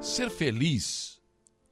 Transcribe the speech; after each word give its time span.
Ser 0.00 0.30
feliz 0.30 1.20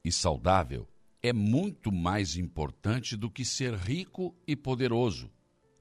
e 0.04 0.12
saudável 0.12 0.86
é 1.22 1.32
muito 1.32 1.90
mais 1.90 2.36
importante 2.36 3.16
do 3.16 3.30
que 3.30 3.42
ser 3.42 3.74
rico 3.74 4.36
e 4.46 4.54
poderoso. 4.54 5.30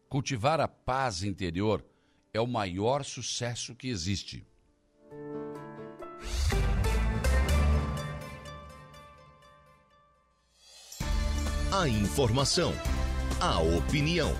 Cultivar 0.07 0.61
a 0.61 0.67
paz 0.67 1.23
interior 1.23 1.85
é 2.33 2.39
o 2.39 2.47
maior 2.47 3.03
sucesso 3.03 3.75
que 3.75 3.89
existe. 3.89 4.47
A 11.69 11.85
informação, 11.89 12.71
a 13.41 13.59
opinião. 13.59 14.31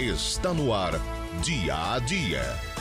Está 0.00 0.52
no 0.52 0.74
ar, 0.74 0.94
dia 1.44 1.94
a 1.94 2.00
dia. 2.00 2.71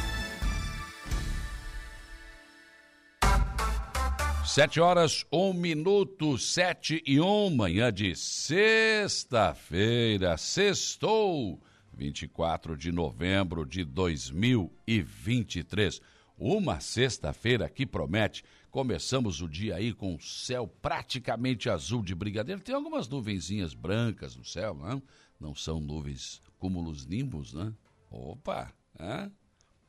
Sete 4.54 4.82
horas, 4.82 5.26
um 5.32 5.54
minuto, 5.54 6.38
sete 6.38 7.02
e 7.08 7.22
um, 7.22 7.50
manhã 7.50 7.90
de 7.90 8.14
sexta-feira, 8.18 10.36
sextou, 10.36 11.64
24 11.94 12.76
de 12.76 12.92
novembro 12.92 13.66
de 13.66 13.86
2023. 13.86 16.02
Uma 16.38 16.82
sexta-feira 16.82 17.70
que 17.70 17.86
promete. 17.86 18.44
Começamos 18.70 19.42
o 19.42 19.48
dia 19.48 19.78
aí 19.78 19.94
com 19.94 20.16
o 20.16 20.22
céu 20.22 20.68
praticamente 20.68 21.70
azul 21.70 22.04
de 22.04 22.14
brigadeiro. 22.14 22.60
Tem 22.60 22.76
algumas 22.76 23.08
nuvenzinhas 23.08 23.74
brancas 23.74 24.36
no 24.36 24.44
céu, 24.44 24.74
não? 24.74 25.02
Não 25.40 25.56
são 25.56 25.80
nuvens 25.80 26.42
cúmulos 26.60 27.06
nimbos, 27.06 27.54
né? 27.54 27.74
Opa! 28.10 28.74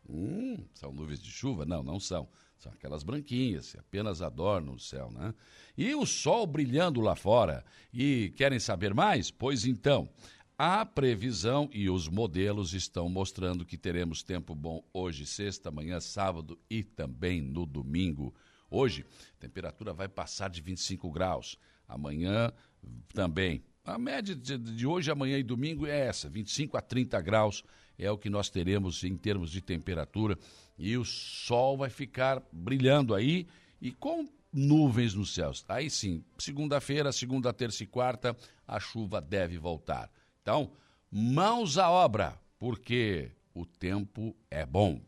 Hum, 0.08 0.64
são 0.72 0.92
nuvens 0.92 1.20
de 1.20 1.32
chuva? 1.32 1.64
Não, 1.64 1.82
não 1.82 1.98
são. 1.98 2.28
São 2.62 2.70
aquelas 2.70 3.02
branquinhas 3.02 3.74
apenas 3.76 4.22
adornam 4.22 4.74
o 4.74 4.78
céu, 4.78 5.10
né? 5.10 5.34
E 5.76 5.92
o 5.96 6.06
sol 6.06 6.46
brilhando 6.46 7.00
lá 7.00 7.16
fora. 7.16 7.64
E 7.92 8.32
querem 8.36 8.60
saber 8.60 8.94
mais? 8.94 9.32
Pois 9.32 9.64
então, 9.64 10.08
a 10.56 10.86
previsão 10.86 11.68
e 11.72 11.90
os 11.90 12.06
modelos 12.06 12.72
estão 12.72 13.08
mostrando 13.08 13.64
que 13.66 13.76
teremos 13.76 14.22
tempo 14.22 14.54
bom 14.54 14.80
hoje, 14.92 15.26
sexta, 15.26 15.70
amanhã, 15.70 15.98
sábado 15.98 16.56
e 16.70 16.84
também 16.84 17.42
no 17.42 17.66
domingo. 17.66 18.32
Hoje, 18.70 19.04
a 19.36 19.40
temperatura 19.40 19.92
vai 19.92 20.06
passar 20.06 20.48
de 20.48 20.62
25 20.62 21.10
graus. 21.10 21.58
Amanhã 21.88 22.52
também. 23.12 23.64
A 23.84 23.98
média 23.98 24.36
de 24.36 24.86
hoje, 24.86 25.10
amanhã 25.10 25.36
e 25.36 25.42
domingo 25.42 25.84
é 25.84 26.06
essa, 26.06 26.30
25 26.30 26.76
a 26.76 26.80
30 26.80 27.20
graus 27.20 27.64
é 28.02 28.10
o 28.10 28.18
que 28.18 28.28
nós 28.28 28.50
teremos 28.50 29.04
em 29.04 29.16
termos 29.16 29.50
de 29.50 29.60
temperatura 29.60 30.36
e 30.76 30.96
o 30.96 31.04
sol 31.04 31.76
vai 31.76 31.88
ficar 31.88 32.42
brilhando 32.50 33.14
aí 33.14 33.46
e 33.80 33.92
com 33.92 34.28
nuvens 34.52 35.14
nos 35.14 35.32
céus. 35.32 35.64
Aí 35.68 35.88
sim, 35.88 36.24
segunda-feira, 36.36 37.12
segunda, 37.12 37.52
terça 37.52 37.84
e 37.84 37.86
quarta, 37.86 38.36
a 38.66 38.80
chuva 38.80 39.20
deve 39.20 39.56
voltar. 39.56 40.10
Então, 40.42 40.72
mãos 41.10 41.78
à 41.78 41.88
obra, 41.88 42.38
porque 42.58 43.30
o 43.54 43.64
tempo 43.64 44.34
é 44.50 44.66
bom. 44.66 45.00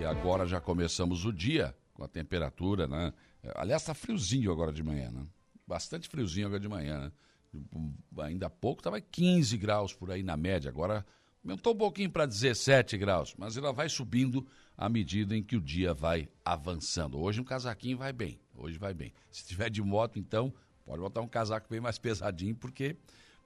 E 0.00 0.04
agora 0.04 0.46
já 0.46 0.60
começamos 0.60 1.24
o 1.24 1.32
dia 1.32 1.74
com 1.94 2.02
a 2.02 2.08
temperatura, 2.08 2.86
né? 2.86 3.12
Aliás, 3.54 3.82
está 3.82 3.94
friozinho 3.94 4.50
agora 4.50 4.72
de 4.72 4.82
manhã, 4.82 5.10
né? 5.10 5.26
Bastante 5.66 6.08
friozinho 6.08 6.46
agora 6.46 6.60
de 6.60 6.68
manhã, 6.68 7.00
né? 7.00 7.12
Ainda 8.18 8.46
há 8.46 8.50
pouco 8.50 8.80
estava 8.80 9.00
15 9.00 9.56
graus 9.56 9.92
por 9.92 10.10
aí 10.10 10.22
na 10.22 10.36
média, 10.36 10.68
agora 10.68 11.04
aumentou 11.42 11.72
um 11.72 11.76
pouquinho 11.76 12.10
para 12.10 12.26
17 12.26 12.96
graus, 12.98 13.34
mas 13.38 13.56
ela 13.56 13.72
vai 13.72 13.88
subindo 13.88 14.46
à 14.76 14.88
medida 14.88 15.36
em 15.36 15.42
que 15.42 15.56
o 15.56 15.60
dia 15.60 15.94
vai 15.94 16.28
avançando. 16.44 17.18
Hoje 17.18 17.40
um 17.40 17.44
casaquinho 17.44 17.98
vai 17.98 18.12
bem, 18.12 18.40
hoje 18.54 18.78
vai 18.78 18.94
bem. 18.94 19.12
Se 19.30 19.46
tiver 19.46 19.70
de 19.70 19.82
moto, 19.82 20.18
então, 20.18 20.52
pode 20.84 21.00
botar 21.00 21.20
um 21.20 21.28
casaco 21.28 21.68
bem 21.68 21.80
mais 21.80 21.98
pesadinho, 21.98 22.54
porque 22.54 22.96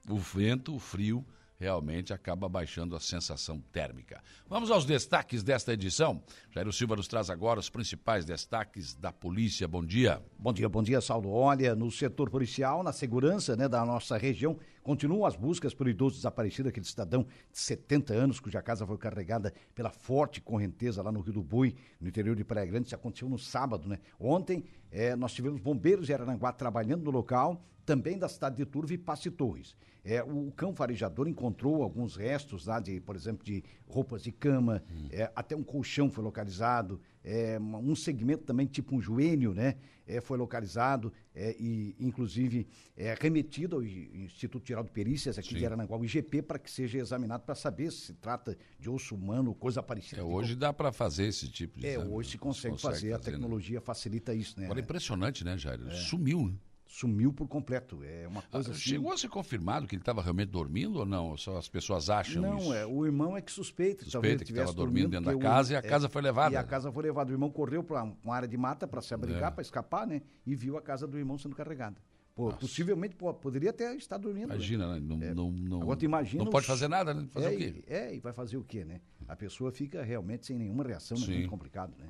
o 0.09 0.19
vento, 0.19 0.75
o 0.75 0.79
frio, 0.79 1.25
realmente 1.63 2.13
acaba 2.13 2.49
baixando 2.49 2.97
a 2.97 3.01
sensação 3.01 3.61
térmica. 3.71 4.21
Vamos 4.49 4.69
aos 4.69 4.85
destaques 4.85 5.45
desta 5.45 5.73
edição. 5.73 6.21
Jairo 6.51 6.73
Silva 6.73 6.97
nos 6.97 7.07
traz 7.07 7.31
agora 7.31 7.61
os 7.61 7.71
principais 7.71 8.25
destaques 8.25 8.97
da 8.97 9.13
polícia. 9.13 9.69
Bom 9.69 9.85
dia. 9.85 10.21
Bom 10.37 10.53
dia, 10.53 10.69
bom 10.69 10.83
dia, 10.83 11.01
Saulo. 11.01 11.31
Olha, 11.31 11.77
no 11.77 11.89
setor 11.89 12.29
policial, 12.31 12.83
na 12.83 12.93
segurança 12.93 13.55
né, 13.55 13.69
da 13.69 13.85
nossa 13.85 14.17
região, 14.17 14.59
continuam 14.83 15.25
as 15.25 15.37
buscas 15.37 15.73
pelo 15.73 15.89
idoso 15.89 16.17
desaparecido, 16.17 16.69
aquele 16.69 16.85
cidadão 16.85 17.23
de 17.23 17.59
70 17.61 18.13
anos, 18.13 18.41
cuja 18.41 18.61
casa 18.61 18.85
foi 18.85 18.99
carregada 18.99 19.55
pela 19.73 19.91
forte 19.91 20.41
correnteza 20.41 21.01
lá 21.01 21.13
no 21.13 21.21
Rio 21.21 21.35
do 21.35 21.43
Bui, 21.45 21.77
no 22.01 22.09
interior 22.09 22.35
de 22.35 22.43
Praia 22.43 22.67
Grande. 22.67 22.87
Isso 22.87 22.97
aconteceu 22.97 23.29
no 23.29 23.39
sábado, 23.39 23.89
né? 23.89 24.01
Ontem, 24.19 24.65
é, 24.91 25.15
nós 25.15 25.33
tivemos 25.33 25.61
bombeiros 25.61 26.07
de 26.07 26.13
Araranguá 26.13 26.53
trabalhando 26.53 27.05
no 27.05 27.13
local, 27.13 27.65
também 27.87 28.19
da 28.19 28.29
cidade 28.29 28.57
de 28.57 28.67
Turva 28.67 28.95
e 28.95 28.99
Passe 28.99 29.31
Torres. 29.31 29.77
É, 30.05 30.23
o 30.23 30.53
cão 30.53 30.75
farejador 30.75 31.29
encontrou 31.29 31.83
alguns 31.83 32.17
restos 32.17 32.67
lá 32.67 32.81
de, 32.81 33.01
por 33.01 33.17
exemplo, 33.17 33.45
de 33.45 33.63
roupas 33.87 34.23
de 34.23 34.33
cama, 34.33 34.83
hum. 34.91 35.09
é, 35.11 35.31
até 35.35 35.55
um 35.55 35.63
colchão 35.63 36.11
foi 36.11 36.25
localizado, 36.25 37.01
é, 37.25 37.59
um 37.59 37.95
segmento 37.95 38.45
também 38.45 38.67
tipo 38.67 38.97
um 38.97 39.01
joelho, 39.01 39.55
né? 39.55 39.77
É, 40.05 40.21
foi 40.21 40.37
localizado 40.37 41.13
é, 41.33 41.55
e, 41.59 41.95
inclusive, 42.01 42.67
é, 42.97 43.15
remetido 43.19 43.77
ao 43.77 43.85
Instituto 43.85 44.67
Geral 44.67 44.83
de 44.83 44.91
Perícias 44.91 45.39
aqui 45.39 45.51
Sim. 45.51 45.59
de 45.59 45.67
Aranaguá, 45.67 45.97
o 45.97 46.05
IGP, 46.05 46.43
para 46.43 46.59
que 46.59 46.69
seja 46.69 46.99
examinado 46.99 47.45
para 47.45 47.55
saber 47.55 47.93
se 47.93 48.13
se 48.13 48.15
trata 48.15 48.57
de 48.79 48.91
osso 48.91 49.15
humano, 49.15 49.55
coisa 49.55 49.83
parecida. 49.83 50.21
É, 50.21 50.25
hoje 50.25 50.55
dá 50.55 50.73
para 50.73 50.93
fazer 50.93 51.27
esse 51.27 51.49
tipo 51.49 51.79
de 51.79 51.87
É, 51.87 51.95
exame, 51.95 52.11
hoje 52.11 52.31
se 52.31 52.39
consegue, 52.39 52.77
se 52.77 52.83
consegue 52.83 52.83
fazer, 52.83 53.11
fazer, 53.11 53.15
a 53.15 53.19
né? 53.19 53.25
tecnologia 53.25 53.79
né? 53.79 53.85
facilita 53.85 54.35
isso, 54.35 54.59
né? 54.59 54.67
Agora 54.67 54.81
é 54.81 54.83
impressionante, 54.83 55.45
né, 55.45 55.57
Jair? 55.57 55.81
Sumiu, 55.93 56.49
né? 56.49 56.55
Sumiu 56.93 57.33
por 57.33 57.49
completo. 57.49 58.05
É 58.05 58.29
uma 58.29 58.43
coisa 58.43 58.69
ah, 58.69 58.73
assim... 58.73 58.81
Chegou 58.83 59.13
a 59.13 59.17
ser 59.17 59.29
confirmado 59.29 59.87
que 59.87 59.95
ele 59.95 60.03
estava 60.03 60.21
realmente 60.21 60.51
dormindo 60.51 60.99
ou 60.99 61.07
não? 61.07 61.37
Só 61.39 61.57
as 61.57 61.67
pessoas 61.67 62.11
acham 62.11 62.43
não, 62.43 62.59
isso? 62.59 62.69
Não, 62.69 62.75
é, 62.75 62.87
o 62.87 63.07
irmão 63.07 63.35
é 63.35 63.41
que 63.41 63.51
suspeita. 63.51 64.05
Suspeita 64.05 64.45
que 64.45 64.53
estava 64.53 64.75
dormindo, 64.75 65.09
dentro 65.09 65.33
da 65.35 65.39
casa 65.39 65.73
e 65.73 65.77
a 65.77 65.79
é, 65.79 65.83
casa 65.83 66.07
foi 66.09 66.21
levada. 66.21 66.55
E 66.55 66.57
a 66.57 66.63
casa 66.63 66.93
foi 66.93 67.05
levada. 67.05 67.31
O 67.31 67.35
irmão 67.35 67.51
correu 67.51 67.83
para 67.83 68.03
uma 68.03 68.35
área 68.35 68.47
de 68.47 68.59
mata 68.59 68.87
para 68.87 69.01
se 69.01 69.15
abrigar, 69.15 69.51
é. 69.51 69.55
para 69.55 69.63
escapar, 69.63 70.07
né? 70.07 70.21
E 70.45 70.55
viu 70.55 70.77
a 70.77 70.83
casa 70.83 71.07
do 71.07 71.19
irmão 71.19 71.39
sendo 71.39 71.57
carregada. 71.57 71.97
Pô, 72.35 72.53
possivelmente 72.53 73.15
pô, 73.15 73.33
poderia 73.33 73.71
até 73.71 73.95
estar 73.95 74.19
dormindo. 74.19 74.49
Né? 74.49 74.55
Imagina, 74.55 74.95
né? 74.95 75.01
Não, 75.01 75.23
é. 75.23 75.35
não, 75.35 75.51
não, 75.51 75.83
Agora, 75.83 76.05
imagina 76.05 76.45
não 76.45 76.51
pode 76.51 76.67
fazer 76.67 76.89
nada, 76.89 77.15
né? 77.15 77.27
Fazer 77.31 77.47
é, 77.47 77.55
o 77.55 77.59
quê? 77.59 77.85
É, 77.87 78.15
e 78.15 78.21
vai 78.21 78.33
fazer 78.35 78.59
o 78.59 78.65
quê, 78.65 78.85
né? 78.85 79.01
A 79.27 79.37
pessoa 79.37 79.73
fica 79.73 80.03
realmente 80.03 80.47
sem 80.47 80.59
nenhuma 80.59 80.85
reação, 80.85 81.17
é 81.17 81.27
muito 81.27 81.49
complicado, 81.49 81.95
né? 81.99 82.09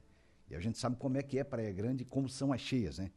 E 0.50 0.56
a 0.56 0.60
gente 0.60 0.78
sabe 0.78 0.96
como 0.96 1.16
é 1.16 1.22
que 1.22 1.38
é 1.38 1.44
Praia 1.44 1.72
Grande 1.72 2.02
e 2.02 2.04
como 2.04 2.28
são 2.28 2.52
as 2.52 2.60
cheias, 2.60 2.98
né? 2.98 3.10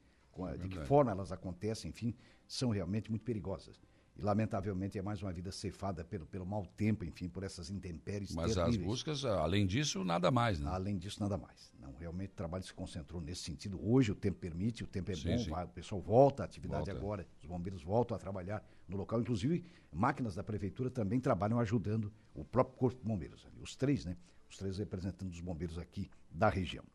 De 0.60 0.68
que 0.68 0.80
forma 0.86 1.12
elas 1.12 1.32
acontecem, 1.32 1.90
enfim 1.90 2.16
são 2.48 2.70
realmente 2.70 3.10
muito 3.10 3.24
perigosas. 3.24 3.82
E, 4.18 4.22
lamentavelmente, 4.22 4.98
é 4.98 5.02
mais 5.02 5.22
uma 5.22 5.34
vida 5.34 5.52
cefada 5.52 6.02
pelo, 6.02 6.26
pelo 6.26 6.46
mau 6.46 6.66
tempo, 6.66 7.04
enfim, 7.04 7.28
por 7.28 7.44
essas 7.44 7.70
intempéries 7.70 8.34
Mas 8.34 8.54
terríveis. 8.54 8.80
as 8.80 8.86
buscas, 8.86 9.26
além 9.26 9.68
disso, 9.68 10.06
nada 10.06 10.32
mais, 10.32 10.58
né? 10.58 10.70
Além 10.70 10.98
disso, 10.98 11.20
nada 11.20 11.38
mais. 11.38 11.74
Não, 11.78 11.94
realmente 11.96 12.32
o 12.32 12.36
trabalho 12.36 12.64
se 12.64 12.74
concentrou 12.74 13.22
nesse 13.22 13.42
sentido. 13.42 13.78
Hoje 13.86 14.14
o 14.14 14.16
tempo 14.16 14.40
permite, 14.40 14.86
o 14.86 14.88
tempo 14.88 15.12
é 15.12 15.16
sim, 15.16 15.36
bom, 15.36 15.50
vai, 15.50 15.66
o 15.66 15.70
pessoal 15.70 16.00
volta 16.00 16.44
à 16.44 16.46
atividade 16.46 16.86
volta. 16.86 16.98
agora, 16.98 17.28
os 17.42 17.46
bombeiros 17.46 17.84
voltam 17.84 18.16
a 18.16 18.20
trabalhar 18.20 18.66
no 18.88 18.96
local. 18.96 19.20
Inclusive, 19.20 19.66
máquinas 19.92 20.34
da 20.34 20.44
prefeitura 20.44 20.90
também 20.90 21.20
trabalham 21.20 21.60
ajudando 21.60 22.12
o 22.34 22.46
próprio 22.46 22.78
Corpo 22.78 23.02
de 23.02 23.06
Bombeiros. 23.06 23.46
Os 23.62 23.76
três, 23.76 24.06
né? 24.06 24.16
Os 24.50 24.56
três 24.58 24.78
representantes 24.78 25.36
dos 25.36 25.42
bombeiros 25.42 25.78
aqui 25.78 26.10
da 26.32 26.48
região. 26.48 26.86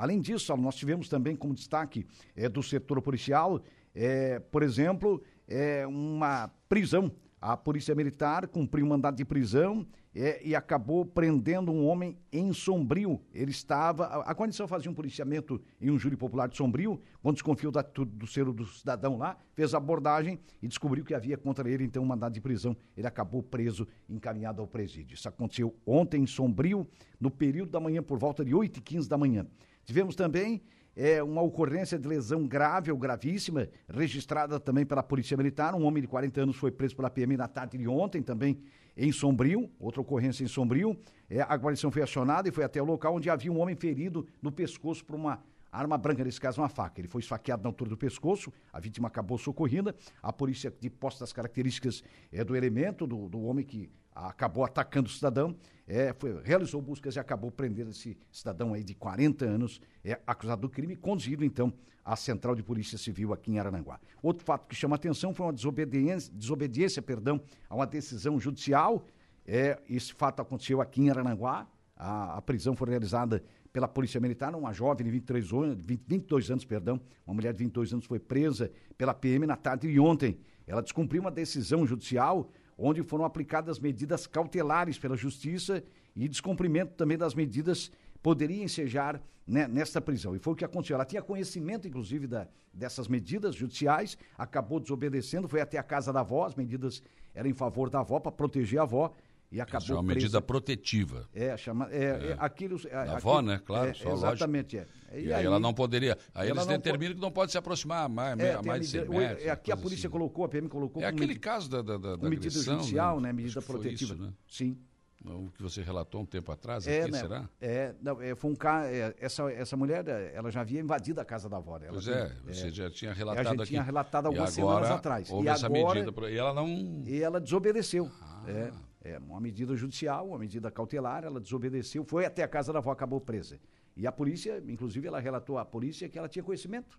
Além 0.00 0.18
disso, 0.18 0.56
nós 0.56 0.76
tivemos 0.76 1.10
também 1.10 1.36
como 1.36 1.52
destaque 1.52 2.06
é, 2.34 2.48
do 2.48 2.62
setor 2.62 3.02
policial, 3.02 3.60
é, 3.94 4.38
por 4.38 4.62
exemplo, 4.62 5.22
é, 5.46 5.86
uma 5.86 6.48
prisão. 6.70 7.12
A 7.38 7.54
Polícia 7.54 7.94
Militar 7.94 8.48
cumpriu 8.48 8.86
um 8.86 8.88
mandado 8.88 9.16
de 9.16 9.26
prisão 9.26 9.86
é, 10.14 10.40
e 10.42 10.56
acabou 10.56 11.04
prendendo 11.04 11.70
um 11.70 11.86
homem 11.86 12.16
em 12.32 12.50
Sombrio. 12.50 13.20
Ele 13.34 13.50
estava. 13.50 14.06
A, 14.06 14.34
condição 14.34 14.66
fazia 14.66 14.90
um 14.90 14.94
policiamento 14.94 15.60
em 15.78 15.90
um 15.90 15.98
júri 15.98 16.16
popular 16.16 16.48
de 16.48 16.56
Sombrio, 16.56 16.98
quando 17.22 17.34
desconfiou 17.34 17.70
da 17.70 17.82
do 17.82 18.26
ser 18.26 18.46
do 18.46 18.64
cidadão 18.64 19.18
lá, 19.18 19.36
fez 19.52 19.74
abordagem 19.74 20.38
e 20.62 20.68
descobriu 20.68 21.04
que 21.04 21.12
havia 21.12 21.36
contra 21.36 21.68
ele, 21.70 21.84
então, 21.84 22.02
um 22.02 22.06
mandado 22.06 22.32
de 22.32 22.40
prisão. 22.40 22.74
Ele 22.96 23.06
acabou 23.06 23.42
preso, 23.42 23.86
encaminhado 24.08 24.62
ao 24.62 24.66
presídio. 24.66 25.14
Isso 25.14 25.28
aconteceu 25.28 25.76
ontem 25.84 26.22
em 26.22 26.26
Sombrio, 26.26 26.86
no 27.20 27.30
período 27.30 27.70
da 27.70 27.80
manhã, 27.80 28.02
por 28.02 28.18
volta 28.18 28.42
de 28.42 28.52
8h15 28.52 29.06
da 29.06 29.18
manhã. 29.18 29.46
Tivemos 29.90 30.14
também 30.14 30.62
é, 30.94 31.20
uma 31.20 31.42
ocorrência 31.42 31.98
de 31.98 32.06
lesão 32.06 32.46
grave 32.46 32.92
ou 32.92 32.96
gravíssima, 32.96 33.68
registrada 33.92 34.60
também 34.60 34.86
pela 34.86 35.02
Polícia 35.02 35.36
Militar. 35.36 35.74
Um 35.74 35.82
homem 35.82 36.00
de 36.00 36.06
40 36.06 36.42
anos 36.42 36.54
foi 36.54 36.70
preso 36.70 36.94
pela 36.94 37.10
PM 37.10 37.36
na 37.36 37.48
tarde 37.48 37.76
de 37.76 37.88
ontem, 37.88 38.22
também 38.22 38.60
em 38.96 39.10
Sombrio, 39.10 39.68
outra 39.80 40.00
ocorrência 40.00 40.44
em 40.44 40.46
Sombrio. 40.46 40.96
É, 41.28 41.40
a 41.40 41.56
guarnição 41.56 41.90
foi 41.90 42.02
acionada 42.02 42.48
e 42.48 42.52
foi 42.52 42.62
até 42.62 42.80
o 42.80 42.84
local 42.84 43.16
onde 43.16 43.28
havia 43.28 43.50
um 43.50 43.58
homem 43.58 43.74
ferido 43.74 44.24
no 44.40 44.52
pescoço 44.52 45.04
por 45.04 45.16
uma 45.16 45.42
arma 45.72 45.98
branca, 45.98 46.22
nesse 46.22 46.40
caso 46.40 46.60
uma 46.60 46.68
faca. 46.68 47.00
Ele 47.00 47.08
foi 47.08 47.20
esfaqueado 47.20 47.64
na 47.64 47.68
altura 47.68 47.90
do 47.90 47.96
pescoço, 47.96 48.52
a 48.72 48.78
vítima 48.78 49.08
acabou 49.08 49.38
socorrida. 49.38 49.92
A 50.22 50.32
polícia, 50.32 50.72
de 50.80 50.88
posse 50.88 51.18
das 51.18 51.32
características 51.32 52.04
é, 52.30 52.44
do 52.44 52.54
elemento, 52.54 53.08
do, 53.08 53.28
do 53.28 53.42
homem 53.42 53.64
que 53.64 53.90
acabou 54.14 54.64
atacando 54.64 55.08
o 55.08 55.12
cidadão, 55.12 55.56
é, 55.90 56.14
foi, 56.16 56.40
realizou 56.44 56.80
buscas 56.80 57.16
e 57.16 57.18
acabou 57.18 57.50
prendendo 57.50 57.90
esse 57.90 58.16
cidadão 58.30 58.72
aí 58.72 58.84
de 58.84 58.94
40 58.94 59.44
anos, 59.44 59.80
é, 60.04 60.20
acusado 60.24 60.62
do 60.62 60.68
crime, 60.68 60.94
conduzido 60.94 61.44
então 61.44 61.72
à 62.04 62.14
Central 62.14 62.54
de 62.54 62.62
Polícia 62.62 62.96
Civil 62.96 63.32
aqui 63.32 63.50
em 63.50 63.58
Arananguá. 63.58 63.98
Outro 64.22 64.44
fato 64.44 64.68
que 64.68 64.76
chama 64.76 64.94
atenção 64.94 65.34
foi 65.34 65.46
uma 65.46 65.52
desobediência, 65.52 66.32
desobediência 66.32 67.02
perdão, 67.02 67.40
a 67.68 67.74
uma 67.74 67.86
decisão 67.86 68.38
judicial. 68.38 69.04
É, 69.44 69.80
esse 69.88 70.14
fato 70.14 70.40
aconteceu 70.40 70.80
aqui 70.80 71.02
em 71.02 71.10
Arananguá. 71.10 71.66
A, 71.96 72.36
a 72.36 72.42
prisão 72.42 72.76
foi 72.76 72.88
realizada 72.88 73.42
pela 73.72 73.88
Polícia 73.88 74.20
Militar, 74.20 74.54
uma 74.54 74.72
jovem 74.72 75.04
de 75.04 75.10
23 75.10 75.52
anos, 75.52 75.84
20, 75.84 76.02
22 76.06 76.50
anos, 76.52 76.64
perdão, 76.64 77.00
uma 77.26 77.34
mulher 77.34 77.52
de 77.52 77.58
22 77.58 77.92
anos 77.92 78.06
foi 78.06 78.18
presa 78.18 78.70
pela 78.96 79.12
PM 79.12 79.44
na 79.44 79.56
tarde 79.56 79.90
de 79.90 79.98
ontem. 79.98 80.38
Ela 80.66 80.82
descumpriu 80.82 81.20
uma 81.20 81.30
decisão 81.32 81.84
judicial 81.84 82.48
onde 82.80 83.02
foram 83.02 83.24
aplicadas 83.24 83.78
medidas 83.78 84.26
cautelares 84.26 84.98
pela 84.98 85.16
Justiça 85.16 85.84
e 86.16 86.26
descumprimento 86.26 86.94
também 86.94 87.18
das 87.18 87.34
medidas 87.34 87.90
poderia 88.22 88.64
ensejar 88.64 89.22
né, 89.46 89.68
nesta 89.68 90.00
prisão. 90.00 90.34
E 90.34 90.38
foi 90.38 90.54
o 90.54 90.56
que 90.56 90.64
aconteceu. 90.64 90.94
Ela 90.94 91.04
tinha 91.04 91.20
conhecimento, 91.20 91.86
inclusive, 91.86 92.26
da, 92.26 92.48
dessas 92.72 93.06
medidas 93.06 93.54
judiciais, 93.54 94.16
acabou 94.36 94.80
desobedecendo, 94.80 95.46
foi 95.46 95.60
até 95.60 95.76
a 95.76 95.82
casa 95.82 96.12
da 96.12 96.20
avó, 96.20 96.46
as 96.46 96.54
medidas 96.54 97.02
eram 97.34 97.50
em 97.50 97.54
favor 97.54 97.90
da 97.90 98.00
avó, 98.00 98.18
para 98.18 98.32
proteger 98.32 98.80
a 98.80 98.82
avó, 98.82 99.14
e 99.50 99.60
acabou 99.60 99.82
Isso 99.82 99.92
é 99.92 99.94
uma 99.96 100.04
presa. 100.04 100.14
medida 100.14 100.42
protetiva. 100.42 101.28
É, 101.34 101.56
chama, 101.56 101.88
é, 101.90 101.96
é. 101.96 102.30
é 102.30 102.36
aquilo... 102.38 102.80
É, 102.86 103.04
da 103.04 103.16
avó, 103.16 103.42
né? 103.42 103.60
Claro, 103.64 103.90
é, 103.90 103.94
só 103.94 104.12
Exatamente, 104.12 104.78
é. 104.78 104.86
E, 105.12 105.14
e 105.14 105.18
aí, 105.18 105.34
aí, 105.34 105.46
ela 105.46 105.58
não 105.58 105.74
poderia... 105.74 106.16
Aí 106.32 106.48
eles 106.50 106.66
determinam 106.66 107.10
pode... 107.10 107.14
que 107.14 107.20
não 107.20 107.32
pode 107.32 107.52
se 107.52 107.58
aproximar 107.58 108.08
mais, 108.08 108.38
é, 108.38 108.62
mais 108.62 108.82
de 108.82 108.88
100 108.88 109.08
metros. 109.08 109.44
É, 109.44 109.50
aqui 109.50 109.72
a 109.72 109.76
polícia 109.76 110.06
assim. 110.06 110.12
colocou, 110.12 110.44
a 110.44 110.48
PM 110.48 110.68
colocou... 110.68 111.02
É 111.02 111.06
aquele 111.06 111.36
caso 111.36 111.68
da, 111.68 111.82
da, 111.82 111.98
da, 111.98 112.16
da 112.16 112.28
medida 112.28 112.46
agressão, 112.46 112.78
judicial, 112.78 113.20
né? 113.20 113.28
né? 113.28 113.32
Medida 113.32 113.60
protetiva. 113.60 114.14
Isso, 114.14 114.22
né? 114.22 114.32
Sim. 114.48 114.78
O 115.24 115.50
que 115.50 115.62
você 115.62 115.82
relatou 115.82 116.22
um 116.22 116.24
tempo 116.24 116.50
atrás 116.50 116.86
é, 116.86 117.02
aqui, 117.02 117.10
né, 117.10 117.18
será? 117.18 117.48
É, 117.60 117.94
não, 118.00 118.22
é, 118.22 118.34
foi 118.34 118.50
um 118.50 118.54
caso. 118.54 118.86
É, 118.86 119.14
essa, 119.20 119.52
essa 119.52 119.76
mulher, 119.76 120.08
ela 120.32 120.50
já 120.50 120.62
havia 120.62 120.80
invadido 120.80 121.20
a 121.20 121.24
casa 121.26 121.46
da 121.46 121.58
avó 121.58 121.78
dela. 121.78 121.92
Pois 121.92 122.08
é, 122.08 122.34
você 122.42 122.68
é, 122.68 122.70
já 122.70 122.90
tinha 122.90 123.12
relatado 123.12 123.48
aqui. 123.48 123.58
Já 123.58 123.66
tinha 123.66 123.82
relatado 123.82 124.26
algumas 124.26 124.50
semanas 124.50 124.90
atrás. 124.90 125.30
Houve 125.30 125.46
e 125.46 125.50
essa 125.50 125.66
agora, 125.66 126.00
medida, 126.02 126.30
e 126.30 126.38
ela 126.38 126.54
não. 126.54 127.02
E 127.04 127.22
ela 127.22 127.38
desobedeceu. 127.38 128.10
Ah. 128.22 128.44
É, 128.48 128.72
é, 129.02 129.18
uma 129.18 129.40
medida 129.40 129.74
judicial, 129.76 130.28
uma 130.28 130.38
medida 130.38 130.70
cautelar, 130.70 131.24
ela 131.24 131.40
desobedeceu, 131.40 132.04
foi 132.04 132.24
até 132.24 132.42
a 132.42 132.48
casa 132.48 132.72
da 132.72 132.78
avó, 132.78 132.90
acabou 132.90 133.20
presa. 133.20 133.58
E 133.96 134.06
a 134.06 134.12
polícia, 134.12 134.62
inclusive, 134.66 135.06
ela 135.08 135.20
relatou 135.20 135.58
à 135.58 135.64
polícia 135.64 136.08
que 136.08 136.18
ela 136.18 136.28
tinha 136.28 136.42
conhecimento. 136.42 136.98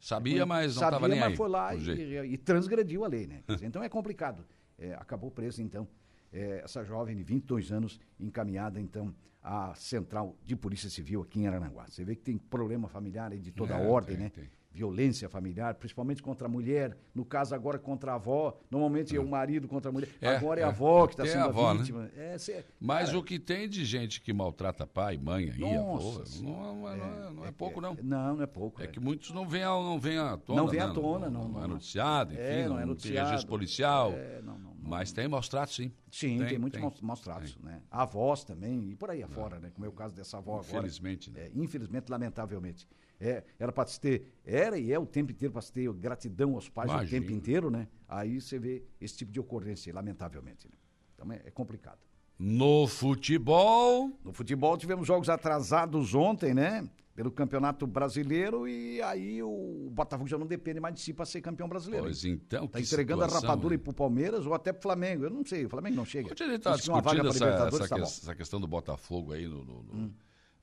Sabia, 0.00 0.44
mas 0.44 0.76
não 0.76 0.82
estava 0.84 1.08
nem 1.08 1.18
mas 1.18 1.30
aí. 1.30 1.36
foi 1.36 1.48
lá 1.48 1.74
e, 1.74 2.32
e, 2.32 2.36
transgrediu 2.36 3.04
a 3.04 3.08
lei, 3.08 3.26
né? 3.26 3.42
Dizer, 3.48 3.66
então 3.66 3.82
é 3.82 3.88
complicado. 3.88 4.44
É, 4.78 4.92
acabou 4.94 5.30
presa, 5.30 5.62
então 5.62 5.88
é, 6.32 6.60
essa 6.62 6.84
jovem 6.84 7.16
de 7.16 7.22
22 7.22 7.72
anos 7.72 7.98
encaminhada, 8.20 8.80
então, 8.80 9.14
à 9.42 9.74
Central 9.74 10.36
de 10.42 10.56
Polícia 10.56 10.90
Civil 10.90 11.22
aqui 11.22 11.40
em 11.40 11.46
Arananguá. 11.46 11.86
Você 11.88 12.04
vê 12.04 12.14
que 12.14 12.22
tem 12.22 12.36
problema 12.36 12.88
familiar 12.88 13.32
aí 13.32 13.38
de 13.38 13.52
toda 13.52 13.74
é, 13.74 13.86
ordem, 13.86 14.16
tem, 14.16 14.24
né? 14.24 14.30
Tem. 14.30 14.50
Violência 14.74 15.28
familiar, 15.28 15.76
principalmente 15.76 16.20
contra 16.20 16.48
a 16.48 16.50
mulher, 16.50 16.96
no 17.14 17.24
caso 17.24 17.54
agora 17.54 17.78
contra 17.78 18.10
a 18.10 18.14
avó, 18.16 18.58
normalmente 18.68 19.14
é, 19.14 19.18
é 19.18 19.20
o 19.20 19.28
marido 19.28 19.68
contra 19.68 19.88
a 19.88 19.92
mulher, 19.92 20.08
é, 20.20 20.34
agora 20.34 20.60
é 20.60 20.64
a 20.64 20.66
é. 20.66 20.68
avó 20.68 21.06
que 21.06 21.12
está 21.12 21.24
sendo 21.24 21.42
a, 21.42 21.44
avó, 21.44 21.70
a 21.70 21.74
né? 21.74 21.80
vítima. 21.80 22.10
Né? 22.12 22.38
Cê, 22.38 22.64
Mas 22.80 23.06
cara, 23.06 23.18
o 23.18 23.22
que 23.22 23.38
tem 23.38 23.68
de 23.68 23.84
gente 23.84 24.20
que 24.20 24.32
maltrata 24.32 24.84
pai, 24.84 25.16
mãe 25.16 25.48
aí, 25.48 25.76
avô, 25.76 26.24
não, 26.42 26.74
não, 26.74 26.88
é, 26.88 27.30
não 27.30 27.46
é 27.46 27.52
pouco 27.52 27.80
não. 27.80 27.96
Não, 28.02 28.36
não 28.36 28.42
é 28.42 28.46
pouco. 28.46 28.82
É, 28.82 28.88
que 28.88 28.98
muitos 28.98 29.30
não 29.30 29.46
vêm 29.46 29.62
não 29.62 29.98
vem 29.98 30.18
à 30.18 30.36
tona. 30.36 30.60
Não 30.60 30.68
vem 30.68 30.80
à 30.80 30.92
tona, 30.92 31.30
não. 31.30 31.48
Não, 31.48 31.62
é 31.62 31.66
noticiado, 31.68 32.34
enfim, 32.34 32.68
não, 32.68 32.80
é 32.80 32.84
noticiado, 32.84 33.16
tem 33.16 33.24
registro 33.26 33.48
policial. 33.48 34.12
não, 34.42 34.58
não. 34.58 34.74
Mas 34.86 35.12
tem 35.12 35.26
maus 35.26 35.48
tratos, 35.48 35.76
sim. 35.76 35.90
Sim, 36.10 36.38
tem, 36.38 36.48
tem 36.48 36.58
muitos 36.58 36.78
tem, 36.78 37.06
maus 37.06 37.20
tratos, 37.20 37.56
né? 37.58 37.80
Avós 37.90 38.44
também, 38.44 38.90
e 38.90 38.96
por 38.96 39.10
aí 39.10 39.22
afora, 39.22 39.58
né? 39.58 39.70
Como 39.72 39.86
é 39.86 39.88
o 39.88 39.92
caso 39.92 40.14
dessa 40.14 40.38
avó 40.38 40.56
agora. 40.56 40.68
Infelizmente, 40.68 41.30
né? 41.30 41.46
É, 41.46 41.50
infelizmente, 41.54 42.10
lamentavelmente. 42.10 42.86
É, 43.20 43.44
era 43.58 43.72
para 43.72 43.86
se 43.86 44.00
ter, 44.00 44.32
era 44.44 44.78
e 44.78 44.92
é 44.92 44.98
o 44.98 45.06
tempo 45.06 45.32
inteiro 45.32 45.52
para 45.52 45.62
se 45.62 45.72
ter 45.72 45.90
gratidão 45.92 46.54
aos 46.54 46.68
pais 46.68 46.90
Imagina. 46.90 47.08
o 47.08 47.20
tempo 47.20 47.32
inteiro, 47.32 47.70
né? 47.70 47.88
Aí 48.08 48.40
você 48.40 48.58
vê 48.58 48.82
esse 49.00 49.16
tipo 49.16 49.30
de 49.32 49.40
ocorrência, 49.40 49.92
lamentavelmente. 49.94 50.68
Né? 50.68 50.76
Então 51.14 51.32
é, 51.32 51.42
é 51.44 51.50
complicado. 51.50 51.98
No 52.38 52.86
futebol. 52.86 54.10
No 54.24 54.32
futebol 54.32 54.76
tivemos 54.76 55.06
jogos 55.06 55.28
atrasados 55.28 56.14
ontem, 56.14 56.52
né? 56.52 56.88
pelo 57.14 57.30
Campeonato 57.30 57.86
Brasileiro 57.86 58.66
e 58.66 59.00
aí 59.00 59.40
o 59.42 59.88
Botafogo 59.92 60.28
já 60.28 60.36
não 60.36 60.46
depende 60.46 60.80
mais 60.80 60.94
de 60.94 61.00
si 61.00 61.12
para 61.12 61.24
ser 61.24 61.40
campeão 61.40 61.68
brasileiro. 61.68 62.06
Pois 62.06 62.24
então, 62.24 62.64
Está 62.64 62.80
entregando 62.80 63.22
situação, 63.22 63.48
a 63.48 63.52
rapadura 63.52 63.78
para 63.78 63.90
o 63.90 63.94
Palmeiras 63.94 64.46
ou 64.46 64.52
até 64.52 64.72
para 64.72 64.80
o 64.80 64.82
Flamengo. 64.82 65.24
Eu 65.24 65.30
não 65.30 65.44
sei, 65.44 65.64
o 65.64 65.68
Flamengo 65.68 65.96
não 65.96 66.04
chega. 66.04 66.30
Onde 66.32 66.42
ele 66.42 66.56
está 66.56 66.74
discutindo 66.74 67.28
essa, 67.28 67.46
essa, 67.46 67.88
tá 67.88 67.98
essa, 68.00 68.34
questão 68.34 68.60
do 68.60 68.66
Botafogo 68.66 69.32
aí 69.32 69.46
no, 69.46 69.64
no, 69.64 69.82
no... 69.84 69.94
Hum. 69.94 70.12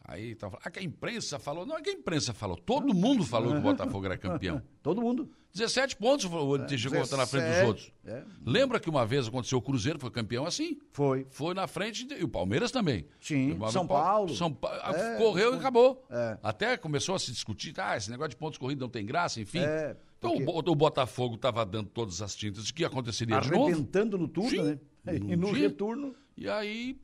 Aí 0.04 0.36
tá 0.36 0.50
falando, 0.50 0.64
ah, 0.66 0.72
que 0.72 0.80
a 0.80 0.84
imprensa 0.84 1.40
falou. 1.40 1.66
Não, 1.66 1.78
é 1.78 1.82
que 1.82 1.90
a 1.90 1.94
imprensa 1.94 2.34
falou. 2.34 2.58
Todo 2.58 2.94
mundo 2.94 3.24
falou 3.24 3.54
que 3.54 3.60
o 3.60 3.62
Botafogo 3.62 4.06
era 4.06 4.18
campeão. 4.18 4.62
Todo 4.82 5.02
mundo. 5.02 5.30
17 5.54 5.98
pontos 5.98 6.26
o 6.26 6.56
é, 6.56 6.78
chegou 6.78 7.02
a 7.02 7.18
na 7.18 7.26
frente 7.26 7.50
dos 7.50 7.68
outros. 7.68 7.92
É. 8.06 8.24
Lembra 8.46 8.80
que 8.80 8.90
uma 8.90 9.06
vez 9.06 9.28
aconteceu 9.28 9.58
o 9.58 9.62
Cruzeiro 9.62 10.00
foi 10.00 10.10
campeão 10.10 10.46
assim? 10.46 10.80
Foi. 10.92 11.28
Foi 11.30 11.54
na 11.54 11.68
frente 11.68 12.06
de, 12.06 12.16
e 12.16 12.24
o 12.24 12.28
Palmeiras 12.28 12.72
também. 12.72 13.06
Sim. 13.20 13.60
São 13.70 13.86
Paulo. 13.86 14.34
São 14.34 14.52
Paulo. 14.52 14.78
É, 14.96 15.18
correu 15.18 15.54
e 15.54 15.58
acabou. 15.58 16.04
É. 16.10 16.38
Até 16.42 16.78
começou 16.78 17.16
a 17.16 17.20
se 17.20 17.32
discutir, 17.32 17.74
ah, 17.78 17.98
esse 17.98 18.10
negócio 18.10 18.30
de 18.30 18.38
pontos 18.38 18.58
corridos 18.58 18.82
não 18.82 18.90
tem 18.90 19.06
graça, 19.06 19.42
enfim. 19.42 19.60
É, 19.60 19.96
então 20.18 20.36
o, 20.36 20.60
o, 20.60 20.76
Botafogo 20.76 21.36
estava 21.36 21.66
dando 21.66 21.90
todas 21.90 22.22
as 22.22 22.34
tintas 22.34 22.66
de 22.66 22.74
que 22.74 22.86
aconteceria 22.86 23.40
de 23.42 23.52
novo. 23.52 23.66
Arrebentando 23.66 24.18
no 24.18 24.28
turno, 24.28 24.50
Sim, 24.50 24.62
né? 24.64 24.80
E 25.28 25.36
no 25.36 25.52
retorno. 25.52 26.16
E 26.38 26.48
aí 26.48 26.98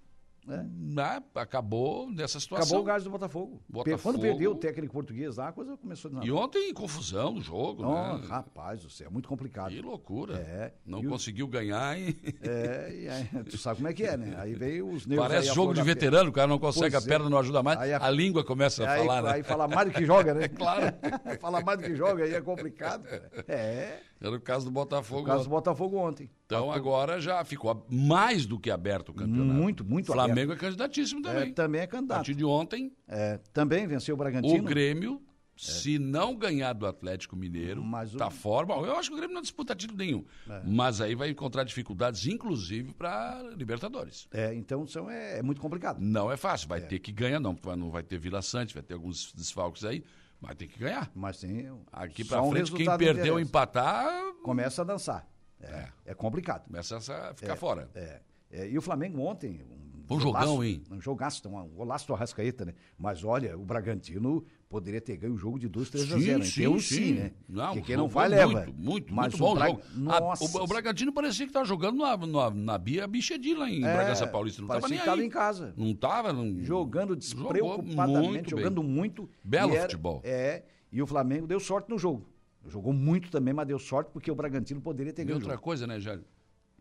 Né? 0.47 1.21
Acabou 1.35 2.09
nessa 2.09 2.39
situação. 2.39 2.65
Acabou 2.65 2.81
o 2.81 2.83
gás 2.83 3.03
do 3.03 3.09
Botafogo. 3.09 3.61
Botafogo. 3.67 4.01
Quando 4.01 4.19
perdeu 4.19 4.51
o 4.51 4.55
técnico 4.55 4.93
português 4.93 5.35
lá, 5.35 5.49
a 5.49 5.51
coisa 5.51 5.75
começou 5.77 6.11
a 6.19 6.25
E 6.25 6.31
ontem 6.31 6.73
confusão 6.73 7.33
no 7.33 7.41
jogo, 7.41 7.83
Não, 7.83 8.19
né? 8.19 8.27
Rapaz 8.27 8.81
do 8.81 8.89
céu, 8.89 9.07
é 9.07 9.09
muito 9.09 9.27
complicado. 9.27 9.69
Que 9.69 9.81
loucura. 9.81 10.37
É. 10.37 10.73
Não 10.85 11.03
e 11.03 11.07
conseguiu 11.07 11.45
o... 11.45 11.49
ganhar 11.49 11.99
e... 11.99 12.17
É, 12.41 12.95
e 12.95 13.09
aí, 13.09 13.29
tu 13.49 13.57
sabe 13.57 13.77
como 13.77 13.89
é 13.89 13.93
que 13.93 14.03
é, 14.03 14.15
né? 14.15 14.35
Aí 14.37 14.53
veio 14.53 14.89
os. 14.89 15.05
Parece 15.05 15.53
jogo 15.53 15.73
de 15.73 15.81
veterano, 15.81 16.29
o 16.29 16.33
cara 16.33 16.47
não 16.47 16.59
consegue, 16.59 16.91
pois 16.91 17.05
a 17.05 17.07
perna 17.07 17.27
é. 17.27 17.29
não 17.29 17.37
ajuda 17.37 17.61
mais, 17.61 17.79
a... 17.79 18.05
a... 18.05 18.09
língua 18.09 18.43
começa 18.43 18.85
a 18.85 18.91
aí, 18.91 18.99
falar, 18.99 19.21
né? 19.21 19.31
Aí 19.33 19.43
fala 19.43 19.67
mais 19.67 19.89
do 19.89 19.93
que 19.93 20.05
joga, 20.05 20.33
né? 20.33 20.45
É 20.45 20.47
claro. 20.49 20.93
fala 21.39 21.61
mais 21.61 21.79
do 21.79 21.83
que 21.83 21.95
joga, 21.95 22.23
aí 22.23 22.33
é 22.33 22.41
complicado. 22.41 23.05
É. 23.47 23.99
Era 24.19 24.35
o 24.35 24.41
caso 24.41 24.65
do 24.65 24.71
Botafogo. 24.71 25.21
O 25.21 25.25
caso 25.25 25.43
do 25.43 25.49
Botafogo 25.49 25.97
ontem. 25.97 26.29
Então 26.45 26.71
agora 26.71 27.19
já 27.19 27.43
ficou 27.45 27.85
mais 27.89 28.45
do 28.45 28.59
que 28.59 28.71
aberto 28.71 29.09
o 29.09 29.13
campeonato. 29.13 29.53
Muito, 29.53 29.85
muito 29.85 30.07
Flamengo 30.07 30.51
aberto. 30.51 30.59
é 30.59 30.65
candidatíssimo 30.65 31.21
também. 31.21 31.49
É, 31.49 31.53
também 31.53 31.81
é 31.81 31.87
candidato. 31.87 32.15
A 32.15 32.19
partir 32.19 32.35
de 32.35 32.43
ontem. 32.43 32.91
É, 33.07 33.39
também 33.53 33.85
venceu 33.85 34.15
o 34.15 34.17
Bragantino. 34.17 34.63
O 34.63 34.63
Grêmio, 34.63 35.21
é. 35.55 35.59
se 35.59 35.99
não 35.99 36.35
ganhar 36.35 36.73
do 36.73 36.87
Atlético 36.87 37.35
Mineiro, 37.35 37.83
está 38.03 38.27
o... 38.27 38.31
fora. 38.31 38.65
Bom, 38.65 38.85
eu 38.85 38.95
acho 38.97 39.09
que 39.09 39.13
o 39.13 39.17
Grêmio 39.17 39.35
não 39.35 39.41
disputa 39.41 39.75
título 39.75 39.99
nenhum. 39.99 40.25
É. 40.49 40.61
Mas 40.65 40.99
aí 40.99 41.13
vai 41.13 41.29
encontrar 41.29 41.63
dificuldades, 41.63 42.25
inclusive, 42.25 42.93
para 42.93 43.43
Libertadores. 43.55 44.27
É, 44.31 44.53
então 44.55 44.87
são, 44.87 45.09
é, 45.11 45.39
é, 45.39 45.43
muito 45.43 45.61
complicado. 45.61 45.99
Não 45.99 46.31
é 46.31 46.37
fácil. 46.37 46.67
Vai 46.67 46.79
é. 46.79 46.81
ter 46.81 46.97
que 46.97 47.11
ganhar, 47.11 47.39
não. 47.39 47.55
Não 47.77 47.91
vai 47.91 48.01
ter 48.01 48.17
Vila 48.17 48.41
Sante, 48.41 48.73
vai 48.73 48.83
ter 48.83 48.95
alguns 48.95 49.31
desfalques 49.31 49.83
aí. 49.83 50.03
Mas 50.39 50.55
tem 50.55 50.67
que 50.67 50.79
ganhar. 50.79 51.11
Mas 51.15 51.39
tem. 51.39 51.69
Aqui 51.91 52.23
para 52.23 52.43
frente, 52.43 52.73
um 52.73 52.75
quem 52.75 52.97
perdeu 52.97 53.39
empatar. 53.39 54.33
Começa 54.43 54.81
a 54.81 54.85
dançar. 54.85 55.27
É, 55.59 55.67
é. 55.67 55.91
é 56.05 56.13
complicado. 56.13 56.65
Começa 56.65 56.97
a 56.97 57.33
ficar 57.33 57.53
é, 57.53 57.55
fora. 57.55 57.89
É, 57.95 58.21
é. 58.51 58.69
E 58.69 58.77
o 58.77 58.81
Flamengo 58.81 59.21
ontem. 59.21 59.65
Um, 60.09 60.15
um 60.15 60.19
jogão, 60.19 60.63
hein? 60.63 60.81
Um 60.91 61.01
jogaço, 61.01 61.47
um 61.47 61.67
golaço 61.69 62.07
do 62.07 62.13
Arrascaeta, 62.13 62.65
né? 62.65 62.73
Mas 62.97 63.23
olha, 63.23 63.57
o 63.57 63.65
Bragantino 63.65 64.45
poderia 64.69 65.01
ter 65.01 65.17
ganho 65.17 65.33
o 65.33 65.37
jogo 65.37 65.59
de 65.59 65.67
2, 65.67 65.89
3 65.89 66.13
a 66.13 66.19
0. 66.19 66.43
Sim, 66.43 66.61
então, 66.61 66.79
sim, 66.79 66.95
sim, 66.95 67.13
né? 67.13 67.31
Não, 67.47 67.73
Porque 67.73 67.87
quem 67.87 67.97
não 67.97 68.07
vai, 68.07 68.27
leva. 68.27 68.51
Muito, 68.51 68.73
muito, 68.73 69.13
Mas 69.13 69.33
muito 69.33 69.37
bom 69.37 69.55
Bra... 69.55 69.67
jogo. 69.67 69.81
Nossa. 69.95 70.43
A, 70.43 70.61
o, 70.61 70.63
o, 70.63 70.67
Bragantino 70.67 71.11
parecia 71.11 71.45
que 71.45 71.49
estava 71.49 71.65
jogando 71.65 71.97
na, 71.97 72.17
na, 72.17 72.49
na 72.49 72.77
Bia 72.77 73.07
Bichedi 73.07 73.53
lá 73.53 73.69
em 73.69 73.83
é, 73.83 73.93
Bragança 73.93 74.27
Paulista. 74.27 74.61
Não 74.61 74.67
estava 74.67 74.87
nem 74.87 74.99
estava 74.99 75.23
em 75.23 75.29
casa. 75.29 75.73
Não 75.77 75.91
estava. 75.91 76.33
Não... 76.33 76.63
Jogando 76.63 77.15
despreocupadamente, 77.15 78.27
muito 78.27 78.49
jogando 78.49 78.81
bem. 78.81 78.91
muito. 78.91 79.29
Belo 79.43 79.73
era, 79.73 79.81
futebol. 79.83 80.21
É, 80.23 80.63
e 80.91 81.01
o 81.01 81.07
Flamengo 81.07 81.47
deu 81.47 81.59
sorte 81.59 81.89
no 81.89 81.97
jogo. 81.97 82.27
Jogou 82.67 82.91
muito 82.91 83.29
também, 83.31 83.53
mas 83.53 83.67
deu 83.67 83.79
sorte 83.79 84.11
porque 84.11 84.29
o 84.29 84.35
Bragantino 84.35 84.81
poderia 84.81 85.13
ter 85.13 85.23
ganho. 85.23 85.39
E 85.39 85.41
outra 85.41 85.57
coisa, 85.57 85.87
né, 85.87 85.99
Jálio? 85.99 86.25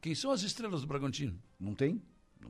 Quem 0.01 0.15
são 0.15 0.31
as 0.31 0.43
estrelas 0.43 0.81
do 0.83 0.87
Bragantino? 0.87 1.39
Não 1.59 1.75
tem. 1.75 2.03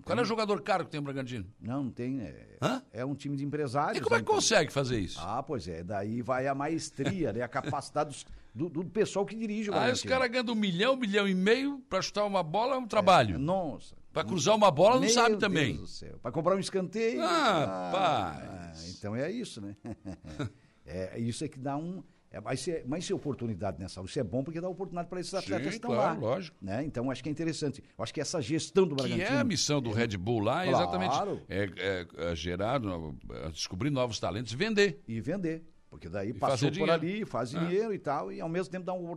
Qual 0.02 0.16
é 0.16 0.22
o 0.22 0.24
jogador 0.24 0.62
caro 0.62 0.84
que 0.84 0.90
tem 0.90 1.00
o 1.00 1.02
Bragantino? 1.02 1.46
Não, 1.60 1.82
não 1.82 1.90
tem. 1.90 2.20
É, 2.20 2.58
Hã? 2.62 2.82
é 2.92 3.04
um 3.04 3.14
time 3.14 3.36
de 3.36 3.44
empresários. 3.44 3.98
E 3.98 4.00
como 4.00 4.14
é 4.14 4.18
que 4.18 4.22
então. 4.22 4.34
consegue 4.36 4.72
fazer 4.72 5.00
isso? 5.00 5.18
Ah, 5.20 5.42
pois 5.42 5.66
é. 5.66 5.82
Daí 5.82 6.22
vai 6.22 6.46
a 6.46 6.54
maestria, 6.54 7.32
né, 7.32 7.42
a 7.42 7.48
capacidade 7.48 8.24
do, 8.54 8.68
do, 8.68 8.84
pessoal 8.84 9.26
que 9.26 9.34
dirige 9.34 9.68
o. 9.68 9.74
Ah, 9.74 9.90
os 9.90 10.02
caras 10.02 10.30
ganham 10.30 10.52
um 10.52 10.54
milhão, 10.54 10.94
um 10.94 10.96
milhão 10.96 11.28
e 11.28 11.34
meio 11.34 11.80
para 11.88 12.00
chutar 12.00 12.24
uma 12.24 12.42
bola 12.42 12.76
é 12.76 12.78
um 12.78 12.86
trabalho. 12.86 13.34
É, 13.34 13.38
nossa. 13.38 13.96
Para 14.12 14.24
cruzar 14.24 14.54
uma 14.54 14.70
bola 14.70 15.00
não 15.00 15.08
sabe 15.08 15.36
também. 15.36 15.78
Para 16.22 16.30
comprar 16.30 16.54
um 16.56 16.60
escanteio. 16.60 17.20
Ah, 17.22 17.92
ah, 17.94 18.72
então 18.88 19.14
é 19.14 19.30
isso, 19.30 19.60
né? 19.60 19.76
é, 20.86 21.18
isso 21.18 21.44
é 21.44 21.48
que 21.48 21.58
dá 21.58 21.76
um 21.76 22.02
É, 22.36 22.40
mas, 22.40 22.60
se, 22.60 22.84
mas 22.86 23.04
se 23.06 23.14
oportunidade 23.14 23.78
nessa 23.78 24.02
isso 24.02 24.20
é 24.20 24.22
bom 24.22 24.44
porque 24.44 24.60
dá 24.60 24.68
oportunidade 24.68 25.08
para 25.08 25.20
esses 25.20 25.32
atletas 25.32 25.68
que 25.68 25.74
estão 25.76 25.90
claro, 25.90 26.20
lá. 26.20 26.28
lógico. 26.28 26.56
Né? 26.60 26.84
Então 26.84 27.10
acho 27.10 27.22
que 27.22 27.30
é 27.30 27.32
interessante. 27.32 27.82
Eu 27.96 28.04
acho 28.04 28.12
que 28.12 28.20
essa 28.20 28.42
gestão 28.42 28.86
do 28.86 28.94
Bragantino. 28.94 29.26
Que 29.26 29.32
é 29.32 29.38
a 29.38 29.44
missão 29.44 29.80
do 29.80 29.90
Red 29.90 30.18
Bull 30.18 30.40
lá, 30.40 30.66
é 30.66 30.68
exatamente. 30.68 31.14
É, 31.48 31.70
é, 31.78 32.06
é 32.30 32.36
gerar, 32.36 32.78
é 32.84 33.48
descobrir 33.48 33.88
novos 33.88 34.20
talentos 34.20 34.52
e 34.52 34.56
vender. 34.56 35.02
E 35.08 35.18
vender. 35.18 35.64
Porque 35.88 36.10
daí 36.10 36.30
e 36.30 36.34
passou 36.34 36.70
por 36.70 36.90
ali, 36.90 37.24
faz 37.24 37.54
é. 37.54 37.58
dinheiro 37.58 37.94
e 37.94 37.98
tal, 37.98 38.30
e 38.30 38.38
ao 38.38 38.50
mesmo 38.50 38.70
tempo 38.70 38.84
dá 38.84 38.92
um 38.92 39.14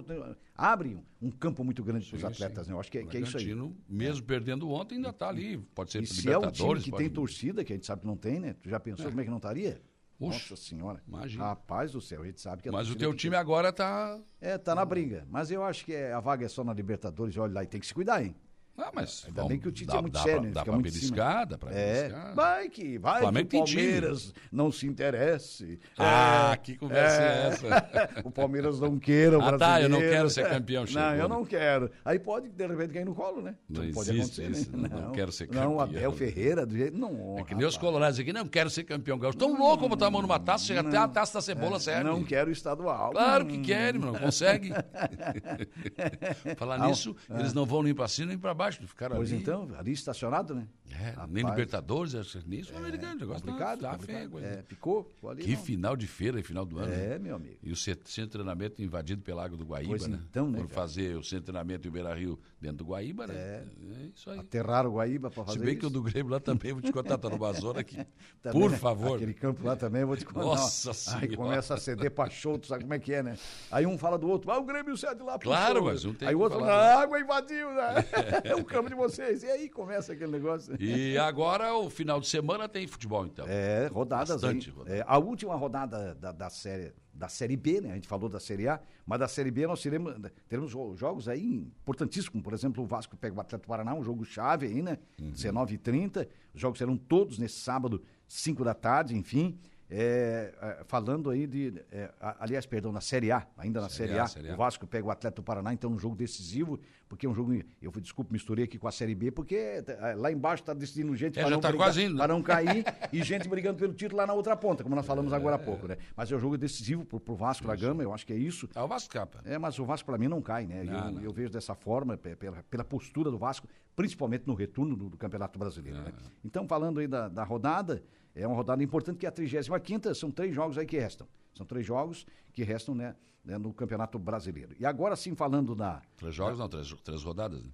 abre 0.56 0.98
um 1.22 1.30
campo 1.30 1.62
muito 1.62 1.84
grande 1.84 2.08
para 2.08 2.16
os 2.16 2.24
atletas, 2.24 2.68
sim. 2.68 2.72
né? 2.72 2.76
Eu 2.76 2.80
acho 2.80 2.90
que, 2.90 3.00
é, 3.00 3.04
que 3.04 3.18
é 3.18 3.20
isso 3.20 3.38
aí. 3.38 3.54
mesmo 3.90 4.24
é. 4.24 4.26
perdendo 4.26 4.70
ontem, 4.70 4.96
ainda 4.96 5.10
está 5.10 5.28
ali. 5.28 5.58
Pode 5.76 5.92
ser 5.92 6.04
e 6.04 6.06
se 6.08 6.32
é 6.32 6.38
um 6.38 6.50
time 6.50 6.80
que 6.80 6.92
pode... 6.92 7.04
tem 7.04 7.10
torcida, 7.10 7.66
que 7.66 7.74
a 7.74 7.76
gente 7.76 7.86
sabe 7.86 8.02
que 8.02 8.08
não 8.08 8.16
tem, 8.16 8.40
né? 8.40 8.56
Tu 8.62 8.70
já 8.70 8.80
pensou 8.80 9.08
é. 9.08 9.10
como 9.10 9.20
é 9.20 9.24
que 9.26 9.30
não 9.30 9.38
estaria? 9.38 9.82
Nossa 10.20 10.56
senhora. 10.56 11.02
Imagina. 11.08 11.46
Rapaz 11.46 11.94
do 11.94 12.02
céu, 12.02 12.24
a 12.24 12.26
gente 12.26 12.42
sabe 12.42 12.62
que 12.62 12.70
Mas 12.70 12.90
o 12.90 12.96
teu 12.96 13.14
time 13.14 13.36
agora 13.36 13.72
tá. 13.72 14.20
É, 14.42 14.58
tá 14.58 14.76
na 14.76 14.84
briga. 14.84 15.26
Mas 15.30 15.50
eu 15.50 15.64
acho 15.64 15.86
que 15.86 15.96
a 15.96 16.20
vaga 16.20 16.46
é 16.46 16.50
só 16.50 16.64
na 16.64 16.74
Libertadores, 16.74 17.38
olha 17.38 17.54
lá, 17.54 17.64
e 17.64 17.68
tem 17.68 17.80
que 17.80 17.88
se 17.88 17.94
cuidar, 17.94 18.24
hein? 18.24 18.36
Ah, 18.80 18.92
mas. 18.94 19.26
Ainda 19.28 19.44
bem 19.46 19.60
que 19.60 19.68
o 19.68 19.72
Tite 19.72 19.88
dá, 19.88 19.98
é 19.98 20.02
muito 20.02 20.14
dá 20.14 20.22
sério, 20.22 20.42
né? 20.42 20.52
Dá 20.52 20.64
pra 20.64 20.78
beliscar, 20.78 21.48
dá 21.48 21.58
pra 21.58 21.72
é, 21.72 22.10
Vai 22.34 22.70
que, 22.70 22.98
vai 22.98 23.22
Flamengo 23.22 23.50
que 23.50 23.58
o 23.58 23.64
Palmeiras 23.66 24.34
não 24.52 24.72
se 24.72 24.88
interesse. 24.88 25.80
Ah, 25.98 26.52
é, 26.54 26.58
que 26.58 26.78
conversa 26.78 27.22
é, 27.22 27.26
é 27.26 27.48
essa? 27.48 28.22
o 28.24 28.32
Palmeiras 28.32 28.80
não 28.80 28.98
queira 28.98 29.38
o 29.38 29.42
ah, 29.42 29.52
brasileiro. 29.52 29.60
tá, 29.60 29.82
eu 29.82 29.90
não 29.90 30.00
quero 30.00 30.30
ser 30.30 30.50
campeão, 30.50 30.88
chegou, 30.88 31.02
Não, 31.02 31.16
eu 31.16 31.28
não 31.28 31.46
quero. 31.46 31.92
Aí 32.06 32.18
pode, 32.18 32.50
de 32.50 32.68
repente, 32.68 32.94
cair 32.94 33.06
no 33.06 33.14
colo, 33.14 33.42
né? 33.42 33.56
Não, 33.70 33.84
não 33.84 33.92
pode 33.92 34.12
acontecer, 34.12 34.50
isso, 34.50 34.78
né? 34.78 34.90
Não, 34.90 35.02
não, 35.02 35.12
quero 35.12 35.32
ser 35.32 35.48
campeão. 35.48 35.72
Não, 35.72 35.80
Abel 35.80 36.12
Ferreira, 36.14 36.66
do 36.66 36.78
jeito... 36.78 36.98
Não, 36.98 37.38
é 37.38 37.44
que 37.44 37.54
nem 37.54 37.66
os 37.66 37.78
colorados 37.78 38.20
aqui, 38.20 38.32
não 38.32 38.48
quero 38.48 38.70
ser 38.70 38.84
campeão. 38.84 39.20
Tão 39.34 39.58
louco 39.58 39.90
botar 39.90 40.08
a 40.08 40.12
mão 40.12 40.22
numa 40.22 40.40
taça, 40.40 40.66
chega 40.66 40.82
até 40.82 40.98
a 40.98 41.08
taça 41.08 41.34
da 41.34 41.42
cebola, 41.42 41.78
é, 41.78 41.80
serve. 41.80 42.04
Não 42.04 42.24
quero 42.24 42.50
estadual. 42.52 43.12
Claro 43.12 43.46
que 43.46 43.58
querem, 43.60 44.00
não 44.00 44.14
consegue. 44.14 44.72
Falar 46.58 46.88
nisso, 46.88 47.16
eles 47.30 47.54
não 47.54 47.66
vão 47.66 47.84
nem 47.84 47.94
pra 47.94 48.08
cima 48.08 48.30
nem 48.30 48.38
pra 48.38 48.54
baixo, 48.54 48.69
ficaram 48.76 49.16
ali. 49.16 49.20
Pois 49.20 49.32
então, 49.32 49.70
ali 49.78 49.92
estacionado, 49.92 50.54
né? 50.56 50.68
É, 50.92 51.10
Rapaz, 51.12 51.32
nem 51.32 51.46
Libertadores, 51.46 52.14
nisso, 52.46 52.74
é, 52.74 52.78
americano, 52.78 53.20
negócio 53.20 53.44
complicado, 53.44 53.82
tá, 53.82 53.92
complicado. 53.92 54.32
Feio, 54.32 54.46
é, 54.46 54.62
picou, 54.64 55.12
ali, 55.28 55.44
Que 55.44 55.52
não. 55.52 55.64
final 55.64 55.96
de 55.96 56.08
feira 56.08 56.40
e 56.40 56.44
final 56.44 56.66
do 56.66 56.80
ano. 56.80 56.92
É, 56.92 57.10
né? 57.10 57.20
meu 57.20 57.36
amigo. 57.36 57.58
E 57.62 57.72
o 57.72 57.76
centro 57.76 58.04
de 58.06 58.28
treinamento 58.28 58.82
invadido 58.82 59.22
pela 59.22 59.46
Água 59.46 59.58
do 59.58 59.66
Guaíba, 59.66 59.90
pois 59.90 60.08
né? 60.08 60.20
Então, 60.30 60.50
né? 60.50 60.60
Por 60.60 60.70
fazer 60.70 61.16
o 61.16 61.24
centro 61.24 61.40
de 61.40 61.46
treinamento 61.46 61.88
em 61.88 61.92
Beira 61.92 62.14
Rio 62.14 62.40
dentro 62.60 62.78
do 62.78 62.86
Guaíba, 62.86 63.28
né? 63.28 63.34
É, 63.36 63.64
é 64.02 64.06
isso 64.14 64.30
aí. 64.30 64.40
Aterraram 64.40 64.90
o 64.90 64.94
Guaíba 64.94 65.30
para 65.30 65.44
fazer 65.44 65.60
Se 65.60 65.66
bem 65.66 65.74
isso. 65.74 65.82
que 65.82 65.86
o 65.86 65.90
do 65.90 66.02
Grêmio 66.02 66.32
lá 66.32 66.40
também, 66.40 66.74
vou 66.74 66.82
te 66.82 66.92
contar, 66.92 67.18
tá 67.18 67.30
numa 67.30 67.54
zona 67.54 67.80
aqui. 67.82 67.98
também, 68.42 68.62
Por 68.62 68.72
né? 68.72 68.78
favor. 68.78 69.16
Aquele 69.16 69.34
campo 69.34 69.66
lá 69.66 69.76
também, 69.76 70.04
vou 70.04 70.18
te 70.18 70.26
contar. 70.26 70.42
Nossa 70.42 70.94
Senhora. 70.94 71.26
Aí 71.26 71.36
começa 71.36 71.74
a 71.74 71.78
ceder 71.78 72.12
para 72.12 72.30
show, 72.30 72.58
tu 72.58 72.68
sabe 72.68 72.84
como 72.84 72.94
é 72.94 73.00
que 73.00 73.14
é, 73.14 73.24
né? 73.24 73.38
Aí 73.72 73.86
um 73.86 73.98
fala 73.98 74.18
do 74.18 74.28
outro, 74.28 74.52
ah, 74.52 74.58
o 74.58 74.64
Grêmio 74.64 74.98
cede 74.98 75.22
lá 75.22 75.38
pro 75.38 75.50
Claro, 75.50 75.86
mas 75.86 76.04
um 76.06 76.14
tem 76.14 76.28
Aí 76.28 76.36
o 76.36 76.40
outro 76.40 76.60
fala, 76.60 76.72
a 76.74 77.02
água 77.02 77.20
invadiu, 77.20 77.70
né? 77.74 78.06
É 78.44 78.56
o 78.56 78.64
campo 78.64 78.90
de 78.90 78.96
vocês. 78.96 79.44
E 79.44 79.48
aí 79.48 79.70
começa 79.70 80.14
aquele 80.14 80.32
negócio. 80.32 80.76
E 80.80 81.18
agora, 81.18 81.76
o 81.76 81.90
final 81.90 82.22
de 82.22 82.28
semana 82.28 82.70
tem 82.70 82.88
futebol, 82.88 83.26
então. 83.26 83.46
É, 83.48 83.88
rodadas 83.88 84.42
Bastante. 84.42 84.74
É, 84.86 85.04
a 85.06 85.18
última 85.18 85.54
rodada 85.56 86.16
da, 86.16 86.32
da, 86.32 86.50
série, 86.50 86.94
da 87.14 87.28
Série 87.28 87.58
B, 87.58 87.82
né? 87.82 87.92
A 87.92 87.96
gente 87.96 88.08
falou 88.08 88.30
da 88.30 88.40
Série 88.40 88.68
A, 88.68 88.80
mas 89.06 89.20
da 89.20 89.28
Série 89.28 89.52
B 89.52 89.68
nós 89.68 89.82
teremos, 89.82 90.16
teremos 90.48 90.72
jogos 90.72 91.28
aí 91.28 91.70
importantíssimos, 91.82 92.42
por 92.42 92.54
exemplo, 92.54 92.82
o 92.82 92.88
Vasco 92.88 93.18
pega 93.18 93.36
o 93.36 93.42
Atlético 93.42 93.68
Paraná, 93.68 93.94
um 93.94 94.04
jogo 94.04 94.24
chave 94.24 94.68
aí, 94.68 94.82
né? 94.82 94.98
Uhum. 95.20 95.32
19h30. 95.32 96.28
Os 96.54 96.62
jogos 96.62 96.80
serão 96.80 96.96
todos 96.96 97.38
nesse 97.38 97.60
sábado, 97.60 98.02
5 98.28 98.64
da 98.64 98.74
tarde, 98.74 99.18
enfim. 99.18 99.60
É, 99.92 100.54
é, 100.62 100.84
falando 100.86 101.32
aí 101.32 101.48
de. 101.48 101.74
É, 101.92 102.12
aliás, 102.40 102.64
perdão, 102.68 102.92
na 102.92 103.02
Série 103.02 103.32
A, 103.32 103.48
ainda 103.58 103.82
na 103.82 103.90
Série, 103.90 104.10
série, 104.10 104.20
a, 104.20 104.28
série 104.28 104.50
a, 104.52 104.54
o 104.54 104.58
Vasco 104.58 104.86
pega 104.86 105.08
o 105.08 105.10
Atlético 105.10 105.42
do 105.42 105.46
Paraná, 105.46 105.74
então 105.74 105.90
um 105.90 105.98
jogo 105.98 106.16
decisivo, 106.16 106.80
porque 107.08 107.26
é 107.26 107.30
um 107.30 107.34
jogo. 107.34 107.60
Eu 107.82 107.92
desculpe, 107.94 108.32
misturei 108.32 108.66
aqui 108.66 108.78
com 108.78 108.88
a 108.88 108.92
Série 108.92 109.16
B, 109.16 109.32
porque 109.32 109.56
é, 109.56 110.14
lá 110.16 110.32
embaixo 110.32 110.62
está 110.62 110.76
decidindo 110.76 111.16
gente 111.16 111.40
é, 111.40 111.42
para, 111.42 111.50
não 111.50 111.60
tá 111.60 111.70
brigar, 111.70 111.92
para 112.18 112.28
não 112.28 112.44
cair 112.44 112.86
e 113.12 113.24
gente 113.24 113.50
brigando 113.50 113.80
pelo 113.80 113.94
título 113.96 114.18
lá 114.18 114.28
na 114.28 114.34
outra 114.34 114.56
ponta, 114.56 114.84
como 114.84 114.96
nós 114.96 115.08
falamos 115.08 115.34
agora 115.34 115.56
há 115.56 115.60
pouco, 115.60 115.88
né? 115.88 115.98
Mas 116.16 116.32
é 116.32 116.36
um 116.36 116.40
jogo 116.40 116.56
decisivo 116.56 117.04
pro, 117.04 117.20
pro 117.20 117.34
Vasco 117.34 117.66
da 117.66 117.76
Gama, 117.76 118.04
eu 118.04 118.14
acho 118.14 118.28
que 118.28 118.34
é 118.34 118.38
isso. 118.38 118.70
É 118.76 118.82
o 118.84 118.88
Vasco 118.88 119.12
capa. 119.12 119.42
É, 119.44 119.58
mas 119.58 119.80
o 119.80 119.86
Vasco 119.86 120.06
para 120.06 120.20
mim 120.20 120.28
não 120.28 120.40
cai, 120.40 120.68
né? 120.68 120.84
Não, 120.84 120.94
eu, 120.94 121.12
não. 121.14 121.22
eu, 121.24 121.34
vejo 121.34 121.52
dessa 121.52 121.74
forma, 121.74 122.16
pela, 122.16 122.64
pela 122.70 122.84
postura 122.84 123.32
do 123.32 123.40
Vasco, 123.40 123.68
principalmente 123.96 124.44
no 124.46 124.54
retorno 124.54 124.96
do, 124.96 125.10
do 125.10 125.18
Campeonato 125.18 125.58
Brasileiro. 125.58 126.00
Né? 126.00 126.14
Então, 126.46 126.68
falando 126.68 127.00
aí 127.00 127.08
da, 127.08 127.28
da 127.28 127.44
rodada. 127.44 128.04
É 128.36 128.46
uma 128.46 128.56
rodada 128.56 128.84
importante 128.84 129.18
que 129.18 129.26
é 129.26 129.30
a 129.30 129.32
35 129.32 130.16
são 130.16 130.32
três 130.32 130.54
jogos 130.54 130.78
aí 130.78 130.86
que 130.86 130.98
restam. 130.98 131.28
São 131.54 131.66
três 131.66 131.86
jogos 131.86 132.26
que 132.54 132.64
restam 132.64 132.96
né, 132.96 133.16
né, 133.44 133.58
no 133.58 133.74
Campeonato 133.74 134.20
Brasileiro. 134.20 134.76
E 134.80 134.86
agora 134.86 135.16
sim, 135.16 135.36
falando 135.36 135.76
da. 135.76 136.02
Três 136.18 136.36
jogos, 136.36 136.58
da, 136.58 136.64
não, 136.64 136.70
três, 136.70 136.94
três 137.04 137.24
rodadas. 137.24 137.64
Né? 137.64 137.72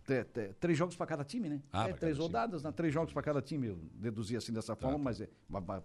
três 0.60 0.78
jogos 0.78 0.96
para 0.96 1.06
cada 1.06 1.24
time, 1.24 1.50
né? 1.50 1.62
Ah, 1.72 1.90
é, 1.90 1.94
três 1.94 2.18
rodadas, 2.18 2.64
né? 2.64 2.72
três 2.72 2.94
jogos 2.94 3.14
para 3.14 3.22
cada 3.22 3.42
time. 3.42 3.68
Eu 3.68 3.80
deduzi 3.94 4.36
assim 4.36 4.54
dessa 4.54 4.76
forma, 4.76 4.98
tá, 4.98 4.98
tá. 4.98 5.04
mas 5.04 5.22
é, 5.22 5.30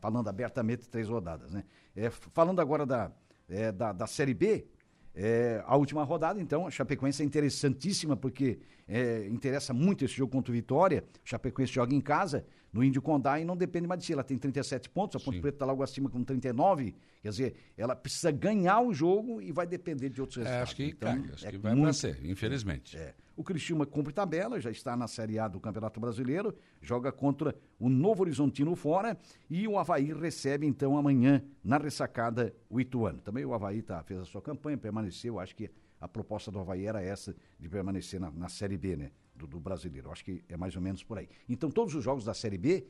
falando 0.01 0.29
abertamente, 0.29 0.89
três 0.89 1.09
rodadas, 1.09 1.53
né? 1.53 1.65
É, 1.95 2.11
falando 2.11 2.61
agora 2.61 2.87
da, 2.87 3.11
é, 3.49 3.73
da, 3.73 3.93
da 3.93 4.07
Série 4.07 4.35
B, 4.35 4.67
é, 5.15 5.63
a 5.67 5.77
última 5.77 6.05
rodada, 6.05 6.41
então, 6.41 6.67
a 6.67 6.71
Chapecoense 6.71 7.23
é 7.23 7.27
interessantíssima 7.27 8.17
porque 8.17 8.61
é, 8.87 9.27
interessa 9.29 9.75
muito 9.75 10.05
esse 10.05 10.15
jogo 10.15 10.33
contra 10.33 10.53
o 10.53 10.55
Vitória. 10.55 11.05
A 11.17 11.29
Chapecoense 11.29 11.73
joga 11.73 11.95
em 11.95 12.01
casa, 12.01 12.45
no 12.73 12.85
Índio 12.85 13.03
Condá, 13.03 13.41
e 13.41 13.45
não 13.45 13.57
depende 13.57 13.87
mais 13.87 14.01
de 14.01 14.07
si. 14.07 14.13
Ela 14.13 14.25
tem 14.25 14.39
37 14.39 14.89
pontos, 14.91 15.21
a 15.21 15.25
Ponte 15.25 15.41
Preta 15.41 15.57
está 15.57 15.67
logo 15.67 15.83
acima 15.83 16.09
com 16.09 16.23
39. 16.23 16.95
Quer 17.23 17.29
dizer, 17.29 17.55
ela 17.77 17.95
precisa 17.95 18.31
ganhar 18.31 18.81
o 18.81 18.93
jogo 18.93 19.41
e 19.41 19.53
vai 19.53 19.67
depender 19.67 20.09
de 20.09 20.21
outros 20.21 20.39
resultados. 20.39 20.61
É, 20.61 20.63
acho 20.63 20.77
que, 20.77 20.85
então, 20.85 21.25
acho 21.33 21.47
é 21.47 21.51
que 21.51 21.59
vai 21.59 21.75
muito, 21.75 21.95
ser, 21.95 22.25
infelizmente. 22.25 22.97
É. 22.97 23.15
O 23.37 23.43
Criciúma 23.43 23.87
cumpre 23.87 24.13
tabela, 24.13 24.61
já 24.61 24.71
está 24.71 24.95
na 24.95 25.09
Série 25.09 25.39
A 25.39 25.49
do 25.49 25.59
Campeonato 25.59 25.99
Brasileiro, 25.99 26.55
joga 26.81 27.11
contra 27.11 27.55
o 27.79 27.89
Novo 27.89 28.23
Horizontino 28.23 28.77
fora 28.77 29.19
e 29.49 29.67
o 29.67 29.79
Havaí 29.79 30.13
recebe 30.13 30.67
então 30.67 30.99
amanhã 30.99 31.43
na 31.65 31.79
ressacada 31.79 32.55
o 32.69 32.79
Ituano. 32.79 33.21
Também 33.23 33.45
o 33.45 33.55
Havaí 33.55 33.81
tá, 33.81 34.03
fez 34.03 34.21
a 34.21 34.25
sua 34.27 34.43
campanha, 34.43 34.77
permaneceu, 34.77 35.41
acho 35.41 35.57
que 35.57 35.71
a 35.99 36.07
proposta 36.07 36.51
do 36.51 36.59
Havaí 36.59 36.87
era 36.87 37.03
essa, 37.03 37.35
de 37.59 37.69
permanecer 37.69 38.21
na, 38.21 38.31
na 38.31 38.49
Série 38.49 38.77
B, 38.77 38.97
né, 38.97 39.11
do, 39.41 39.47
do 39.47 39.61
Brasileiro. 39.61 40.11
Acho 40.11 40.25
que 40.25 40.45
é 40.49 40.57
mais 40.57 40.77
ou 40.77 40.83
menos 40.83 41.03
por 41.03 41.19
aí. 41.19 41.29
Então 41.49 41.71
todos 41.71 41.95
os 41.95 42.05
jogos 42.05 42.25
da 42.25 42.35
Série 42.35 42.59
B, 42.59 42.87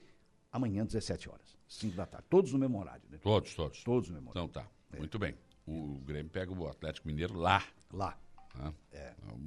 amanhã 0.53 0.85
17 0.85 1.29
horas, 1.29 1.57
5 1.69 1.97
da 1.97 2.07
tarde, 2.07 2.27
todos 2.29 2.53
no 2.53 2.59
mesmo 2.59 2.79
horário, 2.79 3.03
né? 3.11 3.19
Todos, 3.19 3.55
todos. 3.55 3.83
Todos 3.85 4.09
no 4.09 4.15
mesmo 4.15 4.31
horário. 4.31 4.49
Então 4.49 4.63
tá, 4.63 4.71
é. 4.93 4.99
muito 4.99 5.19
bem. 5.19 5.35
O 5.67 5.99
Grêmio 6.01 6.31
pega 6.31 6.53
o 6.53 6.69
Atlético 6.69 7.07
Mineiro 7.07 7.35
lá. 7.39 7.63
Lá. 7.93 8.19
Ah, 8.59 8.73
é. 8.93 9.15
Então, 9.19 9.39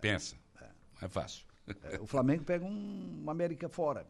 Pensa. 0.00 0.36
É. 0.60 0.64
Não 1.00 1.06
é 1.06 1.08
fácil. 1.08 1.44
É, 1.82 1.98
o 2.00 2.06
Flamengo 2.06 2.44
pega 2.44 2.64
um, 2.64 3.24
um 3.24 3.30
América 3.30 3.68
fora. 3.68 4.06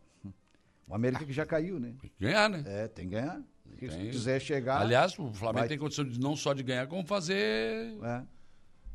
O 0.88 0.94
América 0.94 1.24
que 1.24 1.32
já 1.32 1.44
caiu, 1.44 1.80
né? 1.80 1.94
Tem 2.00 2.10
que 2.10 2.24
ganhar, 2.24 2.48
né? 2.48 2.62
É, 2.64 2.86
tem 2.86 3.08
que 3.08 3.14
ganhar. 3.14 3.42
Tem... 3.78 3.90
Se 3.90 3.98
quiser 4.10 4.40
chegar. 4.40 4.80
Aliás, 4.80 5.18
o 5.18 5.32
Flamengo 5.32 5.60
vai... 5.60 5.68
tem 5.68 5.78
condição 5.78 6.04
de 6.04 6.20
não 6.20 6.36
só 6.36 6.52
de 6.52 6.62
ganhar, 6.62 6.86
como 6.86 7.04
fazer. 7.04 7.96
É. 8.02 8.24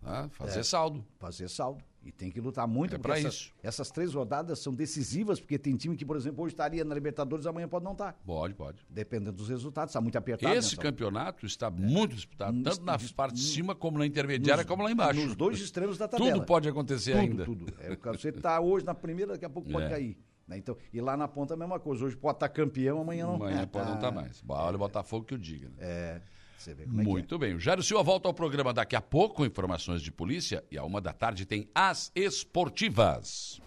Ah, 0.03 0.29
fazer 0.29 0.59
é, 0.59 0.63
saldo. 0.63 1.05
Fazer 1.19 1.49
saldo. 1.49 1.83
E 2.03 2.11
tem 2.11 2.31
que 2.31 2.41
lutar 2.41 2.67
muito. 2.67 2.95
É 2.95 2.97
para 2.97 3.19
isso. 3.19 3.53
Essas 3.61 3.91
três 3.91 4.13
rodadas 4.13 4.59
são 4.59 4.73
decisivas, 4.73 5.39
porque 5.39 5.59
tem 5.59 5.75
time 5.75 5.95
que, 5.95 6.03
por 6.03 6.15
exemplo, 6.15 6.43
hoje 6.43 6.53
estaria 6.53 6.83
na 6.83 6.95
Libertadores, 6.95 7.45
amanhã 7.45 7.67
pode 7.67 7.85
não 7.85 7.91
estar. 7.91 8.13
Pode, 8.25 8.55
pode. 8.55 8.83
Dependendo 8.89 9.33
dos 9.33 9.49
resultados, 9.49 9.91
está 9.91 10.01
muito 10.01 10.17
apertado. 10.17 10.55
Esse 10.55 10.75
campeonato 10.75 11.45
está 11.45 11.67
é. 11.67 11.69
muito 11.69 12.15
disputado, 12.15 12.61
tanto 12.63 12.83
na 12.83 12.97
parte 13.15 13.35
de 13.35 13.43
cima, 13.43 13.75
como 13.75 13.99
na 13.99 14.05
intermediária, 14.05 14.63
nos, 14.63 14.69
como 14.69 14.83
lá 14.83 14.91
embaixo. 14.91 15.19
Nos 15.19 15.35
dois 15.35 15.59
extremos 15.59 15.97
da 15.97 16.07
tabela. 16.07 16.31
Tudo 16.31 16.45
pode 16.45 16.67
acontecer 16.67 17.11
tudo, 17.11 17.21
ainda. 17.21 17.45
Tudo, 17.45 17.73
é, 17.79 17.95
Você 17.95 18.29
está 18.29 18.59
hoje 18.59 18.85
na 18.85 18.95
primeira, 18.95 19.33
daqui 19.33 19.45
a 19.45 19.49
pouco 19.49 19.69
pode 19.69 19.85
é. 19.85 19.89
cair. 19.89 20.17
Né? 20.47 20.57
Então, 20.57 20.75
e 20.91 20.99
lá 20.99 21.15
na 21.15 21.27
ponta 21.27 21.53
a 21.53 21.57
mesma 21.57 21.79
coisa. 21.79 22.03
Hoje 22.03 22.17
pode 22.17 22.37
estar 22.37 22.49
tá 22.49 22.53
campeão, 22.53 22.99
amanhã 22.99 23.27
não. 23.27 23.35
Amanhã 23.35 23.67
pode 23.67 23.85
não 23.85 23.95
estar 23.95 24.09
tá 24.09 24.11
mais. 24.11 24.43
Olha 24.47 24.75
o 24.75 24.79
Botafogo 24.79 25.25
que 25.25 25.33
eu 25.33 25.37
diga. 25.37 25.69
Né? 25.69 25.75
É. 25.79 26.21
É 26.69 26.85
Muito 26.85 27.35
é. 27.35 27.37
bem. 27.37 27.55
O 27.55 27.59
Jairo 27.59 27.81
Silva 27.81 28.03
volta 28.03 28.27
ao 28.27 28.33
programa 28.33 28.73
daqui 28.73 28.95
a 28.95 29.01
pouco, 29.01 29.45
informações 29.45 30.01
de 30.01 30.11
polícia, 30.11 30.63
e 30.69 30.77
a 30.77 30.83
uma 30.83 31.01
da 31.01 31.13
tarde 31.13 31.45
tem 31.45 31.67
as 31.73 32.11
esportivas. 32.15 33.61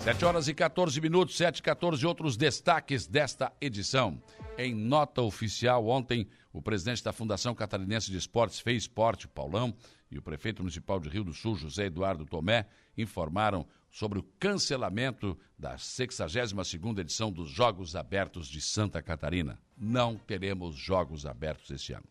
7 0.00 0.24
horas 0.24 0.48
e 0.48 0.54
14 0.54 1.00
minutos, 1.00 1.36
7 1.36 1.58
e 1.58 1.62
14, 1.62 2.06
outros 2.06 2.36
destaques 2.36 3.06
desta 3.06 3.52
edição. 3.60 4.20
Em 4.58 4.74
nota 4.74 5.22
oficial, 5.22 5.88
ontem, 5.88 6.28
o 6.52 6.60
presidente 6.60 7.02
da 7.02 7.12
Fundação 7.12 7.54
Catarinense 7.54 8.10
de 8.10 8.18
Esportes, 8.18 8.60
Fez 8.60 8.82
Esporte, 8.82 9.26
Paulão, 9.26 9.74
e 10.10 10.18
o 10.18 10.22
prefeito 10.22 10.62
municipal 10.62 11.00
de 11.00 11.08
Rio 11.08 11.24
do 11.24 11.32
Sul, 11.32 11.56
José 11.56 11.86
Eduardo 11.86 12.26
Tomé, 12.26 12.66
informaram 12.96 13.66
sobre 13.94 14.18
o 14.18 14.24
cancelamento 14.40 15.38
da 15.56 15.76
62ª 15.76 16.98
edição 16.98 17.30
dos 17.30 17.48
Jogos 17.48 17.94
Abertos 17.94 18.48
de 18.48 18.60
Santa 18.60 19.00
Catarina. 19.00 19.56
Não 19.78 20.16
teremos 20.16 20.74
Jogos 20.74 21.24
Abertos 21.24 21.70
este 21.70 21.92
ano. 21.92 22.04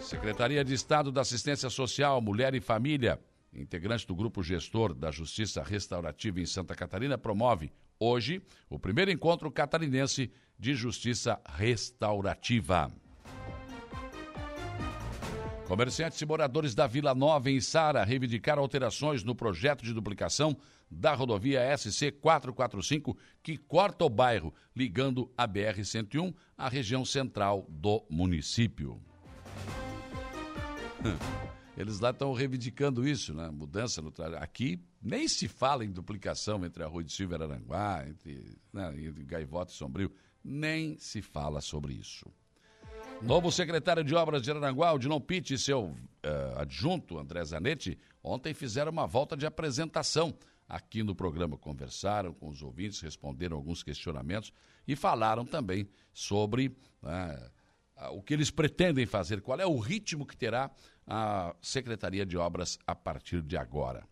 Secretaria 0.00 0.64
de 0.64 0.72
Estado 0.72 1.12
da 1.12 1.20
Assistência 1.20 1.68
Social, 1.68 2.18
Mulher 2.22 2.54
e 2.54 2.62
Família, 2.62 3.20
integrante 3.52 4.06
do 4.06 4.14
grupo 4.14 4.42
gestor 4.42 4.94
da 4.94 5.10
Justiça 5.10 5.62
Restaurativa 5.62 6.40
em 6.40 6.46
Santa 6.46 6.74
Catarina, 6.74 7.18
promove 7.18 7.70
hoje 8.00 8.40
o 8.70 8.78
primeiro 8.78 9.10
encontro 9.10 9.50
catarinense 9.50 10.32
de 10.58 10.72
Justiça 10.74 11.38
Restaurativa. 11.46 12.90
Comerciantes 15.72 16.20
e 16.20 16.26
moradores 16.26 16.74
da 16.74 16.86
Vila 16.86 17.14
Nova 17.14 17.50
em 17.50 17.58
Sara 17.58 18.04
reivindicaram 18.04 18.60
alterações 18.60 19.24
no 19.24 19.34
projeto 19.34 19.82
de 19.82 19.94
duplicação 19.94 20.54
da 20.90 21.14
rodovia 21.14 21.62
SC 21.74 22.12
445 22.12 23.16
que 23.42 23.56
corta 23.56 24.04
o 24.04 24.10
bairro, 24.10 24.52
ligando 24.76 25.32
a 25.34 25.48
BR-101 25.48 26.34
à 26.58 26.68
região 26.68 27.06
central 27.06 27.66
do 27.70 28.04
município. 28.10 29.00
Eles 31.74 32.00
lá 32.00 32.10
estão 32.10 32.34
reivindicando 32.34 33.08
isso, 33.08 33.32
né? 33.32 33.48
Mudança 33.48 34.02
no 34.02 34.10
trajeto. 34.10 34.44
Aqui 34.44 34.78
nem 35.00 35.26
se 35.26 35.48
fala 35.48 35.86
em 35.86 35.90
duplicação 35.90 36.66
entre 36.66 36.82
a 36.82 36.86
Rua 36.86 37.02
de 37.02 37.12
Silva 37.14 37.32
e 37.32 37.36
Araranguá, 37.36 38.04
entre, 38.06 38.58
né, 38.70 38.92
entre 38.98 39.24
Gaivota 39.24 39.72
e 39.72 39.74
Sombrio. 39.74 40.12
Nem 40.44 40.98
se 40.98 41.22
fala 41.22 41.62
sobre 41.62 41.94
isso. 41.94 42.30
Novo 43.24 43.52
secretário 43.52 44.02
de 44.02 44.14
Obras 44.16 44.42
de 44.42 44.50
Aranguá, 44.50 44.92
o 44.92 44.98
Dilon 44.98 45.20
Pitt 45.20 45.54
e 45.54 45.58
seu 45.58 45.84
uh, 45.84 45.96
adjunto, 46.56 47.18
André 47.18 47.44
Zanetti, 47.44 47.96
ontem 48.22 48.52
fizeram 48.52 48.90
uma 48.90 49.06
volta 49.06 49.36
de 49.36 49.46
apresentação 49.46 50.36
aqui 50.68 51.04
no 51.04 51.14
programa. 51.14 51.56
Conversaram 51.56 52.34
com 52.34 52.48
os 52.48 52.62
ouvintes, 52.62 53.00
responderam 53.00 53.56
alguns 53.56 53.84
questionamentos 53.84 54.52
e 54.88 54.96
falaram 54.96 55.44
também 55.44 55.88
sobre 56.12 56.66
uh, 57.04 58.10
o 58.10 58.20
que 58.20 58.34
eles 58.34 58.50
pretendem 58.50 59.06
fazer, 59.06 59.40
qual 59.40 59.60
é 59.60 59.66
o 59.66 59.78
ritmo 59.78 60.26
que 60.26 60.36
terá 60.36 60.68
a 61.06 61.54
Secretaria 61.62 62.26
de 62.26 62.36
Obras 62.36 62.76
a 62.84 62.94
partir 62.94 63.40
de 63.40 63.56
agora. 63.56 64.04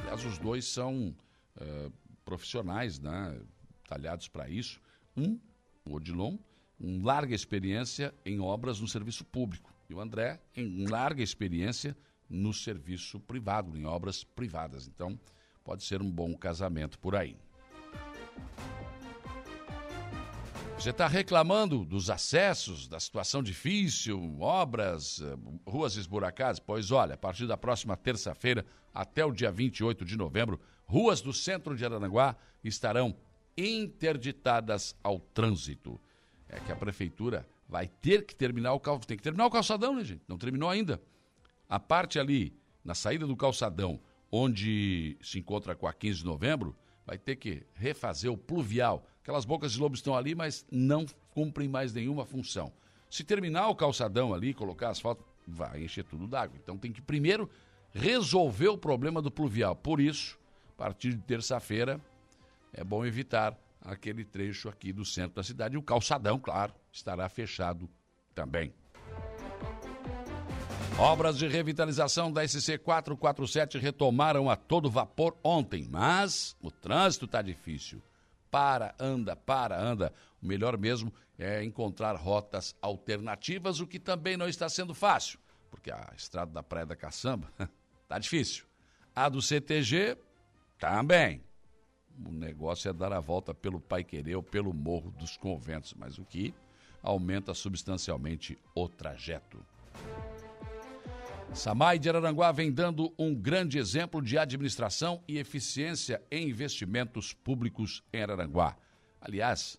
Aliás, 0.00 0.24
os 0.24 0.38
dois 0.38 0.64
são 0.64 1.14
uh, 1.60 1.92
profissionais, 2.24 2.98
né, 2.98 3.38
talhados 3.86 4.26
para 4.26 4.48
isso. 4.48 4.80
Um, 5.14 5.38
o 5.84 5.96
Odilon, 5.96 6.38
em 6.82 7.00
larga 7.00 7.34
experiência 7.34 8.12
em 8.26 8.40
obras 8.40 8.80
no 8.80 8.88
serviço 8.88 9.24
público. 9.24 9.72
E 9.88 9.94
o 9.94 10.00
André 10.00 10.40
em 10.56 10.86
larga 10.86 11.22
experiência 11.22 11.96
no 12.28 12.52
serviço 12.52 13.20
privado, 13.20 13.76
em 13.76 13.84
obras 13.84 14.24
privadas. 14.24 14.88
Então, 14.88 15.18
pode 15.62 15.84
ser 15.84 16.02
um 16.02 16.10
bom 16.10 16.34
casamento 16.34 16.98
por 16.98 17.14
aí. 17.14 17.36
Você 20.76 20.90
está 20.90 21.06
reclamando 21.06 21.84
dos 21.84 22.10
acessos, 22.10 22.88
da 22.88 22.98
situação 22.98 23.40
difícil, 23.40 24.40
obras, 24.40 25.20
eh, 25.20 25.36
ruas 25.64 25.96
esburacadas? 25.96 26.58
Pois 26.58 26.90
olha, 26.90 27.14
a 27.14 27.18
partir 27.18 27.46
da 27.46 27.56
próxima 27.56 27.96
terça-feira 27.96 28.66
até 28.92 29.24
o 29.24 29.30
dia 29.30 29.52
28 29.52 30.04
de 30.04 30.16
novembro, 30.16 30.60
ruas 30.84 31.20
do 31.20 31.32
centro 31.32 31.76
de 31.76 31.84
Aranaguá 31.84 32.34
estarão 32.64 33.14
interditadas 33.56 34.96
ao 35.04 35.20
trânsito 35.20 36.00
é 36.52 36.60
que 36.60 36.70
a 36.70 36.76
prefeitura 36.76 37.46
vai 37.68 37.88
ter 37.88 38.26
que 38.26 38.34
terminar 38.34 38.74
o 38.74 38.80
calçadão. 38.80 39.06
Tem 39.08 39.16
que 39.16 39.22
terminar 39.22 39.46
o 39.46 39.50
calçadão, 39.50 39.96
né, 39.96 40.04
gente? 40.04 40.22
Não 40.28 40.36
terminou 40.36 40.68
ainda. 40.68 41.00
A 41.68 41.80
parte 41.80 42.18
ali, 42.18 42.54
na 42.84 42.94
saída 42.94 43.26
do 43.26 43.34
calçadão, 43.34 43.98
onde 44.30 45.16
se 45.22 45.38
encontra 45.38 45.74
com 45.74 45.86
a 45.86 45.92
15 45.92 46.18
de 46.18 46.24
novembro, 46.26 46.76
vai 47.06 47.16
ter 47.16 47.36
que 47.36 47.66
refazer 47.74 48.30
o 48.30 48.36
pluvial. 48.36 49.06
Aquelas 49.22 49.46
bocas 49.46 49.72
de 49.72 49.80
lobo 49.80 49.94
estão 49.94 50.14
ali, 50.14 50.34
mas 50.34 50.66
não 50.70 51.06
cumprem 51.30 51.68
mais 51.68 51.92
nenhuma 51.92 52.26
função. 52.26 52.72
Se 53.08 53.24
terminar 53.24 53.68
o 53.68 53.74
calçadão 53.74 54.34
ali, 54.34 54.52
colocar 54.52 54.90
asfalto, 54.90 55.24
vai 55.46 55.82
encher 55.82 56.04
tudo 56.04 56.26
d'água. 56.26 56.58
Então 56.62 56.76
tem 56.76 56.92
que 56.92 57.00
primeiro 57.00 57.48
resolver 57.92 58.68
o 58.68 58.78
problema 58.78 59.22
do 59.22 59.30
pluvial. 59.30 59.74
Por 59.74 60.00
isso, 60.00 60.38
a 60.70 60.72
partir 60.72 61.14
de 61.14 61.22
terça-feira, 61.22 62.00
é 62.72 62.84
bom 62.84 63.04
evitar 63.04 63.58
aquele 63.84 64.24
trecho 64.24 64.68
aqui 64.68 64.92
do 64.92 65.04
centro 65.04 65.36
da 65.36 65.42
cidade. 65.42 65.74
E 65.74 65.78
o 65.78 65.82
calçadão, 65.82 66.38
claro, 66.38 66.74
estará 66.92 67.28
fechado 67.28 67.88
também. 68.34 68.72
Obras 70.98 71.38
de 71.38 71.48
revitalização 71.48 72.30
da 72.30 72.46
SC 72.46 72.78
447 72.78 73.78
retomaram 73.78 74.50
a 74.50 74.56
todo 74.56 74.90
vapor 74.90 75.36
ontem, 75.42 75.88
mas 75.90 76.54
o 76.60 76.70
trânsito 76.70 77.24
está 77.24 77.40
difícil. 77.42 78.00
Para, 78.50 78.94
anda, 79.00 79.34
para, 79.34 79.80
anda. 79.80 80.12
O 80.40 80.46
melhor 80.46 80.76
mesmo 80.76 81.12
é 81.38 81.64
encontrar 81.64 82.14
rotas 82.14 82.76
alternativas, 82.82 83.80
o 83.80 83.86
que 83.86 83.98
também 83.98 84.36
não 84.36 84.46
está 84.46 84.68
sendo 84.68 84.94
fácil, 84.94 85.38
porque 85.70 85.90
a 85.90 86.12
estrada 86.16 86.52
da 86.52 86.62
Praia 86.62 86.86
da 86.86 86.94
Caçamba 86.94 87.50
está 88.02 88.18
difícil. 88.20 88.64
A 89.16 89.28
do 89.28 89.40
CTG 89.40 90.18
também. 90.78 91.42
O 92.24 92.30
negócio 92.30 92.88
é 92.88 92.92
dar 92.92 93.12
a 93.12 93.20
volta 93.20 93.54
pelo 93.54 93.80
Pai 93.80 94.04
Querer 94.04 94.36
ou 94.36 94.42
pelo 94.42 94.72
Morro 94.72 95.10
dos 95.12 95.36
Conventos, 95.36 95.94
mas 95.94 96.18
o 96.18 96.24
que 96.24 96.54
aumenta 97.02 97.52
substancialmente 97.54 98.58
o 98.74 98.88
trajeto. 98.88 99.58
Samai 101.54 101.98
de 101.98 102.08
Araranguá 102.08 102.50
vem 102.50 102.72
dando 102.72 103.12
um 103.18 103.34
grande 103.34 103.78
exemplo 103.78 104.22
de 104.22 104.38
administração 104.38 105.22
e 105.28 105.36
eficiência 105.36 106.22
em 106.30 106.48
investimentos 106.48 107.34
públicos 107.34 108.02
em 108.12 108.22
Araranguá. 108.22 108.76
Aliás, 109.20 109.78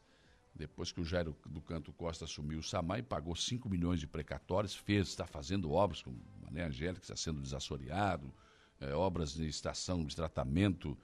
depois 0.54 0.92
que 0.92 1.02
o 1.02 1.04
Jairo 1.04 1.36
do 1.48 1.62
Canto 1.62 1.92
Costa 1.94 2.26
assumiu 2.26 2.60
o 2.60 2.64
Samai, 2.64 3.02
pagou 3.02 3.36
5 3.36 3.68
milhões 3.68 4.00
de 4.00 4.06
precatórios, 4.06 4.76
fez, 4.76 5.08
está 5.08 5.26
fazendo 5.26 5.72
obras 5.72 6.02
como 6.02 6.16
Mané 6.44 6.66
Angélica, 6.66 7.04
está 7.04 7.16
sendo 7.16 7.42
desassoreado, 7.42 8.32
é, 8.80 8.94
obras 8.94 9.34
de 9.34 9.48
estação 9.48 10.06
de 10.06 10.16
tratamento 10.16 10.96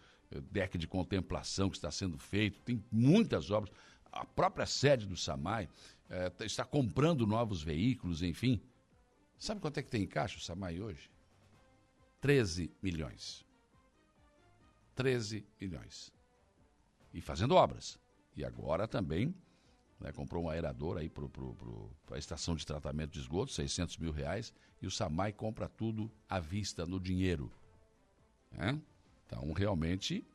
deck 0.52 0.78
de 0.78 0.88
contemplação 0.88 1.70
que 1.70 1.78
está 1.78 1.92
sendo 1.92 2.18
feito, 2.18 2.62
tem 2.62 2.84
muitas 2.92 3.50
obras. 3.50 3.74
A 4.12 4.26
própria 4.26 4.66
sede 4.66 5.06
do 5.06 5.16
SAMAI 5.16 5.70
é, 6.10 6.32
está 6.42 6.64
comprando 6.64 7.26
novos 7.26 7.62
veículos, 7.62 8.22
enfim. 8.22 8.62
Sabe 9.38 9.62
quanto 9.62 9.78
é 9.78 9.84
que 9.84 9.90
tem 9.90 10.04
em 10.04 10.08
caixa 10.08 10.38
o 10.38 10.42
SAMAI 10.42 10.82
hoje? 10.82 11.10
13 12.22 12.72
milhões. 12.82 13.46
13 14.96 15.46
milhões. 15.60 16.12
E 17.14 17.22
fazendo 17.22 17.56
obras. 17.56 17.98
E 18.36 18.44
agora 18.44 18.88
também 18.88 19.34
né, 20.00 20.12
comprou 20.12 20.44
um 20.44 20.50
aerador 20.50 20.98
aí 20.98 21.10
para 21.10 21.26
a 22.12 22.18
estação 22.18 22.56
de 22.56 22.66
tratamento 22.66 23.12
de 23.12 23.20
esgoto, 23.20 23.52
600 23.52 23.98
mil 23.98 24.12
reais, 24.12 24.54
e 24.82 24.88
o 24.88 24.92
SAMAI 24.92 25.34
compra 25.34 25.68
tudo 25.68 26.12
à 26.28 26.40
vista, 26.40 26.86
no 26.86 27.00
dinheiro. 27.00 27.52
Né? 28.52 28.80
Então, 29.30 29.54
realmente 29.54 30.26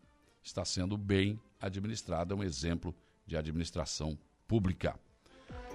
está 0.40 0.64
sendo 0.64 0.96
bem 0.96 1.40
administrada, 1.60 2.32
é 2.32 2.36
um 2.36 2.44
exemplo 2.44 2.94
de 3.26 3.36
administração 3.36 4.16
pública. 4.46 4.96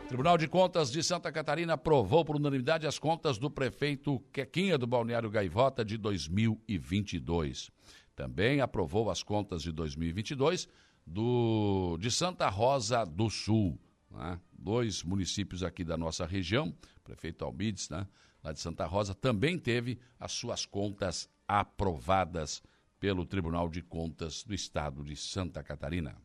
O 0.03 0.07
Tribunal 0.07 0.37
de 0.37 0.47
Contas 0.47 0.89
de 0.89 1.03
Santa 1.03 1.29
Catarina 1.31 1.73
aprovou 1.73 2.23
por 2.23 2.37
unanimidade 2.37 2.87
as 2.87 2.97
contas 2.97 3.37
do 3.37 3.51
prefeito 3.51 4.19
Quequinha 4.31 4.77
do 4.77 4.87
Balneário 4.87 5.29
Gaivota 5.29 5.83
de 5.83 5.97
2022. 5.97 7.69
Também 8.15 8.61
aprovou 8.61 9.11
as 9.11 9.21
contas 9.21 9.61
de 9.61 9.71
2022 9.71 10.67
do, 11.05 11.97
de 11.99 12.09
Santa 12.09 12.47
Rosa 12.47 13.05
do 13.05 13.29
Sul. 13.29 13.77
Né? 14.09 14.39
Dois 14.51 15.03
municípios 15.03 15.61
aqui 15.61 15.83
da 15.83 15.97
nossa 15.97 16.25
região, 16.25 16.73
prefeito 17.03 17.43
Almides, 17.43 17.89
né? 17.89 18.07
lá 18.43 18.53
de 18.53 18.59
Santa 18.59 18.85
Rosa, 18.85 19.13
também 19.13 19.59
teve 19.59 19.99
as 20.19 20.31
suas 20.31 20.65
contas 20.65 21.29
aprovadas 21.47 22.63
pelo 22.99 23.25
Tribunal 23.25 23.69
de 23.69 23.81
Contas 23.81 24.43
do 24.43 24.53
Estado 24.53 25.03
de 25.03 25.15
Santa 25.15 25.63
Catarina. 25.63 26.15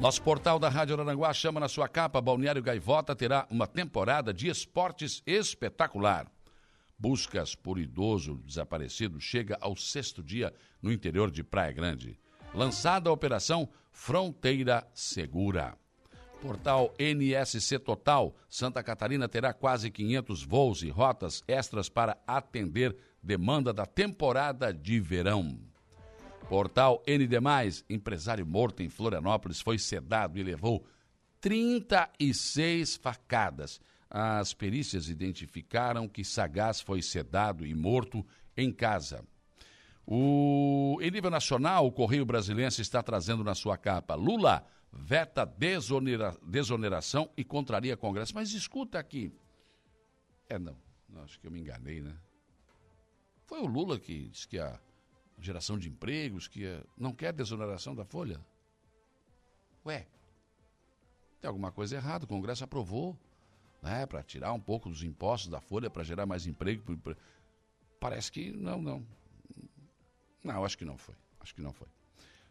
Nosso 0.00 0.22
portal 0.22 0.58
da 0.58 0.68
Rádio 0.68 0.98
Aranguá 0.98 1.32
chama 1.32 1.58
na 1.58 1.68
sua 1.68 1.88
capa 1.88 2.20
Balneário 2.20 2.62
Gaivota 2.62 3.16
terá 3.16 3.46
uma 3.50 3.66
temporada 3.66 4.32
de 4.32 4.48
esportes 4.48 5.22
espetacular. 5.26 6.30
Buscas 6.96 7.54
por 7.54 7.78
idoso 7.78 8.36
desaparecido 8.44 9.20
chega 9.20 9.58
ao 9.60 9.76
sexto 9.76 10.22
dia 10.22 10.54
no 10.80 10.92
interior 10.92 11.30
de 11.30 11.42
Praia 11.42 11.72
Grande. 11.72 12.18
Lançada 12.54 13.10
a 13.10 13.12
operação 13.12 13.68
Fronteira 13.90 14.86
Segura. 14.94 15.76
Portal 16.40 16.94
NSC 16.98 17.80
Total, 17.80 18.34
Santa 18.48 18.82
Catarina 18.82 19.28
terá 19.28 19.52
quase 19.52 19.90
500 19.90 20.44
voos 20.44 20.82
e 20.84 20.88
rotas 20.88 21.42
extras 21.48 21.88
para 21.88 22.16
atender 22.26 22.96
demanda 23.22 23.72
da 23.72 23.86
temporada 23.86 24.72
de 24.72 25.00
verão. 25.00 25.58
Portal 26.48 27.02
ND+, 27.06 27.36
empresário 27.90 28.46
morto 28.46 28.82
em 28.82 28.88
Florianópolis, 28.88 29.60
foi 29.60 29.78
sedado 29.78 30.38
e 30.38 30.42
levou 30.42 30.86
36 31.40 32.96
facadas. 32.96 33.80
As 34.10 34.54
perícias 34.54 35.10
identificaram 35.10 36.08
que 36.08 36.24
Sagaz 36.24 36.80
foi 36.80 37.02
sedado 37.02 37.66
e 37.66 37.74
morto 37.74 38.24
em 38.56 38.72
casa. 38.72 39.22
O, 40.06 40.98
em 41.02 41.10
nível 41.10 41.30
nacional, 41.30 41.86
o 41.86 41.92
Correio 41.92 42.24
Brasilense 42.24 42.80
está 42.80 43.02
trazendo 43.02 43.44
na 43.44 43.54
sua 43.54 43.76
capa 43.76 44.14
Lula 44.14 44.64
veta 44.90 45.44
desonera, 45.44 46.34
desoneração 46.42 47.30
e 47.36 47.44
contraria 47.44 47.96
Congresso. 47.96 48.34
Mas 48.34 48.52
escuta 48.52 48.98
aqui. 48.98 49.32
É, 50.48 50.58
não. 50.58 50.76
Acho 51.24 51.38
que 51.38 51.46
eu 51.46 51.50
me 51.50 51.60
enganei, 51.60 52.00
né? 52.00 52.14
Foi 53.48 53.60
o 53.60 53.66
Lula 53.66 53.98
que 53.98 54.28
disse 54.28 54.46
que 54.46 54.58
a 54.60 54.78
geração 55.40 55.76
de 55.76 55.88
empregos, 55.88 56.46
que 56.46 56.64
não 56.96 57.12
quer 57.12 57.32
desoneração 57.32 57.94
da 57.94 58.04
folha. 58.04 58.38
Ué, 59.84 60.06
tem 61.40 61.48
alguma 61.48 61.72
coisa 61.72 61.96
errada, 61.96 62.24
o 62.24 62.28
Congresso 62.28 62.62
aprovou. 62.62 63.18
né, 63.82 64.06
para 64.06 64.22
tirar 64.22 64.52
um 64.52 64.60
pouco 64.60 64.88
dos 64.88 65.02
impostos 65.02 65.50
da 65.50 65.60
folha, 65.60 65.88
para 65.88 66.04
gerar 66.04 66.26
mais 66.26 66.46
emprego. 66.46 66.82
Parece 67.98 68.30
que 68.30 68.50
não, 68.52 68.80
não. 68.82 69.06
Não, 70.44 70.64
acho 70.64 70.76
que 70.76 70.84
não 70.84 70.98
foi. 70.98 71.14
Acho 71.40 71.54
que 71.54 71.62
não 71.62 71.72
foi. 71.72 71.88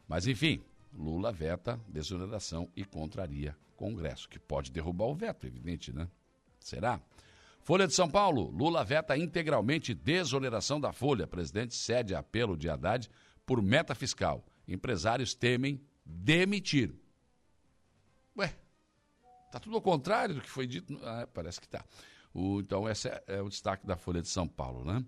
Mas, 0.07 0.25
enfim, 0.27 0.63
Lula 0.93 1.31
veta 1.31 1.79
desoneração 1.88 2.69
e 2.75 2.83
contraria 2.83 3.55
Congresso, 3.75 4.27
que 4.27 4.39
pode 4.39 4.71
derrubar 4.71 5.05
o 5.05 5.15
veto, 5.15 5.45
evidente, 5.45 5.93
né? 5.93 6.10
Será? 6.60 6.99
Folha 7.67 7.86
de 7.86 7.93
São 7.93 8.10
Paulo, 8.10 8.49
Lula 8.49 8.82
veta 8.82 9.17
integralmente 9.17 9.93
desoneração 9.93 10.80
da 10.80 10.93
folha. 10.93 11.27
Presidente 11.27 11.75
cede 11.75 12.15
apelo 12.15 12.56
de 12.56 12.69
Haddad 12.69 13.10
por 13.45 13.62
meta 13.62 13.93
fiscal. 13.93 14.45
Empresários 14.65 15.36
temem 15.36 15.82
demitir. 16.06 16.95
Ué, 18.38 18.56
tá 19.51 19.60
tudo 19.60 19.75
ao 19.75 19.82
contrário 19.82 20.36
do 20.36 20.39
que 20.39 20.49
foi 20.49 20.65
dito? 20.65 20.97
Ah, 21.03 21.27
parece 21.34 21.60
que 21.60 21.67
tá. 21.67 21.84
O, 22.34 22.62
então, 22.62 22.88
esse 22.88 23.10
é, 23.10 23.21
é 23.27 23.41
o 23.41 23.49
destaque 23.49 23.86
da 23.86 23.97
Folha 23.97 24.21
de 24.21 24.30
São 24.30 24.47
Paulo, 24.47 24.86
né? 24.86 25.03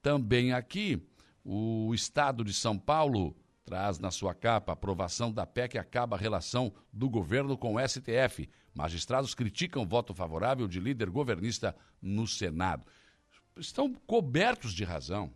Também 0.00 0.52
aqui, 0.52 1.04
o 1.44 1.92
Estado 1.92 2.44
de 2.44 2.54
São 2.54 2.78
Paulo 2.78 3.34
traz 3.64 3.98
na 3.98 4.10
sua 4.10 4.34
capa 4.34 4.72
a 4.72 4.74
aprovação 4.74 5.32
da 5.32 5.46
PEC 5.46 5.78
acaba 5.78 6.16
a 6.16 6.18
relação 6.18 6.72
do 6.92 7.08
governo 7.08 7.56
com 7.56 7.74
o 7.74 7.88
STF. 7.88 8.48
Magistrados 8.74 9.34
criticam 9.34 9.86
voto 9.86 10.12
favorável 10.14 10.68
de 10.68 10.78
líder 10.78 11.08
governista 11.08 11.74
no 12.00 12.26
Senado. 12.26 12.84
Estão 13.56 13.92
cobertos 14.06 14.72
de 14.72 14.84
razão. 14.84 15.32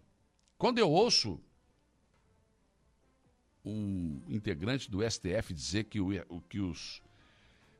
Quando 0.58 0.78
eu 0.78 0.90
ouço 0.90 1.40
um 3.64 4.20
integrante 4.28 4.90
do 4.90 5.08
STF 5.08 5.54
dizer 5.54 5.84
que, 5.84 6.00
o, 6.00 6.40
que, 6.48 6.60
os, 6.60 7.02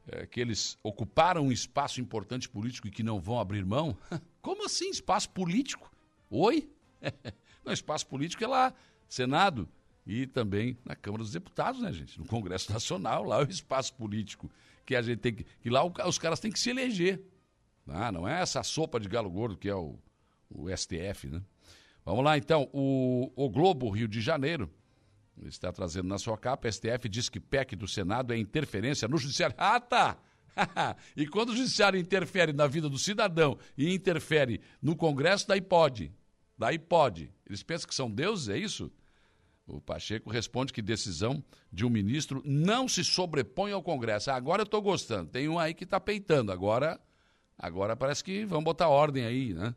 é, 0.06 0.26
que 0.26 0.40
eles 0.40 0.78
ocuparam 0.82 1.46
um 1.46 1.52
espaço 1.52 2.00
importante 2.00 2.48
político 2.48 2.86
e 2.86 2.90
que 2.90 3.02
não 3.02 3.20
vão 3.20 3.38
abrir 3.38 3.64
mão, 3.64 3.96
como 4.40 4.64
assim 4.64 4.90
espaço 4.90 5.30
político? 5.30 5.90
Oi? 6.30 6.70
Não, 7.64 7.72
espaço 7.72 8.06
político 8.06 8.42
é 8.42 8.46
lá, 8.46 8.74
Senado, 9.08 9.68
e 10.08 10.26
também 10.26 10.78
na 10.86 10.96
Câmara 10.96 11.22
dos 11.22 11.32
Deputados, 11.32 11.82
né, 11.82 11.92
gente? 11.92 12.18
No 12.18 12.24
Congresso 12.24 12.72
Nacional, 12.72 13.24
lá 13.24 13.42
é 13.42 13.44
o 13.44 13.50
espaço 13.50 13.92
político 13.92 14.50
que 14.86 14.96
a 14.96 15.02
gente 15.02 15.18
tem 15.18 15.34
que. 15.34 15.44
que 15.60 15.68
lá 15.68 15.84
os 15.84 16.18
caras 16.18 16.40
têm 16.40 16.50
que 16.50 16.58
se 16.58 16.70
eleger. 16.70 17.22
Ah, 17.86 18.10
não 18.10 18.26
é 18.26 18.40
essa 18.40 18.62
sopa 18.62 18.98
de 18.98 19.06
galo 19.06 19.28
gordo 19.28 19.56
que 19.56 19.68
é 19.68 19.74
o, 19.74 19.98
o 20.48 20.74
STF, 20.74 21.28
né? 21.28 21.42
Vamos 22.06 22.24
lá, 22.24 22.38
então. 22.38 22.70
O, 22.72 23.30
o 23.36 23.50
Globo 23.50 23.90
Rio 23.90 24.08
de 24.08 24.22
Janeiro 24.22 24.70
está 25.44 25.70
trazendo 25.70 26.08
na 26.08 26.16
sua 26.16 26.38
capa. 26.38 26.72
STF 26.72 27.06
diz 27.06 27.28
que 27.28 27.38
PEC 27.38 27.76
do 27.76 27.86
Senado 27.86 28.32
é 28.32 28.38
interferência 28.38 29.06
no 29.06 29.18
Judiciário. 29.18 29.54
Ah, 29.58 29.78
tá! 29.78 30.16
e 31.14 31.26
quando 31.26 31.50
o 31.50 31.56
Judiciário 31.56 32.00
interfere 32.00 32.54
na 32.54 32.66
vida 32.66 32.88
do 32.88 32.98
cidadão 32.98 33.58
e 33.76 33.92
interfere 33.92 34.62
no 34.80 34.96
Congresso, 34.96 35.46
daí 35.46 35.60
pode. 35.60 36.10
Daí 36.56 36.78
pode. 36.78 37.30
Eles 37.46 37.62
pensam 37.62 37.86
que 37.86 37.94
são 37.94 38.10
deuses, 38.10 38.48
é 38.48 38.56
isso? 38.56 38.90
O 39.68 39.82
Pacheco 39.82 40.30
responde 40.30 40.72
que 40.72 40.80
decisão 40.80 41.44
de 41.70 41.84
um 41.84 41.90
ministro 41.90 42.42
não 42.44 42.88
se 42.88 43.04
sobrepõe 43.04 43.70
ao 43.70 43.82
Congresso. 43.82 44.30
Ah, 44.30 44.34
agora 44.34 44.62
eu 44.62 44.64
estou 44.64 44.80
gostando. 44.80 45.30
Tem 45.30 45.46
um 45.46 45.58
aí 45.58 45.74
que 45.74 45.84
está 45.84 46.00
peitando. 46.00 46.50
Agora, 46.50 46.98
agora 47.56 47.94
parece 47.94 48.24
que 48.24 48.46
vão 48.46 48.62
botar 48.62 48.88
ordem 48.88 49.26
aí, 49.26 49.52
né? 49.52 49.74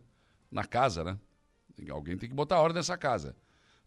Na 0.50 0.64
casa, 0.64 1.04
né? 1.04 1.20
Alguém 1.90 2.18
tem 2.18 2.30
que 2.30 2.36
botar 2.36 2.62
ordem 2.62 2.78
nessa 2.78 2.98
casa. 2.98 3.36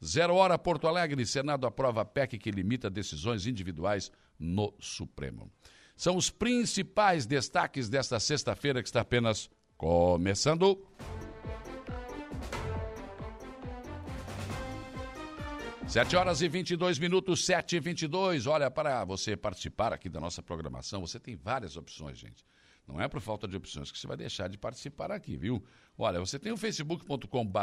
Zero 0.05 0.35
hora, 0.35 0.59
Porto 0.59 0.87
Alegre. 0.87 1.25
Senado 1.25 1.67
aprova 1.67 2.03
a 2.03 2.05
PEC 2.05 2.39
que 2.39 2.51
limita 2.51 2.91
decisões 2.91 3.47
individuais 3.47 4.13
no 4.39 4.75
Supremo. 4.79 5.51
São 5.97 6.17
os 6.17 6.29
principais 6.29 7.25
destaques 7.25 7.89
desta 7.89 8.21
sexta-feira 8.21 8.83
que 8.83 8.89
está 8.89 9.01
apenas 9.01 9.49
começando. 9.79 10.87
7 15.95 16.17
horas 16.17 16.43
e 16.43 16.49
22 16.49 16.99
minutos, 16.99 17.45
7 17.45 17.77
e 17.77 17.79
22. 17.79 18.49
Olha, 18.49 18.69
para 18.69 19.05
você 19.05 19.37
participar 19.37 19.93
aqui 19.93 20.09
da 20.09 20.19
nossa 20.19 20.43
programação, 20.43 21.01
você 21.01 21.21
tem 21.21 21.37
várias 21.37 21.77
opções, 21.77 22.19
gente. 22.19 22.45
Não 22.85 23.01
é 23.01 23.07
por 23.07 23.21
falta 23.21 23.47
de 23.47 23.57
opções 23.57 23.93
que 23.93 23.99
você 24.01 24.09
vai 24.09 24.17
deixar 24.17 24.49
de 24.49 24.59
participar 24.59 25.13
aqui, 25.13 25.37
viu? 25.37 25.65
Olha, 25.97 26.19
você 26.19 26.37
tem 26.37 26.51
o 26.51 26.57
facebook.com.br 26.57 27.59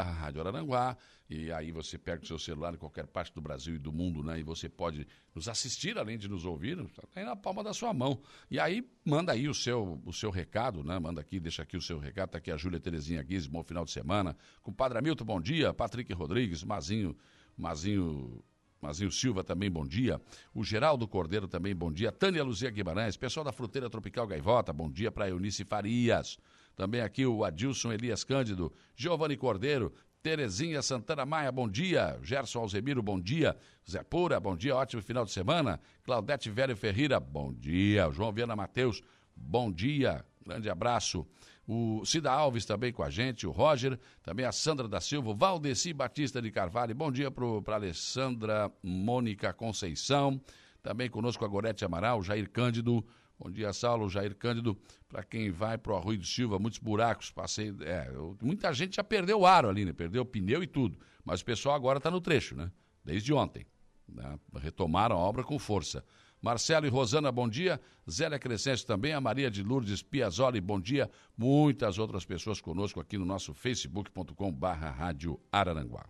e 1.30 1.52
aí 1.52 1.74
você 1.74 1.98
pega 1.98 2.24
o 2.24 2.26
seu 2.26 2.40
celular 2.40 2.74
em 2.74 2.78
qualquer 2.78 3.06
parte 3.06 3.34
do 3.34 3.42
Brasil 3.42 3.76
e 3.76 3.78
do 3.78 3.92
mundo, 3.92 4.24
né? 4.24 4.40
E 4.40 4.44
você 4.44 4.70
pode 4.70 5.06
nos 5.36 5.50
assistir, 5.50 5.98
além 5.98 6.18
de 6.18 6.30
nos 6.30 6.46
ouvir, 6.46 6.78
aí 7.14 7.26
na 7.26 7.36
palma 7.36 7.62
da 7.62 7.74
sua 7.74 7.94
mão. 7.94 8.22
E 8.50 8.58
aí, 8.62 8.90
manda 9.04 9.34
aí 9.34 9.50
o 9.50 9.54
seu, 9.54 10.02
o 10.06 10.14
seu 10.14 10.32
recado, 10.32 10.86
né? 10.86 10.98
Manda 10.98 11.20
aqui, 11.20 11.38
deixa 11.38 11.64
aqui 11.64 11.76
o 11.76 11.82
seu 11.82 12.00
recado. 12.00 12.30
Está 12.30 12.38
aqui 12.38 12.50
a 12.50 12.56
Júlia 12.56 12.80
Terezinha 12.80 13.22
Guiz, 13.22 13.46
bom 13.46 13.62
final 13.62 13.84
de 13.84 13.92
semana. 13.92 14.38
Com 14.62 14.72
o 14.72 14.74
Padre 14.74 15.00
Hamilton, 15.00 15.26
bom 15.26 15.42
dia. 15.42 15.74
Patrick 15.74 16.14
Rodrigues, 16.14 16.64
Mazinho 16.64 17.14
Mazinho, 17.58 18.44
Mazinho 18.82 19.12
Silva 19.12 19.44
também, 19.44 19.70
bom 19.70 19.86
dia. 19.86 20.20
O 20.54 20.64
Geraldo 20.64 21.08
Cordeiro 21.08 21.48
também, 21.48 21.76
bom 21.76 21.92
dia. 21.92 22.12
Tânia 22.12 22.44
Luzia 22.44 22.70
Guimarães, 22.70 23.16
pessoal 23.18 23.44
da 23.44 23.52
Fruteira 23.52 23.90
Tropical 23.90 24.26
Gaivota, 24.28 24.74
bom 24.74 24.90
dia 24.90 25.12
para 25.12 25.30
Eunice 25.30 25.64
Farias. 25.64 26.38
Também 26.76 27.02
aqui 27.02 27.26
o 27.26 27.44
Adilson 27.44 27.92
Elias 27.94 28.24
Cândido, 28.24 28.74
Giovanni 28.96 29.38
Cordeiro, 29.38 29.94
Terezinha 30.24 30.82
Santana 30.82 31.26
Maia, 31.26 31.52
bom 31.52 31.68
dia. 31.68 32.20
Gerson 32.24 32.60
Alzemiro, 32.60 33.02
bom 33.02 33.20
dia. 33.20 33.58
Zé 33.90 34.04
Pura, 34.04 34.40
bom 34.40 34.56
dia, 34.56 34.76
ótimo 34.76 35.02
final 35.02 35.26
de 35.26 35.32
semana. 35.32 35.80
Claudete 36.04 36.50
Velho 36.50 36.76
Ferreira, 36.76 37.20
bom 37.20 37.54
dia. 37.54 38.10
João 38.12 38.32
Viana 38.32 38.56
Mateus, 38.56 39.02
bom 39.36 39.72
dia. 39.72 40.24
Grande 40.46 40.70
abraço 40.70 41.28
o 41.74 42.04
Cida 42.04 42.30
Alves 42.30 42.66
também 42.66 42.92
com 42.92 43.02
a 43.02 43.10
gente, 43.10 43.48
o 43.48 43.52
Roger, 43.52 43.98
também 44.22 44.46
a 44.46 44.52
Sandra 44.52 44.90
da 44.90 45.00
Silva, 45.00 45.30
o 45.30 45.34
Valdeci 45.34 45.94
Batista 45.94 46.42
de 46.42 46.52
Carvalho. 46.52 46.94
Bom 46.94 47.10
dia 47.10 47.32
para 47.32 47.76
Alessandra 47.76 48.70
Mônica 48.84 49.54
Conceição. 49.54 50.42
Também 50.84 51.10
conosco 51.10 51.46
a 51.46 51.48
Gorete 51.48 51.86
Amaral, 51.86 52.22
Jair 52.22 52.50
Cândido. 52.50 53.06
Bom 53.40 53.50
dia, 53.50 53.72
Saulo, 53.72 54.10
Jair 54.10 54.36
Cândido. 54.36 54.78
Para 55.08 55.24
quem 55.24 55.50
vai 55.50 55.78
para 55.78 55.94
o 55.94 55.96
Arroio 55.96 56.20
do 56.20 56.26
Silva, 56.26 56.60
muitos 56.60 56.78
buracos. 56.78 57.32
Passei. 57.32 57.74
É, 57.80 58.12
muita 58.42 58.74
gente 58.74 58.98
já 58.98 59.04
perdeu 59.04 59.40
o 59.40 59.46
aro 59.46 59.70
ali, 59.70 59.86
né? 59.86 59.94
Perdeu 59.94 60.24
o 60.24 60.26
pneu 60.26 60.62
e 60.62 60.68
tudo. 60.68 61.00
Mas 61.24 61.40
o 61.40 61.46
pessoal 61.46 61.74
agora 61.74 62.00
está 62.00 62.12
no 62.12 62.20
trecho, 62.20 62.54
né? 62.54 62.70
Desde 63.02 63.32
ontem. 63.32 63.66
Né? 64.10 64.38
Retomaram 64.60 65.16
a 65.16 65.20
obra 65.20 65.42
com 65.42 65.58
força. 65.58 66.04
Marcelo 66.42 66.88
e 66.88 66.90
Rosana, 66.90 67.32
bom 67.32 67.48
dia. 67.48 67.80
Zélia 68.10 68.40
Crescente 68.40 68.84
também, 68.86 69.14
a 69.14 69.22
Maria 69.22 69.52
de 69.52 69.62
Lourdes 69.62 70.02
Piazzoli, 70.02 70.60
bom 70.60 70.80
dia. 70.80 71.08
Muitas 71.38 72.00
outras 72.00 72.26
pessoas 72.26 72.60
conosco 72.60 73.00
aqui 73.00 73.16
no 73.18 73.26
nosso 73.26 73.54
facebook.com 73.54 74.52
barra 74.52 74.90
rádio 74.90 75.40
Araranguá. 75.52 76.08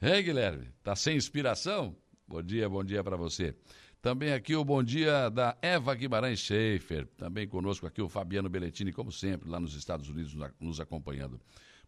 Hein, 0.00 0.24
Guilherme? 0.24 0.70
Tá 0.82 0.96
sem 0.96 1.18
inspiração? 1.18 1.94
Bom 2.26 2.42
dia, 2.42 2.66
bom 2.66 2.82
dia 2.82 3.04
para 3.04 3.14
você. 3.14 3.54
Também 4.00 4.32
aqui 4.32 4.56
o 4.56 4.64
bom 4.64 4.82
dia 4.82 5.28
da 5.28 5.54
Eva 5.60 5.94
Guimarães 5.94 6.38
Schaefer. 6.40 7.06
Também 7.18 7.46
conosco 7.46 7.86
aqui 7.86 8.00
o 8.00 8.08
Fabiano 8.08 8.48
Belletini, 8.48 8.90
como 8.90 9.12
sempre, 9.12 9.50
lá 9.50 9.60
nos 9.60 9.74
Estados 9.74 10.08
Unidos, 10.08 10.34
nos 10.58 10.80
acompanhando. 10.80 11.38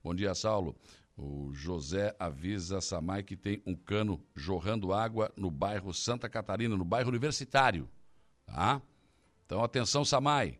Bom 0.04 0.14
dia, 0.14 0.34
Saulo. 0.34 0.76
O 1.16 1.50
José 1.54 2.14
avisa 2.18 2.80
Samai 2.80 3.22
que 3.22 3.36
tem 3.36 3.62
um 3.66 3.74
cano 3.74 4.22
jorrando 4.36 4.92
água 4.92 5.32
no 5.34 5.50
bairro 5.50 5.94
Santa 5.94 6.28
Catarina, 6.28 6.76
no 6.76 6.84
bairro 6.84 7.08
universitário. 7.08 7.88
Tá? 8.46 8.82
Então, 9.46 9.64
atenção, 9.64 10.04
Samai. 10.04 10.58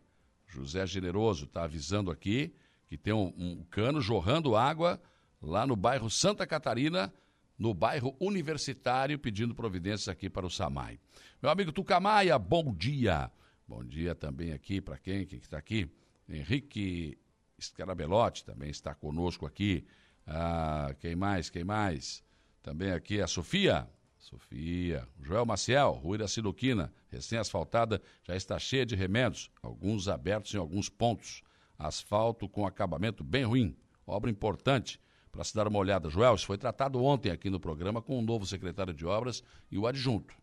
José 0.49 0.85
Generoso 0.85 1.45
está 1.45 1.63
avisando 1.63 2.11
aqui 2.11 2.53
que 2.87 2.97
tem 2.97 3.13
um, 3.13 3.33
um, 3.37 3.63
cano 3.69 4.01
jorrando 4.01 4.55
água 4.55 4.99
lá 5.41 5.65
no 5.65 5.75
bairro 5.75 6.09
Santa 6.09 6.45
Catarina, 6.47 7.13
no 7.57 7.73
bairro 7.73 8.15
Universitário, 8.19 9.19
pedindo 9.19 9.53
providências 9.53 10.09
aqui 10.09 10.29
para 10.29 10.45
o 10.45 10.49
Samai. 10.49 10.99
Meu 11.41 11.51
amigo 11.51 11.71
Tucamaia, 11.71 12.37
bom 12.39 12.73
dia. 12.73 13.31
Bom 13.67 13.83
dia 13.83 14.15
também 14.15 14.51
aqui 14.51 14.81
para 14.81 14.97
quem 14.97 15.25
que 15.25 15.35
está 15.35 15.57
aqui? 15.59 15.87
Henrique 16.27 17.17
Scarabelotti 17.61 18.43
também 18.43 18.69
está 18.69 18.95
conosco 18.95 19.45
aqui. 19.45 19.85
Ah, 20.25 20.95
quem 20.99 21.15
mais? 21.15 21.49
Quem 21.49 21.63
mais? 21.63 22.23
Também 22.63 22.91
aqui 22.91 23.21
a 23.21 23.27
Sofia. 23.27 23.87
Sofia. 24.19 25.07
Joel 25.21 25.45
Maciel, 25.45 25.93
Rua 25.93 26.19
da 26.19 26.27
Sinuquina, 26.27 26.93
recém-asfaltada, 27.09 28.01
já 28.23 28.35
está 28.35 28.59
cheia 28.59 28.85
de 28.85 28.95
remédios, 28.95 29.49
alguns 29.63 30.07
abertos 30.07 30.53
em 30.53 30.57
alguns 30.57 30.89
pontos. 30.89 31.41
Asfalto 31.77 32.47
com 32.49 32.65
acabamento 32.67 33.23
bem 33.23 33.45
ruim. 33.45 33.75
Obra 34.05 34.29
importante 34.29 34.99
para 35.31 35.43
se 35.43 35.55
dar 35.55 35.67
uma 35.67 35.79
olhada. 35.79 36.09
Joel, 36.09 36.35
isso 36.35 36.45
foi 36.45 36.57
tratado 36.57 37.01
ontem 37.01 37.31
aqui 37.31 37.49
no 37.49 37.59
programa 37.59 38.01
com 38.01 38.19
o 38.19 38.21
novo 38.21 38.45
secretário 38.45 38.93
de 38.93 39.05
obras 39.05 39.41
e 39.71 39.77
o 39.77 39.87
adjunto. 39.87 40.35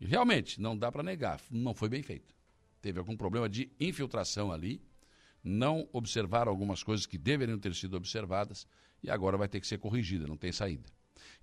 E 0.00 0.06
realmente, 0.06 0.60
não 0.60 0.76
dá 0.76 0.90
para 0.90 1.02
negar, 1.02 1.40
não 1.50 1.74
foi 1.74 1.88
bem 1.88 2.02
feito. 2.02 2.34
Teve 2.80 2.98
algum 2.98 3.16
problema 3.16 3.48
de 3.48 3.70
infiltração 3.78 4.50
ali, 4.50 4.82
não 5.44 5.88
observaram 5.92 6.50
algumas 6.50 6.82
coisas 6.82 7.04
que 7.04 7.18
deveriam 7.18 7.58
ter 7.58 7.74
sido 7.74 7.96
observadas 7.96 8.66
e 9.02 9.10
agora 9.10 9.36
vai 9.36 9.48
ter 9.48 9.60
que 9.60 9.66
ser 9.66 9.78
corrigida, 9.78 10.26
não 10.26 10.36
tem 10.36 10.50
saída. 10.50 10.88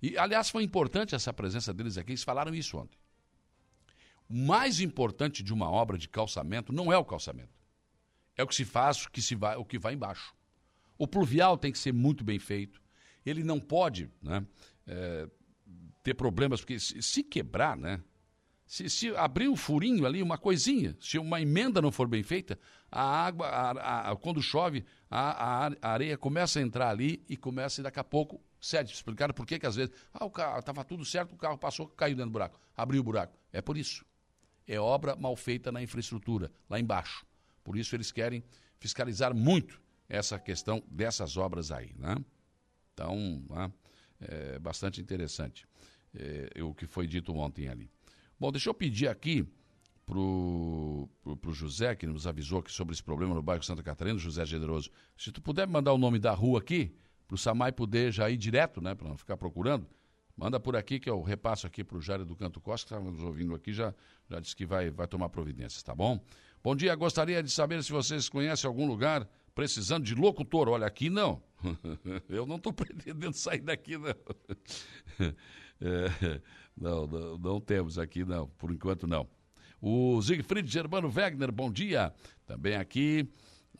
E, 0.02 0.16
aliás, 0.16 0.50
foi 0.50 0.62
importante 0.62 1.14
essa 1.14 1.32
presença 1.32 1.72
deles 1.72 1.98
aqui, 1.98 2.12
eles 2.12 2.22
falaram 2.22 2.54
isso 2.54 2.78
ontem. 2.78 2.98
O 4.28 4.34
mais 4.34 4.80
importante 4.80 5.42
de 5.42 5.52
uma 5.52 5.70
obra 5.70 5.98
de 5.98 6.08
calçamento 6.08 6.72
não 6.72 6.92
é 6.92 6.96
o 6.96 7.04
calçamento. 7.04 7.60
É 8.36 8.42
o 8.42 8.46
que 8.46 8.54
se 8.54 8.64
faz, 8.64 9.04
o 9.04 9.10
que, 9.10 9.20
se 9.20 9.34
vai, 9.34 9.56
o 9.56 9.64
que 9.64 9.78
vai 9.78 9.94
embaixo. 9.94 10.34
O 10.96 11.06
pluvial 11.06 11.58
tem 11.58 11.72
que 11.72 11.78
ser 11.78 11.92
muito 11.92 12.22
bem 12.22 12.38
feito. 12.38 12.80
Ele 13.26 13.42
não 13.42 13.58
pode 13.58 14.08
né, 14.22 14.46
é, 14.86 15.28
ter 16.02 16.14
problemas, 16.14 16.60
porque 16.60 16.78
se, 16.78 17.02
se 17.02 17.22
quebrar, 17.22 17.76
né? 17.76 18.00
Se, 18.66 18.88
se, 18.88 19.08
abrir 19.16 19.48
um 19.48 19.56
furinho 19.56 20.06
ali, 20.06 20.22
uma 20.22 20.38
coisinha, 20.38 20.96
se 21.00 21.18
uma 21.18 21.40
emenda 21.40 21.82
não 21.82 21.90
for 21.90 22.06
bem 22.06 22.22
feita, 22.22 22.56
a 22.88 23.02
água, 23.02 23.48
a, 23.48 24.10
a, 24.12 24.16
quando 24.16 24.40
chove, 24.40 24.84
a, 25.10 25.66
a, 25.66 25.92
areia 25.92 26.16
começa 26.16 26.60
a 26.60 26.62
entrar 26.62 26.88
ali 26.88 27.20
e 27.28 27.36
começa, 27.36 27.80
e 27.80 27.84
daqui 27.84 27.98
a 27.98 28.04
pouco, 28.04 28.40
cede. 28.60 28.92
Explicaram 28.92 29.32
por 29.32 29.46
que 29.46 29.58
que 29.58 29.66
às 29.66 29.76
vezes, 29.76 29.94
ah, 30.12 30.24
o 30.24 30.30
carro 30.30 30.58
estava 30.58 30.84
tudo 30.84 31.04
certo, 31.04 31.34
o 31.34 31.36
carro 31.36 31.56
passou, 31.56 31.88
caiu 31.88 32.14
dentro 32.14 32.30
do 32.30 32.32
buraco, 32.32 32.60
abriu 32.76 33.00
o 33.00 33.04
buraco. 33.04 33.36
É 33.52 33.60
por 33.60 33.76
isso. 33.76 34.04
É 34.66 34.78
obra 34.78 35.16
mal 35.16 35.34
feita 35.34 35.72
na 35.72 35.82
infraestrutura, 35.82 36.50
lá 36.68 36.78
embaixo. 36.78 37.26
Por 37.64 37.76
isso 37.76 37.96
eles 37.96 38.12
querem 38.12 38.44
fiscalizar 38.78 39.34
muito 39.34 39.80
essa 40.08 40.38
questão 40.38 40.82
dessas 40.90 41.36
obras 41.36 41.70
aí, 41.70 41.92
né? 41.96 42.16
Então, 42.92 43.42
né, 43.48 43.72
é 44.20 44.58
bastante 44.58 45.00
interessante 45.00 45.66
é, 46.14 46.62
o 46.62 46.74
que 46.74 46.86
foi 46.86 47.06
dito 47.06 47.34
ontem 47.34 47.68
ali. 47.68 47.90
Bom, 48.38 48.50
deixa 48.50 48.68
eu 48.68 48.74
pedir 48.74 49.08
aqui 49.08 49.46
pro, 50.04 51.08
pro, 51.22 51.36
pro 51.36 51.52
José, 51.52 51.94
que 51.94 52.06
nos 52.06 52.26
avisou 52.26 52.58
aqui 52.58 52.72
sobre 52.72 52.92
esse 52.92 53.02
problema 53.02 53.34
no 53.34 53.42
bairro 53.42 53.62
Santa 53.62 53.82
Catarina, 53.82 54.18
José 54.18 54.44
Generoso. 54.44 54.90
Se 55.16 55.30
tu 55.30 55.40
puder 55.40 55.66
me 55.66 55.72
mandar 55.72 55.92
o 55.92 55.98
nome 55.98 56.18
da 56.18 56.32
rua 56.32 56.58
aqui, 56.58 56.94
para 57.30 57.36
o 57.36 57.38
Samai 57.38 57.70
poder 57.70 58.10
já 58.10 58.28
ir 58.28 58.36
direto, 58.36 58.80
né, 58.80 58.92
para 58.92 59.08
não 59.08 59.16
ficar 59.16 59.36
procurando, 59.36 59.86
manda 60.36 60.58
por 60.58 60.74
aqui 60.74 60.98
que 60.98 61.08
eu 61.08 61.22
repasso 61.22 61.64
aqui 61.64 61.84
para 61.84 61.96
o 61.96 62.00
Jário 62.00 62.24
do 62.24 62.34
Canto 62.34 62.60
Costa, 62.60 62.88
que 62.88 62.92
estava 62.92 63.08
nos 63.08 63.22
ouvindo 63.22 63.54
aqui, 63.54 63.72
já, 63.72 63.94
já 64.28 64.40
disse 64.40 64.56
que 64.56 64.66
vai, 64.66 64.90
vai 64.90 65.06
tomar 65.06 65.28
providências, 65.28 65.80
tá 65.80 65.94
bom? 65.94 66.20
Bom 66.60 66.74
dia, 66.74 66.92
gostaria 66.96 67.40
de 67.40 67.48
saber 67.48 67.84
se 67.84 67.92
vocês 67.92 68.28
conhecem 68.28 68.66
algum 68.66 68.84
lugar 68.84 69.28
precisando 69.54 70.04
de 70.04 70.14
locutor. 70.14 70.68
Olha, 70.68 70.86
aqui 70.86 71.08
não. 71.08 71.40
eu 72.28 72.44
não 72.44 72.56
estou 72.56 72.72
pretendendo 72.74 73.32
sair 73.36 73.60
daqui, 73.60 73.96
não. 73.96 74.14
É, 75.82 76.42
não, 76.76 77.06
não, 77.06 77.38
não 77.38 77.58
temos 77.58 77.98
aqui, 77.98 78.22
não, 78.22 78.46
por 78.58 78.70
enquanto 78.70 79.06
não. 79.06 79.26
O 79.80 80.20
Siegfried 80.20 80.70
Germano 80.70 81.10
Wegner, 81.10 81.50
bom 81.50 81.72
dia. 81.72 82.12
Também 82.44 82.76
aqui 82.76 83.26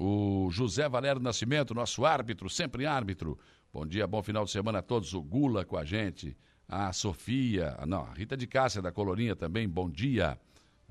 o 0.02 0.48
José 0.50 0.88
Valério 0.88 1.20
Nascimento, 1.20 1.74
nosso 1.74 2.06
árbitro, 2.06 2.48
sempre 2.48 2.86
árbitro. 2.86 3.38
Bom 3.70 3.84
dia, 3.84 4.06
bom 4.06 4.22
final 4.22 4.46
de 4.46 4.50
semana 4.50 4.78
a 4.78 4.82
todos. 4.82 5.12
O 5.12 5.20
Gula 5.20 5.62
com 5.62 5.76
a 5.76 5.84
gente. 5.84 6.34
A 6.66 6.90
Sofia, 6.90 7.76
não, 7.86 8.04
a 8.04 8.14
Rita 8.14 8.34
de 8.34 8.46
Cássia 8.46 8.80
da 8.80 8.90
Colorinha 8.90 9.36
também, 9.36 9.68
bom 9.68 9.90
dia. 9.90 10.40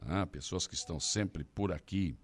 Ah, 0.03 0.27
pessoas 0.27 0.67
que 0.67 0.75
estão 0.75 0.99
sempre 0.99 1.43
por 1.43 1.71
aqui. 1.71 2.15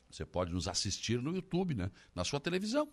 você 0.09 0.25
pode 0.25 0.53
nos 0.53 0.69
assistir 0.69 1.21
no 1.21 1.35
YouTube, 1.35 1.75
né? 1.75 1.91
Na 2.15 2.23
sua 2.23 2.39
televisão, 2.39 2.89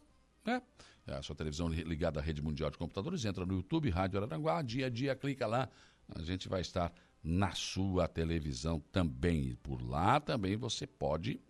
né? 0.45 0.61
É, 1.09 1.15
a 1.15 1.23
sua 1.23 1.35
televisão 1.35 1.67
ligada 1.67 2.19
à 2.19 2.23
rede 2.23 2.41
mundial 2.41 2.69
de 2.69 2.77
computadores, 2.77 3.25
entra 3.25 3.43
no 3.43 3.55
YouTube, 3.55 3.89
Rádio 3.89 4.19
Araranguá, 4.19 4.61
dia 4.61 4.85
a 4.85 4.89
dia, 4.89 5.15
clica 5.15 5.47
lá, 5.47 5.67
a 6.07 6.21
gente 6.21 6.47
vai 6.47 6.61
estar 6.61 6.93
na 7.23 7.51
sua 7.51 8.07
televisão 8.07 8.79
também. 8.91 9.49
E 9.49 9.55
por 9.55 9.81
lá 9.81 10.19
também 10.19 10.55
você 10.55 10.85
pode, 10.85 11.41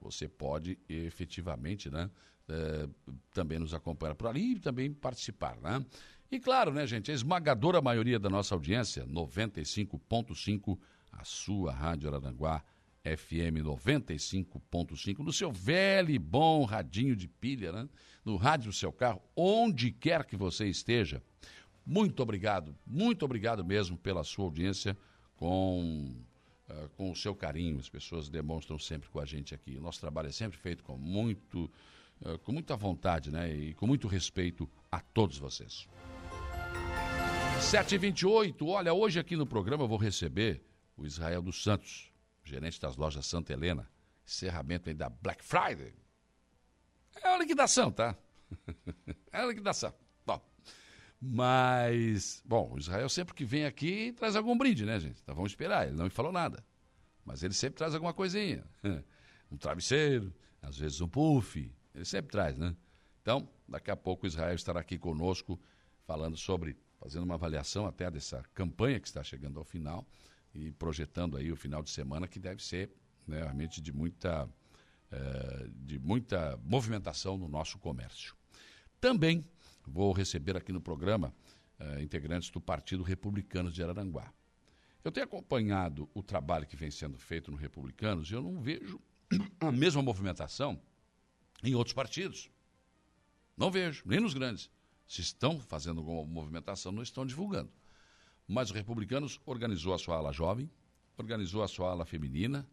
você 0.00 0.26
pode 0.28 0.76
efetivamente, 0.88 1.88
né? 1.88 2.10
É, 2.48 2.88
também 3.32 3.58
nos 3.58 3.72
acompanhar 3.72 4.14
por 4.14 4.26
ali 4.26 4.56
e 4.56 4.60
também 4.60 4.92
participar, 4.92 5.56
né? 5.60 5.84
E 6.30 6.40
claro, 6.40 6.72
né, 6.72 6.86
gente, 6.86 7.10
a 7.10 7.14
esmagadora 7.14 7.80
maioria 7.80 8.18
da 8.18 8.28
nossa 8.28 8.54
audiência, 8.54 9.06
95.5, 9.06 10.76
a 11.12 11.24
sua 11.24 11.72
Rádio 11.72 12.08
Araranguá, 12.08 12.62
FM 13.04 13.60
95.5, 13.62 15.18
no 15.18 15.32
seu 15.32 15.52
velho 15.52 16.10
e 16.10 16.18
bom 16.18 16.64
radinho 16.64 17.14
de 17.14 17.28
pilha, 17.28 17.70
né? 17.70 17.88
no 18.24 18.36
rádio 18.36 18.70
do 18.70 18.74
seu 18.74 18.90
carro, 18.90 19.22
onde 19.36 19.90
quer 19.90 20.24
que 20.24 20.36
você 20.36 20.66
esteja. 20.66 21.22
Muito 21.84 22.22
obrigado, 22.22 22.74
muito 22.86 23.22
obrigado 23.22 23.62
mesmo 23.62 23.98
pela 23.98 24.24
sua 24.24 24.46
audiência, 24.46 24.96
com, 25.36 26.16
uh, 26.70 26.88
com 26.96 27.10
o 27.10 27.16
seu 27.16 27.34
carinho. 27.34 27.78
As 27.78 27.90
pessoas 27.90 28.30
demonstram 28.30 28.78
sempre 28.78 29.10
com 29.10 29.20
a 29.20 29.26
gente 29.26 29.54
aqui. 29.54 29.76
O 29.76 29.82
nosso 29.82 30.00
trabalho 30.00 30.28
é 30.28 30.32
sempre 30.32 30.56
feito 30.56 30.82
com 30.82 30.96
muito, 30.96 31.70
uh, 32.22 32.38
com 32.38 32.52
muita 32.52 32.74
vontade 32.74 33.30
né? 33.30 33.54
e 33.54 33.74
com 33.74 33.86
muito 33.86 34.08
respeito 34.08 34.66
a 34.90 34.98
todos 34.98 35.36
vocês. 35.36 35.86
7h28, 37.60 38.66
olha, 38.66 38.94
hoje 38.94 39.20
aqui 39.20 39.36
no 39.36 39.46
programa 39.46 39.84
eu 39.84 39.88
vou 39.88 39.98
receber 39.98 40.62
o 40.96 41.04
Israel 41.04 41.42
dos 41.42 41.62
Santos 41.62 42.13
gerente 42.44 42.80
das 42.80 42.96
lojas 42.96 43.26
Santa 43.26 43.52
Helena, 43.52 43.88
encerramento 44.26 44.88
aí 44.88 44.94
da 44.94 45.08
Black 45.08 45.42
Friday. 45.44 45.94
É 47.22 47.28
a 47.28 47.38
liquidação, 47.38 47.90
tá? 47.90 48.16
é 49.32 49.40
a 49.40 49.46
liquidação. 49.46 49.94
Bom, 50.26 50.40
mas, 51.20 52.42
bom, 52.44 52.72
o 52.72 52.78
Israel 52.78 53.08
sempre 53.08 53.34
que 53.34 53.44
vem 53.44 53.64
aqui 53.64 54.12
traz 54.12 54.36
algum 54.36 54.56
brinde, 54.56 54.84
né, 54.84 54.98
gente? 55.00 55.20
Então 55.22 55.34
vamos 55.34 55.52
esperar, 55.52 55.86
ele 55.86 55.96
não 55.96 56.04
me 56.04 56.10
falou 56.10 56.32
nada. 56.32 56.64
Mas 57.24 57.42
ele 57.42 57.54
sempre 57.54 57.78
traz 57.78 57.94
alguma 57.94 58.12
coisinha. 58.12 58.64
Um 59.52 59.56
travesseiro, 59.56 60.34
às 60.60 60.78
vezes 60.78 61.00
um 61.00 61.06
puff, 61.06 61.70
ele 61.94 62.04
sempre 62.04 62.32
traz, 62.32 62.58
né? 62.58 62.74
Então, 63.22 63.48
daqui 63.68 63.88
a 63.88 63.94
pouco 63.94 64.24
o 64.24 64.26
Israel 64.26 64.54
estará 64.54 64.80
aqui 64.80 64.98
conosco 64.98 65.60
falando 66.06 66.36
sobre, 66.36 66.76
fazendo 66.98 67.22
uma 67.22 67.34
avaliação 67.34 67.86
até 67.86 68.10
dessa 68.10 68.42
campanha 68.52 68.98
que 68.98 69.06
está 69.06 69.22
chegando 69.22 69.58
ao 69.58 69.64
final 69.64 70.04
e 70.54 70.70
projetando 70.72 71.36
aí 71.36 71.50
o 71.50 71.56
final 71.56 71.82
de 71.82 71.90
semana 71.90 72.28
que 72.28 72.38
deve 72.38 72.62
ser 72.62 72.90
né, 73.26 73.38
realmente 73.38 73.80
de 73.80 73.92
muita, 73.92 74.48
é, 75.10 75.68
de 75.74 75.98
muita 75.98 76.58
movimentação 76.62 77.36
no 77.36 77.48
nosso 77.48 77.78
comércio. 77.78 78.34
Também 79.00 79.44
vou 79.86 80.12
receber 80.12 80.56
aqui 80.56 80.72
no 80.72 80.80
programa 80.80 81.34
é, 81.78 82.02
integrantes 82.02 82.50
do 82.50 82.60
Partido 82.60 83.02
Republicano 83.02 83.70
de 83.70 83.82
Araranguá. 83.82 84.32
Eu 85.02 85.12
tenho 85.12 85.26
acompanhado 85.26 86.08
o 86.14 86.22
trabalho 86.22 86.66
que 86.66 86.76
vem 86.76 86.90
sendo 86.90 87.18
feito 87.18 87.50
no 87.50 87.56
Republicanos 87.56 88.30
e 88.30 88.34
eu 88.34 88.42
não 88.42 88.60
vejo 88.60 89.00
a 89.60 89.70
mesma 89.70 90.00
movimentação 90.00 90.80
em 91.62 91.74
outros 91.74 91.92
partidos. 91.92 92.50
Não 93.56 93.70
vejo, 93.70 94.02
nem 94.06 94.20
nos 94.20 94.34
grandes. 94.34 94.70
Se 95.06 95.20
estão 95.20 95.60
fazendo 95.60 95.98
alguma 95.98 96.24
movimentação, 96.24 96.90
não 96.90 97.02
estão 97.02 97.26
divulgando. 97.26 97.70
Mas 98.46 98.70
o 98.70 98.74
Republicanos 98.74 99.40
organizou 99.46 99.94
a 99.94 99.98
sua 99.98 100.16
ala 100.16 100.32
jovem, 100.32 100.70
organizou 101.16 101.62
a 101.62 101.68
sua 101.68 101.90
ala 101.90 102.04
feminina, 102.04 102.66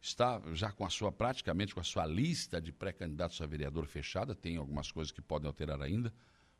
está 0.00 0.40
já 0.52 0.70
com 0.70 0.84
a 0.84 0.90
sua, 0.90 1.12
praticamente 1.12 1.74
com 1.74 1.80
a 1.80 1.84
sua 1.84 2.06
lista 2.06 2.60
de 2.60 2.72
pré-candidatos 2.72 3.40
a 3.40 3.46
vereador 3.46 3.86
fechada, 3.86 4.34
tem 4.34 4.56
algumas 4.56 4.90
coisas 4.90 5.12
que 5.12 5.22
podem 5.22 5.46
alterar 5.46 5.80
ainda, 5.80 6.12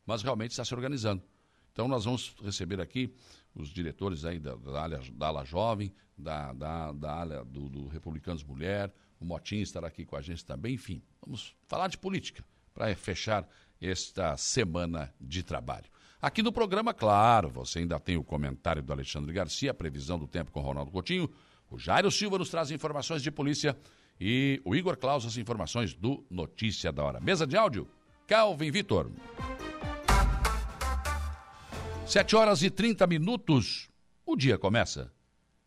mas 0.04 0.22
realmente 0.22 0.52
está 0.52 0.64
se 0.64 0.74
organizando. 0.74 1.22
Então 1.72 1.86
nós 1.88 2.04
vamos 2.04 2.34
receber 2.42 2.80
aqui 2.80 3.12
os 3.54 3.68
diretores 3.68 4.24
aí 4.24 4.38
da, 4.38 4.54
da, 4.54 4.82
ala, 4.82 5.00
da 5.12 5.26
ala 5.26 5.44
jovem, 5.44 5.92
da, 6.16 6.52
da, 6.52 6.92
da 6.92 7.42
do, 7.42 7.68
do 7.68 7.88
Republicanos 7.88 8.42
Mulher, 8.42 8.92
o 9.20 9.24
Motim 9.24 9.58
estará 9.58 9.88
aqui 9.88 10.04
com 10.04 10.16
a 10.16 10.22
gente 10.22 10.44
também, 10.44 10.74
enfim, 10.74 11.02
vamos 11.20 11.54
falar 11.66 11.88
de 11.88 11.98
política 11.98 12.44
para 12.72 12.94
fechar 12.94 13.48
esta 13.80 14.36
semana 14.36 15.12
de 15.20 15.42
trabalho. 15.42 15.86
Aqui 16.20 16.42
no 16.42 16.50
programa, 16.50 16.94
claro, 16.94 17.50
você 17.50 17.80
ainda 17.80 18.00
tem 18.00 18.16
o 18.16 18.24
comentário 18.24 18.82
do 18.82 18.90
Alexandre 18.92 19.32
Garcia, 19.32 19.70
a 19.70 19.74
previsão 19.74 20.18
do 20.18 20.26
tempo 20.26 20.50
com 20.50 20.60
Ronaldo 20.60 20.90
Coutinho. 20.90 21.30
O 21.70 21.78
Jairo 21.78 22.10
Silva 22.10 22.38
nos 22.38 22.48
traz 22.48 22.70
informações 22.70 23.22
de 23.22 23.30
polícia 23.30 23.76
e 24.18 24.60
o 24.64 24.74
Igor 24.74 24.96
Claus 24.96 25.26
as 25.26 25.36
informações 25.36 25.92
do 25.92 26.24
Notícia 26.30 26.90
da 26.90 27.04
Hora. 27.04 27.20
Mesa 27.20 27.46
de 27.46 27.56
áudio, 27.56 27.86
Calvin 28.26 28.70
Vitor. 28.70 29.10
7 32.06 32.36
horas 32.36 32.62
e 32.62 32.70
30 32.70 33.06
minutos. 33.06 33.88
O 34.24 34.36
dia 34.36 34.56
começa 34.56 35.12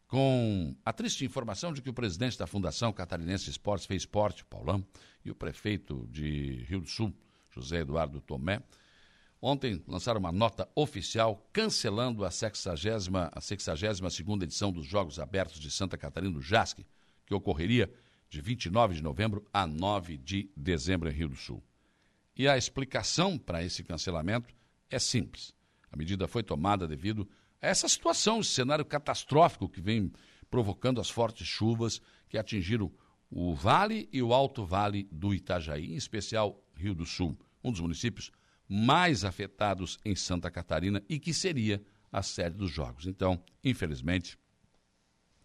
com 0.07 0.75
a 0.83 0.91
triste 0.91 1.23
informação 1.23 1.71
de 1.71 1.81
que 1.81 1.89
o 1.91 1.93
presidente 1.93 2.39
da 2.39 2.47
Fundação 2.47 2.91
Catarinense 2.91 3.51
Esportes 3.51 3.85
fez 3.85 4.01
esporte, 4.01 4.43
Paulão, 4.43 4.83
e 5.23 5.29
o 5.29 5.35
prefeito 5.35 6.07
de 6.09 6.65
Rio 6.67 6.81
do 6.81 6.87
Sul, 6.87 7.13
José 7.51 7.81
Eduardo 7.81 8.19
Tomé, 8.19 8.63
ontem 9.41 9.81
lançaram 9.87 10.19
uma 10.19 10.31
nota 10.31 10.67
oficial 10.75 11.47
cancelando 11.53 12.25
a 12.25 12.31
60, 12.31 13.31
a 13.31 13.41
62 13.41 14.01
edição 14.41 14.71
dos 14.71 14.85
Jogos 14.85 15.19
Abertos 15.19 15.59
de 15.59 15.71
Santa 15.71 15.97
Catarina 15.97 16.33
do 16.33 16.41
JASC, 16.41 16.85
que 17.25 17.33
ocorreria 17.33 17.91
de 18.29 18.41
29 18.41 18.95
de 18.95 19.03
novembro 19.03 19.45
a 19.51 19.65
9 19.65 20.17
de 20.17 20.51
dezembro 20.55 21.09
em 21.09 21.13
Rio 21.13 21.29
do 21.29 21.35
Sul. 21.35 21.63
E 22.35 22.47
a 22.47 22.57
explicação 22.57 23.37
para 23.37 23.63
esse 23.63 23.83
cancelamento 23.83 24.53
é 24.89 24.99
simples. 24.99 25.53
A 25.91 25.97
medida 25.97 26.27
foi 26.27 26.43
tomada 26.43 26.87
devido 26.87 27.27
essa 27.61 27.87
situação, 27.87 28.39
esse 28.39 28.51
cenário 28.51 28.85
catastrófico 28.85 29.67
que 29.67 29.81
vem 29.81 30.11
provocando 30.49 31.01
as 31.01 31.09
fortes 31.09 31.47
chuvas 31.47 32.01
que 32.27 32.37
atingiram 32.37 32.91
o 33.29 33.53
Vale 33.53 34.07
e 34.11 34.21
o 34.21 34.33
Alto 34.33 34.65
Vale 34.65 35.07
do 35.11 35.33
Itajaí, 35.33 35.93
em 35.93 35.95
especial 35.95 36.63
Rio 36.75 36.95
do 36.95 37.05
Sul, 37.05 37.37
um 37.63 37.71
dos 37.71 37.81
municípios 37.81 38.31
mais 38.69 39.25
afetados 39.25 39.97
em 40.05 40.15
Santa 40.15 40.51
Catarina 40.51 41.03
e 41.09 41.19
que 41.19 41.33
seria 41.33 41.83
a 42.11 42.21
sede 42.21 42.55
dos 42.55 42.71
Jogos. 42.71 43.07
Então, 43.07 43.43
infelizmente, 43.63 44.37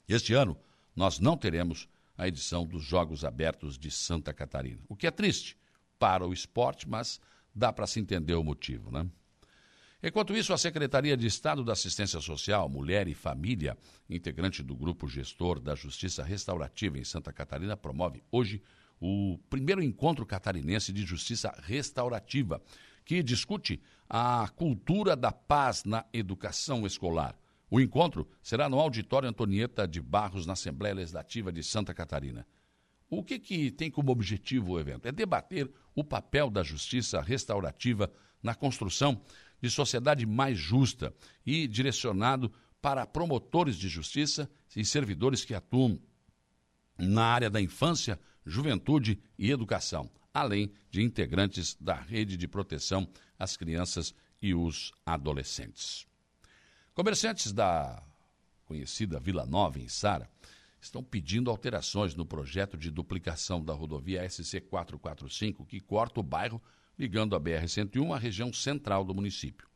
este 0.06 0.34
ano 0.34 0.56
nós 0.94 1.18
não 1.18 1.36
teremos 1.36 1.88
a 2.16 2.28
edição 2.28 2.66
dos 2.66 2.84
Jogos 2.84 3.24
Abertos 3.24 3.78
de 3.78 3.90
Santa 3.90 4.32
Catarina, 4.32 4.82
o 4.88 4.94
que 4.94 5.06
é 5.06 5.10
triste 5.10 5.56
para 5.98 6.26
o 6.26 6.32
esporte, 6.32 6.88
mas 6.88 7.20
dá 7.54 7.72
para 7.72 7.86
se 7.86 7.98
entender 7.98 8.34
o 8.34 8.44
motivo, 8.44 8.90
né? 8.90 9.08
Enquanto 10.06 10.36
isso, 10.36 10.52
a 10.52 10.58
Secretaria 10.58 11.16
de 11.16 11.26
Estado 11.26 11.64
da 11.64 11.72
Assistência 11.72 12.20
Social, 12.20 12.68
Mulher 12.68 13.08
e 13.08 13.14
Família, 13.14 13.74
integrante 14.08 14.62
do 14.62 14.76
grupo 14.76 15.08
gestor 15.08 15.58
da 15.58 15.74
Justiça 15.74 16.22
Restaurativa 16.22 16.98
em 16.98 17.04
Santa 17.04 17.32
Catarina, 17.32 17.74
promove 17.74 18.22
hoje 18.30 18.62
o 19.00 19.38
primeiro 19.48 19.82
encontro 19.82 20.26
catarinense 20.26 20.92
de 20.92 21.06
justiça 21.06 21.54
restaurativa, 21.62 22.62
que 23.04 23.22
discute 23.22 23.80
a 24.08 24.48
cultura 24.56 25.14
da 25.14 25.32
paz 25.32 25.84
na 25.84 26.04
educação 26.12 26.86
escolar. 26.86 27.38
O 27.70 27.80
encontro 27.80 28.28
será 28.42 28.68
no 28.68 28.78
Auditório 28.78 29.28
Antonieta 29.28 29.86
de 29.86 30.00
Barros, 30.00 30.46
na 30.46 30.52
Assembleia 30.52 30.94
Legislativa 30.94 31.52
de 31.52 31.62
Santa 31.62 31.92
Catarina. 31.92 32.46
O 33.08 33.22
que, 33.22 33.38
que 33.38 33.70
tem 33.70 33.90
como 33.90 34.10
objetivo 34.10 34.72
o 34.72 34.80
evento? 34.80 35.06
É 35.06 35.12
debater 35.12 35.70
o 35.94 36.02
papel 36.02 36.50
da 36.50 36.62
justiça 36.62 37.20
restaurativa 37.20 38.10
na 38.42 38.54
construção 38.54 39.20
de 39.60 39.70
sociedade 39.70 40.26
mais 40.26 40.58
justa 40.58 41.14
e 41.44 41.66
direcionado 41.66 42.52
para 42.80 43.06
promotores 43.06 43.76
de 43.76 43.88
justiça 43.88 44.50
e 44.76 44.84
servidores 44.84 45.44
que 45.44 45.54
atuam 45.54 45.98
na 46.98 47.24
área 47.24 47.48
da 47.48 47.60
infância, 47.60 48.20
juventude 48.44 49.18
e 49.38 49.50
educação, 49.50 50.10
além 50.34 50.72
de 50.90 51.00
integrantes 51.00 51.76
da 51.80 51.94
rede 51.94 52.36
de 52.36 52.48
proteção 52.48 53.08
às 53.38 53.56
crianças 53.56 54.12
e 54.42 54.52
os 54.52 54.92
adolescentes. 55.06 56.06
Comerciantes 56.92 57.52
da 57.52 58.02
conhecida 58.66 59.20
Vila 59.20 59.46
Nova, 59.46 59.78
em 59.78 59.88
Sara, 59.88 60.28
estão 60.80 61.02
pedindo 61.02 61.50
alterações 61.50 62.14
no 62.14 62.26
projeto 62.26 62.76
de 62.76 62.90
duplicação 62.90 63.64
da 63.64 63.72
rodovia 63.72 64.28
SC 64.28 64.60
445, 64.60 65.64
que 65.64 65.80
corta 65.80 66.20
o 66.20 66.22
bairro 66.22 66.60
ligando 66.98 67.34
a 67.34 67.40
BR-101 67.40 68.14
à 68.14 68.18
região 68.18 68.52
central 68.52 69.04
do 69.04 69.14
município. 69.14 69.66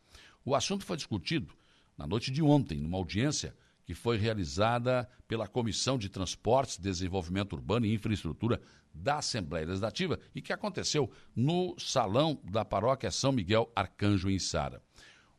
O 0.45 0.55
assunto 0.55 0.85
foi 0.85 0.97
discutido 0.97 1.55
na 1.97 2.07
noite 2.07 2.31
de 2.31 2.43
ontem, 2.43 2.81
numa 2.81 2.99
audiência 2.99 3.57
que 3.85 3.95
foi 3.95 4.19
realizada 4.19 5.09
pela 5.27 5.49
Comissão 5.49 5.97
de 5.97 6.09
Transportes, 6.09 6.77
Desenvolvimento 6.77 7.55
Urbano 7.55 7.87
e 7.87 7.95
Infraestrutura 7.95 8.61
da 9.03 9.17
Assembleia 9.17 9.67
Legislativa 9.67 10.19
e 10.35 10.43
que 10.43 10.53
aconteceu 10.53 11.11
no 11.35 11.75
salão 11.79 12.41
da 12.45 12.65
paróquia 12.65 13.11
São 13.11 13.33
Miguel 13.33 13.71
Arcanjo 13.75 14.31
em 14.31 14.39
Sara. 14.39 14.83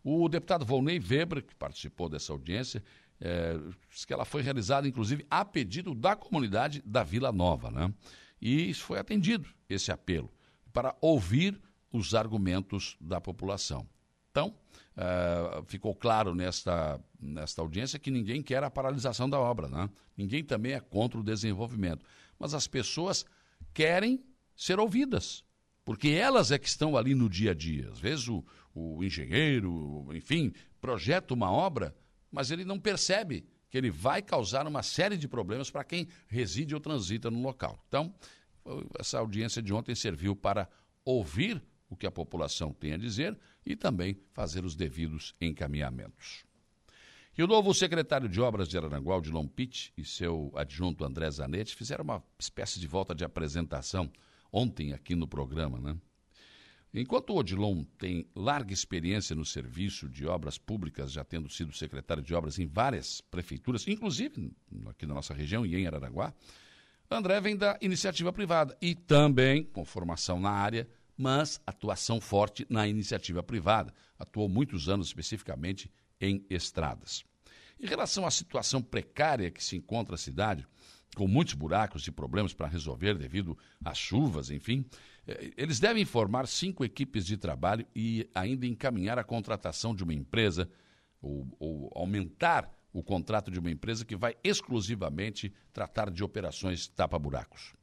O 0.04 0.30
deputado 0.30 0.66
Volney 0.66 1.00
Weber, 1.00 1.44
que 1.44 1.56
participou 1.56 2.08
dessa 2.10 2.32
audiência, 2.32 2.84
é, 3.20 3.58
disse 3.92 4.08
que 4.08 4.14
ela 4.14 4.26
foi 4.26 4.42
realizada, 4.42 4.88
inclusive, 4.88 5.26
a 5.30 5.44
pedido 5.44 5.94
da 5.94 6.16
comunidade 6.16 6.82
da 6.86 7.04
Vila 7.04 7.32
Nova. 7.32 7.70
Né? 7.70 7.94
E 8.42 8.74
foi 8.74 8.98
atendido 8.98 9.50
esse 9.68 9.92
apelo 9.92 10.32
para 10.72 10.96
ouvir 11.02 11.60
os 11.92 12.14
argumentos 12.16 12.96
da 13.02 13.20
população. 13.20 13.88
Então, 14.32 14.56
uh, 14.96 15.66
ficou 15.66 15.96
claro 15.96 16.36
nesta, 16.36 17.00
nesta 17.20 17.62
audiência 17.62 17.98
que 17.98 18.12
ninguém 18.12 18.44
quer 18.44 18.64
a 18.64 18.70
paralisação 18.70 19.28
da 19.28 19.40
obra, 19.40 19.68
né? 19.68 19.90
ninguém 20.16 20.44
também 20.44 20.74
é 20.74 20.80
contra 20.80 21.20
o 21.20 21.24
desenvolvimento. 21.24 22.06
Mas 22.38 22.54
as 22.54 22.68
pessoas 22.68 23.26
querem 23.74 24.24
ser 24.56 24.80
ouvidas, 24.80 25.44
porque 25.86 26.10
elas 26.10 26.52
é 26.52 26.58
que 26.58 26.68
estão 26.68 26.98
ali 26.98 27.16
no 27.16 27.30
dia 27.30 27.52
a 27.52 27.54
dia. 27.54 27.90
Às 27.92 28.00
vezes 28.00 28.28
o, 28.28 28.44
o 28.74 29.04
engenheiro, 29.04 30.08
enfim, 30.14 30.54
projeta 30.82 31.34
uma 31.34 31.52
obra, 31.52 31.96
mas 32.32 32.52
ele 32.52 32.66
não 32.66 32.80
percebe 32.80 33.46
que 33.70 33.78
ele 33.78 33.92
vai 33.92 34.22
causar 34.22 34.68
uma 34.68 34.82
série 34.82 35.18
de 35.18 35.28
problemas 35.28 35.70
para 35.70 35.84
quem 35.84 36.08
reside 36.28 36.74
ou 36.74 36.82
transita 36.82 37.30
no 37.30 37.42
local. 37.42 37.84
Então, 37.88 38.14
essa 39.00 39.20
audiência 39.20 39.62
de 39.62 39.74
ontem 39.74 39.96
serviu 39.96 40.36
para 40.36 40.68
ouvir 41.06 41.62
o 41.90 41.96
que 41.96 42.06
a 42.06 42.12
população 42.12 42.74
tem 42.74 42.94
a 42.94 42.98
dizer 42.98 43.38
e 43.66 43.76
também 43.76 44.18
fazer 44.34 44.64
os 44.64 44.76
devidos 44.76 45.36
encaminhamentos. 45.40 46.44
E 47.38 47.44
o 47.44 47.48
novo 47.48 47.74
secretário 47.74 48.28
de 48.28 48.42
Obras 48.42 48.68
de 48.68 48.78
Araranguá, 48.78 49.18
Odilon 49.18 49.48
Pitt, 49.48 49.94
e 49.98 50.04
seu 50.04 50.52
adjunto 50.56 51.06
André 51.06 51.30
Zanetti 51.32 51.76
fizeram 51.76 52.04
uma 52.04 52.24
espécie 52.38 52.80
de 52.80 52.88
volta 52.88 53.16
de 53.16 53.24
apresentação 53.24 54.12
ontem 54.52 54.94
aqui 54.94 55.16
no 55.16 55.28
programa, 55.28 55.80
né? 55.80 55.98
Enquanto 56.92 57.30
o 57.30 57.38
Odilon 57.38 57.84
tem 58.00 58.28
larga 58.36 58.74
experiência 58.74 59.36
no 59.36 59.46
serviço 59.46 60.10
de 60.10 60.26
obras 60.26 60.58
públicas, 60.58 61.12
já 61.12 61.24
tendo 61.24 61.48
sido 61.48 61.72
secretário 61.72 62.24
de 62.24 62.34
obras 62.34 62.58
em 62.58 62.66
várias 62.66 63.22
prefeituras, 63.22 63.88
inclusive 63.88 64.52
aqui 64.88 65.06
na 65.06 65.14
nossa 65.14 65.34
região 65.34 65.64
e 65.64 65.76
em 65.76 65.86
Araranguá, 65.86 66.34
André 67.12 67.40
vem 67.42 67.56
da 67.56 67.78
iniciativa 67.80 68.34
privada 68.34 68.76
e 68.82 68.96
também 68.96 69.64
com 69.64 69.86
formação 69.86 70.40
na 70.40 70.50
área 70.50 70.88
mas 71.20 71.60
atuação 71.68 72.22
forte 72.22 72.66
na 72.70 72.88
iniciativa 72.88 73.44
privada. 73.44 73.94
Atuou 74.18 74.48
muitos 74.48 74.88
anos 74.88 75.08
especificamente 75.08 75.92
em 76.20 76.46
estradas. 76.50 77.24
Em 77.80 77.88
relação 77.88 78.26
à 78.26 78.32
situação 78.32 78.82
precária 78.82 79.50
que 79.50 79.64
se 79.64 79.76
encontra 79.76 80.16
a 80.16 80.18
cidade, 80.18 80.68
com 81.16 81.28
muitos 81.28 81.54
buracos 81.54 82.06
e 82.08 82.12
problemas 82.12 82.54
para 82.54 82.68
resolver 82.68 83.18
devido 83.18 83.58
às 83.84 83.98
chuvas, 83.98 84.50
enfim, 84.50 84.86
eh, 85.26 85.52
eles 85.58 85.80
devem 85.80 86.06
formar 86.06 86.48
cinco 86.48 86.84
equipes 86.84 87.26
de 87.26 87.38
trabalho 87.38 87.86
e 87.96 88.30
ainda 88.36 88.66
encaminhar 88.66 89.18
a 89.18 89.24
contratação 89.24 89.96
de 89.96 90.04
uma 90.04 90.14
empresa 90.14 90.70
ou, 91.22 91.48
ou 91.60 91.92
aumentar 91.96 92.72
o 92.92 93.04
contrato 93.04 93.52
de 93.52 93.60
uma 93.60 93.72
empresa 93.72 94.06
que 94.06 94.16
vai 94.16 94.36
exclusivamente 94.44 95.54
tratar 95.72 96.10
de 96.10 96.24
operações 96.24 96.88
tapa-buracos. 96.88 97.74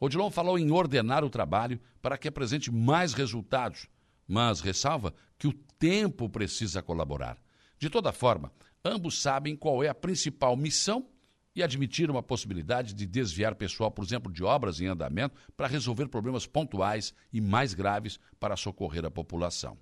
Odilon 0.00 0.30
falou 0.30 0.58
em 0.58 0.70
ordenar 0.70 1.24
o 1.24 1.30
trabalho 1.30 1.80
para 2.00 2.18
que 2.18 2.26
apresente 2.26 2.72
mais 2.72 3.12
resultados, 3.12 3.86
mas 4.26 4.60
ressalva 4.60 5.14
que 5.38 5.46
o 5.46 5.52
tempo 5.78 6.28
precisa 6.28 6.82
colaborar. 6.82 7.38
De 7.82 7.90
toda 7.90 8.12
forma, 8.12 8.52
ambos 8.84 9.20
sabem 9.20 9.56
qual 9.56 9.82
é 9.82 9.88
a 9.88 9.94
principal 9.94 10.56
missão 10.56 11.04
e 11.52 11.64
admitiram 11.64 12.16
a 12.16 12.22
possibilidade 12.22 12.94
de 12.94 13.04
desviar 13.04 13.56
pessoal, 13.56 13.90
por 13.90 14.04
exemplo, 14.04 14.32
de 14.32 14.44
obras 14.44 14.80
em 14.80 14.86
andamento 14.86 15.34
para 15.56 15.66
resolver 15.66 16.06
problemas 16.06 16.46
pontuais 16.46 17.12
e 17.32 17.40
mais 17.40 17.74
graves 17.74 18.20
para 18.38 18.54
socorrer 18.54 19.04
a 19.04 19.10
população. 19.10 19.76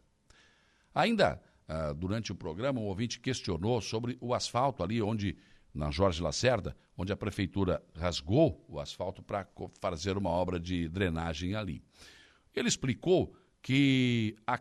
Ainda 0.94 1.42
uh, 1.68 1.92
durante 1.92 2.32
o 2.32 2.34
programa, 2.34 2.80
um 2.80 2.86
ouvinte 2.86 3.20
questionou 3.20 3.82
sobre 3.82 4.16
o 4.18 4.32
asfalto 4.32 4.82
ali 4.82 5.02
onde 5.02 5.36
na 5.74 5.90
Jorge 5.90 6.22
Lacerda, 6.22 6.74
onde 6.96 7.12
a 7.12 7.16
prefeitura 7.18 7.84
rasgou 7.94 8.64
o 8.66 8.80
asfalto 8.80 9.22
para 9.22 9.46
fazer 9.78 10.16
uma 10.16 10.30
obra 10.30 10.58
de 10.58 10.88
drenagem 10.88 11.54
ali. 11.54 11.82
Ele 12.54 12.66
explicou 12.66 13.36
que 13.60 14.36
a, 14.46 14.58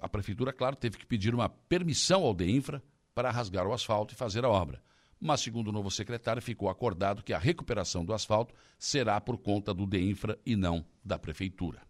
a 0.00 0.08
prefeitura, 0.08 0.52
claro, 0.52 0.76
teve 0.76 0.96
que 0.96 1.06
pedir 1.06 1.34
uma 1.34 1.48
permissão 1.48 2.22
ao 2.22 2.34
DEINFRA 2.34 2.82
para 3.14 3.30
rasgar 3.30 3.66
o 3.66 3.72
asfalto 3.72 4.14
e 4.14 4.16
fazer 4.16 4.44
a 4.44 4.48
obra. 4.48 4.82
Mas, 5.18 5.40
segundo 5.40 5.68
o 5.68 5.72
novo 5.72 5.90
secretário, 5.90 6.42
ficou 6.42 6.68
acordado 6.68 7.22
que 7.22 7.32
a 7.32 7.38
recuperação 7.38 8.04
do 8.04 8.12
asfalto 8.12 8.54
será 8.78 9.20
por 9.20 9.38
conta 9.38 9.72
do 9.72 9.86
DEINFRA 9.86 10.38
e 10.44 10.54
não 10.54 10.84
da 11.04 11.18
prefeitura. 11.18 11.80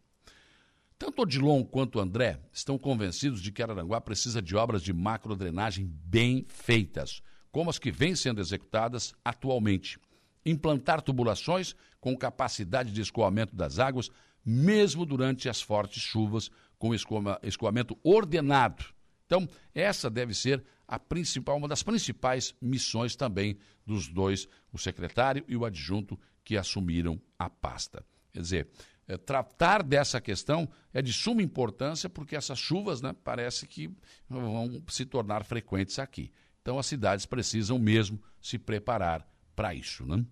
Tanto 0.98 1.22
Odilon 1.22 1.62
quanto 1.64 2.00
André 2.00 2.40
estão 2.52 2.78
convencidos 2.78 3.42
de 3.42 3.52
que 3.52 3.62
Araranguá 3.62 4.00
precisa 4.00 4.40
de 4.40 4.56
obras 4.56 4.82
de 4.82 4.92
macrodrenagem 4.92 5.84
bem 5.84 6.46
feitas 6.48 7.22
como 7.56 7.70
as 7.70 7.78
que 7.78 7.90
vêm 7.90 8.14
sendo 8.14 8.38
executadas 8.38 9.14
atualmente. 9.24 9.98
Implantar 10.44 11.00
tubulações 11.00 11.74
com 11.98 12.14
capacidade 12.14 12.92
de 12.92 13.00
escoamento 13.00 13.56
das 13.56 13.78
águas, 13.78 14.10
mesmo 14.44 15.06
durante 15.06 15.48
as 15.48 15.62
fortes 15.62 16.02
chuvas, 16.02 16.50
com 16.78 16.94
escoamento 16.94 17.98
ordenado. 18.02 18.84
Então, 19.26 19.48
essa 19.74 20.08
deve 20.08 20.34
ser 20.34 20.64
a 20.86 20.98
principal, 20.98 21.56
uma 21.56 21.68
das 21.68 21.82
principais 21.82 22.54
missões 22.60 23.16
também 23.16 23.58
dos 23.84 24.08
dois, 24.08 24.46
o 24.72 24.78
secretário 24.78 25.44
e 25.48 25.56
o 25.56 25.64
adjunto 25.64 26.18
que 26.44 26.56
assumiram 26.56 27.20
a 27.38 27.50
pasta. 27.50 28.04
Quer 28.32 28.40
dizer, 28.40 28.68
é, 29.08 29.16
tratar 29.16 29.82
dessa 29.82 30.20
questão 30.20 30.68
é 30.92 31.02
de 31.02 31.12
suma 31.12 31.42
importância 31.42 32.08
porque 32.08 32.36
essas 32.36 32.58
chuvas, 32.58 33.00
né, 33.00 33.14
parece 33.24 33.66
que 33.66 33.90
vão 34.28 34.82
se 34.88 35.04
tornar 35.04 35.44
frequentes 35.44 35.98
aqui. 35.98 36.32
Então 36.62 36.78
as 36.78 36.86
cidades 36.86 37.26
precisam 37.26 37.78
mesmo 37.78 38.20
se 38.40 38.58
preparar 38.58 39.26
para 39.54 39.74
isso, 39.74 40.04
né? 40.04 40.24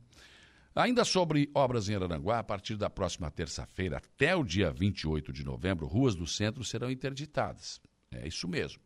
Ainda 0.74 1.04
sobre 1.04 1.48
obras 1.54 1.88
em 1.88 1.94
Araranguá, 1.94 2.40
a 2.40 2.42
partir 2.42 2.76
da 2.76 2.90
próxima 2.90 3.30
terça-feira 3.30 3.98
até 3.98 4.34
o 4.34 4.42
dia 4.42 4.72
28 4.72 5.32
de 5.32 5.44
novembro, 5.44 5.86
ruas 5.86 6.16
do 6.16 6.26
centro 6.26 6.64
serão 6.64 6.90
interditadas. 6.90 7.80
É 8.10 8.26
isso 8.26 8.48
mesmo. 8.48 8.82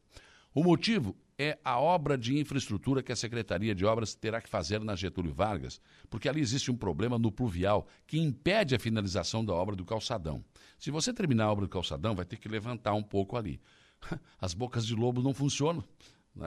O 0.55 0.62
motivo 0.62 1.16
é 1.39 1.59
a 1.64 1.80
obra 1.80 2.18
de 2.18 2.39
infraestrutura 2.39 3.03
que 3.03 3.11
a 3.11 3.16
Secretaria 3.16 3.74
de 3.74 3.86
Obras 3.86 4.14
terá 4.14 4.39
que 4.39 4.51
fazer 4.51 4.80
na 4.80 4.95
Getúlio 4.95 5.32
Vargas, 5.32 5.80
porque 6.11 6.28
ali 6.28 6.43
existe 6.43 6.70
um 6.70 6.76
problema 6.76 7.18
no 7.18 7.32
pluvial 7.32 7.86
que 8.07 8.18
impede 8.18 8.74
a 8.74 8.78
finalização 8.78 9.43
da 9.43 9.55
obra 9.55 9.74
do 9.74 9.84
calçadão. 9.84 10.45
Se 10.78 10.91
você 10.91 11.11
terminar 11.11 11.45
a 11.45 11.53
obra 11.53 11.64
do 11.64 11.70
calçadão, 11.70 12.14
vai 12.14 12.26
ter 12.26 12.36
que 12.36 12.51
levantar 12.51 12.93
um 12.93 13.03
pouco 13.03 13.34
ali. 13.34 13.59
As 14.39 14.53
bocas 14.53 14.86
de 14.86 14.95
lobo 14.95 15.22
não 15.22 15.32
funcionam, 15.32 15.82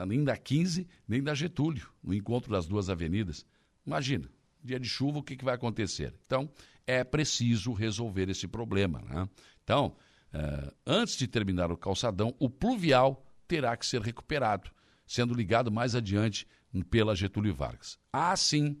nem 0.06 0.22
da 0.22 0.36
15, 0.36 0.86
nem 1.08 1.20
da 1.20 1.34
Getúlio, 1.34 1.88
no 2.00 2.14
encontro 2.14 2.52
das 2.52 2.66
duas 2.66 2.88
avenidas. 2.88 3.44
Imagina, 3.84 4.30
dia 4.62 4.78
de 4.78 4.88
chuva, 4.88 5.18
o 5.18 5.22
que, 5.22 5.36
que 5.36 5.44
vai 5.44 5.54
acontecer? 5.54 6.14
Então, 6.26 6.50
é 6.86 7.04
preciso 7.04 7.72
resolver 7.72 8.28
esse 8.28 8.46
problema. 8.46 9.00
Né? 9.02 9.28
Então, 9.62 9.96
uh, 10.34 10.74
antes 10.86 11.16
de 11.16 11.26
terminar 11.26 11.70
o 11.70 11.76
calçadão, 11.76 12.34
o 12.38 12.48
pluvial 12.48 13.24
terá 13.46 13.76
que 13.76 13.86
ser 13.86 14.00
recuperado, 14.00 14.70
sendo 15.06 15.34
ligado 15.34 15.70
mais 15.70 15.94
adiante 15.94 16.46
pela 16.90 17.14
Getúlio 17.14 17.54
Vargas. 17.54 17.98
Assim, 18.12 18.78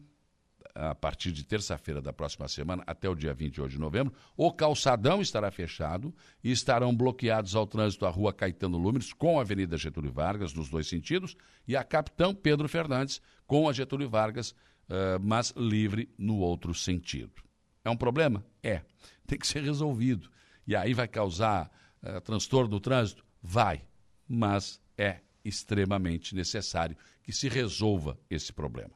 a 0.74 0.94
partir 0.94 1.32
de 1.32 1.44
terça-feira 1.44 2.00
da 2.00 2.12
próxima 2.12 2.48
semana, 2.48 2.82
até 2.86 3.08
o 3.08 3.14
dia 3.14 3.34
28 3.34 3.72
de 3.72 3.78
novembro, 3.78 4.14
o 4.36 4.50
calçadão 4.52 5.20
estará 5.20 5.50
fechado 5.50 6.14
e 6.42 6.50
estarão 6.50 6.96
bloqueados 6.96 7.54
ao 7.54 7.66
trânsito 7.66 8.06
a 8.06 8.10
rua 8.10 8.32
Caetano 8.32 8.78
Lumes 8.78 9.12
com 9.12 9.38
a 9.38 9.42
Avenida 9.42 9.76
Getúlio 9.76 10.12
Vargas, 10.12 10.54
nos 10.54 10.70
dois 10.70 10.86
sentidos, 10.86 11.36
e 11.68 11.76
a 11.76 11.84
Capitão 11.84 12.34
Pedro 12.34 12.68
Fernandes 12.68 13.20
com 13.46 13.68
a 13.68 13.72
Getúlio 13.72 14.08
Vargas, 14.08 14.54
mas 15.20 15.52
livre 15.56 16.08
no 16.18 16.38
outro 16.38 16.74
sentido. 16.74 17.42
É 17.84 17.90
um 17.90 17.96
problema? 17.96 18.44
É. 18.62 18.82
Tem 19.26 19.38
que 19.38 19.46
ser 19.46 19.62
resolvido. 19.62 20.30
E 20.66 20.76
aí 20.76 20.94
vai 20.94 21.08
causar 21.08 21.70
uh, 22.02 22.20
transtorno 22.20 22.70
no 22.70 22.80
trânsito? 22.80 23.24
Vai. 23.42 23.82
Mas 24.28 24.80
é 24.96 25.20
extremamente 25.44 26.34
necessário 26.34 26.96
que 27.22 27.32
se 27.32 27.48
resolva 27.48 28.18
esse 28.30 28.52
problema. 28.52 28.92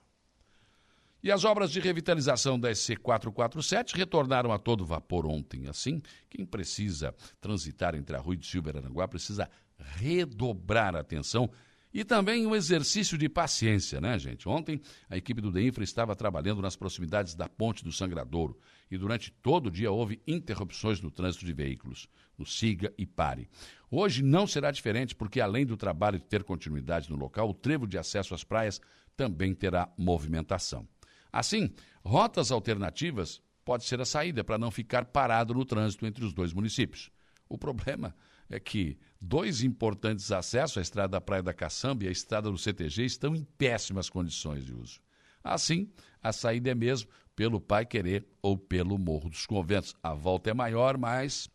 E 1.22 1.32
as 1.32 1.44
obras 1.44 1.72
de 1.72 1.80
revitalização 1.80 2.58
da 2.58 2.70
SC447 2.70 3.96
retornaram 3.96 4.52
a 4.52 4.58
todo 4.58 4.84
vapor 4.84 5.26
ontem. 5.26 5.66
Assim, 5.66 6.00
quem 6.30 6.46
precisa 6.46 7.12
transitar 7.40 7.96
entre 7.96 8.14
a 8.14 8.20
Rua 8.20 8.36
de 8.36 8.46
Silva 8.46 8.70
e 8.70 8.78
Aranguá 8.78 9.08
precisa 9.08 9.50
redobrar 9.96 10.94
a 10.94 11.00
atenção 11.00 11.50
e 11.92 12.04
também 12.04 12.46
um 12.46 12.54
exercício 12.54 13.16
de 13.16 13.28
paciência, 13.28 14.00
né, 14.00 14.18
gente? 14.18 14.48
Ontem 14.48 14.80
a 15.08 15.16
equipe 15.16 15.40
do 15.40 15.50
DEINFRA 15.50 15.84
estava 15.84 16.14
trabalhando 16.14 16.60
nas 16.60 16.76
proximidades 16.76 17.34
da 17.34 17.48
Ponte 17.48 17.84
do 17.84 17.92
Sangradouro 17.92 18.58
e 18.90 18.98
durante 18.98 19.30
todo 19.30 19.66
o 19.66 19.70
dia 19.70 19.90
houve 19.90 20.20
interrupções 20.26 21.00
no 21.00 21.10
trânsito 21.10 21.46
de 21.46 21.52
veículos, 21.52 22.08
no 22.36 22.44
Siga 22.44 22.92
e 22.98 23.06
Pare. 23.06 23.48
Hoje 23.90 24.22
não 24.22 24.46
será 24.46 24.70
diferente 24.70 25.14
porque, 25.14 25.40
além 25.40 25.64
do 25.64 25.76
trabalho 25.76 26.20
ter 26.20 26.44
continuidade 26.44 27.10
no 27.10 27.16
local, 27.16 27.48
o 27.48 27.54
trevo 27.54 27.86
de 27.86 27.96
acesso 27.96 28.34
às 28.34 28.44
praias 28.44 28.80
também 29.16 29.54
terá 29.54 29.88
movimentação. 29.96 30.86
Assim, 31.32 31.72
rotas 32.04 32.50
alternativas 32.50 33.40
pode 33.64 33.84
ser 33.84 34.00
a 34.00 34.04
saída 34.04 34.44
para 34.44 34.58
não 34.58 34.70
ficar 34.70 35.06
parado 35.06 35.54
no 35.54 35.64
trânsito 35.64 36.06
entre 36.06 36.24
os 36.24 36.32
dois 36.32 36.52
municípios. 36.52 37.10
O 37.48 37.58
problema 37.58 38.14
que 38.62 38.98
dois 39.20 39.62
importantes 39.62 40.30
acessos, 40.30 40.78
a 40.78 40.82
estrada 40.82 41.08
da 41.08 41.20
Praia 41.20 41.42
da 41.42 41.52
Caçamba 41.52 42.04
e 42.04 42.08
a 42.08 42.12
estrada 42.12 42.50
do 42.50 42.58
CTG, 42.58 43.04
estão 43.04 43.34
em 43.34 43.44
péssimas 43.44 44.08
condições 44.08 44.64
de 44.64 44.74
uso. 44.74 45.00
Assim, 45.42 45.90
a 46.22 46.32
saída 46.32 46.70
é 46.70 46.74
mesmo 46.74 47.08
pelo 47.34 47.60
Pai 47.60 47.84
Querer 47.84 48.26
ou 48.40 48.56
pelo 48.56 48.98
Morro 48.98 49.28
dos 49.28 49.46
Conventos. 49.46 49.94
A 50.02 50.14
volta 50.14 50.50
é 50.50 50.54
maior, 50.54 50.96
mas 50.96 51.48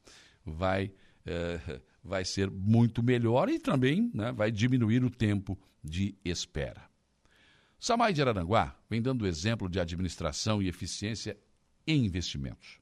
vai, 0.45 0.91
é, 1.25 1.81
vai 2.03 2.23
ser 2.23 2.49
muito 2.49 3.01
melhor 3.03 3.49
e 3.49 3.59
também 3.59 4.11
né, 4.13 4.31
vai 4.31 4.51
diminuir 4.51 5.03
o 5.03 5.09
tempo 5.09 5.59
de 5.83 6.15
espera. 6.23 6.89
Samai 7.79 8.13
de 8.13 8.21
Araranguá 8.21 8.77
vem 8.87 9.01
dando 9.01 9.25
exemplo 9.25 9.67
de 9.67 9.79
administração 9.79 10.61
e 10.61 10.67
eficiência 10.67 11.35
em 11.87 12.05
investimentos. 12.05 12.80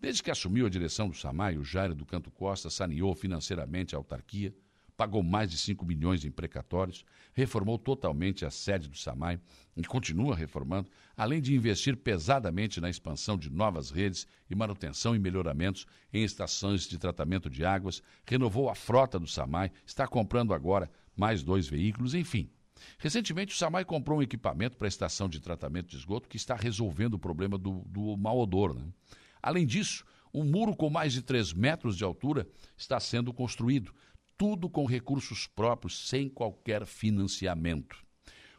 Desde 0.00 0.22
que 0.22 0.30
assumiu 0.30 0.64
a 0.64 0.70
direção 0.70 1.08
do 1.08 1.16
SAMAI, 1.16 1.58
o 1.58 1.64
Jairo 1.64 1.94
do 1.94 2.06
Canto 2.06 2.30
Costa 2.30 2.70
saneou 2.70 3.16
financeiramente 3.16 3.94
a 3.94 3.98
autarquia, 3.98 4.54
pagou 4.96 5.22
mais 5.24 5.50
de 5.50 5.58
5 5.58 5.84
milhões 5.84 6.24
em 6.24 6.30
precatórios, 6.30 7.04
reformou 7.32 7.78
totalmente 7.78 8.44
a 8.44 8.50
sede 8.50 8.88
do 8.88 8.96
SAMAI 8.96 9.40
e 9.76 9.82
continua 9.84 10.36
reformando, 10.36 10.88
além 11.16 11.40
de 11.40 11.54
investir 11.54 11.96
pesadamente 11.96 12.80
na 12.80 12.88
expansão 12.88 13.36
de 13.36 13.50
novas 13.50 13.90
redes 13.90 14.26
e 14.48 14.54
manutenção 14.54 15.16
e 15.16 15.18
melhoramentos 15.18 15.84
em 16.12 16.22
estações 16.22 16.82
de 16.82 16.96
tratamento 16.96 17.50
de 17.50 17.64
águas, 17.64 18.00
renovou 18.24 18.68
a 18.68 18.76
frota 18.76 19.18
do 19.18 19.26
SAMAI, 19.26 19.72
está 19.84 20.06
comprando 20.06 20.54
agora 20.54 20.88
mais 21.16 21.42
dois 21.42 21.66
veículos, 21.66 22.14
enfim. 22.14 22.48
Recentemente, 22.98 23.54
o 23.54 23.58
SAMAI 23.58 23.84
comprou 23.84 24.18
um 24.18 24.22
equipamento 24.22 24.76
para 24.76 24.86
a 24.86 24.88
estação 24.88 25.28
de 25.28 25.40
tratamento 25.40 25.88
de 25.88 25.96
esgoto 25.96 26.28
que 26.28 26.36
está 26.36 26.54
resolvendo 26.54 27.14
o 27.14 27.18
problema 27.18 27.58
do, 27.58 27.82
do 27.86 28.16
mau 28.16 28.38
odor. 28.38 28.74
Né? 28.74 28.84
Além 29.42 29.66
disso, 29.66 30.04
um 30.32 30.44
muro 30.44 30.76
com 30.76 30.90
mais 30.90 31.12
de 31.12 31.22
3 31.22 31.52
metros 31.52 31.96
de 31.96 32.04
altura 32.04 32.46
está 32.76 33.00
sendo 33.00 33.32
construído, 33.32 33.92
tudo 34.36 34.68
com 34.68 34.86
recursos 34.86 35.46
próprios, 35.46 36.08
sem 36.08 36.28
qualquer 36.28 36.86
financiamento. 36.86 37.96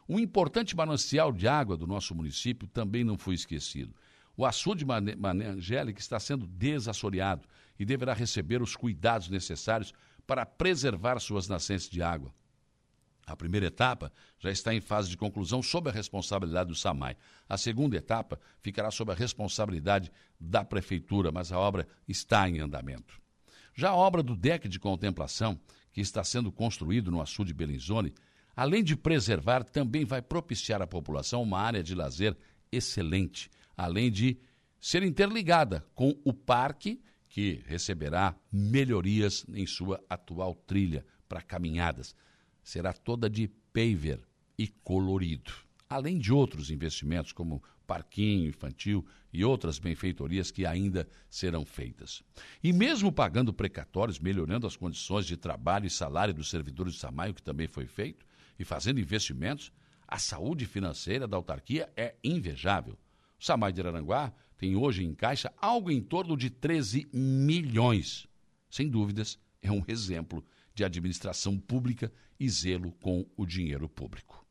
Um 0.08 0.18
importante 0.18 0.76
manancial 0.76 1.32
de 1.32 1.46
água 1.46 1.76
do 1.76 1.86
nosso 1.86 2.14
município 2.14 2.66
também 2.68 3.04
não 3.04 3.16
foi 3.16 3.34
esquecido. 3.34 3.94
O 4.36 4.44
açude 4.44 4.84
Mané 4.84 5.46
Angélica 5.46 6.00
está 6.00 6.18
sendo 6.18 6.46
desassoreado 6.46 7.46
e 7.78 7.84
deverá 7.84 8.12
receber 8.12 8.60
os 8.60 8.74
cuidados 8.74 9.28
necessários 9.28 9.92
para 10.26 10.44
preservar 10.44 11.18
suas 11.20 11.46
nascentes 11.48 11.88
de 11.88 12.02
água. 12.02 12.34
A 13.30 13.36
primeira 13.36 13.66
etapa 13.66 14.12
já 14.40 14.50
está 14.50 14.74
em 14.74 14.80
fase 14.80 15.08
de 15.08 15.16
conclusão 15.16 15.62
sob 15.62 15.88
a 15.88 15.92
responsabilidade 15.92 16.68
do 16.68 16.74
SAMAI. 16.74 17.16
A 17.48 17.56
segunda 17.56 17.96
etapa 17.96 18.40
ficará 18.60 18.90
sob 18.90 19.12
a 19.12 19.14
responsabilidade 19.14 20.10
da 20.38 20.64
Prefeitura, 20.64 21.30
mas 21.30 21.52
a 21.52 21.58
obra 21.58 21.86
está 22.08 22.48
em 22.48 22.58
andamento. 22.58 23.20
Já 23.72 23.90
a 23.90 23.96
obra 23.96 24.20
do 24.20 24.34
deck 24.34 24.68
de 24.68 24.80
contemplação, 24.80 25.60
que 25.92 26.00
está 26.00 26.24
sendo 26.24 26.50
construído 26.50 27.08
no 27.10 27.20
açude 27.20 27.54
Belenzone, 27.54 28.12
além 28.56 28.82
de 28.82 28.96
preservar, 28.96 29.62
também 29.62 30.04
vai 30.04 30.20
propiciar 30.20 30.82
à 30.82 30.86
população 30.86 31.42
uma 31.42 31.60
área 31.60 31.84
de 31.84 31.94
lazer 31.94 32.36
excelente, 32.72 33.48
além 33.76 34.10
de 34.10 34.40
ser 34.80 35.04
interligada 35.04 35.86
com 35.94 36.18
o 36.24 36.32
parque, 36.32 37.00
que 37.28 37.62
receberá 37.66 38.34
melhorias 38.52 39.46
em 39.54 39.64
sua 39.66 40.02
atual 40.10 40.52
trilha 40.66 41.06
para 41.28 41.40
caminhadas 41.40 42.16
será 42.62 42.92
toda 42.92 43.28
de 43.28 43.48
paver 43.72 44.20
e 44.58 44.68
colorido. 44.68 45.52
Além 45.88 46.18
de 46.18 46.32
outros 46.32 46.70
investimentos, 46.70 47.32
como 47.32 47.62
parquinho 47.86 48.48
infantil 48.48 49.04
e 49.32 49.44
outras 49.44 49.78
benfeitorias 49.80 50.52
que 50.52 50.64
ainda 50.64 51.08
serão 51.28 51.64
feitas. 51.64 52.22
E 52.62 52.72
mesmo 52.72 53.10
pagando 53.10 53.52
precatórios, 53.52 54.20
melhorando 54.20 54.66
as 54.66 54.76
condições 54.76 55.26
de 55.26 55.36
trabalho 55.36 55.86
e 55.86 55.90
salário 55.90 56.32
dos 56.32 56.48
servidores 56.48 56.94
de 56.94 57.00
Samaio, 57.00 57.34
que 57.34 57.42
também 57.42 57.66
foi 57.66 57.86
feito, 57.86 58.24
e 58.58 58.64
fazendo 58.64 59.00
investimentos, 59.00 59.72
a 60.06 60.18
saúde 60.18 60.66
financeira 60.66 61.26
da 61.26 61.36
autarquia 61.36 61.90
é 61.96 62.14
invejável. 62.22 62.98
O 63.40 63.44
Samai 63.44 63.72
de 63.72 63.80
Araranguá 63.80 64.32
tem 64.56 64.76
hoje 64.76 65.04
em 65.04 65.14
caixa 65.14 65.52
algo 65.56 65.90
em 65.90 66.00
torno 66.00 66.36
de 66.36 66.50
13 66.50 67.08
milhões. 67.12 68.28
Sem 68.68 68.88
dúvidas, 68.88 69.38
é 69.62 69.72
um 69.72 69.82
exemplo 69.88 70.44
de 70.74 70.84
administração 70.84 71.58
pública 71.58 72.12
e 72.38 72.48
zelo 72.48 72.92
com 72.92 73.26
o 73.36 73.44
dinheiro 73.44 73.88
público. 73.88 74.46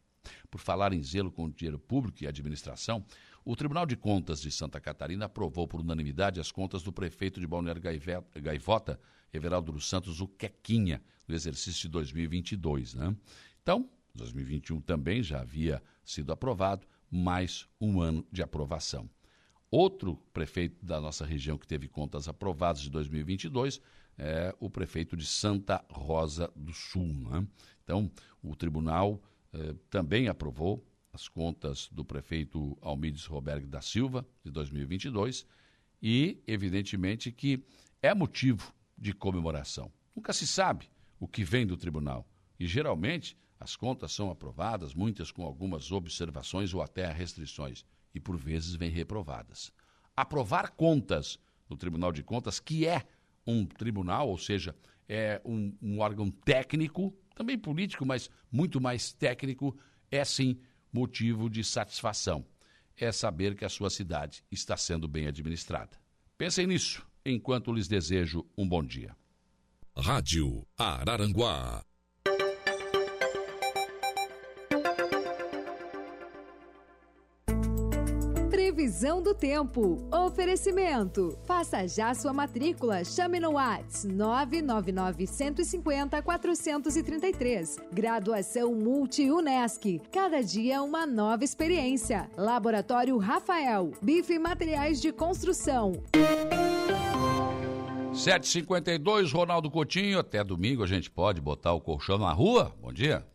Por 0.49 0.59
falar 0.59 0.93
em 0.93 1.01
zelo 1.01 1.31
com 1.31 1.45
o 1.45 1.51
dinheiro 1.51 1.79
público 1.79 2.23
e 2.23 2.27
administração, 2.27 3.05
o 3.45 3.55
Tribunal 3.55 3.85
de 3.85 3.95
Contas 3.95 4.41
de 4.41 4.51
Santa 4.51 4.79
Catarina 4.79 5.25
aprovou 5.25 5.67
por 5.67 5.79
unanimidade 5.79 6.39
as 6.39 6.51
contas 6.51 6.83
do 6.83 6.91
prefeito 6.91 7.39
de 7.39 7.47
Balneário 7.47 7.81
Gaivota, 8.35 8.99
Everaldo 9.33 9.71
dos 9.71 9.87
Santos, 9.87 10.21
o 10.21 10.27
Quequinha, 10.27 11.01
no 11.27 11.35
exercício 11.35 11.83
de 11.83 11.89
2022. 11.89 12.95
Né? 12.95 13.15
Então, 13.61 13.89
2021 14.15 14.81
também 14.81 15.23
já 15.23 15.41
havia 15.41 15.81
sido 16.03 16.31
aprovado, 16.31 16.85
mais 17.09 17.67
um 17.79 18.01
ano 18.01 18.25
de 18.31 18.41
aprovação. 18.43 19.09
Outro 19.71 20.15
prefeito 20.33 20.83
da 20.83 20.99
nossa 20.99 21.25
região 21.25 21.57
que 21.57 21.67
teve 21.67 21.87
contas 21.87 22.27
aprovadas 22.27 22.81
de 22.81 22.89
2022 22.89 23.79
é 24.19 24.53
o 24.59 24.69
prefeito 24.69 25.15
de 25.15 25.25
Santa 25.25 25.83
Rosa 25.89 26.51
do 26.55 26.73
Sul. 26.73 27.07
Né? 27.07 27.47
Então, 27.83 28.11
o 28.43 28.55
tribunal 28.55 29.21
eh, 29.53 29.73
também 29.89 30.27
aprovou 30.27 30.85
as 31.13 31.27
contas 31.27 31.89
do 31.91 32.03
prefeito 32.03 32.77
Almides 32.81 33.25
Roberto 33.25 33.65
da 33.65 33.81
Silva, 33.81 34.27
de 34.43 34.51
2022, 34.51 35.45
e, 36.01 36.43
evidentemente, 36.45 37.31
que 37.31 37.63
é 38.01 38.13
motivo 38.13 38.73
de 38.97 39.13
comemoração. 39.13 39.91
Nunca 40.15 40.33
se 40.33 40.45
sabe 40.45 40.89
o 41.19 41.27
que 41.27 41.43
vem 41.43 41.65
do 41.65 41.77
tribunal. 41.77 42.27
E, 42.59 42.67
geralmente, 42.67 43.37
as 43.59 43.75
contas 43.75 44.11
são 44.11 44.29
aprovadas, 44.29 44.93
muitas 44.93 45.31
com 45.31 45.43
algumas 45.43 45.91
observações 45.91 46.73
ou 46.73 46.81
até 46.81 47.11
restrições, 47.11 47.85
e 48.13 48.19
por 48.19 48.37
vezes 48.37 48.75
vêm 48.75 48.89
reprovadas. 48.89 49.71
Aprovar 50.15 50.71
contas 50.71 51.39
no 51.69 51.77
Tribunal 51.77 52.11
de 52.11 52.23
Contas, 52.23 52.59
que 52.59 52.85
é 52.87 53.05
um 53.49 53.65
tribunal, 53.65 54.29
ou 54.29 54.37
seja, 54.37 54.75
é 55.07 55.41
um, 55.43 55.75
um 55.81 55.99
órgão 55.99 56.29
técnico, 56.29 57.13
também 57.35 57.57
político, 57.57 58.05
mas 58.05 58.29
muito 58.51 58.79
mais 58.79 59.11
técnico, 59.11 59.77
é 60.11 60.23
sim 60.23 60.59
motivo 60.91 61.49
de 61.49 61.63
satisfação. 61.63 62.45
É 62.95 63.11
saber 63.11 63.55
que 63.55 63.63
a 63.63 63.69
sua 63.69 63.89
cidade 63.89 64.43
está 64.51 64.75
sendo 64.75 65.07
bem 65.07 65.27
administrada. 65.27 65.97
Pensem 66.37 66.67
nisso 66.67 67.05
enquanto 67.25 67.73
lhes 67.73 67.87
desejo 67.87 68.45
um 68.57 68.67
bom 68.67 68.83
dia. 68.83 69.15
Rádio 69.97 70.65
Araranguá 70.77 71.83
Previsão 78.69 79.19
do 79.19 79.33
tempo. 79.33 79.97
Oferecimento. 80.13 81.35
Faça 81.43 81.87
já 81.87 82.13
sua 82.13 82.31
matrícula. 82.31 83.03
Chame 83.03 83.39
no 83.39 83.53
Whats 83.53 84.05
999 84.05 85.25
150 85.25 86.21
433. 86.21 87.79
Graduação 87.91 88.75
Multi-UNESC. 88.75 89.99
Cada 90.11 90.43
dia 90.43 90.83
uma 90.83 91.07
nova 91.07 91.43
experiência. 91.43 92.29
Laboratório 92.37 93.17
Rafael. 93.17 93.91
Bife 94.03 94.33
e 94.33 94.39
Materiais 94.39 95.01
de 95.01 95.11
Construção. 95.11 95.93
752, 98.13 99.31
Ronaldo 99.31 99.71
Coutinho. 99.71 100.19
Até 100.19 100.43
domingo 100.43 100.83
a 100.83 100.87
gente 100.87 101.09
pode 101.09 101.41
botar 101.41 101.73
o 101.73 101.81
colchão 101.81 102.19
na 102.19 102.31
rua. 102.31 102.71
Bom 102.79 102.93
dia. 102.93 103.25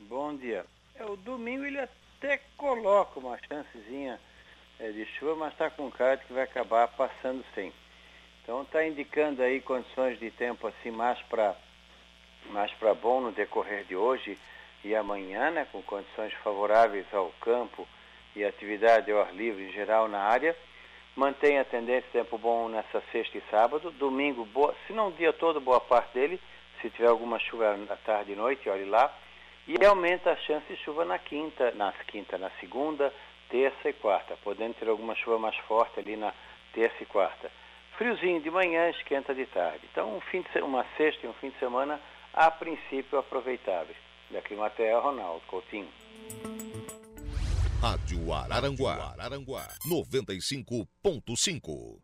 Bom 0.00 0.36
dia. 0.36 0.66
É, 0.96 1.06
o 1.06 1.16
domingo 1.16 1.64
ele 1.64 1.80
até 1.80 2.42
coloca 2.58 3.18
uma 3.18 3.38
chancezinha 3.48 4.20
é, 4.80 4.90
de 4.90 5.04
chuva, 5.18 5.36
mas 5.36 5.52
está 5.52 5.70
com 5.70 5.90
cara 5.90 6.16
de 6.16 6.24
que 6.24 6.32
vai 6.32 6.44
acabar 6.44 6.88
passando 6.88 7.44
sem. 7.54 7.72
Então 8.42 8.62
está 8.62 8.86
indicando 8.86 9.42
aí 9.42 9.60
condições 9.60 10.18
de 10.18 10.30
tempo 10.30 10.66
assim 10.66 10.90
mais 10.90 11.18
para 11.22 11.54
mais 12.50 12.70
para 12.72 12.92
bom 12.92 13.22
no 13.22 13.32
decorrer 13.32 13.84
de 13.84 13.96
hoje 13.96 14.38
e 14.84 14.94
amanhã, 14.94 15.50
né, 15.50 15.66
com 15.72 15.80
condições 15.82 16.32
favoráveis 16.42 17.06
ao 17.12 17.32
campo 17.40 17.88
e 18.36 18.44
atividade 18.44 19.10
ao 19.10 19.22
ar 19.22 19.34
livre 19.34 19.64
em 19.64 19.72
geral 19.72 20.08
na 20.08 20.18
área. 20.18 20.54
Mantém 21.16 21.58
a 21.58 21.64
tendência 21.64 22.02
de 22.02 22.12
tempo 22.12 22.36
bom 22.36 22.68
nessa 22.68 23.02
sexta 23.12 23.38
e 23.38 23.42
sábado. 23.50 23.90
Domingo, 23.92 24.44
boa, 24.44 24.74
se 24.86 24.92
não 24.92 25.08
o 25.08 25.12
dia 25.12 25.32
todo, 25.32 25.60
boa 25.60 25.80
parte 25.80 26.12
dele. 26.12 26.40
Se 26.82 26.90
tiver 26.90 27.08
alguma 27.08 27.38
chuva 27.38 27.76
na 27.76 27.96
tarde 27.96 28.32
e 28.32 28.36
noite, 28.36 28.68
olhe 28.68 28.84
lá. 28.84 29.10
E 29.66 29.82
aumenta 29.86 30.32
a 30.32 30.36
chance 30.36 30.66
de 30.66 30.76
chuva 30.82 31.04
na 31.04 31.18
quinta, 31.18 31.70
na 31.70 31.92
quinta, 32.08 32.36
na 32.36 32.50
segunda, 32.60 33.12
terça 33.48 33.88
e 33.88 33.92
quarta, 33.92 34.36
podendo 34.42 34.74
ter 34.74 34.88
alguma 34.88 35.14
chuva 35.14 35.38
mais 35.38 35.56
forte 35.58 36.00
ali 36.00 36.16
na 36.16 36.34
terça 36.72 37.00
e 37.02 37.06
quarta. 37.06 37.50
Friozinho 37.96 38.42
de 38.42 38.50
manhã, 38.50 38.90
esquenta 38.90 39.32
de 39.34 39.46
tarde. 39.46 39.88
Então, 39.90 40.16
um 40.16 40.20
fim 40.20 40.42
de, 40.42 40.60
uma 40.60 40.84
sexta 40.96 41.26
e 41.26 41.28
um 41.28 41.34
fim 41.34 41.50
de 41.50 41.58
semana, 41.58 42.00
a 42.32 42.50
princípio, 42.50 43.18
aproveitáveis. 43.18 43.96
Da 44.30 44.40
Climatea, 44.42 44.98
Ronaldo 44.98 45.42
Coutinho. 45.46 45.88
Rádio 47.80 48.32
Araranguá, 48.32 49.12
Araranguá 49.12 49.68
95.5 49.86 52.00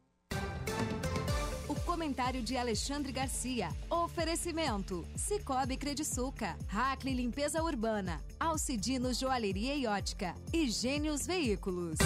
comentário 2.01 2.43
de 2.43 2.57
Alexandre 2.57 3.13
Garcia. 3.13 3.69
Oferecimento: 3.91 5.07
Cicobi 5.15 5.77
Crediçuca, 5.77 6.57
Hackley 6.67 7.13
Limpeza 7.13 7.63
Urbana, 7.63 8.23
Alcidino 8.41 9.13
Joalheria 9.13 9.77
e 9.77 9.87
Ótica 9.87 10.35
e 10.51 10.71
Gênios 10.71 11.27
Veículos. 11.27 11.99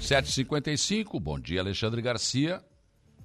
7h55, 0.00 1.20
bom 1.20 1.38
dia, 1.38 1.60
Alexandre 1.60 2.02
Garcia. 2.02 2.60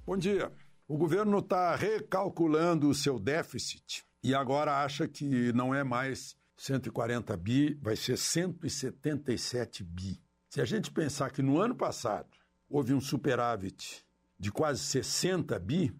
Bom 0.06 0.16
dia. 0.16 0.52
O 0.86 0.96
governo 0.96 1.40
está 1.40 1.74
recalculando 1.74 2.88
o 2.88 2.94
seu 2.94 3.18
déficit 3.18 4.04
e 4.22 4.32
agora 4.32 4.84
acha 4.84 5.08
que 5.08 5.52
não 5.52 5.74
é 5.74 5.82
mais 5.82 6.36
140 6.56 7.36
bi, 7.36 7.76
vai 7.82 7.96
ser 7.96 8.16
177 8.16 9.82
bi. 9.82 10.22
Se 10.50 10.60
a 10.60 10.64
gente 10.64 10.92
pensar 10.92 11.32
que 11.32 11.42
no 11.42 11.58
ano 11.58 11.74
passado 11.74 12.28
houve 12.70 12.94
um 12.94 13.00
superávit 13.00 14.03
de 14.44 14.52
quase 14.52 14.80
60 14.80 15.58
bi, 15.58 15.90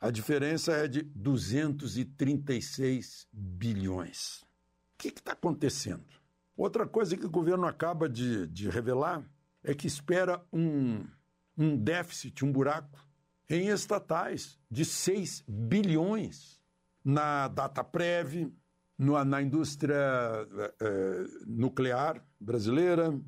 a 0.00 0.08
diferença 0.08 0.70
é 0.70 0.86
de 0.86 1.02
236 1.02 3.26
bilhões. 3.32 4.42
O 4.94 4.98
que 4.98 5.08
está 5.08 5.32
acontecendo? 5.32 6.06
Outra 6.56 6.86
coisa 6.86 7.16
que 7.16 7.26
o 7.26 7.30
governo 7.30 7.66
acaba 7.66 8.08
de, 8.08 8.46
de 8.46 8.70
revelar 8.70 9.28
é 9.64 9.74
que 9.74 9.88
espera 9.88 10.40
um, 10.52 11.04
um 11.56 11.76
déficit, 11.76 12.44
um 12.44 12.52
buraco, 12.52 13.04
em 13.50 13.66
estatais 13.66 14.56
de 14.70 14.84
6 14.84 15.42
bilhões 15.48 16.60
na 17.04 17.48
Dataprev, 17.48 18.52
no, 18.96 19.24
na 19.24 19.42
indústria 19.42 19.98
eh, 20.80 21.26
nuclear 21.48 22.24
brasileira, 22.38 23.20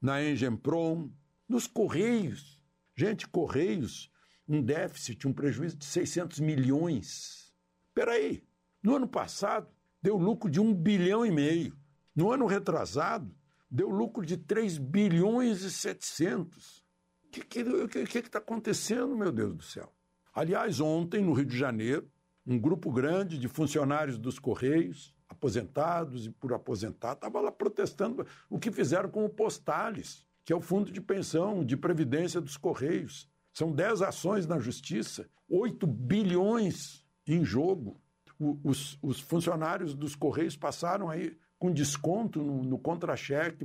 na 0.00 0.22
Engemprom, 0.22 1.10
nos 1.48 1.66
Correios. 1.66 2.62
Gente, 2.94 3.26
Correios, 3.26 4.11
um 4.48 4.62
déficit, 4.62 5.26
um 5.26 5.32
prejuízo 5.32 5.76
de 5.76 5.84
600 5.84 6.40
milhões. 6.40 7.52
Espera 7.88 8.12
aí, 8.12 8.42
no 8.82 8.96
ano 8.96 9.08
passado 9.08 9.68
deu 10.00 10.16
lucro 10.16 10.50
de 10.50 10.60
1 10.60 10.74
bilhão 10.74 11.24
e 11.24 11.30
meio. 11.30 11.76
No 12.14 12.32
ano 12.32 12.46
retrasado, 12.46 13.34
deu 13.70 13.88
lucro 13.88 14.26
de 14.26 14.36
3 14.36 14.78
bilhões 14.78 15.62
e 15.62 15.70
700. 15.70 16.84
O 17.24 17.88
que 17.88 18.18
está 18.18 18.38
acontecendo, 18.38 19.16
meu 19.16 19.32
Deus 19.32 19.54
do 19.54 19.62
céu? 19.62 19.92
Aliás, 20.34 20.80
ontem, 20.80 21.22
no 21.22 21.32
Rio 21.32 21.46
de 21.46 21.56
Janeiro, 21.56 22.10
um 22.46 22.58
grupo 22.58 22.90
grande 22.90 23.38
de 23.38 23.48
funcionários 23.48 24.18
dos 24.18 24.38
Correios, 24.38 25.14
aposentados 25.28 26.26
e 26.26 26.30
por 26.30 26.52
aposentar, 26.52 27.12
estava 27.12 27.40
lá 27.40 27.52
protestando 27.52 28.26
o 28.50 28.58
que 28.58 28.70
fizeram 28.70 29.08
com 29.08 29.24
o 29.24 29.30
Postales 29.30 30.26
que 30.44 30.52
é 30.52 30.56
o 30.56 30.60
Fundo 30.60 30.90
de 30.90 31.00
Pensão 31.00 31.64
de 31.64 31.76
Previdência 31.76 32.40
dos 32.40 32.56
Correios. 32.56 33.28
São 33.52 33.72
10 33.72 34.02
ações 34.02 34.46
na 34.46 34.58
Justiça, 34.58 35.28
8 35.48 35.86
bilhões 35.86 37.04
em 37.26 37.44
jogo. 37.44 38.00
O, 38.38 38.58
os, 38.64 38.98
os, 39.02 39.20
funcionários 39.20 39.94
dos 39.94 40.14
Correios 40.14 40.56
passaram 40.56 41.08
aí 41.08 41.36
com 41.58 41.72
desconto 41.72 42.42
no, 42.42 42.62
no 42.62 42.78
contra-cheque 42.78 43.64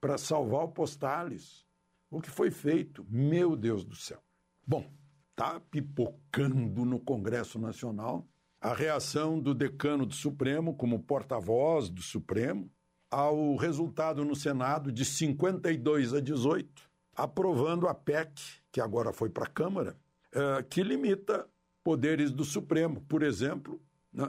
para 0.00 0.18
salvar 0.18 0.64
o 0.64 0.72
Postales. 0.72 1.64
O 2.10 2.20
que 2.20 2.28
foi 2.28 2.50
feito? 2.50 3.06
Meu 3.08 3.56
Deus 3.56 3.84
do 3.84 3.94
céu. 3.94 4.20
Bom, 4.66 4.92
está 5.30 5.58
pipocando 5.58 6.84
no 6.84 7.00
Congresso 7.00 7.58
Nacional 7.58 8.28
a 8.60 8.74
reação 8.74 9.40
do 9.40 9.54
decano 9.54 10.04
do 10.04 10.14
Supremo, 10.14 10.76
como 10.76 11.02
porta-voz 11.02 11.88
do 11.88 12.02
Supremo, 12.02 12.70
ao 13.10 13.56
resultado 13.56 14.24
no 14.24 14.36
Senado 14.36 14.92
de 14.92 15.04
52 15.04 16.14
a 16.14 16.20
18, 16.20 16.91
aprovando 17.14 17.88
a 17.88 17.94
PEC, 17.94 18.32
que 18.70 18.80
agora 18.80 19.12
foi 19.12 19.28
para 19.28 19.44
a 19.44 19.50
Câmara, 19.50 19.96
eh, 20.32 20.62
que 20.68 20.82
limita 20.82 21.48
poderes 21.84 22.30
do 22.30 22.44
Supremo. 22.44 23.00
Por 23.02 23.22
exemplo, 23.22 23.80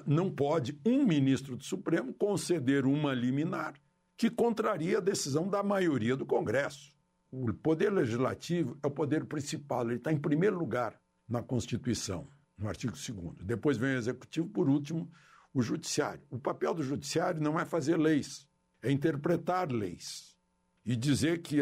não 0.06 0.32
pode 0.32 0.80
um 0.86 1.06
ministro 1.06 1.56
do 1.58 1.64
Supremo 1.64 2.14
conceder 2.14 2.86
uma 2.86 3.14
liminar 3.14 3.74
que 4.18 4.30
contraria 4.30 4.98
a 4.98 5.02
decisão 5.02 5.50
da 5.50 5.62
maioria 5.62 6.16
do 6.16 6.26
Congresso. 6.26 6.94
O 7.32 7.52
poder 7.54 7.92
legislativo 7.92 8.78
é 8.84 8.88
o 8.88 8.92
poder 8.92 9.26
principal, 9.26 9.86
ele 9.86 9.96
está 9.96 10.12
em 10.12 10.18
primeiro 10.18 10.58
lugar 10.58 11.00
na 11.28 11.42
Constituição, 11.42 12.28
no 12.58 12.68
artigo 12.68 12.94
2. 12.94 13.44
Depois 13.44 13.78
vem 13.78 13.96
o 13.96 13.98
executivo, 13.98 14.48
por 14.50 14.70
último, 14.70 15.12
o 15.54 15.62
judiciário. 15.62 16.22
O 16.30 16.40
papel 16.40 16.74
do 16.74 16.84
judiciário 16.84 17.42
não 17.42 17.60
é 17.60 17.66
fazer 17.66 17.98
leis, 17.98 18.48
é 18.82 18.92
interpretar 18.92 19.72
leis 19.72 20.38
e 20.86 20.96
dizer 20.96 21.42
que 21.42 21.62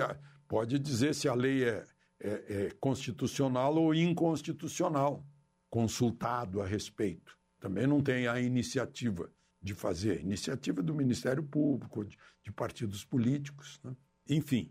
pode 0.52 0.78
dizer 0.78 1.16
se 1.16 1.30
a 1.30 1.34
lei 1.34 1.64
é, 1.64 1.86
é, 2.20 2.30
é 2.30 2.72
constitucional 2.78 3.74
ou 3.78 3.96
inconstitucional, 3.96 5.26
consultado 5.70 6.62
a 6.62 6.66
respeito. 6.66 7.40
Também 7.58 7.88
não 7.88 8.02
tem 8.02 8.28
a 8.28 8.38
iniciativa 8.38 9.32
de 9.62 9.74
fazer, 9.74 10.20
iniciativa 10.20 10.84
do 10.84 10.94
Ministério 10.94 11.42
Público, 11.42 12.04
de, 12.04 12.18
de 12.44 12.52
partidos 12.52 13.06
políticos. 13.06 13.80
Né? 13.82 13.96
Enfim, 14.28 14.70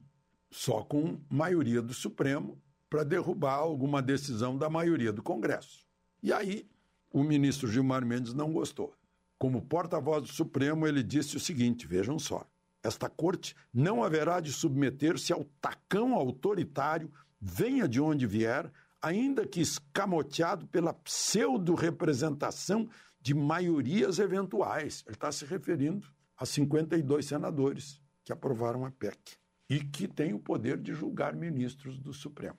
só 0.51 0.83
com 0.83 1.19
maioria 1.31 1.81
do 1.81 1.95
Supremo 1.95 2.61
para 2.91 3.03
derrubar 3.03 3.55
alguma 3.55 4.03
decisão 4.03 4.59
da 4.59 4.69
maioria 4.69 5.11
do 5.11 5.23
Congresso. 5.23 5.87
E 6.23 6.31
aí, 6.31 6.69
o 7.11 7.23
ministro 7.23 7.73
Gilmar 7.73 8.05
Mendes 8.05 8.35
não 8.35 8.53
gostou. 8.53 8.95
Como 9.39 9.63
porta-voz 9.63 10.25
do 10.25 10.29
Supremo, 10.29 10.87
ele 10.87 11.03
disse 11.03 11.39
o 11.39 11.41
seguinte: 11.41 11.87
vejam 11.87 12.19
só. 12.19 12.47
Esta 12.83 13.09
corte 13.09 13.55
não 13.73 14.03
haverá 14.03 14.41
de 14.41 14.53
submeter-se 14.53 15.33
ao 15.33 15.45
tacão 15.61 16.15
autoritário, 16.15 17.13
venha 17.41 17.89
de 17.89 18.01
onde 18.01 18.27
vier, 18.27 18.71
ainda 19.03 19.47
que 19.47 19.61
escamoteado 19.61 20.67
pela 20.67 20.93
pseudo-representação 20.93 22.89
de 23.21 23.35
maiorias 23.35 24.19
eventuais. 24.19 25.03
Ele 25.07 25.15
está 25.15 25.31
se 25.31 25.45
referindo 25.45 26.07
a 26.37 26.47
52 26.47 27.27
senadores 27.27 28.01
que 28.25 28.33
aprovaram 28.33 28.85
a 28.85 28.91
PEC 28.91 29.37
e 29.69 29.81
que 29.81 30.09
têm 30.09 30.33
o 30.33 30.39
poder 30.39 30.79
de 30.79 30.93
julgar 30.95 31.35
ministros 31.35 31.99
do 31.99 32.13
Supremo. 32.13 32.59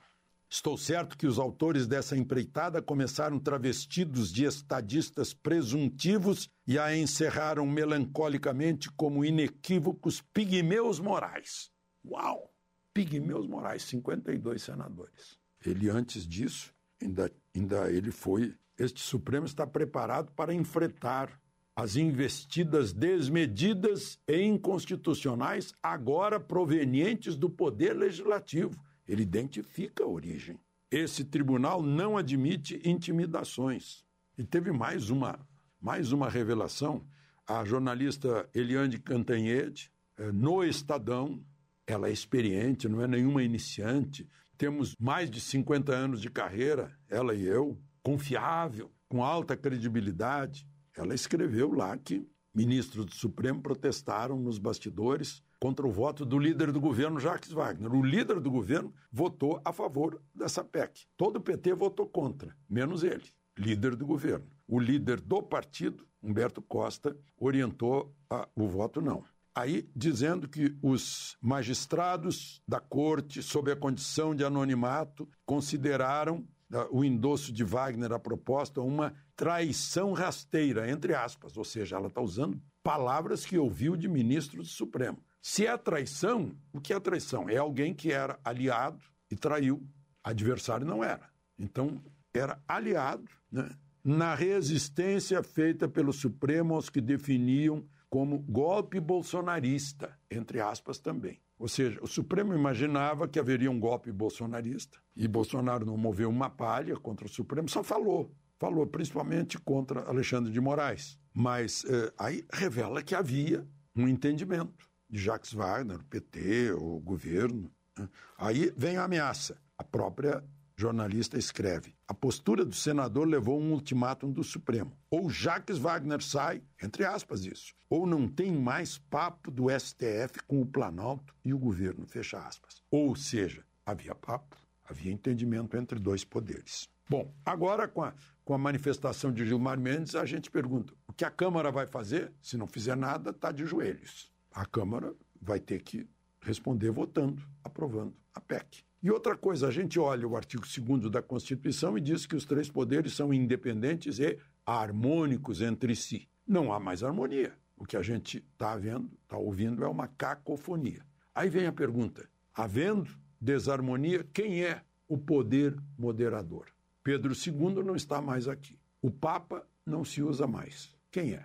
Estou 0.54 0.78
certo 0.78 1.18
que 1.18 1.26
os 1.26 1.40
autores 1.40 1.88
dessa 1.88 2.18
empreitada 2.18 2.82
começaram 2.82 3.40
travestidos 3.40 4.34
de 4.34 4.44
estadistas 4.44 5.34
presuntivos 5.34 6.50
e 6.68 6.78
a 6.78 6.94
encerraram 6.94 7.66
melancolicamente 7.66 8.92
como 8.92 9.24
inequívocos 9.24 10.20
pigmeus 10.34 11.00
morais. 11.00 11.72
Uau! 12.06 12.54
Pigmeus 12.94 13.48
morais, 13.48 13.84
52 13.84 14.62
senadores. 14.62 15.40
Ele, 15.66 15.90
antes 15.90 16.28
disso, 16.28 16.76
ainda, 17.02 17.32
ainda 17.56 17.90
ele 17.90 18.12
foi. 18.12 18.54
Este 18.78 19.00
Supremo 19.00 19.46
está 19.46 19.66
preparado 19.66 20.34
para 20.34 20.54
enfrentar 20.54 21.40
as 21.74 21.96
investidas 21.96 22.92
desmedidas 22.92 24.20
e 24.28 24.42
inconstitucionais, 24.42 25.74
agora 25.82 26.42
provenientes 26.42 27.38
do 27.38 27.50
Poder 27.50 27.94
Legislativo 27.94 28.78
ele 29.08 29.24
identifica 29.24 30.04
a 30.04 30.08
origem. 30.08 30.60
Esse 30.90 31.24
tribunal 31.24 31.82
não 31.82 32.18
admite 32.18 32.82
intimidações. 32.84 34.04
E 34.38 34.44
teve 34.44 34.72
mais 34.72 35.10
uma, 35.10 35.40
mais 35.80 36.12
uma 36.12 36.30
revelação. 36.30 37.06
A 37.48 37.64
jornalista 37.64 38.50
Eliane 38.54 38.98
Cantanhede, 38.98 39.92
eh, 40.18 40.32
no 40.32 40.64
Estadão, 40.64 41.44
ela 41.86 42.08
é 42.08 42.12
experiente, 42.12 42.88
não 42.88 43.02
é 43.02 43.08
nenhuma 43.08 43.44
iniciante. 43.44 44.28
Temos 44.58 44.96
mais 45.00 45.30
de 45.30 45.42
50 45.42 45.94
anos 45.94 46.22
de 46.22 46.30
carreira, 46.30 46.96
ela 47.10 47.34
e 47.34 47.44
eu, 47.44 47.78
confiável, 48.04 48.92
com 49.08 49.24
alta 49.24 49.58
credibilidade. 49.58 50.68
Ela 50.96 51.16
escreveu 51.16 51.74
lá 51.74 51.98
que 51.98 52.28
ministros 52.54 53.06
do 53.06 53.14
Supremo 53.14 53.62
protestaram 53.62 54.38
nos 54.40 54.58
bastidores 54.58 55.42
contra 55.62 55.86
o 55.86 55.92
voto 55.92 56.26
do 56.26 56.40
líder 56.40 56.72
do 56.72 56.82
governo, 56.82 57.20
Jacques 57.20 57.52
Wagner. 57.52 57.94
O 57.94 58.04
líder 58.04 58.40
do 58.40 58.50
governo 58.50 58.92
votou 59.12 59.62
a 59.64 59.72
favor 59.72 60.20
dessa 60.34 60.64
PEC. 60.64 61.06
Todo 61.16 61.36
o 61.36 61.42
PT 61.42 61.76
votou 61.76 62.08
contra, 62.08 62.58
menos 62.68 63.04
ele, 63.04 63.26
líder 63.56 63.96
do 63.96 64.04
governo. 64.04 64.48
O 64.68 64.80
líder 64.80 65.22
do 65.22 65.44
partido, 65.44 66.04
Humberto 66.22 66.64
Costa, 66.64 67.16
orientou 67.38 68.12
a, 68.28 68.50
o 68.56 68.68
voto 68.68 69.02
não. 69.02 69.24
Aí, 69.54 69.88
dizendo 69.96 70.48
que 70.48 70.76
os 70.82 71.38
magistrados 71.40 72.64
da 72.68 72.80
corte, 72.80 73.44
sob 73.44 73.72
a 73.72 73.76
condição 73.76 74.34
de 74.34 74.44
anonimato, 74.44 75.30
consideraram 75.46 76.38
uh, 76.74 76.88
o 76.90 77.04
endosso 77.04 77.52
de 77.52 77.64
Wagner 77.64 78.12
à 78.14 78.18
proposta 78.18 78.82
uma 78.82 79.14
traição 79.36 80.14
rasteira, 80.14 80.90
entre 80.90 81.14
aspas, 81.14 81.56
ou 81.56 81.64
seja, 81.64 81.98
ela 81.98 82.08
está 82.08 82.22
usando 82.22 82.60
palavras 82.82 83.46
que 83.46 83.60
ouviu 83.60 83.96
de 83.96 84.08
ministro 84.08 84.64
do 84.64 84.68
Supremo. 84.68 85.20
Se 85.42 85.66
é 85.66 85.76
traição, 85.76 86.56
o 86.72 86.80
que 86.80 86.94
é 86.94 87.00
traição? 87.00 87.50
É 87.50 87.58
alguém 87.58 87.94
que 87.94 88.12
era 88.12 88.40
aliado 88.44 89.04
e 89.30 89.36
traiu. 89.36 89.82
Adversário 90.24 90.86
não 90.86 91.04
era. 91.04 91.28
Então, 91.58 92.00
era 92.32 92.62
aliado 92.68 93.28
né? 93.52 93.70
na 94.04 94.36
resistência 94.36 95.42
feita 95.42 95.88
pelo 95.88 96.14
Supremo 96.14 96.76
aos 96.76 96.90
que 96.90 97.02
definiam 97.02 97.84
como 98.08 98.38
golpe 98.38 99.00
bolsonarista, 99.00 100.16
entre 100.30 100.60
aspas 100.60 101.00
também. 101.00 101.42
Ou 101.58 101.68
seja, 101.68 102.00
o 102.04 102.08
Supremo 102.08 102.54
imaginava 102.54 103.28
que 103.28 103.40
haveria 103.40 103.72
um 103.72 103.80
golpe 103.80 104.12
bolsonarista 104.12 105.00
e 105.16 105.28
Bolsonaro 105.28 105.86
não 105.86 105.98
moveu 105.98 106.30
uma 106.30 106.50
palha 106.50 106.96
contra 106.98 107.26
o 107.26 107.30
Supremo, 107.30 107.70
só 107.70 107.84
falou. 107.84 108.32
Falou 108.60 108.86
principalmente 108.86 109.58
contra 109.60 110.02
Alexandre 110.02 110.52
de 110.52 110.62
Moraes. 110.62 111.18
Mas 111.34 111.84
eh, 111.86 112.14
aí 112.18 112.46
revela 112.54 113.02
que 113.02 113.16
havia 113.16 113.68
um 113.96 114.08
entendimento 114.08 114.91
de 115.12 115.20
Jacques 115.20 115.54
Wagner, 115.54 116.00
o 116.00 116.06
PT, 116.06 116.72
o 116.72 117.00
governo. 117.00 117.70
Né? 117.98 118.08
Aí 118.38 118.74
vem 118.78 118.96
a 118.96 119.04
ameaça. 119.04 119.60
A 119.78 119.84
própria 119.84 120.44
jornalista 120.78 121.38
escreve: 121.38 121.94
a 122.08 122.14
postura 122.14 122.64
do 122.64 122.74
senador 122.74 123.28
levou 123.28 123.60
um 123.60 123.74
ultimátum 123.74 124.32
do 124.32 124.44
Supremo. 124.44 124.98
Ou 125.10 125.30
Jacques 125.30 125.78
Wagner 125.78 126.24
sai, 126.24 126.64
entre 126.82 127.04
aspas, 127.04 127.46
isso, 127.46 127.74
ou 127.90 128.08
não 128.08 128.28
tem 128.28 128.52
mais 128.52 128.98
papo 128.98 129.52
do 129.52 129.68
STF 129.70 130.42
com 130.48 130.62
o 130.62 130.66
Planalto 130.66 131.36
e 131.44 131.54
o 131.54 131.60
governo, 131.60 132.08
fecha 132.08 132.40
aspas. 132.40 132.82
Ou 132.90 133.16
seja, 133.16 133.64
havia 133.86 134.16
papo, 134.16 134.56
havia 134.84 135.12
entendimento 135.12 135.76
entre 135.76 136.00
dois 136.00 136.24
poderes. 136.24 136.88
Bom, 137.10 137.34
agora 137.44 137.90
com 137.90 138.04
a, 138.04 138.14
com 138.46 138.54
a 138.54 138.58
manifestação 138.58 139.34
de 139.34 139.46
Gilmar 139.46 139.78
Mendes, 139.78 140.16
a 140.16 140.26
gente 140.26 140.50
pergunta: 140.50 140.94
o 141.06 141.12
que 141.12 141.26
a 141.26 141.32
Câmara 141.32 141.70
vai 141.70 141.86
fazer? 141.86 142.32
Se 142.42 142.56
não 142.56 142.66
fizer 142.66 142.96
nada, 142.96 143.32
está 143.32 143.52
de 143.52 143.66
joelhos 143.66 144.31
a 144.52 144.66
Câmara 144.66 145.14
vai 145.42 145.60
ter 145.60 145.82
que 145.82 146.08
responder 146.42 146.92
votando, 146.92 147.42
aprovando 147.64 148.14
a 148.34 148.42
PEC. 148.42 148.84
E 149.04 149.10
outra 149.10 149.36
coisa, 149.36 149.68
a 149.68 149.72
gente 149.72 150.00
olha 150.00 150.28
o 150.28 150.36
artigo 150.36 150.64
2 150.64 151.10
da 151.10 151.22
Constituição 151.22 151.98
e 151.98 152.02
diz 152.02 152.26
que 152.26 152.36
os 152.36 152.46
três 152.46 152.70
poderes 152.70 153.14
são 153.14 153.34
independentes 153.34 154.20
e 154.20 154.38
harmônicos 154.66 155.62
entre 155.62 155.96
si. 155.96 156.30
Não 156.48 156.72
há 156.72 156.80
mais 156.80 157.04
harmonia. 157.04 157.54
O 157.76 157.86
que 157.86 157.98
a 157.98 158.04
gente 158.04 158.38
está 158.38 158.78
vendo, 158.78 159.10
está 159.24 159.38
ouvindo, 159.38 159.84
é 159.84 159.88
uma 159.88 160.08
cacofonia. 160.08 161.04
Aí 161.34 161.50
vem 161.50 161.66
a 161.66 161.72
pergunta: 161.72 162.30
havendo 162.54 163.10
desarmonia, 163.40 164.24
quem 164.32 164.64
é 164.64 164.84
o 165.08 165.18
poder 165.18 165.76
moderador? 165.98 166.68
Pedro 167.04 167.34
II 167.34 167.84
não 167.84 167.96
está 167.96 168.22
mais 168.22 168.48
aqui. 168.48 168.78
O 169.02 169.10
Papa 169.10 169.66
não 169.84 170.06
se 170.06 170.22
usa 170.22 170.46
mais. 170.46 170.96
Quem 171.10 171.34
é? 171.34 171.44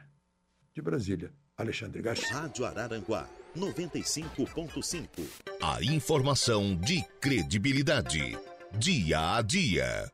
De 0.74 0.82
Brasília, 0.82 1.32
Alexandre 1.56 2.02
Garcia. 2.02 2.36
Rádio 2.36 2.66
Araranguá 2.66 3.26
95.5. 3.56 5.08
A 5.62 5.82
informação 5.82 6.76
de 6.76 7.02
credibilidade. 7.18 8.36
Dia 8.78 9.36
a 9.36 9.40
dia. 9.40 10.12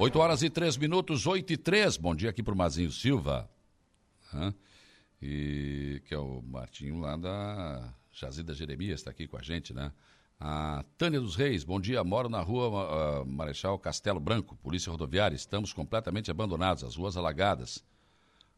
8 0.00 0.18
horas 0.18 0.42
e 0.42 0.50
3 0.50 0.76
minutos, 0.76 1.28
8 1.28 1.52
e 1.52 1.56
3. 1.56 1.96
Bom 1.96 2.12
dia 2.12 2.30
aqui 2.30 2.42
para 2.42 2.54
o 2.54 2.56
Mazinho 2.56 2.90
Silva. 2.90 3.48
Hã? 4.34 4.52
E 5.22 6.02
que 6.06 6.14
é 6.14 6.18
o 6.18 6.42
Martinho 6.42 6.98
lá 6.98 7.16
da 7.16 7.94
Jazida 8.12 8.52
Jeremias, 8.52 9.00
está 9.00 9.12
aqui 9.12 9.28
com 9.28 9.36
a 9.36 9.42
gente, 9.42 9.72
né? 9.72 9.92
A 10.40 10.84
Tânia 10.96 11.20
dos 11.20 11.34
Reis, 11.34 11.64
bom 11.64 11.80
dia. 11.80 12.04
Moro 12.04 12.28
na 12.28 12.40
rua 12.40 13.22
uh, 13.22 13.26
Marechal 13.26 13.76
Castelo 13.76 14.20
Branco, 14.20 14.54
Polícia 14.62 14.88
Rodoviária. 14.88 15.34
Estamos 15.34 15.72
completamente 15.72 16.30
abandonados, 16.30 16.84
as 16.84 16.94
ruas 16.94 17.16
alagadas, 17.16 17.84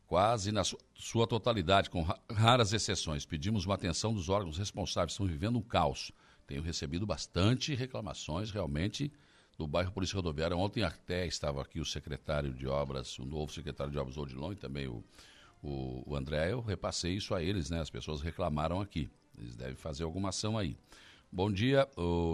quase 0.07 0.53
na 0.53 0.63
su 0.63 0.77
sua 0.95 1.27
totalidade, 1.27 1.89
com 1.89 2.03
ra 2.03 2.21
raras 2.31 2.75
exceções. 2.75 3.25
Pedimos 3.25 3.65
uma 3.65 3.77
atenção 3.77 4.13
dos 4.13 4.29
órgãos 4.29 4.59
responsáveis. 4.59 5.13
Estamos 5.13 5.33
vivendo 5.33 5.57
um 5.57 5.63
caos. 5.63 6.13
Tenho 6.47 6.61
recebido 6.61 7.07
bastante 7.07 7.75
reclamações, 7.75 8.51
realmente, 8.51 9.11
do 9.57 9.67
bairro 9.67 9.91
Polícia 9.91 10.17
Rodoviária. 10.17 10.55
Ontem 10.55 10.83
até 10.83 11.27
estava 11.27 11.63
aqui 11.63 11.81
o 11.81 11.85
secretário 11.87 12.53
de 12.53 12.67
Obras, 12.67 13.19
o 13.19 13.25
novo 13.25 13.51
secretário 13.51 13.91
de 13.91 13.99
Obras, 13.99 14.19
Odilon, 14.19 14.53
e 14.53 14.57
também 14.57 14.87
o, 14.87 15.03
o, 15.63 16.03
o 16.11 16.15
André. 16.15 16.53
Eu 16.53 16.61
repassei 16.61 17.15
isso 17.15 17.35
a 17.35 17.43
eles, 17.43 17.71
né? 17.71 17.81
As 17.81 17.89
pessoas 17.89 18.21
reclamaram 18.21 18.83
aqui. 18.83 19.09
Eles 19.39 19.57
devem 19.57 19.77
fazer 19.77 20.05
alguma 20.05 20.29
ação 20.29 20.59
aí. 20.59 20.77
Bom 21.33 21.49
dia, 21.51 21.89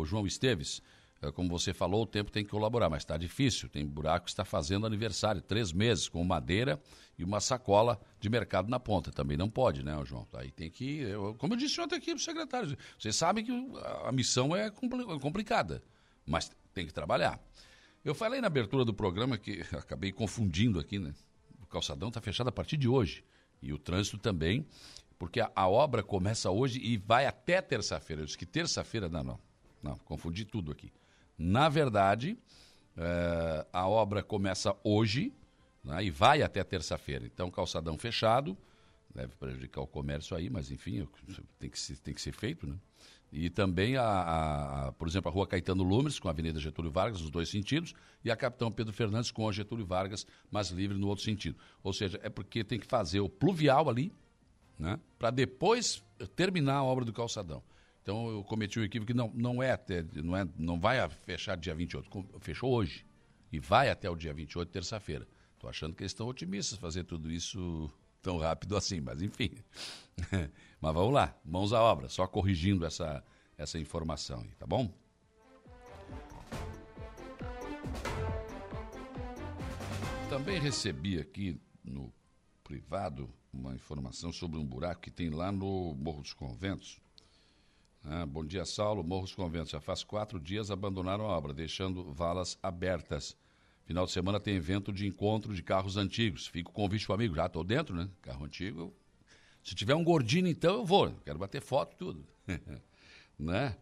João 0.07 0.27
Esteves. 0.27 0.81
É, 1.21 1.31
como 1.31 1.51
você 1.51 1.75
falou, 1.75 2.03
o 2.03 2.07
tempo 2.07 2.31
tem 2.31 2.43
que 2.43 2.51
colaborar, 2.51 2.89
mas 2.89 3.03
está 3.03 3.19
difícil. 3.19 3.69
Tem 3.69 3.87
buraco 3.87 4.25
que 4.25 4.31
está 4.31 4.45
fazendo 4.45 4.87
aniversário, 4.87 5.43
três 5.43 5.71
meses, 5.71 6.09
com 6.09 6.25
madeira 6.25 6.81
e 7.19 7.23
uma 7.23 7.39
sacola 7.39 8.01
de 8.19 8.31
mercado 8.31 8.71
na 8.71 8.81
ponta. 8.81 9.13
Também 9.13 9.37
não 9.37 9.51
pode, 9.51 9.83
né, 9.83 9.93
João? 10.07 10.27
Aí 10.33 10.51
tem 10.51 10.71
que. 10.71 11.01
Eu, 11.01 11.35
como 11.35 11.53
eu 11.53 11.59
disse 11.59 11.79
ontem 11.79 11.97
aqui 11.97 12.07
para 12.07 12.17
o 12.17 12.21
secretário, 12.21 12.77
vocês 12.99 13.15
sabem 13.15 13.45
que 13.45 13.53
a 14.05 14.13
missão 14.13 14.57
é 14.57 14.71
complicada, 14.71 15.83
mas 16.25 16.51
tem 16.73 16.87
que 16.87 16.93
trabalhar. 16.93 17.39
Eu 18.03 18.15
falei 18.15 18.41
na 18.41 18.47
abertura 18.47 18.83
do 18.83 18.95
programa 18.95 19.37
que 19.37 19.61
acabei 19.77 20.11
confundindo 20.11 20.81
aqui, 20.81 20.99
né? 20.99 21.15
O 21.63 21.67
calçadão 21.67 22.09
está 22.09 22.21
fechado 22.23 22.49
a 22.49 22.53
partir 22.53 22.79
de 22.79 22.89
hoje. 22.89 23.23
E 23.61 23.73
o 23.73 23.79
trânsito 23.79 24.17
também 24.19 24.67
porque 25.19 25.41
a, 25.41 25.51
a 25.55 25.69
obra 25.69 26.03
começa 26.03 26.51
hoje 26.51 26.81
e 26.81 26.97
vai 26.97 27.27
até 27.27 27.61
terça-feira. 27.61 28.23
Eu 28.23 28.27
disse 28.27 28.39
que 28.39 28.47
terça-feira, 28.47 29.09
não, 29.09 29.25
não, 29.25 29.41
não, 29.83 29.97
confundi 29.99 30.45
tudo 30.45 30.73
aqui. 30.73 30.93
Na 31.39 31.69
verdade, 31.69 32.39
é, 32.97 33.67
a 33.73 33.89
obra 33.89 34.23
começa 34.23 34.75
hoje 34.83 35.33
né, 35.83 36.05
e 36.05 36.11
vai 36.11 36.43
até 36.43 36.63
terça-feira. 36.65 37.27
Então, 37.27 37.51
calçadão 37.51 37.97
fechado, 37.97 38.57
deve 39.15 39.35
prejudicar 39.37 39.81
o 39.81 39.87
comércio 39.87 40.37
aí, 40.37 40.51
mas 40.51 40.71
enfim, 40.71 41.07
tem 41.59 41.71
que 41.71 41.79
ser, 41.79 41.97
tem 41.99 42.15
que 42.15 42.21
ser 42.21 42.33
feito, 42.33 42.67
né? 42.67 42.77
E 43.33 43.51
também, 43.51 43.97
a, 43.97 44.05
a, 44.05 44.89
a, 44.89 44.93
por 44.93 45.09
exemplo, 45.09 45.29
a 45.29 45.35
rua 45.35 45.47
Caetano 45.47 45.83
Lumes, 45.83 46.19
com 46.19 46.29
a 46.29 46.31
Avenida 46.31 46.61
Getúlio 46.61 46.91
Vargas, 46.91 47.21
nos 47.21 47.31
dois 47.31 47.51
sentidos, 47.51 47.93
e 48.25 48.31
a 48.31 48.37
Capitão 48.37 48.71
Pedro 48.71 48.93
Fernandes 48.93 49.31
com 49.31 49.49
a 49.49 49.53
Getúlio 49.53 49.85
Vargas, 49.85 50.27
mas 50.51 50.71
livre 50.71 50.97
no 50.97 51.09
outro 51.09 51.25
sentido. 51.25 51.59
Ou 51.83 51.93
seja, 51.93 52.21
é 52.23 52.29
porque 52.29 52.63
tem 52.63 52.79
que 52.79 52.87
fazer 52.87 53.21
o 53.21 53.29
pluvial 53.29 53.91
ali, 53.91 54.13
né, 54.79 54.99
para 55.19 55.31
depois 55.31 56.03
terminar 56.35 56.77
a 56.77 56.85
obra 56.85 57.05
do 57.05 57.13
calçadão. 57.13 57.63
Então 58.03 58.29
eu 58.29 58.45
cometi 58.45 58.79
um 58.79 58.85
equívoco 58.85 59.09
que 59.09 59.17
não, 59.17 59.33
não, 59.35 59.63
é 59.63 59.73
até, 59.73 60.05
não, 60.15 60.37
é, 60.37 60.47
não 60.57 60.79
vai 60.79 61.09
fechar 61.09 61.57
dia 61.57 61.75
28, 61.75 62.09
fechou 62.39 62.73
hoje. 62.73 63.05
E 63.51 63.59
vai 63.59 63.91
até 63.91 64.09
o 64.09 64.15
dia 64.15 64.33
28, 64.33 64.71
terça-feira. 64.71 65.27
Estou 65.55 65.71
achando 65.71 65.95
que 65.95 66.03
eles 66.03 66.13
estão 66.13 66.29
otimistas 66.29 66.79
fazer 66.79 67.05
tudo 67.05 67.31
isso 67.31 67.91
tão 68.23 68.39
rápido 68.39 68.77
assim, 68.77 69.01
mas 69.01 69.23
enfim. 69.23 69.51
mas 70.81 70.95
vamos 70.95 71.15
lá, 71.15 71.37
mãos 71.45 71.73
à 71.73 71.83
obra, 71.83 72.09
só 72.09 72.27
corrigindo 72.27 72.85
essa, 72.85 73.25
essa 73.57 73.79
informação 73.79 74.41
aí, 74.41 74.55
tá 74.55 74.67
bom? 74.67 74.93
Também 80.29 80.61
recebi 80.61 81.19
aqui 81.19 81.61
no 81.85 82.13
privado 82.63 83.33
uma 83.57 83.75
informação 83.75 84.33
sobre 84.33 84.59
um 84.59 84.65
buraco 84.65 85.01
que 85.01 85.11
tem 85.11 85.31
lá 85.31 85.51
no 85.51 85.95
Morro 85.95 86.23
dos 86.23 86.33
Conventos. 86.33 87.01
Ah, 88.05 88.27
bom 88.27 88.45
dia, 88.45 88.65
Saulo. 88.65 89.03
Morro 89.03 89.25
dos 89.25 89.35
Conventos. 89.35 89.71
Já 89.71 89.81
faz 89.81 90.05
quatro 90.05 90.39
dias 90.39 90.71
abandonaram 90.71 91.25
a 91.25 91.37
obra, 91.37 91.53
deixando 91.53 92.13
valas 92.13 92.59
abertas. 92.63 93.37
Final 93.85 94.05
de 94.05 94.13
semana 94.13 94.39
tem 94.39 94.57
evento 94.57 94.93
de 94.93 95.07
encontro 95.07 95.55
de 95.55 95.63
carros 95.63 95.97
antigos. 95.97 96.47
Fica 96.47 96.69
o 96.69 96.73
convite 96.73 97.07
para 97.07 97.15
amigo. 97.15 97.35
Já 97.35 97.47
estou 97.47 97.65
dentro, 97.65 97.97
né? 97.97 98.09
Carro 98.21 98.45
antigo. 98.45 98.95
Se 99.63 99.75
tiver 99.75 99.95
um 99.95 100.05
gordinho, 100.05 100.47
então 100.47 100.75
eu 100.75 100.85
vou. 100.85 101.11
Quero 101.25 101.39
bater 101.39 101.63
foto 101.63 101.95
e 101.95 101.97
tudo. 101.97 102.27
né? 103.39 103.77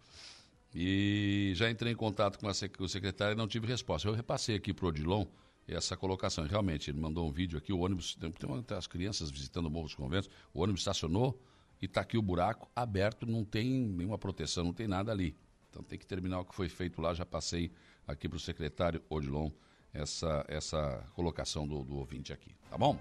E 0.74 1.52
já 1.54 1.70
entrei 1.70 1.92
em 1.92 1.96
contato 1.96 2.38
com, 2.38 2.48
a, 2.48 2.52
com 2.76 2.84
o 2.84 2.88
secretário 2.88 3.34
e 3.34 3.36
não 3.36 3.48
tive 3.48 3.66
resposta. 3.66 4.08
Eu 4.08 4.14
repassei 4.14 4.56
aqui 4.56 4.72
para 4.72 4.86
o 4.86 4.88
Odilon 4.88 5.26
essa 5.66 5.96
colocação. 5.96 6.44
Realmente, 6.46 6.90
ele 6.90 7.00
mandou 7.00 7.28
um 7.28 7.32
vídeo 7.32 7.58
aqui, 7.58 7.72
o 7.72 7.78
ônibus, 7.78 8.14
tem, 8.14 8.30
tem 8.30 8.76
as 8.76 8.86
crianças 8.86 9.30
visitando 9.30 9.66
o 9.66 9.70
Morro 9.70 9.86
dos 9.86 9.94
Conventos, 9.94 10.30
o 10.52 10.62
ônibus 10.62 10.80
estacionou 10.80 11.40
e 11.80 11.86
está 11.86 12.02
aqui 12.02 12.18
o 12.18 12.22
buraco 12.22 12.68
aberto, 12.74 13.26
não 13.26 13.44
tem 13.44 13.68
nenhuma 13.70 14.18
proteção, 14.18 14.64
não 14.64 14.72
tem 14.72 14.86
nada 14.86 15.10
ali. 15.10 15.36
Então 15.70 15.82
tem 15.82 15.98
que 15.98 16.06
terminar 16.06 16.40
o 16.40 16.44
que 16.44 16.54
foi 16.54 16.68
feito 16.68 17.00
lá, 17.00 17.14
já 17.14 17.26
passei 17.26 17.72
aqui 18.06 18.28
para 18.28 18.36
o 18.36 18.40
secretário 18.40 19.02
Odilon 19.08 19.50
essa, 19.92 20.44
essa 20.48 21.06
colocação 21.14 21.66
do, 21.66 21.82
do 21.82 21.96
ouvinte 21.96 22.32
aqui, 22.32 22.54
tá 22.68 22.76
bom? 22.76 22.98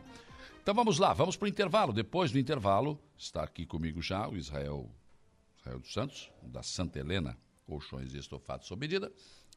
Então 0.61 0.74
vamos 0.74 0.97
lá, 0.97 1.11
vamos 1.11 1.36
para 1.36 1.45
o 1.45 1.49
intervalo. 1.49 1.91
Depois 1.91 2.32
do 2.32 2.39
intervalo, 2.39 2.99
está 3.18 3.43
aqui 3.43 3.66
comigo 3.66 4.01
já 4.01 4.28
o 4.30 4.38
Israel, 4.38 4.89
Israel 5.59 5.80
dos 5.80 5.91
Santos, 5.91 6.32
da 6.41 6.64
Santa 6.64 6.99
Helena, 6.99 7.38
colchões 7.66 8.14
e 8.14 8.18
estofados 8.18 8.68
sob 8.68 8.80
medida, 8.80 9.11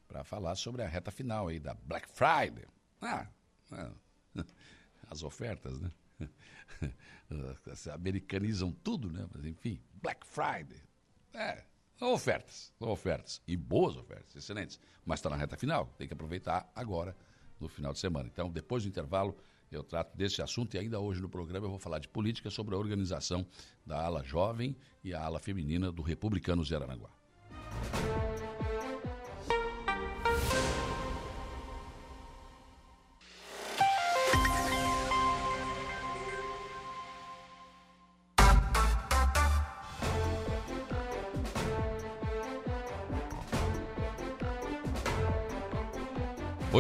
para 0.09 0.25
falar 0.25 0.57
sobre 0.57 0.83
a 0.83 0.89
reta 0.89 1.11
final 1.11 1.49
aí 1.49 1.61
da 1.61 1.75
Black 1.75 2.09
Friday. 2.09 2.65
Ah, 3.01 3.27
ah 3.73 3.93
as 5.11 5.23
ofertas, 5.23 5.81
né? 5.81 5.91
Americanizam 7.93 8.73
tudo, 8.73 9.11
né? 9.11 9.27
Mas 9.35 9.45
enfim, 9.45 9.81
Black 9.95 10.27
Friday. 10.27 10.83
É, 11.33 11.65
ofertas, 12.01 12.73
ofertas. 12.81 13.43
E 13.47 13.57
boas 13.57 13.97
ofertas, 13.97 14.35
excelentes. 14.35 14.81
Mas 15.05 15.21
está 15.21 15.31
na 15.31 15.37
reta 15.37 15.57
final, 15.57 15.87
tem 15.99 16.07
que 16.07 16.15
aproveitar 16.15 16.71
agora, 16.75 17.17
no 17.61 17.69
final 17.69 17.93
de 17.93 17.99
semana. 17.99 18.29
Então, 18.33 18.51
depois 18.51 18.83
do 18.83 18.89
intervalo, 18.89 19.37
eu 19.71 19.83
trato 19.83 20.17
desse 20.17 20.41
assunto 20.43 20.75
e 20.75 20.79
ainda 20.79 21.01
hoje 21.01 21.21
no 21.21 21.29
programa 21.29 21.67
eu 21.67 21.71
vou 21.71 21.79
falar 21.79 21.99
de 21.99 22.09
política 22.09 22.51
sobre 22.51 22.75
a 22.75 22.79
organização 22.79 23.47
da 23.85 24.01
ala 24.01 24.23
jovem 24.23 24.77
e 25.03 25.13
a 25.13 25.23
ala 25.23 25.39
feminina 25.39 25.91
do 25.91 26.03
Republicanos 26.03 26.69
de 26.69 26.75
Aranaguá. 26.75 27.11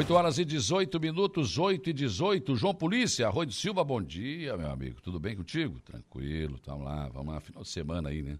8 0.06 0.14
horas 0.14 0.38
e 0.38 0.44
18 0.44 1.00
minutos, 1.00 1.58
8 1.58 1.90
e 1.90 1.92
18. 1.92 2.54
João 2.54 2.72
Polícia, 2.72 3.26
Arroio 3.26 3.48
de 3.48 3.56
Silva, 3.56 3.82
bom 3.82 4.00
dia, 4.00 4.56
meu 4.56 4.70
amigo. 4.70 5.00
Tudo 5.00 5.18
bem 5.18 5.34
contigo? 5.34 5.80
Tranquilo, 5.80 6.60
vamos 6.64 6.84
lá, 6.84 7.08
vamos 7.08 7.34
lá, 7.34 7.40
final 7.40 7.64
de 7.64 7.68
semana 7.68 8.10
aí, 8.10 8.22
né? 8.22 8.38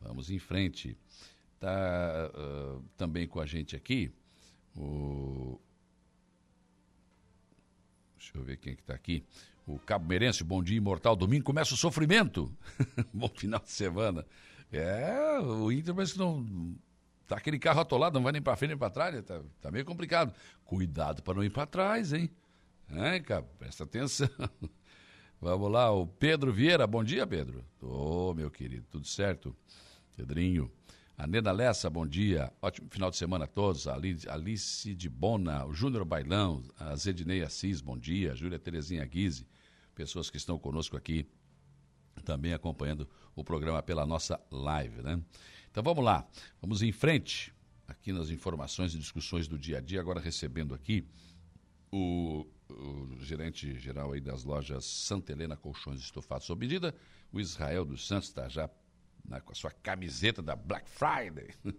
Vamos 0.00 0.30
em 0.30 0.38
frente. 0.38 0.96
Tá 1.60 2.30
uh, 2.34 2.82
também 2.96 3.28
com 3.28 3.38
a 3.38 3.44
gente 3.44 3.76
aqui 3.76 4.10
o. 4.74 5.60
Deixa 8.16 8.38
eu 8.38 8.42
ver 8.42 8.56
quem 8.56 8.72
é 8.72 8.76
que 8.76 8.82
tá 8.82 8.94
aqui. 8.94 9.22
O 9.66 9.78
Cabo 9.78 10.08
Meirense, 10.08 10.42
bom 10.42 10.62
dia, 10.62 10.78
imortal. 10.78 11.14
Domingo 11.14 11.44
começa 11.44 11.74
o 11.74 11.76
sofrimento. 11.76 12.50
bom 13.12 13.28
final 13.28 13.60
de 13.60 13.70
semana. 13.70 14.24
É, 14.72 15.38
o 15.40 15.70
Inter, 15.70 15.94
mas 15.94 16.14
que 16.14 16.18
não 16.18 16.74
Tá 17.26 17.36
aquele 17.36 17.58
carro 17.58 17.80
atolado, 17.80 18.14
não 18.14 18.22
vai 18.22 18.32
nem 18.32 18.42
para 18.42 18.56
frente 18.56 18.70
nem 18.70 18.78
para 18.78 18.90
trás, 18.90 19.14
né? 19.14 19.22
tá, 19.22 19.40
tá 19.60 19.70
meio 19.70 19.84
complicado. 19.84 20.32
Cuidado 20.64 21.22
para 21.22 21.34
não 21.34 21.44
ir 21.44 21.50
para 21.50 21.66
trás, 21.66 22.12
hein? 22.12 22.30
É, 22.88 23.18
cara, 23.18 23.42
presta 23.58 23.84
atenção. 23.84 24.28
Vamos 25.40 25.70
lá, 25.70 25.90
o 25.90 26.06
Pedro 26.06 26.52
Vieira, 26.52 26.86
bom 26.86 27.02
dia, 27.02 27.26
Pedro. 27.26 27.64
Ô, 27.82 28.30
oh, 28.30 28.34
meu 28.34 28.50
querido, 28.50 28.86
tudo 28.90 29.06
certo? 29.06 29.54
Pedrinho. 30.16 30.70
A 31.18 31.26
Neda 31.26 31.50
Lessa, 31.50 31.90
bom 31.90 32.06
dia. 32.06 32.52
Ótimo 32.62 32.88
final 32.90 33.10
de 33.10 33.16
semana 33.16 33.44
a 33.44 33.48
todos. 33.48 33.88
A 33.88 33.94
Alice 33.94 34.94
de 34.94 35.08
Bona, 35.08 35.66
o 35.66 35.72
Júnior 35.72 36.04
Bailão, 36.04 36.62
a 36.78 36.94
Zedinei 36.94 37.42
Assis, 37.42 37.80
bom 37.80 37.98
dia. 37.98 38.32
A 38.32 38.34
Júlia 38.34 38.58
Terezinha 38.58 39.04
Guise, 39.04 39.46
pessoas 39.94 40.30
que 40.30 40.36
estão 40.36 40.58
conosco 40.58 40.96
aqui, 40.96 41.26
também 42.24 42.52
acompanhando 42.52 43.08
o 43.34 43.42
programa 43.42 43.82
pela 43.82 44.06
nossa 44.06 44.38
live, 44.50 45.02
né? 45.02 45.20
Então 45.76 45.84
vamos 45.84 46.02
lá, 46.02 46.26
vamos 46.58 46.80
em 46.80 46.90
frente 46.90 47.54
aqui 47.86 48.10
nas 48.10 48.30
informações 48.30 48.94
e 48.94 48.98
discussões 48.98 49.46
do 49.46 49.58
dia 49.58 49.76
a 49.76 49.80
dia, 49.82 50.00
agora 50.00 50.18
recebendo 50.18 50.74
aqui 50.74 51.06
o, 51.92 52.46
o 52.70 53.18
gerente 53.20 53.78
geral 53.78 54.12
aí 54.12 54.20
das 54.22 54.42
lojas 54.42 54.86
Santa 54.86 55.32
Helena 55.32 55.54
Colchões 55.54 56.00
Estofados 56.00 56.46
sob 56.46 56.64
medida, 56.64 56.94
o 57.30 57.38
Israel 57.38 57.84
dos 57.84 58.08
Santos 58.08 58.28
está 58.28 58.48
já 58.48 58.70
na, 59.22 59.38
com 59.38 59.52
a 59.52 59.54
sua 59.54 59.70
camiseta 59.70 60.40
da 60.40 60.56
Black 60.56 60.88
Friday. 60.88 61.50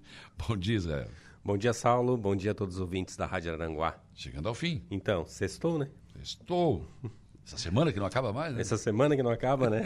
Bom 0.47 0.55
dia, 0.55 0.75
Israel. 0.75 1.09
Bom 1.43 1.57
dia, 1.57 1.73
Saulo. 1.73 2.15
Bom 2.15 2.35
dia 2.35 2.51
a 2.51 2.53
todos 2.53 2.75
os 2.75 2.81
ouvintes 2.81 3.17
da 3.17 3.25
Rádio 3.25 3.51
Aranguá. 3.51 3.99
Chegando 4.13 4.47
ao 4.47 4.53
fim. 4.53 4.85
Então, 4.91 5.25
sextou, 5.25 5.79
né? 5.79 5.89
Sextou. 6.13 6.87
Essa 7.47 7.57
semana 7.57 7.93
que 7.93 7.99
não 7.99 8.05
acaba 8.05 8.33
mais, 8.33 8.53
né? 8.53 8.59
Essa 8.59 8.77
semana 8.77 9.15
que 9.15 9.23
não 9.23 9.31
acaba, 9.31 9.69
né? 9.69 9.83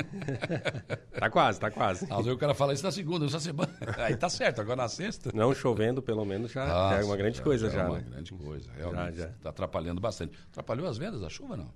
tá 1.19 1.29
quase, 1.29 1.59
tá 1.59 1.69
quase. 1.69 2.05
Às 2.05 2.17
vezes 2.17 2.33
o 2.33 2.37
cara 2.37 2.55
fala 2.55 2.73
isso 2.73 2.83
na 2.83 2.91
segunda, 2.91 3.27
essa 3.27 3.39
semana. 3.39 3.71
Aí 3.99 4.17
tá 4.17 4.29
certo, 4.29 4.61
agora 4.61 4.77
na 4.77 4.87
sexta. 4.87 5.29
Não 5.31 5.53
chovendo, 5.53 6.01
pelo 6.01 6.25
menos, 6.25 6.51
já, 6.51 6.65
Nossa, 6.65 6.95
já 6.95 7.01
é 7.01 7.05
uma 7.05 7.15
grande 7.15 7.37
já, 7.37 7.43
coisa, 7.43 7.69
já. 7.69 7.75
já 7.75 7.83
é 7.83 7.87
uma 7.87 7.97
né? 7.99 8.05
grande 8.09 8.33
coisa, 8.33 8.71
realmente. 8.75 9.17
Já, 9.17 9.27
já. 9.27 9.33
Tá 9.43 9.49
atrapalhando 9.51 10.01
bastante. 10.01 10.35
Atrapalhou 10.49 10.87
as 10.87 10.97
vendas 10.97 11.21
da 11.21 11.29
chuva, 11.29 11.55
não? 11.55 11.71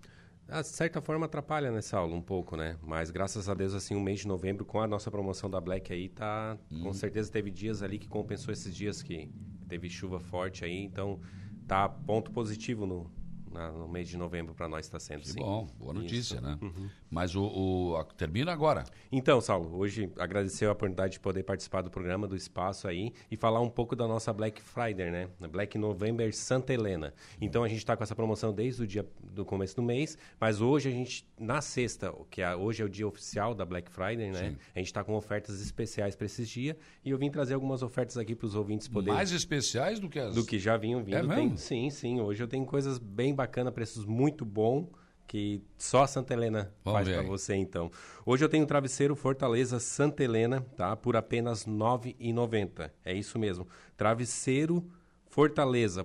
Ah, 0.48 0.62
de 0.62 0.68
certa 0.68 1.02
forma 1.02 1.28
atrapalha 1.28 1.72
nessa 1.72 1.98
aula 1.98 2.16
um 2.16 2.22
pouco, 2.22 2.58
né? 2.58 2.78
Mas 2.82 3.12
graças 3.12 3.48
a 3.48 3.54
Deus, 3.54 3.76
assim, 3.76 3.96
o 3.96 4.02
mês 4.02 4.22
de 4.22 4.28
novembro, 4.28 4.66
com 4.66 4.82
a 4.82 4.88
nossa 4.88 5.12
promoção 5.12 5.52
da 5.52 5.62
Black 5.62 5.94
aí, 5.94 6.10
tá. 6.10 6.58
Hum. 6.72 6.82
Com 6.82 6.94
certeza 6.94 7.32
teve 7.32 7.52
dias 7.52 7.84
ali 7.84 8.00
que 8.00 8.08
compensou 8.08 8.52
esses 8.52 8.76
dias 8.76 9.04
que 9.04 9.30
teve 9.68 9.88
chuva 9.88 10.20
forte 10.20 10.66
aí, 10.66 10.84
então 10.84 11.20
tá 11.68 11.88
ponto 11.90 12.32
positivo 12.32 12.86
no, 12.88 13.12
na, 13.56 13.72
no 13.72 13.88
mês 13.88 14.08
de 14.08 14.18
novembro 14.18 14.54
para 14.54 14.68
nós 14.68 14.86
está 14.86 15.00
sendo, 15.00 15.22
que 15.22 15.30
sim. 15.30 15.40
bom, 15.40 15.66
boa 15.78 15.94
notícia, 15.94 16.36
Isso. 16.36 16.42
né? 16.42 16.60
Uhum. 16.62 16.90
Mas 17.10 17.36
o, 17.36 17.44
o 17.44 17.98
a, 17.98 18.04
termina 18.04 18.52
agora. 18.52 18.84
Então, 19.12 19.42
Saulo, 19.42 19.76
hoje 19.78 20.12
agradecer 20.18 20.66
a 20.66 20.72
oportunidade 20.72 21.14
de 21.14 21.20
poder 21.20 21.44
participar 21.44 21.82
do 21.82 21.90
programa, 21.90 22.28
do 22.28 22.36
espaço 22.36 22.88
aí, 22.88 23.14
e 23.32 23.36
falar 23.36 23.62
um 23.62 23.70
pouco 23.70 23.96
da 23.96 24.08
nossa 24.08 24.32
Black 24.32 24.62
Friday, 24.62 25.10
né? 25.10 25.30
Black 25.52 25.78
November 25.78 26.36
Santa 26.36 26.74
Helena. 26.74 27.14
Então, 27.42 27.64
a 27.64 27.68
gente 27.68 27.80
está 27.80 27.96
com 27.98 28.04
essa 28.04 28.16
promoção 28.16 28.54
desde 28.54 28.84
o 28.84 28.88
dia 28.88 29.06
do 29.24 29.44
começo 29.44 29.76
do 29.76 29.82
mês, 29.82 30.18
mas 30.40 30.62
hoje 30.62 30.90
a 30.90 30.92
gente, 30.92 31.28
na 31.40 31.62
sexta, 31.62 32.14
que 32.30 32.42
é, 32.42 32.56
hoje 32.56 32.84
é 32.84 32.86
o 32.86 32.90
dia 32.90 33.08
oficial 33.08 33.56
da 33.56 33.66
Black 33.66 33.90
Friday, 33.90 34.32
né? 34.32 34.50
Sim. 34.50 34.58
A 34.76 34.80
gente 34.80 34.88
está 34.88 35.04
com 35.04 35.16
ofertas 35.16 35.62
especiais 35.62 36.16
para 36.16 36.26
esses 36.26 36.48
dias, 36.48 36.76
e 37.04 37.10
eu 37.10 37.18
vim 37.18 37.32
trazer 37.32 37.54
algumas 37.54 37.82
ofertas 37.82 38.18
aqui 38.18 38.36
para 38.36 38.46
os 38.46 38.56
ouvintes 38.56 38.88
poderem... 38.88 39.16
Mais 39.16 39.32
especiais 39.32 40.00
do 40.00 40.10
que 40.10 40.20
as... 40.20 40.36
Do 40.36 40.46
que 40.46 40.60
já 40.60 40.78
vinham 40.78 41.04
vindo. 41.04 41.16
É 41.16 41.24
mesmo? 41.24 41.36
Tem, 41.36 41.58
sim, 41.58 41.90
sim. 41.90 42.20
Hoje 42.20 42.44
eu 42.44 42.48
tenho 42.48 42.66
coisas 42.66 42.98
bem 42.98 43.34
bacanas 43.34 43.56
bacana, 43.56 43.72
preços 43.72 44.06
muito 44.06 44.44
bom 44.44 44.90
que 45.28 45.62
só 45.78 46.04
a 46.04 46.08
Santa 46.08 46.34
Helena 46.34 46.72
Vamos 46.84 47.00
faz 47.00 47.18
para 47.18 47.28
você 47.28 47.56
então. 47.56 47.92
Hoje 48.26 48.44
eu 48.44 48.50
tenho 48.50 48.64
um 48.64 48.68
travesseiro 48.68 49.16
Fortaleza 49.16 49.80
Santa 49.80 50.24
Helena, 50.24 50.62
tá? 50.76 50.96
Por 50.96 51.16
apenas 51.16 51.64
R$ 51.64 51.72
9,90. 51.72 52.92
É 53.04 53.14
isso 53.14 53.38
mesmo. 53.40 53.68
Travesseiro 53.98 54.76
Fortaleza, 54.76 55.05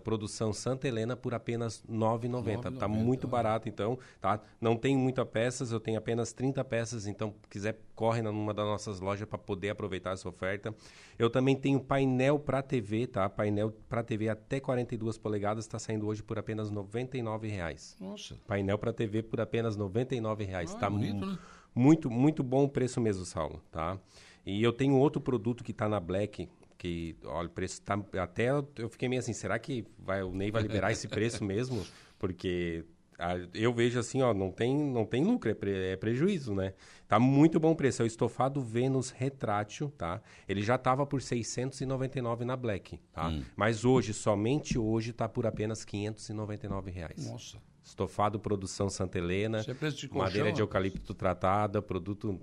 produção 0.03 0.53
Santa 0.53 0.89
Helena 0.89 1.17
por 1.17 1.35
apenas 1.35 1.83
R$ 1.89 1.95
9,90. 1.95 2.79
Tá 2.79 2.89
muito 2.89 3.29
barato, 3.29 3.69
então, 3.69 3.99
tá? 4.21 4.41
Não 4.61 4.77
tem 4.77 4.97
muitas 4.97 5.27
peças, 5.29 5.71
eu 5.71 5.79
tenho 5.79 5.99
apenas 5.99 6.33
30 6.33 6.65
peças, 6.65 7.07
então, 7.07 7.35
quiser, 7.49 7.79
corre 7.95 8.23
numa 8.23 8.53
das 8.53 8.67
nossas 8.67 9.01
lojas 9.01 9.29
para 9.29 9.39
poder 9.39 9.71
aproveitar 9.71 10.13
essa 10.13 10.29
oferta. 10.29 10.75
Eu 11.19 11.31
também 11.31 11.55
tenho 11.55 11.79
painel 11.79 12.39
para 12.39 12.63
TV, 12.63 13.07
tá? 13.07 13.29
Painel 13.29 13.73
para 13.89 14.03
TV 14.03 14.29
até 14.29 14.59
42 14.59 15.17
polegadas 15.17 15.65
está 15.65 15.79
saindo 15.79 16.07
hoje 16.07 16.23
por 16.23 16.39
apenas 16.39 16.71
R$ 16.71 16.77
99,00. 16.77 18.01
Nossa. 18.01 18.37
Painel 18.47 18.79
para 18.79 18.93
TV 18.93 19.23
por 19.23 19.41
apenas 19.41 19.77
R$ 19.77 19.83
99,00. 19.83 20.73
Ah, 20.75 20.79
tá 20.79 20.91
bonito, 20.91 21.27
né? 21.27 21.39
muito, 21.75 22.11
muito 22.11 22.43
bom 22.43 22.65
o 22.65 22.69
preço 22.69 23.01
mesmo, 23.01 23.25
Saulo, 23.25 23.63
tá? 23.71 23.99
E 24.45 24.63
eu 24.63 24.73
tenho 24.73 24.97
outro 24.97 25.21
produto 25.21 25.63
que 25.63 25.71
está 25.71 25.89
na 25.89 26.01
Black, 26.01 26.49
que 26.81 27.15
olha, 27.25 27.47
o 27.47 27.51
preço 27.51 27.83
tá 27.83 28.03
até 28.23 28.49
eu 28.49 28.89
fiquei 28.89 29.07
meio 29.07 29.21
assim, 29.21 29.35
será 29.35 29.59
que 29.59 29.85
vai 29.99 30.23
o 30.23 30.33
Ney 30.33 30.51
vai 30.51 30.63
liberar 30.63 30.91
esse 30.91 31.07
preço 31.07 31.45
mesmo? 31.45 31.85
Porque 32.19 32.87
a, 33.19 33.35
eu 33.53 33.71
vejo 33.71 33.99
assim, 34.01 34.23
ó, 34.23 34.33
não 34.33 34.51
tem 34.51 34.75
não 34.75 35.05
tem 35.05 35.23
lucro, 35.23 35.51
é, 35.51 35.55
pre, 35.55 35.71
é, 35.71 35.97
prejuízo, 35.97 36.55
né? 36.55 36.73
Tá 37.07 37.19
muito 37.19 37.61
bom 37.61 37.73
o 37.73 37.77
preço, 37.77 38.01
é 38.01 38.05
o 38.05 38.07
estofado 38.07 38.63
Vênus 38.63 39.11
retrátil, 39.11 39.91
tá? 39.91 40.23
Ele 40.49 40.63
já 40.63 40.79
tava 40.79 41.05
por 41.05 41.21
699 41.21 42.47
na 42.47 42.57
Black, 42.57 42.99
tá? 43.13 43.29
Hum. 43.29 43.43
Mas 43.55 43.85
hoje, 43.85 44.15
somente 44.15 44.79
hoje 44.79 45.13
tá 45.13 45.29
por 45.29 45.47
apenas 45.47 45.85
599 45.85 46.91
reais. 46.91 47.31
Nossa. 47.31 47.59
Estofado 47.85 48.41
produção 48.41 48.89
Santa 48.89 49.19
Helena, 49.19 49.61
Isso 49.61 49.71
é 49.71 49.75
preço 49.75 49.99
de 49.99 50.09
madeira 50.09 50.45
colchão, 50.45 50.53
de 50.55 50.63
eucalipto 50.63 51.13
tratada, 51.13 51.83
produto 51.83 52.41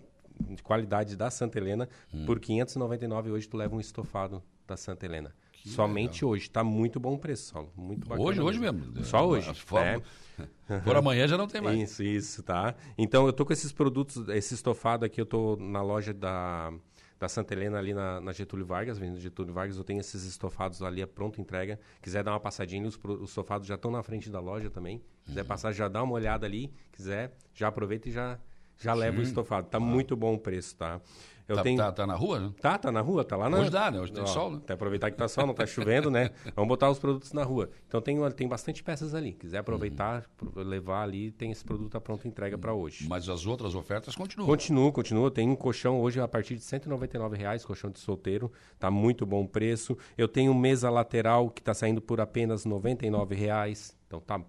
de 0.50 0.62
qualidade 0.64 1.16
da 1.16 1.30
Santa 1.30 1.58
Helena. 1.58 1.88
Hum. 2.14 2.26
Por 2.26 2.40
599 2.40 3.32
hoje 3.32 3.48
tu 3.48 3.58
leva 3.58 3.76
um 3.76 3.80
estofado 3.80 4.42
da 4.68 4.76
Santa 4.78 5.06
Helena. 5.06 5.34
Que 5.52 5.70
Somente 5.70 6.24
hoje. 6.24 6.50
Tá 6.50 6.64
muito 6.64 7.00
bom 7.00 7.16
o 7.16 7.18
preço, 7.18 7.52
Saulo. 7.52 7.72
Muito 7.76 8.08
bacana. 8.08 8.28
Hoje, 8.28 8.42
hoje 8.42 8.60
mesmo. 8.60 9.04
Só 9.04 9.28
hoje. 9.28 9.54
For, 9.56 9.82
né? 9.82 10.02
Por 10.84 10.96
amanhã 10.96 11.28
já 11.28 11.38
não 11.38 11.48
tem 11.48 11.60
mais. 11.62 11.80
Isso, 11.80 12.04
isso, 12.04 12.44
tá? 12.44 12.76
Então 12.98 13.26
eu 13.26 13.34
tô 13.34 13.46
com 13.46 13.54
esses 13.54 13.72
produtos, 13.72 14.28
esse 14.30 14.54
estofado 14.54 15.04
aqui, 15.04 15.20
eu 15.20 15.26
tô 15.26 15.56
na 15.56 15.82
loja 15.82 16.14
da, 16.14 16.72
da 17.20 17.28
Santa 17.28 17.56
Helena 17.56 17.80
ali 17.80 17.92
na, 17.94 18.22
na 18.22 18.32
Getúlio 18.32 18.66
Vargas, 18.68 19.00
vendo 19.00 19.20
Getúlio 19.20 19.52
Vargas, 19.52 19.78
eu 19.78 19.84
tenho 19.84 20.00
esses 20.00 20.24
estofados 20.26 20.84
ali 20.84 21.02
a 21.02 21.08
pronta 21.08 21.42
entrega. 21.42 21.80
Quiser 22.04 22.24
dar 22.24 22.34
uma 22.34 22.40
passadinha, 22.40 22.88
os, 22.88 22.96
os 23.04 23.30
estofados 23.30 23.68
já 23.68 23.76
estão 23.76 23.90
na 23.90 24.04
frente 24.04 24.30
da 24.30 24.40
loja 24.40 24.70
também. 24.70 25.02
Quiser 25.26 25.42
Uhum. 25.42 25.48
passar, 25.48 25.72
já 25.72 25.88
dá 25.88 26.04
uma 26.04 26.14
olhada 26.14 26.46
ali. 26.46 26.72
Quiser, 26.92 27.34
já 27.54 27.68
aproveita 27.70 28.08
e 28.10 28.12
já, 28.12 28.38
já 28.80 28.94
leva 28.94 29.20
o 29.20 29.24
estofado. 29.24 29.68
Tá 29.68 29.80
muito 29.80 30.16
bom 30.16 30.34
o 30.36 30.40
preço, 30.40 30.76
tá? 30.76 31.00
Eu 31.48 31.56
Tá, 31.56 31.64
tenho... 31.64 31.78
tá, 31.78 31.90
tá 31.94 32.06
na 32.06 32.14
rua, 32.14 32.40
né? 32.42 32.52
Tá, 32.60 32.78
tá 32.78 32.92
na 32.92 33.00
rua, 33.00 33.24
tá 33.24 33.38
lá 33.38 33.50
na... 33.50 33.60
Hoje 33.60 33.70
dá, 33.70 33.90
né? 33.90 34.02
Hoje 34.02 34.12
tem 34.12 34.22
Ó, 34.22 34.26
sol, 34.26 34.52
né? 34.52 34.58
Até 34.58 34.74
aproveitar 34.74 35.10
que 35.10 35.16
tá 35.16 35.30
sol, 35.30 35.48
não 35.48 35.54
tá 35.54 35.66
chovendo, 35.66 36.12
né? 36.12 36.32
Vamos 36.54 36.68
botar 36.68 36.90
os 36.90 37.00
produtos 37.00 37.32
na 37.32 37.42
rua. 37.46 37.70
Então 37.88 38.02
tem, 38.02 38.18
tem 38.32 38.50
bastante 38.50 38.84
peças 38.84 39.16
ali. 39.16 39.32
Quiser 39.32 39.60
aproveitar, 39.60 40.26
pro- 40.36 40.62
levar 40.62 41.04
ali, 41.04 41.32
tem 41.32 41.50
esse 41.50 41.64
produto 41.64 41.96
à 41.96 42.02
pronta 42.02 42.28
entrega 42.28 42.58
para 42.58 42.74
hoje. 42.74 43.08
Mas 43.08 43.30
as 43.30 43.46
outras 43.46 43.76
ofertas 43.76 44.14
continuam. 44.14 44.46
Continua, 44.46 44.92
continua. 44.92 45.32
Tem 45.32 45.48
um 45.50 45.56
colchão 45.56 46.02
hoje 46.02 46.20
a 46.20 46.28
partir 46.28 46.56
de 46.56 46.62
199 46.64 47.38
reais, 47.38 47.64
colchão 47.64 47.90
de 47.90 48.00
solteiro. 48.02 48.52
Tá 48.78 48.92
muito 48.92 49.26
bom 49.26 49.44
o 49.44 49.48
preço. 49.48 49.98
Eu 50.18 50.28
tenho 50.28 50.54
mesa 50.54 50.90
lateral 50.90 51.50
que 51.50 51.62
tá 51.62 51.74
saindo 51.74 52.02
por 52.02 52.20
apenas 52.20 52.66
99 52.66 53.36
reais. 53.36 53.96
Então 54.06 54.20
tá 54.20 54.42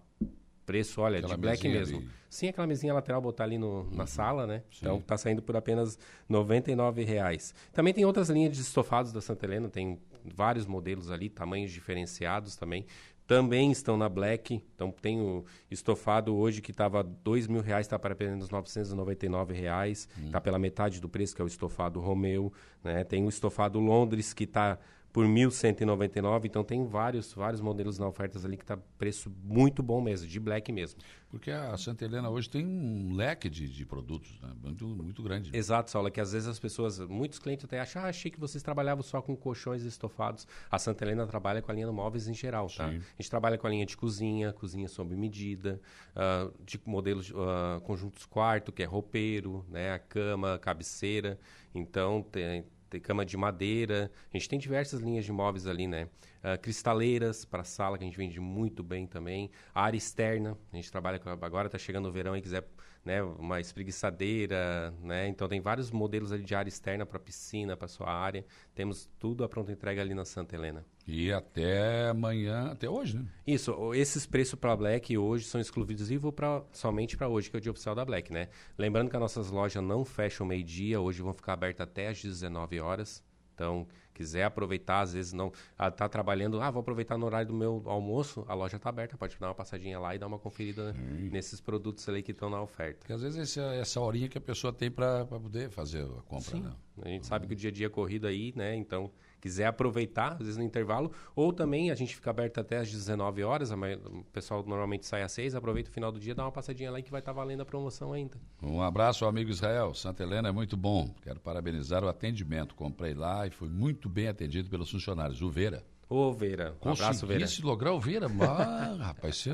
preço, 0.69 1.01
olha, 1.01 1.17
Aquela 1.17 1.33
de 1.33 1.41
black 1.41 1.67
mesmo. 1.67 1.97
ali. 1.97 2.09
Sim, 2.29 2.47
aquela 2.47 2.67
mesinha 2.67 2.93
lateral 2.93 3.19
botar 3.19 3.43
ali 3.43 3.57
no, 3.57 3.89
na 3.89 4.05
sala, 4.05 4.45
né? 4.45 4.61
Então 4.77 5.01
tá 5.01 5.17
saindo 5.17 5.41
por 5.41 5.55
apenas 5.55 5.97
99 6.29 7.03
reais. 7.03 7.55
Também 7.73 7.91
tem 7.91 8.05
outras 8.05 8.29
linhas 8.29 8.55
de 8.55 8.61
estofados 8.61 9.11
da 9.11 9.19
Santa 9.19 9.47
Helena, 9.47 9.67
tem 9.67 9.99
vários 10.23 10.67
modelos 10.67 11.09
ali, 11.09 11.27
tamanhos 11.27 11.71
diferenciados 11.71 12.55
também. 12.55 12.85
Também 13.25 13.71
estão 13.71 13.97
na 13.97 14.07
Black. 14.07 14.63
Então 14.75 14.91
tem 14.91 15.19
o 15.19 15.43
estofado 15.71 16.35
hoje 16.35 16.61
que 16.61 16.69
estava 16.69 17.01
R$ 17.01 17.47
mil 17.49 17.61
reais, 17.61 17.87
está 17.87 17.97
para 17.97 18.13
apenas 18.13 18.47
999 18.49 19.53
reais. 19.55 20.07
Está 20.23 20.39
pela 20.39 20.59
metade 20.59 20.99
do 20.99 21.09
preço, 21.09 21.35
que 21.35 21.41
é 21.41 21.45
o 21.45 21.47
estofado 21.47 21.99
Romeu. 21.99 22.53
Né? 22.83 23.03
Tem 23.03 23.25
o 23.25 23.29
estofado 23.29 23.79
Londres 23.79 24.33
que 24.33 24.43
está 24.43 24.77
por 25.11 25.25
1.199. 25.25 26.45
Então 26.45 26.63
tem 26.63 26.85
vários, 26.85 27.33
vários 27.33 27.61
modelos 27.61 27.97
na 27.97 28.07
ofertas 28.07 28.45
ali 28.45 28.57
que 28.57 28.63
está 28.63 28.77
preço 28.97 29.31
muito 29.43 29.81
bom 29.81 30.01
mesmo, 30.01 30.27
de 30.27 30.39
Black 30.39 30.71
mesmo. 30.71 30.99
Porque 31.29 31.51
a 31.51 31.77
Santa 31.77 32.05
Helena 32.05 32.29
hoje 32.29 32.49
tem 32.49 32.65
um 32.65 33.13
leque 33.13 33.49
de, 33.49 33.69
de 33.69 33.85
produtos 33.85 34.39
né? 34.41 34.51
muito, 34.63 34.87
muito 34.87 35.21
grande. 35.21 35.55
Exato, 35.55 35.91
Saulo, 35.91 36.07
é 36.07 36.11
que 36.11 36.19
às 36.19 36.33
vezes 36.33 36.47
as 36.47 36.59
pessoas, 36.59 36.99
muitos 36.99 37.37
clientes 37.37 37.65
até 37.65 37.79
acham, 37.79 38.01
ah, 38.01 38.05
achei 38.05 38.31
que 38.31 38.39
vocês 38.39 38.63
trabalhavam 38.63 39.03
só 39.03 39.21
com 39.21 39.35
colchões 39.35 39.83
estofados. 39.83 40.47
A 40.71 40.79
Santa 40.79 41.05
Helena 41.05 41.27
trabalha 41.27 41.61
com 41.61 41.71
a 41.71 41.75
linha 41.75 41.85
de 41.85 41.93
móveis 41.93 42.27
em 42.27 42.33
geral, 42.33 42.67
tá? 42.67 42.89
Sim. 42.89 42.97
A 42.97 43.21
gente 43.21 43.29
trabalha 43.29 43.57
com 43.57 43.67
a 43.67 43.69
linha 43.69 43.85
de 43.85 43.95
cozinha, 43.95 44.51
cozinha 44.53 44.87
sob 44.87 45.15
medida, 45.15 45.79
ah, 46.15 46.49
de 46.65 46.81
modelos, 46.83 47.31
ah, 47.35 47.79
conjuntos 47.81 48.25
quarto, 48.25 48.71
que 48.71 48.81
é 48.81 48.85
roupeiro, 48.85 49.63
né? 49.69 49.93
A 49.93 49.99
cama, 49.99 50.57
cabeceira. 50.57 51.39
Então, 51.75 52.23
tem, 52.23 52.65
tem 52.89 52.99
cama 52.99 53.25
de 53.25 53.37
madeira. 53.37 54.11
A 54.33 54.37
gente 54.37 54.49
tem 54.49 54.59
diversas 54.59 54.99
linhas 54.99 55.25
de 55.25 55.31
móveis 55.31 55.67
ali, 55.67 55.87
né? 55.87 56.09
Ah, 56.41 56.57
cristaleiras 56.57 57.45
para 57.45 57.63
sala, 57.63 57.97
que 57.97 58.03
a 58.03 58.07
gente 58.07 58.17
vende 58.17 58.39
muito 58.39 58.81
bem 58.81 59.05
também. 59.05 59.51
A 59.73 59.83
área 59.83 59.97
externa, 59.97 60.57
a 60.71 60.75
gente 60.75 60.91
trabalha 60.91 61.19
com... 61.19 61.29
Agora 61.29 61.67
está 61.67 61.77
chegando 61.77 62.07
o 62.07 62.11
verão 62.11 62.35
e 62.35 62.41
quiser 62.41 62.65
né, 63.03 63.23
uma 63.23 63.59
espreguiçadeira, 63.59 64.93
né? 65.01 65.27
Então 65.27 65.47
tem 65.47 65.59
vários 65.59 65.91
modelos 65.91 66.31
ali 66.31 66.43
de 66.43 66.53
área 66.53 66.69
externa 66.69 67.05
para 67.05 67.19
piscina, 67.19 67.75
para 67.77 67.87
sua 67.87 68.11
área. 68.11 68.45
Temos 68.75 69.09
tudo 69.17 69.43
a 69.43 69.49
pronta 69.49 69.71
entrega 69.71 70.01
ali 70.01 70.13
na 70.13 70.25
Santa 70.25 70.55
Helena. 70.55 70.85
E 71.07 71.31
até 71.31 72.09
amanhã, 72.09 72.71
até 72.71 72.89
hoje, 72.89 73.17
né? 73.17 73.25
Isso, 73.47 73.93
esses 73.93 74.25
preços 74.25 74.59
para 74.59 74.75
Black 74.75 75.17
hoje 75.17 75.45
são 75.45 75.59
exclusivos 75.59 76.31
pra, 76.33 76.63
somente 76.71 77.17
para 77.17 77.27
hoje, 77.27 77.49
que 77.49 77.55
é 77.55 77.59
o 77.59 77.61
dia 77.61 77.71
oficial 77.71 77.95
da 77.95 78.05
Black, 78.05 78.31
né? 78.31 78.49
Lembrando 78.77 79.09
que 79.09 79.15
as 79.15 79.21
nossas 79.21 79.49
lojas 79.49 79.83
não 79.83 80.05
fecham 80.05 80.45
meio-dia, 80.45 81.01
hoje 81.01 81.21
vão 81.21 81.33
ficar 81.33 81.53
abertas 81.53 81.87
até 81.87 82.09
às 82.09 82.21
19 82.21 82.79
horas. 82.79 83.23
Então, 83.55 83.87
quiser 84.19 84.43
aproveitar, 84.43 84.99
às 84.99 85.13
vezes 85.13 85.31
não 85.31 85.49
ah, 85.77 85.89
tá 85.89 86.09
trabalhando, 86.09 86.61
ah, 86.61 86.69
vou 86.69 86.81
aproveitar 86.81 87.17
no 87.17 87.25
horário 87.25 87.47
do 87.47 87.53
meu 87.53 87.81
almoço, 87.85 88.43
a 88.49 88.53
loja 88.53 88.77
tá 88.77 88.89
aberta, 88.89 89.17
pode 89.17 89.37
dar 89.39 89.47
uma 89.47 89.55
passadinha 89.55 89.97
lá 89.97 90.13
e 90.13 90.19
dar 90.19 90.27
uma 90.27 90.37
conferida 90.37 90.93
nesses 91.31 91.61
produtos 91.61 92.07
ali 92.09 92.21
que 92.21 92.31
estão 92.31 92.49
na 92.49 92.61
oferta. 92.61 92.99
Porque 92.99 93.13
às 93.13 93.21
vezes 93.21 93.39
essa, 93.39 93.73
essa 93.75 94.01
horinha 94.01 94.27
que 94.27 94.37
a 94.37 94.41
pessoa 94.41 94.73
tem 94.73 94.91
para 94.91 95.25
poder 95.25 95.69
fazer 95.69 96.03
a 96.03 96.21
compra, 96.23 96.59
né? 96.59 96.75
A 97.01 97.07
gente 97.07 97.25
sabe 97.25 97.47
que 97.47 97.53
o 97.53 97.55
dia 97.55 97.69
a 97.69 97.73
dia 97.73 97.87
é 97.87 97.89
corrido 97.89 98.27
aí, 98.27 98.51
né? 98.53 98.75
Então, 98.75 99.09
quiser 99.39 99.65
aproveitar, 99.65 100.33
às 100.33 100.39
vezes 100.39 100.57
no 100.57 100.63
intervalo, 100.63 101.11
ou 101.35 101.53
também 101.53 101.91
a 101.91 101.95
gente 101.95 102.15
fica 102.15 102.29
aberto 102.29 102.59
até 102.59 102.77
às 102.77 102.91
19 102.91 103.43
horas, 103.43 103.71
o 103.71 104.23
pessoal 104.31 104.63
normalmente 104.65 105.05
sai 105.05 105.23
às 105.23 105.31
6, 105.31 105.55
aproveita 105.55 105.89
o 105.89 105.93
final 105.93 106.11
do 106.11 106.19
dia, 106.19 106.35
dá 106.35 106.43
uma 106.43 106.51
passadinha 106.51 106.91
lá 106.91 107.01
que 107.01 107.11
vai 107.11 107.19
estar 107.19 107.31
valendo 107.31 107.61
a 107.61 107.65
promoção 107.65 108.13
ainda. 108.13 108.37
Um 108.61 108.81
abraço 108.81 109.25
amigo 109.25 109.49
Israel. 109.49 109.93
Santa 109.93 110.23
Helena 110.23 110.49
é 110.49 110.51
muito 110.51 110.75
bom. 110.75 111.13
Quero 111.21 111.39
parabenizar 111.39 112.03
o 112.03 112.07
atendimento. 112.07 112.75
Comprei 112.75 113.13
lá 113.13 113.47
e 113.47 113.51
fui 113.51 113.69
muito 113.69 114.09
bem 114.09 114.27
atendido 114.27 114.69
pelos 114.69 114.89
funcionários. 114.89 115.41
O 115.41 115.49
Vera. 115.49 115.83
Ô, 116.09 116.33
Vera, 116.33 116.75
um 116.83 116.89
abraço, 116.89 117.27
Vera. 117.27 117.39
Conseguisse 117.39 117.61
lograr 117.61 117.93
o 117.93 117.99
Vera. 117.99 118.27
Ah, 118.41 118.95
rapaz, 119.13 119.37
você 119.37 119.51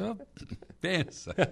pensa. 0.79 1.35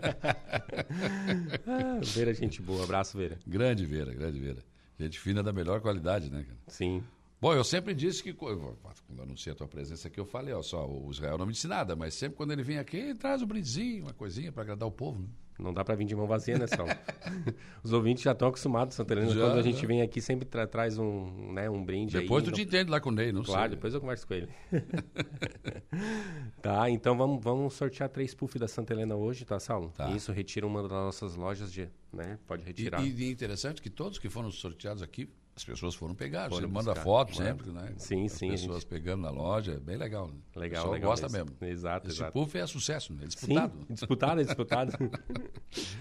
Ah, 1.66 2.00
Vera, 2.02 2.32
é 2.32 2.34
gente 2.34 2.62
boa, 2.62 2.84
abraço, 2.84 3.18
Vera. 3.18 3.38
grande 3.46 3.86
Vera, 3.86 4.14
grande 4.14 4.40
Vera. 4.40 4.64
Gente 5.00 5.20
fina 5.20 5.42
da 5.44 5.52
melhor 5.52 5.82
qualidade, 5.82 6.30
né, 6.30 6.44
cara? 6.44 6.58
Sim. 6.68 7.04
Bom, 7.44 7.54
eu 7.54 7.64
sempre 7.66 7.94
disse 7.94 8.24
que, 8.24 8.32
quando 8.32 8.78
eu 9.18 9.22
anunciei 9.24 9.52
a 9.52 9.56
tua 9.56 9.68
presença 9.68 10.08
aqui, 10.08 10.18
eu 10.18 10.26
falei, 10.26 10.54
ó, 10.54 10.62
só, 10.62 10.88
o 10.90 11.12
Israel 11.12 11.38
não 11.38 11.46
me 11.46 11.52
disse 11.52 11.68
nada, 11.68 11.94
mas 11.94 12.14
sempre 12.14 12.38
quando 12.38 12.54
ele 12.54 12.64
vem 12.64 12.78
aqui, 12.78 12.96
ele 12.96 13.16
traz 13.16 13.42
um 13.42 13.46
brindezinho, 13.46 14.04
uma 14.06 14.14
coisinha 14.14 14.50
para 14.50 14.64
agradar 14.64 14.88
o 14.88 14.92
povo, 14.92 15.20
né? 15.24 15.28
Não 15.60 15.74
dá 15.74 15.84
pra 15.84 15.94
vir 15.94 16.06
de 16.06 16.16
mão 16.16 16.26
vazia, 16.26 16.58
né, 16.58 16.66
Saulo? 16.68 16.90
Os 17.84 17.92
ouvintes 17.92 18.24
já 18.24 18.32
estão 18.32 18.48
acostumados, 18.48 18.96
Santa 18.96 19.14
Helena, 19.14 19.30
Já, 19.34 19.42
quando 19.42 19.60
a 19.60 19.62
gente 19.62 19.82
já. 19.82 19.88
vem 19.88 20.02
aqui, 20.02 20.22
sempre 20.22 20.46
tra- 20.48 20.66
traz 20.66 20.98
um, 20.98 21.52
né, 21.52 21.70
um 21.70 21.84
brinde 21.84 22.18
Depois 22.18 22.44
aí. 22.44 22.46
tu 22.46 22.52
não- 22.52 22.56
te 22.56 22.62
entende 22.64 22.90
lá 22.90 23.02
com 23.02 23.10
o 23.10 23.12
Ney, 23.12 23.34
não 23.34 23.44
Claro, 23.44 23.64
sei. 23.64 23.70
depois 23.76 23.94
eu 23.94 24.00
converso 24.00 24.26
com 24.26 24.34
ele. 24.36 24.48
tá, 26.62 26.90
então 26.90 27.18
vamos, 27.18 27.44
vamos 27.44 27.74
sortear 27.74 28.08
três 28.10 28.34
puff 28.34 28.58
da 28.58 28.70
Santa 28.70 28.94
Helena 28.94 29.16
hoje, 29.16 29.44
tá, 29.44 29.60
Saulo? 29.60 29.92
Tá. 29.96 30.10
Isso 30.12 30.32
retira 30.32 30.66
uma 30.66 30.82
das 30.82 30.92
nossas 30.92 31.36
lojas 31.36 31.72
de, 31.74 31.90
né? 32.12 32.40
Pode 32.48 32.64
retirar. 32.64 33.06
e, 33.06 33.12
e 33.14 33.26
é 33.26 33.32
interessante 33.32 33.82
que 33.82 33.90
todos 33.90 34.18
que 34.18 34.30
foram 34.30 34.50
sorteados 34.50 35.04
aqui, 35.04 35.30
as 35.56 35.64
pessoas 35.64 35.94
foram 35.94 36.16
pegar. 36.16 36.50
Foram 36.50 36.68
Você 36.68 36.74
manda 36.74 36.92
buscar, 36.94 37.04
foto 37.04 37.40
né? 37.40 37.46
sempre, 37.52 37.72
né? 37.72 37.94
Sim, 37.98 38.26
As 38.26 38.32
sim, 38.32 38.48
a 38.48 38.52
pessoas 38.52 38.82
gente- 38.82 38.90
pegando 38.90 39.22
na 39.22 39.30
loja, 39.30 39.74
é 39.74 39.80
bem 39.80 39.98
legal. 39.98 40.28
Né? 40.28 40.34
Legal, 40.56 40.90
legal 40.92 41.12
gosta 41.12 41.30
mesmo. 41.30 41.56
Exato, 41.62 42.08
Esse 42.08 42.18
exato. 42.18 42.32
puff 42.34 42.58
é 42.58 42.66
sucesso, 42.66 43.14
né? 43.14 43.20
É 43.26 43.30
Sim, 43.30 43.36
disputado. 43.36 43.86
disputado, 43.90 44.42
é 44.42 44.44
disputado. 44.44 44.92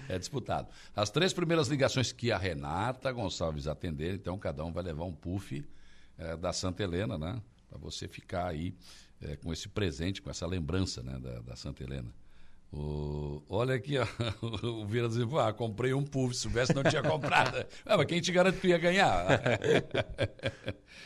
É 0.09 0.19
disputado. 0.19 0.67
As 0.95 1.09
três 1.09 1.33
primeiras 1.33 1.67
ligações 1.67 2.11
que 2.11 2.31
a 2.31 2.37
Renata 2.37 3.11
Gonçalves 3.11 3.67
atender, 3.67 4.13
então 4.15 4.37
cada 4.37 4.63
um 4.63 4.71
vai 4.71 4.83
levar 4.83 5.05
um 5.05 5.13
puff 5.13 5.65
eh, 6.17 6.37
da 6.37 6.53
Santa 6.53 6.83
Helena, 6.83 7.17
né? 7.17 7.41
Para 7.69 7.79
você 7.79 8.07
ficar 8.07 8.47
aí 8.47 8.75
eh, 9.21 9.35
com 9.37 9.51
esse 9.51 9.67
presente, 9.69 10.21
com 10.21 10.29
essa 10.29 10.45
lembrança 10.45 11.01
né, 11.01 11.17
da, 11.19 11.39
da 11.39 11.55
Santa 11.55 11.83
Helena. 11.83 12.13
O, 12.75 13.43
olha 13.49 13.75
aqui, 13.75 13.99
ó, 13.99 14.07
o 14.41 14.85
Vira 14.87 15.07
diz, 15.07 15.19
ah, 15.39 15.53
comprei 15.53 15.93
um 15.93 16.03
puff, 16.03 16.33
se 16.33 16.41
soubesse 16.41 16.73
não 16.73 16.81
tinha 16.81 17.03
comprado. 17.03 17.63
ah, 17.85 17.97
mas 17.97 18.07
quem 18.07 18.19
te 18.19 18.31
garante 18.31 18.57
que 18.59 18.69
ia 18.69 18.79
ganhar? 18.79 19.27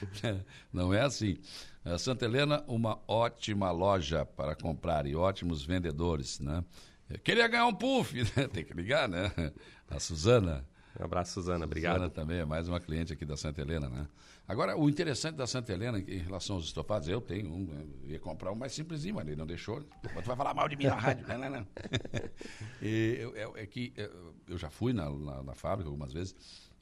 não 0.71 0.93
é 0.93 1.01
assim. 1.01 1.37
A 1.83 1.97
Santa 1.97 2.23
Helena, 2.23 2.63
uma 2.67 3.01
ótima 3.05 3.69
loja 3.69 4.25
para 4.25 4.55
comprar 4.55 5.05
e 5.05 5.15
ótimos 5.15 5.65
vendedores, 5.65 6.39
né? 6.39 6.63
Queria 7.21 7.47
ganhar 7.49 7.65
um 7.65 7.73
puff, 7.73 8.15
né? 8.15 8.47
Tem 8.47 8.63
que 8.63 8.73
ligar, 8.73 9.09
né? 9.09 9.31
A 9.89 9.99
Suzana. 9.99 10.65
Um 10.99 11.03
abraço, 11.03 11.33
Suzana. 11.33 11.65
Obrigado. 11.65 11.95
Suzana 11.95 12.09
também 12.09 12.39
é 12.39 12.45
mais 12.45 12.67
uma 12.67 12.79
cliente 12.79 13.13
aqui 13.13 13.25
da 13.25 13.37
Santa 13.37 13.61
Helena, 13.61 13.89
né? 13.89 14.07
Agora, 14.47 14.77
o 14.77 14.89
interessante 14.89 15.35
da 15.35 15.45
Santa 15.45 15.73
Helena 15.73 15.99
em 15.99 16.17
relação 16.17 16.55
aos 16.55 16.65
estofados, 16.65 17.07
eu 17.07 17.21
tenho 17.21 17.51
um, 17.51 17.69
eu 18.03 18.11
ia 18.11 18.19
comprar 18.19 18.51
um 18.51 18.55
mais 18.55 18.73
simplesinho, 18.73 19.15
mas 19.15 19.27
ele 19.27 19.35
não 19.35 19.45
deixou. 19.45 19.81
Tu 19.81 20.25
vai 20.25 20.35
falar 20.35 20.53
mal 20.53 20.67
de 20.67 20.75
mim 20.75 20.85
na 20.85 20.95
rádio. 20.95 21.27
não, 21.27 21.37
não, 21.37 21.49
não. 21.49 21.67
E, 22.81 23.29
é, 23.35 23.63
é, 23.63 23.65
que 23.65 23.93
eu 24.47 24.57
já 24.57 24.69
fui 24.69 24.93
na, 24.93 25.09
na, 25.09 25.43
na, 25.43 25.53
fábrica 25.53 25.89
algumas 25.89 26.13
vezes, 26.13 26.35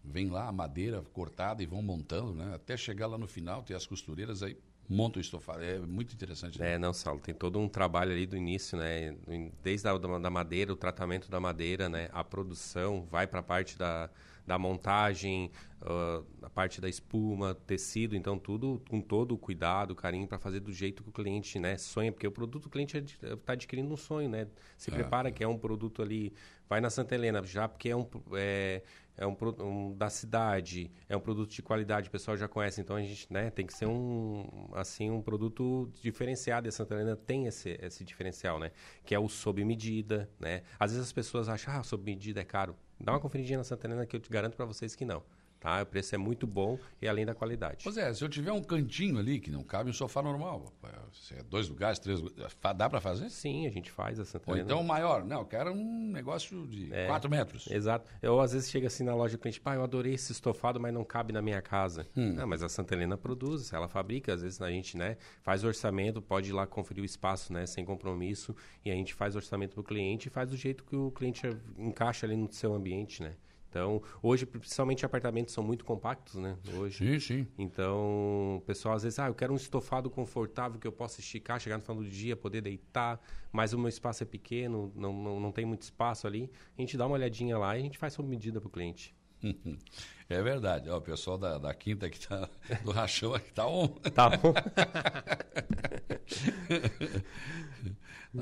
vem 0.03 0.29
lá 0.29 0.47
a 0.47 0.51
madeira 0.51 1.01
cortada 1.13 1.63
e 1.63 1.65
vão 1.65 1.81
montando, 1.81 2.33
né? 2.33 2.53
Até 2.53 2.77
chegar 2.77 3.07
lá 3.07 3.17
no 3.17 3.27
final, 3.27 3.63
tem 3.63 3.75
as 3.75 3.85
costureiras 3.85 4.43
aí 4.43 4.57
monta 4.89 5.19
o 5.19 5.21
estofado. 5.21 5.63
É 5.63 5.79
muito 5.79 6.13
interessante. 6.13 6.59
Né? 6.59 6.73
É, 6.73 6.77
não, 6.77 6.93
Saulo, 6.93 7.19
tem 7.19 7.33
todo 7.33 7.59
um 7.59 7.67
trabalho 7.67 8.11
ali 8.11 8.25
do 8.25 8.37
início, 8.37 8.77
né? 8.77 9.15
Desde 9.63 9.87
a 9.87 9.97
da 9.97 10.29
madeira, 10.29 10.71
o 10.71 10.75
tratamento 10.75 11.29
da 11.29 11.39
madeira, 11.39 11.89
né? 11.89 12.09
A 12.11 12.23
produção, 12.23 13.05
vai 13.09 13.27
para 13.27 13.39
a 13.39 13.43
parte 13.43 13.77
da, 13.77 14.09
da 14.45 14.59
montagem, 14.59 15.51
uh, 15.81 16.25
a 16.41 16.49
parte 16.49 16.79
da 16.79 16.87
espuma, 16.87 17.55
tecido, 17.55 18.15
então 18.15 18.37
tudo 18.37 18.81
com 18.87 19.01
todo 19.01 19.33
o 19.33 19.37
cuidado, 19.37 19.95
carinho 19.95 20.27
para 20.27 20.37
fazer 20.37 20.59
do 20.59 20.71
jeito 20.71 21.03
que 21.03 21.09
o 21.09 21.11
cliente 21.11 21.59
né, 21.59 21.77
sonha, 21.77 22.11
porque 22.11 22.27
o 22.27 22.31
produto 22.31 22.67
o 22.67 22.69
cliente 22.69 22.97
está 22.97 23.53
adquirindo 23.53 23.91
um 23.91 23.97
sonho, 23.97 24.29
né? 24.29 24.47
Se 24.77 24.91
é. 24.91 24.93
prepara 24.93 25.31
que 25.31 25.43
é 25.43 25.47
um 25.47 25.57
produto 25.57 26.01
ali, 26.01 26.31
vai 26.69 26.79
na 26.79 26.89
Santa 26.89 27.15
Helena, 27.15 27.43
já 27.43 27.67
porque 27.67 27.89
é 27.89 27.95
um, 27.95 28.07
é, 28.33 28.83
é 29.17 29.25
um, 29.25 29.35
um, 29.59 29.95
da 29.95 30.09
cidade, 30.09 30.91
é 31.07 31.15
um 31.15 31.19
produto 31.19 31.51
de 31.51 31.61
qualidade, 31.61 32.09
o 32.09 32.11
pessoal 32.11 32.35
já 32.35 32.47
conhece, 32.47 32.81
então 32.81 32.95
a 32.95 33.01
gente 33.01 33.31
né, 33.31 33.49
tem 33.49 33.65
que 33.65 33.73
ser 33.73 33.85
um 33.85 34.69
assim 34.73 35.09
um 35.09 35.21
produto 35.21 35.91
diferenciado. 36.01 36.67
E 36.67 36.69
a 36.69 36.71
Santa 36.71 36.95
Helena 36.95 37.15
tem 37.15 37.47
esse, 37.47 37.77
esse 37.81 38.03
diferencial, 38.03 38.59
né? 38.59 38.71
Que 39.03 39.15
é 39.15 39.19
o 39.19 39.27
sob 39.27 39.63
medida, 39.63 40.29
né? 40.39 40.63
Às 40.79 40.91
vezes 40.91 41.07
as 41.07 41.13
pessoas 41.13 41.49
acham, 41.49 41.73
ah, 41.73 41.83
sob 41.83 42.03
medida 42.03 42.41
é 42.41 42.45
caro. 42.45 42.75
Dá 42.99 43.11
uma 43.13 43.19
conferidinha 43.19 43.57
na 43.57 43.63
Santa 43.63 43.87
Helena 43.87 44.05
que 44.05 44.15
eu 44.15 44.19
te 44.19 44.29
garanto 44.29 44.55
para 44.55 44.65
vocês 44.65 44.95
que 44.95 45.05
não. 45.05 45.23
Tá? 45.59 45.81
O 45.81 45.85
preço 45.85 46.13
é 46.13 46.17
muito 46.17 46.45
bom 46.45 46.77
e 47.01 47.07
além 47.07 47.25
da 47.25 47.33
qualidade. 47.33 47.83
Pois 47.83 47.97
é, 47.97 48.13
se 48.13 48.23
eu 48.23 48.29
tiver 48.29 48.51
um 48.51 48.61
cantinho 48.61 49.17
ali 49.17 49.39
que 49.39 49.49
não 49.49 49.63
cabe 49.63 49.89
um 49.89 49.93
sofá 49.93 50.21
normal, 50.21 50.71
se 51.11 51.33
é 51.33 51.43
dois 51.43 51.67
lugares, 51.69 51.97
três 51.97 52.21
lugares, 52.21 52.55
dá 52.75 52.89
para 52.89 53.01
fazer? 53.01 53.29
Sim, 53.29 53.65
a 53.65 53.71
gente 53.71 53.89
faz 53.89 54.19
a 54.19 54.25
Santa 54.25 54.51
Ou 54.51 54.57
então 54.57 54.83
maior. 54.83 55.23
Não, 55.23 55.39
eu 55.39 55.45
quero 55.45 55.71
um 55.71 56.11
negócio 56.11 56.67
de 56.67 56.93
é, 56.93 57.07
quatro 57.07 57.29
metros. 57.29 57.67
Exato. 57.69 58.05
Eu 58.21 58.39
às 58.39 58.53
vezes 58.53 58.69
chego 58.69 58.85
assim 58.85 59.03
na 59.03 59.15
loja 59.15 59.37
do 59.37 59.39
cliente, 59.39 59.59
pai, 59.59 59.77
eu 59.77 59.83
adorei 59.83 60.13
esse 60.13 60.31
estofado, 60.31 60.79
mas 60.79 60.93
não 60.93 61.03
cabe 61.03 61.33
na 61.33 61.41
minha 61.41 61.61
casa. 61.61 62.07
Hum. 62.15 62.33
Não, 62.33 62.47
mas 62.47 62.61
a 62.61 62.69
Santa 62.69 62.93
Helena 62.93 63.17
produz, 63.17 63.73
ela 63.73 63.87
fabrica, 63.87 64.33
às 64.33 64.41
vezes 64.41 64.61
a 64.61 64.69
gente 64.69 64.97
né, 64.97 65.17
faz 65.41 65.63
orçamento, 65.63 66.21
pode 66.21 66.49
ir 66.49 66.53
lá 66.53 66.67
conferir 66.67 67.01
o 67.01 67.05
espaço 67.05 67.51
né, 67.51 67.65
sem 67.65 67.83
compromisso 67.83 68.55
e 68.83 68.91
a 68.91 68.93
gente 68.93 69.13
faz 69.13 69.35
orçamento 69.35 69.73
para 69.73 69.81
o 69.81 69.83
cliente 69.83 70.27
e 70.27 70.31
faz 70.31 70.49
do 70.49 70.57
jeito 70.57 70.83
que 70.83 70.95
o 70.95 71.11
cliente 71.11 71.47
encaixa 71.77 72.25
ali 72.25 72.35
no 72.35 72.51
seu 72.51 72.73
ambiente, 72.73 73.23
né? 73.23 73.33
Então, 73.75 74.01
hoje, 74.23 74.45
principalmente 74.45 75.05
apartamentos 75.05 75.53
são 75.53 75.61
muito 75.61 75.83
compactos, 75.83 76.35
né? 76.35 76.57
Hoje. 76.77 77.19
Sim, 77.19 77.19
sim. 77.19 77.47
Então, 77.57 78.55
o 78.55 78.61
pessoal 78.65 78.95
às 78.95 79.03
vezes, 79.03 79.19
ah, 79.19 79.27
eu 79.27 79.35
quero 79.35 79.51
um 79.51 79.57
estofado 79.57 80.09
confortável 80.09 80.79
que 80.79 80.87
eu 80.87 80.93
possa 80.93 81.19
esticar, 81.19 81.59
chegar 81.59 81.75
no 81.75 81.83
final 81.83 81.97
do 81.97 82.09
dia, 82.09 82.37
poder 82.37 82.61
deitar, 82.61 83.19
mas 83.51 83.73
o 83.73 83.77
meu 83.77 83.89
espaço 83.89 84.23
é 84.23 84.25
pequeno, 84.25 84.93
não, 84.95 85.11
não, 85.11 85.41
não 85.41 85.51
tem 85.51 85.65
muito 85.65 85.81
espaço 85.81 86.25
ali. 86.25 86.49
A 86.77 86.81
gente 86.81 86.95
dá 86.95 87.05
uma 87.05 87.15
olhadinha 87.15 87.57
lá 87.57 87.75
e 87.75 87.81
a 87.81 87.83
gente 87.83 87.97
faz 87.97 88.13
sob 88.13 88.29
medida 88.29 88.61
para 88.61 88.67
o 88.69 88.71
cliente. 88.71 89.13
É 90.27 90.41
verdade. 90.41 90.89
Ó, 90.89 90.97
o 90.97 91.01
pessoal 91.01 91.37
da, 91.37 91.59
da 91.59 91.71
quinta 91.71 92.09
que 92.09 92.19
tá 92.27 92.49
do 92.83 92.89
rachão 92.89 93.35
aqui 93.35 93.53
tá 93.53 93.67
on. 93.67 93.89
Tá 93.89 94.27
on. 94.27 94.53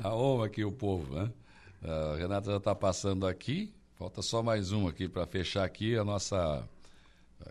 tá 0.00 0.14
on 0.14 0.42
aqui 0.42 0.64
o 0.64 0.72
povo, 0.72 1.14
né? 1.14 1.30
A 1.82 2.16
Renata 2.16 2.52
já 2.52 2.56
está 2.56 2.74
passando 2.74 3.26
aqui. 3.26 3.74
Falta 4.04 4.20
só 4.20 4.42
mais 4.42 4.70
um 4.70 4.86
aqui 4.86 5.08
para 5.08 5.26
fechar 5.26 5.64
aqui 5.64 5.96
a 5.96 6.04
nossa. 6.04 6.68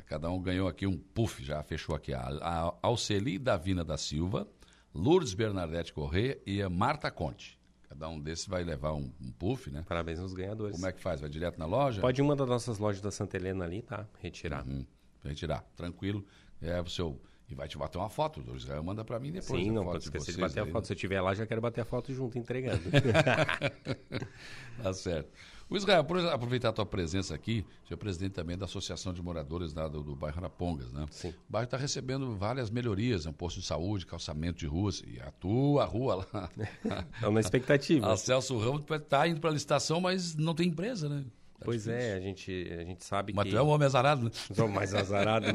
Cada 0.05 0.29
um 0.29 0.39
ganhou 0.39 0.67
aqui 0.67 0.85
um 0.85 0.95
puff, 0.95 1.43
já 1.43 1.63
fechou 1.63 1.95
aqui. 1.95 2.13
A, 2.13 2.75
Alceli 2.79 3.39
Davina 3.39 3.83
da 3.83 3.97
Silva, 3.97 4.47
Lourdes 4.93 5.33
Bernadette 5.33 5.91
Corrêa 5.91 6.39
e 6.45 6.61
a 6.61 6.69
Marta 6.69 7.09
Conte. 7.09 7.59
Cada 7.89 8.07
um 8.07 8.19
desses 8.19 8.45
vai 8.45 8.63
levar 8.63 8.93
um, 8.93 9.11
um, 9.19 9.31
puff, 9.31 9.71
né? 9.71 9.83
Parabéns 9.87 10.19
aos 10.19 10.31
ganhadores. 10.31 10.75
Como 10.75 10.87
é 10.87 10.91
que 10.91 11.01
faz? 11.01 11.21
Vai 11.21 11.29
direto 11.31 11.57
na 11.57 11.65
loja? 11.65 12.01
Pode 12.01 12.21
ir 12.21 12.23
uma 12.23 12.35
das 12.35 12.47
nossas 12.47 12.77
lojas 12.77 13.01
da 13.01 13.09
Santa 13.09 13.35
Helena 13.35 13.65
ali, 13.65 13.81
tá? 13.81 14.07
Retirar. 14.21 14.63
Uhum. 14.63 14.85
Retirar, 15.23 15.65
tranquilo. 15.75 16.23
É 16.61 16.79
o 16.79 16.87
seu. 16.87 17.19
E 17.49 17.55
vai 17.55 17.67
te 17.67 17.79
bater 17.79 17.97
uma 17.97 18.09
foto 18.09 18.43
do 18.43 18.55
Israel, 18.55 18.83
manda 18.83 19.03
para 19.03 19.19
mim 19.19 19.31
depois. 19.31 19.59
Sim, 19.59 19.71
não 19.71 19.85
pode 19.85 20.03
esquecer 20.03 20.27
de, 20.27 20.35
de 20.35 20.41
bater 20.41 20.59
a 20.59 20.67
foto. 20.67 20.85
Se 20.85 20.93
eu 20.93 20.95
estiver 20.95 21.19
lá, 21.19 21.33
já 21.33 21.47
quero 21.47 21.61
bater 21.61 21.81
a 21.81 21.85
foto 21.85 22.13
junto, 22.13 22.37
entregando. 22.37 22.83
tá 24.83 24.93
certo. 24.93 25.31
O 25.73 25.75
Israel, 25.75 26.03
por 26.03 26.19
aproveitar 26.27 26.69
a 26.69 26.71
tua 26.71 26.85
presença 26.85 27.33
aqui, 27.33 27.65
você 27.83 27.95
é 27.95 27.97
presidente 27.97 28.33
também 28.33 28.55
da 28.55 28.65
Associação 28.65 29.11
de 29.11 29.23
Moradores 29.23 29.73
lá 29.73 29.87
do, 29.87 30.03
do 30.03 30.15
bairro 30.15 30.37
Arapongas, 30.37 30.93
né? 30.93 31.07
Sim. 31.09 31.29
O 31.29 31.51
bairro 31.51 31.65
está 31.65 31.77
recebendo 31.77 32.35
várias 32.35 32.69
melhorias, 32.69 33.25
um 33.25 33.33
posto 33.33 33.59
de 33.59 33.65
saúde, 33.65 34.05
calçamento 34.05 34.59
de 34.59 34.67
ruas, 34.67 35.01
e 35.03 35.19
a 35.19 35.31
tua 35.31 35.83
rua 35.83 36.27
lá. 36.31 36.49
É 37.19 37.27
uma 37.27 37.39
expectativa. 37.39 38.13
a 38.13 38.15
Celso 38.15 38.55
Ramos 38.59 38.83
está 38.87 39.27
indo 39.27 39.41
para 39.41 39.49
a 39.49 39.53
licitação, 39.53 39.99
mas 39.99 40.35
não 40.35 40.53
tem 40.53 40.67
empresa, 40.67 41.09
né? 41.09 41.23
Tá 41.57 41.65
pois 41.65 41.85
difícil. 41.85 42.07
é, 42.07 42.13
a 42.13 42.19
gente, 42.19 42.71
a 42.71 42.83
gente 42.83 43.03
sabe 43.03 43.33
Mas 43.33 43.45
que... 43.45 43.49
Mas 43.49 43.59
tu 43.59 43.65
é 43.65 43.67
um 43.67 43.73
homem 43.73 43.87
azarado, 43.87 44.25
né? 44.25 44.29
Sou 44.53 44.67
mais 44.67 44.93
azarado. 44.93 45.47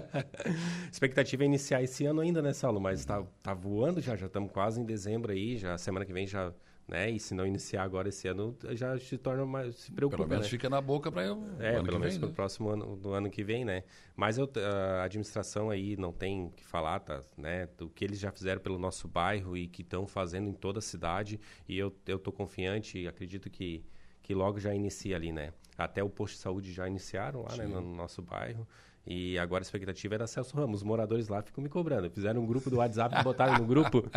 expectativa 0.90 1.42
é 1.42 1.46
iniciar 1.46 1.82
esse 1.82 2.06
ano 2.06 2.22
ainda, 2.22 2.40
né, 2.40 2.54
Saulo? 2.54 2.80
Mas 2.80 3.00
está 3.00 3.22
tá 3.42 3.52
voando 3.52 4.00
já, 4.00 4.16
já 4.16 4.24
estamos 4.24 4.50
quase 4.50 4.80
em 4.80 4.86
dezembro 4.86 5.32
aí, 5.32 5.58
já 5.58 5.76
semana 5.76 6.06
que 6.06 6.14
vem 6.14 6.26
já 6.26 6.50
né? 6.86 7.10
E 7.10 7.18
se 7.18 7.34
não 7.34 7.46
iniciar 7.46 7.82
agora 7.82 8.08
esse 8.08 8.28
ano, 8.28 8.56
já 8.72 8.98
se 8.98 9.16
torna 9.16 9.44
mais 9.46 9.74
se 9.76 9.90
preocupa, 9.92 10.18
Pelo 10.18 10.28
menos 10.28 10.46
né? 10.46 10.50
fica 10.50 10.68
na 10.68 10.80
boca 10.80 11.10
para 11.10 11.22
É, 11.58 11.82
pelo 11.82 11.98
menos 11.98 12.18
para 12.18 12.26
o 12.26 12.28
né? 12.28 12.34
próximo 12.34 12.68
ano 12.68 12.96
do 12.96 13.12
ano 13.12 13.30
que 13.30 13.42
vem, 13.42 13.64
né? 13.64 13.84
Mas 14.14 14.38
eu, 14.38 14.50
a 14.98 15.04
administração 15.04 15.70
aí 15.70 15.96
não 15.96 16.12
tem 16.12 16.50
que 16.50 16.64
falar, 16.64 17.00
tá, 17.00 17.20
né? 17.36 17.68
Do 17.78 17.88
que 17.88 18.04
eles 18.04 18.18
já 18.18 18.30
fizeram 18.30 18.60
pelo 18.60 18.78
nosso 18.78 19.08
bairro 19.08 19.56
e 19.56 19.66
que 19.66 19.82
estão 19.82 20.06
fazendo 20.06 20.48
em 20.48 20.52
toda 20.52 20.78
a 20.78 20.82
cidade, 20.82 21.40
e 21.68 21.78
eu 21.78 21.94
eu 22.06 22.18
tô 22.18 22.30
confiante 22.30 22.98
e 22.98 23.08
acredito 23.08 23.48
que 23.50 23.84
que 24.22 24.34
logo 24.34 24.58
já 24.58 24.74
inicia 24.74 25.16
ali, 25.16 25.32
né? 25.32 25.52
Até 25.76 26.02
o 26.02 26.08
posto 26.08 26.34
de 26.34 26.40
saúde 26.40 26.72
já 26.72 26.88
iniciaram 26.88 27.42
lá, 27.42 27.56
né, 27.56 27.66
no 27.66 27.80
nosso 27.82 28.22
bairro. 28.22 28.66
E 29.06 29.38
agora 29.38 29.62
a 29.62 29.64
expectativa 29.66 30.14
era 30.14 30.26
Celso 30.26 30.56
Ramos. 30.56 30.80
Os 30.80 30.82
moradores 30.82 31.28
lá 31.28 31.42
ficam 31.42 31.62
me 31.62 31.68
cobrando. 31.68 32.10
Fizeram 32.10 32.42
um 32.42 32.46
grupo 32.46 32.70
do 32.70 32.76
WhatsApp, 32.76 33.22
botaram 33.22 33.58
no 33.58 33.66
grupo 33.66 34.08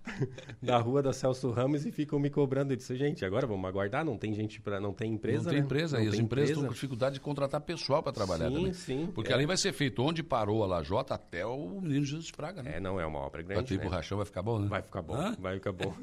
da 0.62 0.76
rua 0.78 1.02
da 1.02 1.12
Celso 1.12 1.50
Ramos 1.50 1.86
e 1.86 1.90
ficam 1.90 2.18
me 2.18 2.28
cobrando. 2.28 2.72
Eu 2.72 2.76
disse, 2.76 2.94
gente, 2.96 3.24
agora 3.24 3.46
vamos 3.46 3.66
aguardar, 3.66 4.04
não 4.04 4.18
tem 4.18 4.34
gente 4.34 4.60
para 4.60 4.78
não 4.78 4.92
tem 4.92 5.14
empresa. 5.14 5.44
Não 5.44 5.50
tem 5.50 5.60
né? 5.60 5.64
empresa, 5.64 5.96
não 5.96 6.04
e 6.04 6.08
as 6.08 6.18
empresas 6.18 6.50
estão 6.50 6.66
com 6.66 6.72
dificuldade 6.74 7.14
de 7.14 7.20
contratar 7.20 7.60
pessoal 7.62 8.02
para 8.02 8.12
trabalhar 8.12 8.48
sim, 8.48 8.54
também. 8.54 8.72
Sim, 8.72 9.10
Porque 9.14 9.32
é. 9.32 9.34
ali 9.34 9.46
vai 9.46 9.56
ser 9.56 9.72
feito 9.72 10.02
onde 10.02 10.22
parou 10.22 10.62
a 10.62 10.66
Lajota 10.66 11.14
até 11.14 11.46
o 11.46 11.80
Menino 11.80 12.04
Jesus 12.04 12.30
Praga, 12.30 12.62
né? 12.62 12.76
É, 12.76 12.80
não, 12.80 13.00
é 13.00 13.06
uma 13.06 13.20
obra 13.20 13.40
grande. 13.42 13.78
Para 13.78 13.88
né? 13.88 13.96
rachão 13.96 14.18
vai 14.18 14.26
ficar 14.26 14.42
bom, 14.42 14.58
né? 14.58 14.68
Vai 14.68 14.82
ficar 14.82 15.00
bom, 15.00 15.14
Hã? 15.14 15.34
vai 15.38 15.54
ficar 15.54 15.72
bom. 15.72 15.94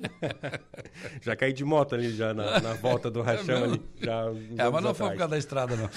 já 1.22 1.36
caí 1.36 1.54
de 1.54 1.64
moto 1.64 1.94
ali, 1.94 2.12
já 2.12 2.34
na, 2.34 2.60
na 2.60 2.74
volta 2.74 3.12
do 3.12 3.22
rachão 3.24 3.58
é 3.58 3.64
ali. 3.64 3.82
Já, 4.02 4.26
é, 4.58 4.70
mas 4.70 4.84
não 4.84 4.94
foi 4.96 5.10
por 5.10 5.18
causa 5.18 5.32
da 5.32 5.38
estrada, 5.38 5.76
não. 5.76 5.90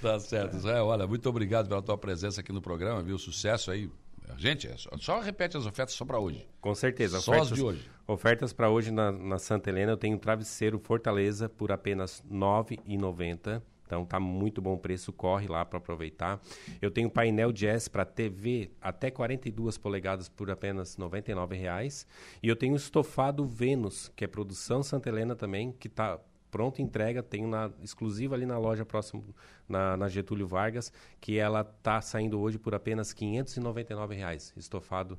Tá 0.00 0.18
certo. 0.20 0.56
Israel, 0.56 0.86
olha, 0.86 1.06
muito 1.06 1.28
obrigado 1.28 1.68
pela 1.68 1.82
tua 1.82 1.98
presença 1.98 2.40
aqui 2.40 2.52
no 2.52 2.62
programa, 2.62 3.02
viu? 3.02 3.18
Sucesso 3.18 3.70
aí. 3.70 3.90
Gente, 4.36 4.66
é 4.66 4.74
só, 4.98 5.20
repete 5.20 5.56
as 5.56 5.66
ofertas 5.66 5.94
só 5.94 6.04
para 6.04 6.18
hoje. 6.18 6.46
Com 6.60 6.74
certeza. 6.74 7.20
Só 7.20 7.32
ofertas, 7.32 7.52
as 7.52 7.58
de 7.58 7.64
hoje. 7.64 7.90
Ofertas 8.06 8.52
para 8.52 8.70
hoje 8.70 8.90
na, 8.90 9.12
na, 9.12 9.38
Santa 9.38 9.70
Helena, 9.70 9.92
eu 9.92 9.96
tenho 9.96 10.18
travesseiro 10.18 10.78
Fortaleza 10.78 11.48
por 11.48 11.70
apenas 11.70 12.20
R$ 12.20 12.36
9,90. 12.36 13.62
Então 13.84 14.06
tá 14.06 14.18
muito 14.18 14.62
bom 14.62 14.78
preço, 14.78 15.12
corre 15.12 15.46
lá 15.46 15.66
para 15.66 15.76
aproveitar. 15.76 16.40
Eu 16.80 16.90
tenho 16.90 17.10
painel 17.10 17.52
jazz 17.52 17.88
para 17.88 18.06
TV 18.06 18.70
até 18.80 19.10
42 19.10 19.76
polegadas 19.76 20.30
por 20.30 20.50
apenas 20.50 20.96
R$ 20.96 21.04
99,00. 21.04 22.06
E 22.42 22.48
eu 22.48 22.56
tenho 22.56 22.74
estofado 22.74 23.44
Vênus, 23.44 24.10
que 24.16 24.24
é 24.24 24.26
produção 24.26 24.82
Santa 24.82 25.10
Helena 25.10 25.36
também, 25.36 25.72
que 25.72 25.90
tá 25.90 26.18
pronta 26.52 26.82
entrega, 26.82 27.22
tenho 27.22 27.48
na 27.48 27.72
exclusiva 27.82 28.36
ali 28.36 28.46
na 28.46 28.58
loja 28.58 28.84
próximo 28.84 29.34
na, 29.68 29.96
na 29.96 30.06
Getúlio 30.08 30.46
Vargas, 30.46 30.92
que 31.20 31.38
ela 31.38 31.62
está 31.62 32.00
saindo 32.00 32.38
hoje 32.38 32.58
por 32.58 32.74
apenas 32.74 33.12
599 33.12 34.14
reais, 34.14 34.52
estofado 34.56 35.18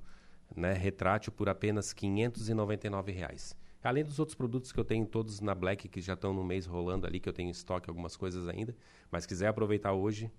né, 0.55 0.71
retrátil 0.73 1.33
por 1.33 1.49
apenas 1.49 1.91
599 1.91 3.11
reais. 3.11 3.57
Além 3.83 4.05
dos 4.05 4.19
outros 4.19 4.35
produtos 4.35 4.71
que 4.71 4.79
eu 4.79 4.85
tenho 4.85 5.05
todos 5.05 5.41
na 5.41 5.53
Black, 5.53 5.89
que 5.89 5.99
já 5.99 6.13
estão 6.13 6.33
no 6.33 6.43
mês 6.43 6.65
rolando 6.65 7.05
ali, 7.05 7.19
que 7.19 7.27
eu 7.27 7.33
tenho 7.33 7.49
em 7.49 7.51
estoque 7.51 7.89
algumas 7.89 8.15
coisas 8.15 8.47
ainda, 8.47 8.73
mas 9.11 9.25
quiser 9.25 9.47
aproveitar 9.47 9.91
hoje, 9.91 10.31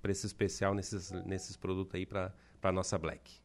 preço 0.00 0.26
especial 0.26 0.74
nesses, 0.74 1.10
nesses 1.10 1.56
produtos 1.56 1.96
aí 1.96 2.06
para 2.06 2.32
a 2.62 2.70
nossa 2.70 2.96
Black. 2.96 3.42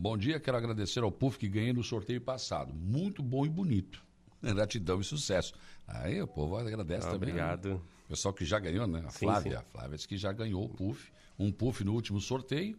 Bom 0.00 0.16
dia, 0.16 0.38
quero 0.38 0.56
agradecer 0.56 1.02
ao 1.02 1.10
PUF 1.10 1.36
que 1.38 1.48
ganhei 1.48 1.72
no 1.72 1.82
sorteio 1.82 2.20
passado. 2.20 2.72
Muito 2.72 3.20
bom 3.20 3.44
e 3.44 3.48
bonito. 3.48 4.06
Gratidão 4.40 5.00
e 5.00 5.04
sucesso. 5.04 5.52
Aí 5.88 6.20
o 6.20 6.26
povo 6.28 6.56
agradece 6.56 7.06
ah, 7.08 7.12
também. 7.12 7.32
Né? 7.32 7.40
Obrigado. 7.42 7.68
Né? 7.70 7.80
O 8.04 8.08
pessoal 8.08 8.34
que 8.34 8.44
já 8.44 8.58
ganhou, 8.58 8.86
né? 8.86 9.02
A 9.06 9.10
sim, 9.10 9.20
Flávia. 9.20 9.52
Sim. 9.52 9.56
A 9.56 9.62
Flávia 9.62 9.96
disse 9.96 10.08
que 10.08 10.16
já 10.16 10.32
ganhou 10.32 10.64
o 10.64 10.68
PUF. 10.68 11.10
Um 11.38 11.50
PUF 11.50 11.82
no 11.82 11.94
último 11.94 12.20
sorteio. 12.20 12.78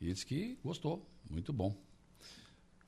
E 0.00 0.12
disse 0.12 0.26
que 0.26 0.58
gostou. 0.62 1.08
Muito 1.30 1.52
bom. 1.52 1.74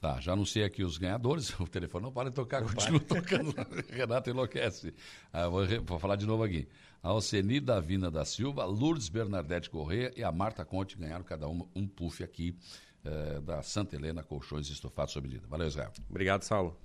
Tá, 0.01 0.21
já 0.21 0.35
anunciei 0.35 0.65
aqui 0.65 0.85
os 0.85 0.99
ganhadores. 0.99 1.49
O 1.59 1.67
telefone 1.67 2.05
não 2.05 2.12
para 2.12 2.29
de 2.29 2.37
tocar, 2.37 2.62
continua 2.62 3.01
tocando. 3.01 3.55
Renato 3.89 4.29
enlouquece. 4.29 4.93
Ah, 5.33 5.49
vou, 5.49 5.67
vou, 5.83 5.99
falar 5.99 6.17
de 6.17 6.27
novo 6.27 6.43
aqui. 6.43 6.69
A 7.03 7.09
Alceni 7.09 7.59
Davina 7.59 8.11
da 8.11 8.25
Silva, 8.25 8.67
Lourdes 8.67 9.09
Bernadette 9.09 9.71
Corrêa 9.71 10.12
e 10.15 10.23
a 10.23 10.31
Marta 10.31 10.65
Conte 10.65 10.99
ganharam 10.99 11.25
cada 11.25 11.49
uma 11.49 11.67
um 11.75 11.87
puff 11.87 12.23
aqui 12.23 12.57
eh, 13.05 13.41
da 13.41 13.62
Santa 13.62 13.97
Helena 13.97 14.23
Colchões 14.23 14.69
Estofados 14.69 15.12
sob 15.12 15.27
medida. 15.27 15.47
Valeu, 15.49 15.69
Israel. 15.69 15.93
Obrigado, 16.09 16.43
Saulo. 16.43 16.79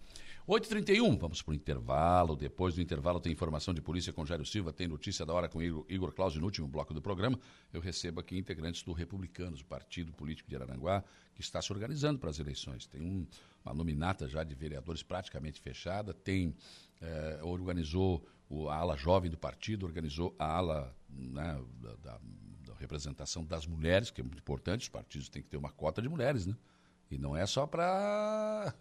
8h31, 0.50 1.16
vamos 1.16 1.43
para 1.43 1.52
o 1.52 1.54
intervalo. 1.54 2.36
Depois 2.36 2.74
do 2.74 2.82
intervalo 2.82 3.20
tem 3.20 3.32
informação 3.32 3.72
de 3.72 3.84
polícia 3.84 4.12
com 4.12 4.26
Jairo 4.26 4.43
Silva, 4.43 4.74
tem 4.74 4.88
notícia 4.88 5.24
da 5.24 5.32
hora 5.32 5.47
com 5.47 5.62
Igor, 5.62 5.86
Igor 5.88 6.12
Claus 6.12 6.36
no 6.36 6.43
último 6.43 6.68
bloco 6.68 6.91
do 6.91 7.00
programa. 7.00 7.39
Eu 7.72 7.80
recebo 7.80 8.20
aqui 8.20 8.36
integrantes 8.36 8.82
do 8.82 8.91
Republicanos, 8.91 9.62
o 9.62 9.66
partido 9.66 10.12
político 10.12 10.50
de 10.50 10.56
Araranguá, 10.56 11.04
que 11.36 11.41
está 11.41 11.62
se 11.62 11.72
organizando 11.72 12.18
para 12.18 12.32
as 12.32 12.39
eleições. 12.39 12.88
Tem 12.88 13.00
um, 13.00 13.28
uma 13.64 13.76
nominata 13.76 14.28
já 14.28 14.43
de 14.43 14.56
vereadores 14.56 15.04
praticamente 15.04 15.62
fechada, 15.62 16.16
tem, 16.16 16.56
eh, 17.00 17.39
organizou 17.43 18.28
a 18.72 18.76
ala 18.76 18.97
jovem 18.97 19.30
do 19.30 19.38
partido, 19.38 19.86
organizou 19.86 20.36
a 20.39 20.45
ala 20.45 20.97
né, 21.08 21.64
da, 21.80 21.95
da, 21.97 22.20
da 22.66 22.74
representação 22.80 23.45
das 23.45 23.68
mulheres, 23.68 24.10
que 24.10 24.20
é 24.20 24.24
muito 24.24 24.39
importante, 24.39 24.82
os 24.82 24.89
partidos 24.89 25.30
têm 25.30 25.43
que 25.43 25.50
ter 25.50 25.58
uma 25.58 25.72
cota 25.72 26.02
de 26.02 26.10
mulheres, 26.10 26.47
né? 26.47 26.58
E 27.12 27.20
não 27.20 27.38
é 27.38 27.45
só 27.45 27.68
para 27.68 28.74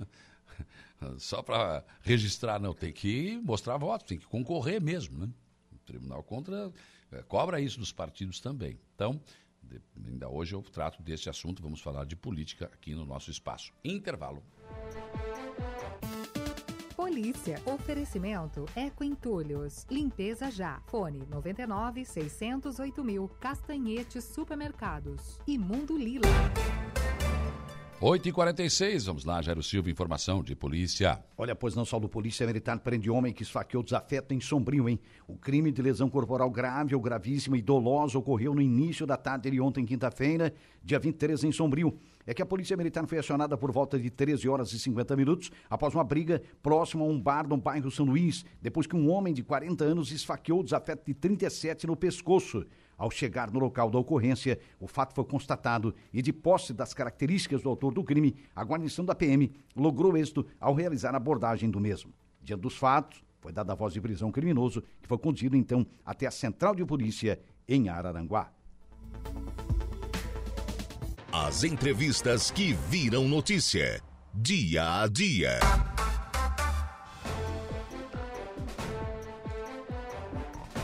só 1.19 1.43
para 1.43 1.85
registrar, 2.03 2.59
não. 2.59 2.75
Tem 2.75 2.93
que 2.93 3.41
mostrar 3.45 3.77
votos, 3.77 4.07
tem 4.07 4.19
que 4.19 4.27
concorrer 4.27 4.81
mesmo, 4.81 5.19
né? 5.19 5.29
O 5.73 5.79
Tribunal 5.79 6.23
Contra 6.23 6.73
é, 7.13 7.23
cobra 7.23 7.61
isso 7.61 7.79
dos 7.79 7.93
partidos 7.93 8.41
também. 8.41 8.79
Então, 8.95 9.21
de, 9.63 9.81
ainda 10.07 10.29
hoje 10.29 10.55
eu 10.55 10.63
trato 10.63 11.03
desse 11.03 11.29
assunto, 11.29 11.63
vamos 11.63 11.81
falar 11.81 12.05
de 12.05 12.17
política 12.17 12.67
aqui 12.67 12.95
no 12.95 13.05
nosso 13.05 13.31
espaço. 13.31 13.73
Intervalo. 13.85 14.43
Polícia. 16.95 17.63
Oferecimento 17.65 18.67
Eco 18.75 19.05
Entulhos. 19.05 19.87
Limpeza 19.89 20.51
já. 20.51 20.81
Fone 20.89 21.25
99 21.31 22.05
608 22.05 23.05
mil. 23.05 23.29
Castanhetes 23.41 24.25
Supermercados. 24.25 25.39
E 25.47 25.57
Mundo 25.57 25.97
Lila. 25.97 26.29
8h46, 28.01 29.07
vamos 29.07 29.25
lá, 29.25 29.43
Jairo 29.43 29.61
Silva, 29.61 29.91
informação 29.91 30.41
de 30.41 30.55
polícia. 30.55 31.19
Olha, 31.37 31.57
pois 31.57 31.75
não 31.75 31.83
do 31.99 32.09
Polícia 32.09 32.47
Militar 32.47 32.79
prende 32.79 33.11
homem 33.11 33.33
que 33.33 33.43
esfaqueou 33.43 33.83
desafeto 33.83 34.33
em 34.33 34.41
Sombrio, 34.41 34.89
hein? 34.89 35.01
O 35.27 35.37
crime 35.37 35.73
de 35.73 35.83
lesão 35.83 36.09
corporal 36.09 36.49
grave 36.49 36.95
ou 36.95 37.01
gravíssima 37.01 37.59
e 37.59 37.63
dolosa 37.63 38.17
ocorreu 38.17 38.55
no 38.55 38.63
início 38.63 39.05
da 39.05 39.17
tarde 39.17 39.51
de 39.51 39.61
ontem, 39.61 39.85
quinta-feira, 39.85 40.55
dia 40.81 40.97
23, 41.01 41.43
em 41.43 41.51
Sombrio. 41.51 41.99
É 42.25 42.33
que 42.33 42.41
a 42.41 42.47
Polícia 42.47 42.77
Militar 42.77 43.05
foi 43.05 43.19
acionada 43.19 43.59
por 43.59 43.73
volta 43.73 43.99
de 43.99 44.11
13 44.11 44.49
horas 44.49 44.73
e 44.73 44.79
50 44.79 45.17
minutos 45.17 45.51
após 45.69 45.93
uma 45.93 46.05
briga 46.05 46.41
próximo 46.63 47.03
a 47.03 47.09
um 47.09 47.21
bar 47.21 47.49
no 47.49 47.57
bairro 47.57 47.91
São 47.91 48.07
Luís, 48.07 48.45
depois 48.63 48.87
que 48.87 48.95
um 48.95 49.11
homem 49.11 49.35
de 49.35 49.43
40 49.43 49.85
anos 49.85 50.13
esfaqueou 50.13 50.61
o 50.61 50.65
desafeto 50.65 51.05
de 51.05 51.15
37 51.15 51.89
no 51.89 51.97
pescoço. 51.97 52.65
Ao 52.99 53.13
chegar 53.13 53.53
no 53.53 53.61
local 53.61 53.89
da 53.89 53.99
ocorrência, 53.99 54.59
o 54.81 54.89
fato 54.89 55.15
foi 55.15 55.25
constatado 55.25 55.95
e, 56.13 56.21
de 56.21 56.33
posse 56.33 56.75
das 56.75 56.93
características 56.93 57.63
do 57.63 57.69
autor 57.69 57.95
do 57.95 58.03
crime, 58.03 58.35
a 58.55 58.65
guarnição 58.65 59.05
da 59.05 59.15
PM 59.15 59.53
logrou 59.77 60.17
êxito 60.17 60.45
ao 60.59 60.75
realizar 60.75 61.15
a 61.15 61.17
abordagem 61.17 61.71
do 61.71 61.79
mesmo. 61.79 62.13
Diante 62.43 62.63
dos 62.63 62.77
fatos, 62.77 63.23
foi 63.41 63.53
dada 63.53 63.73
a 63.73 63.77
voz 63.77 63.95
de 63.95 64.01
prisão 64.01 64.33
criminoso, 64.33 64.83
que 65.01 65.07
foi 65.07 65.17
conduzido 65.17 65.57
então 65.57 65.87
até 66.05 66.27
a 66.27 66.31
central 66.31 66.75
de 66.75 66.85
polícia 66.85 67.39
em 67.69 67.89
Araranguá. 67.89 68.53
As 71.33 71.63
entrevistas 71.63 72.51
que 72.51 72.73
viram 72.73 73.29
notícia, 73.29 74.03
dia 74.35 75.03
a 75.03 75.07
dia. 75.07 75.61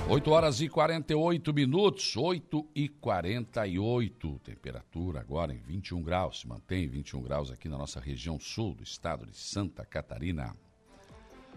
8 0.06 0.30
horas 0.30 0.60
e 0.60 0.68
48 0.68 1.54
minutos, 1.54 2.14
8 2.14 2.66
e 2.74 2.90
48. 2.90 4.38
Temperatura 4.44 5.20
agora 5.20 5.54
em 5.54 5.58
21 5.58 6.02
graus, 6.02 6.40
se 6.40 6.46
mantém 6.46 6.86
21 6.86 7.22
graus 7.22 7.50
aqui 7.50 7.70
na 7.70 7.78
nossa 7.78 7.98
região 7.98 8.38
sul 8.38 8.74
do 8.74 8.82
estado 8.82 9.24
de 9.24 9.36
Santa 9.36 9.82
Catarina. 9.86 10.54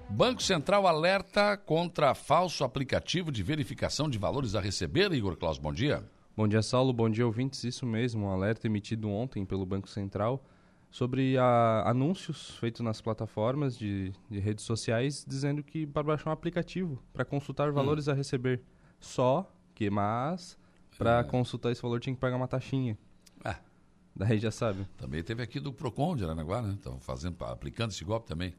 Banco 0.09 0.41
Central 0.41 0.87
alerta 0.87 1.57
contra 1.57 2.15
falso 2.15 2.63
aplicativo 2.63 3.33
de 3.33 3.43
verificação 3.43 4.09
de 4.09 4.17
valores 4.17 4.55
a 4.55 4.61
receber. 4.61 5.11
Igor 5.11 5.35
Claus, 5.35 5.57
bom 5.57 5.73
dia. 5.73 6.09
Bom 6.35 6.47
dia, 6.47 6.61
Saulo. 6.61 6.93
Bom 6.93 7.09
dia, 7.09 7.25
ouvintes. 7.25 7.65
Isso 7.65 7.85
mesmo, 7.85 8.27
um 8.27 8.29
alerta 8.29 8.65
emitido 8.65 9.09
ontem 9.09 9.43
pelo 9.43 9.65
Banco 9.65 9.89
Central 9.89 10.41
sobre 10.89 11.37
a, 11.37 11.83
anúncios 11.89 12.51
feitos 12.57 12.81
nas 12.81 13.01
plataformas 13.01 13.77
de, 13.77 14.13
de, 14.29 14.39
redes 14.39 14.63
sociais 14.63 15.25
dizendo 15.27 15.61
que 15.63 15.85
para 15.85 16.03
baixar 16.03 16.29
um 16.29 16.33
aplicativo 16.33 17.01
para 17.13 17.25
consultar 17.25 17.71
valores 17.71 18.07
hum. 18.07 18.11
a 18.11 18.13
receber. 18.13 18.61
Só 18.99 19.51
que, 19.75 19.89
mas, 19.89 20.57
para 20.97 21.19
é. 21.19 21.23
consultar 21.23 21.71
esse 21.71 21.81
valor 21.81 21.99
tinha 21.99 22.15
que 22.15 22.19
pagar 22.19 22.35
uma 22.35 22.47
taxinha. 22.47 22.97
Ah. 23.43 23.59
Daí 24.15 24.39
já 24.39 24.49
sabe. 24.49 24.87
Também 24.97 25.21
teve 25.21 25.43
aqui 25.43 25.59
do 25.59 25.71
Procon 25.71 26.15
de 26.15 26.23
Aranaguá, 26.23 26.61
né? 26.61 26.73
Estão 26.73 26.99
fazendo, 26.99 27.37
aplicando 27.45 27.91
esse 27.91 28.03
golpe 28.03 28.25
também. 28.27 28.55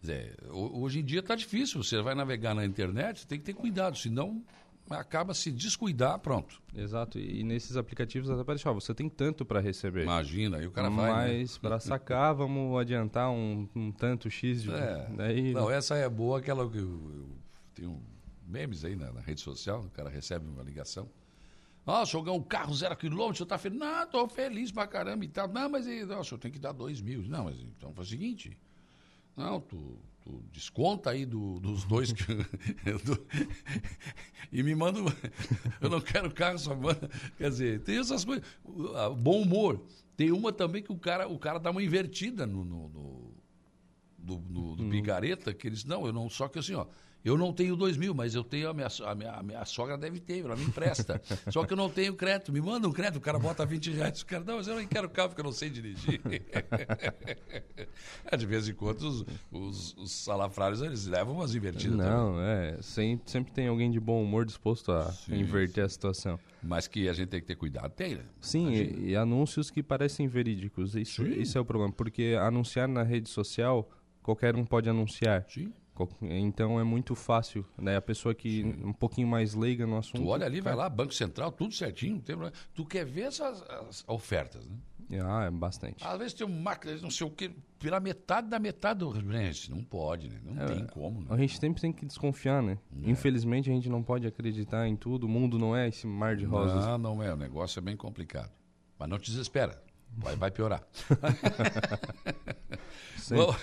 Dizer, 0.00 0.36
hoje 0.50 0.98
em 1.00 1.04
dia 1.04 1.20
está 1.20 1.36
difícil. 1.36 1.82
Você 1.82 2.02
vai 2.02 2.14
navegar 2.14 2.54
na 2.54 2.64
internet, 2.64 3.26
tem 3.26 3.38
que 3.38 3.44
ter 3.44 3.54
cuidado, 3.54 3.96
senão 3.96 4.44
acaba 4.90 5.34
se 5.34 5.50
descuidar, 5.50 6.18
pronto. 6.18 6.62
Exato. 6.74 7.18
E 7.18 7.42
nesses 7.42 7.76
aplicativos 7.76 8.30
até 8.30 8.40
aparece, 8.40 8.68
ó, 8.68 8.72
você 8.72 8.94
tem 8.94 9.08
tanto 9.08 9.44
para 9.44 9.60
receber. 9.60 10.02
Imagina, 10.02 10.58
aí 10.58 10.66
o 10.66 10.70
cara 10.70 10.88
vai. 10.88 11.38
Mas 11.38 11.54
né? 11.54 11.58
para 11.60 11.80
sacar, 11.80 12.34
vamos 12.36 12.78
adiantar 12.80 13.30
um, 13.30 13.68
um, 13.74 13.90
tanto 13.90 14.30
X 14.30 14.62
de. 14.62 14.70
É. 14.72 15.08
Daí... 15.16 15.52
Não, 15.52 15.70
essa 15.70 15.96
é 15.96 16.08
boa, 16.08 16.38
aquela 16.38 16.68
que 16.70 16.78
eu, 16.78 17.10
eu 17.14 17.28
tenho 17.74 18.02
memes 18.46 18.84
aí 18.84 18.94
na, 18.94 19.12
na, 19.12 19.20
rede 19.20 19.40
social, 19.40 19.80
o 19.80 19.90
cara 19.90 20.08
recebe 20.08 20.46
uma 20.48 20.62
ligação. 20.62 21.08
Nossa, 21.84 22.16
eu 22.16 22.34
um 22.34 22.42
carro 22.42 22.74
zero 22.74 22.96
quilômetro, 22.96 23.38
você 23.38 23.46
tá 23.46 23.58
feliz? 23.58 23.78
Não, 23.78 24.06
tô 24.08 24.28
feliz 24.28 24.72
pra 24.72 24.88
caramba 24.88 25.24
e 25.24 25.28
tal. 25.28 25.46
Não, 25.46 25.68
mas 25.68 25.86
nossa, 26.06 26.34
eu 26.34 26.38
tenho 26.38 26.52
que 26.52 26.58
dar 26.58 26.72
dois 26.72 27.00
mil. 27.00 27.22
Não, 27.22 27.44
mas 27.44 27.60
então 27.60 27.92
faz 27.92 28.08
o 28.08 28.10
seguinte. 28.10 28.56
Não, 29.36 29.60
tu 29.60 30.00
tu 30.26 30.42
desconta 30.52 31.10
aí 31.10 31.24
do, 31.24 31.60
dos 31.60 31.84
dois 31.84 32.12
que, 32.12 32.24
do, 33.04 33.26
e 34.50 34.60
me 34.60 34.74
manda 34.74 34.98
eu 35.80 35.88
não 35.88 36.00
quero 36.00 36.32
carro 36.34 36.58
só 36.58 36.74
manda, 36.74 37.08
quer 37.38 37.48
dizer 37.48 37.80
tem 37.82 37.98
essas 37.98 38.24
coisas 38.24 38.44
bom 39.18 39.42
humor. 39.42 39.80
Tem 40.16 40.32
uma 40.32 40.50
também 40.50 40.82
que 40.82 40.90
o 40.90 40.98
cara 40.98 41.28
o 41.28 41.38
cara 41.38 41.60
dá 41.60 41.70
uma 41.70 41.82
invertida 41.82 42.46
no, 42.46 42.64
no, 42.64 42.88
no 42.88 43.34
do, 44.18 44.36
do 44.74 44.82
hum. 44.82 44.90
picareta 44.90 45.54
que 45.54 45.68
eles 45.68 45.84
não 45.84 46.06
eu 46.06 46.12
não 46.12 46.28
só 46.28 46.48
que 46.48 46.58
assim 46.58 46.74
ó 46.74 46.86
eu 47.26 47.36
não 47.36 47.52
tenho 47.52 47.74
dois 47.74 47.96
mil, 47.96 48.14
mas 48.14 48.36
eu 48.36 48.44
tenho 48.44 48.70
a 48.70 48.72
minha, 48.72 48.86
a 49.04 49.14
minha, 49.16 49.32
a 49.32 49.42
minha 49.42 49.64
sogra 49.64 49.98
deve 49.98 50.20
ter, 50.20 50.44
ela 50.44 50.54
me 50.54 50.62
empresta. 50.62 51.20
Só 51.50 51.64
que 51.64 51.72
eu 51.72 51.76
não 51.76 51.90
tenho 51.90 52.14
crédito. 52.14 52.52
Me 52.52 52.60
manda 52.60 52.86
um 52.86 52.92
crédito, 52.92 53.16
o 53.16 53.20
cara 53.20 53.36
bota 53.36 53.66
20 53.66 53.90
reais. 53.90 54.22
O 54.22 54.26
cara, 54.26 54.44
não, 54.44 54.58
mas 54.58 54.68
eu 54.68 54.76
não 54.76 54.86
quero 54.86 55.10
carro 55.10 55.30
porque 55.30 55.40
eu 55.40 55.44
não 55.44 55.50
sei 55.50 55.68
dirigir. 55.68 56.20
é, 58.24 58.36
de 58.36 58.46
vez 58.46 58.68
em 58.68 58.74
quando 58.74 59.02
os, 59.02 59.24
os, 59.50 59.96
os, 59.96 60.12
salafrários 60.12 60.80
eles 60.80 61.06
levam 61.06 61.34
umas 61.34 61.52
invertidas. 61.52 61.96
Não, 61.96 62.34
também. 62.34 62.46
é. 62.46 62.78
Sempre, 62.80 63.28
sempre 63.28 63.52
tem 63.52 63.66
alguém 63.66 63.90
de 63.90 63.98
bom 63.98 64.22
humor 64.22 64.44
disposto 64.44 64.92
a 64.92 65.10
sim, 65.10 65.34
inverter 65.34 65.84
a 65.84 65.88
situação. 65.88 66.38
Mas 66.62 66.86
que 66.86 67.08
a 67.08 67.12
gente 67.12 67.30
tem 67.30 67.40
que 67.40 67.46
ter 67.46 67.56
cuidado. 67.56 67.90
Tem, 67.90 68.14
né? 68.14 68.22
Sim, 68.40 68.70
e, 68.70 69.10
e, 69.10 69.16
anúncios 69.16 69.68
que 69.68 69.82
parecem 69.82 70.28
verídicos. 70.28 70.94
Isso, 70.94 71.26
isso 71.26 71.58
é 71.58 71.60
o 71.60 71.64
problema. 71.64 71.92
Porque 71.92 72.36
anunciar 72.40 72.86
na 72.86 73.02
rede 73.02 73.28
social, 73.28 73.90
qualquer 74.22 74.54
um 74.54 74.64
pode 74.64 74.88
anunciar. 74.88 75.44
Sim. 75.48 75.72
Então 76.22 76.78
é 76.80 76.84
muito 76.84 77.14
fácil, 77.14 77.64
né? 77.78 77.96
A 77.96 78.02
pessoa 78.02 78.34
que 78.34 78.62
Sim. 78.62 78.84
um 78.84 78.92
pouquinho 78.92 79.28
mais 79.28 79.54
leiga 79.54 79.86
no 79.86 79.96
assunto. 79.96 80.22
Tu 80.22 80.28
olha 80.28 80.46
ali, 80.46 80.60
vai 80.60 80.74
lá, 80.74 80.88
Banco 80.88 81.14
Central, 81.14 81.52
tudo 81.52 81.74
certinho, 81.74 82.20
tem 82.20 82.36
Tu 82.74 82.84
quer 82.84 83.04
ver 83.04 83.22
essas 83.22 83.62
as 83.62 84.04
ofertas, 84.06 84.66
né? 84.66 84.76
Ah, 85.22 85.44
é 85.44 85.50
bastante. 85.50 86.04
Às 86.04 86.18
vezes 86.18 86.34
tem 86.34 86.46
um 86.46 86.60
máquina, 86.62 86.96
não 87.00 87.10
sei 87.10 87.26
o 87.26 87.30
que, 87.30 87.50
pela 87.78 88.00
metade 88.00 88.48
da 88.48 88.58
metade 88.58 89.00
do 89.00 89.14
gente, 89.14 89.70
não 89.70 89.82
pode, 89.82 90.28
né? 90.28 90.40
Não 90.42 90.62
é, 90.62 90.66
tem 90.66 90.86
como. 90.86 91.20
Né? 91.20 91.26
A 91.30 91.36
gente 91.36 91.58
sempre 91.58 91.80
tem 91.80 91.92
que 91.92 92.04
desconfiar, 92.04 92.62
né? 92.62 92.78
É. 93.04 93.10
Infelizmente 93.10 93.70
a 93.70 93.72
gente 93.72 93.88
não 93.88 94.02
pode 94.02 94.26
acreditar 94.26 94.88
em 94.88 94.96
tudo. 94.96 95.26
O 95.26 95.28
mundo 95.28 95.58
não 95.58 95.76
é 95.76 95.88
esse 95.88 96.06
mar 96.06 96.36
de 96.36 96.44
rosas. 96.44 96.84
Não, 96.84 96.98
não 96.98 97.22
é. 97.22 97.32
O 97.32 97.36
negócio 97.36 97.78
é 97.78 97.82
bem 97.82 97.96
complicado. 97.96 98.50
Mas 98.98 99.08
não 99.08 99.18
te 99.18 99.30
desespera. 99.30 99.80
Vai, 100.08 100.36
vai 100.36 100.50
piorar. 100.50 100.82
vamos, 103.28 103.56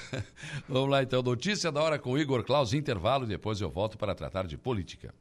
vamos 0.68 0.90
lá 0.90 1.04
então. 1.04 1.22
Notícia 1.22 1.72
da 1.72 1.82
hora 1.82 1.98
com 1.98 2.12
o 2.12 2.18
Igor 2.18 2.44
Claus, 2.44 2.74
intervalo, 2.74 3.26
depois 3.26 3.62
eu 3.62 3.70
volto 3.70 3.98
para 3.98 4.14
tratar 4.14 4.46
de 4.46 4.58
política. 4.58 5.14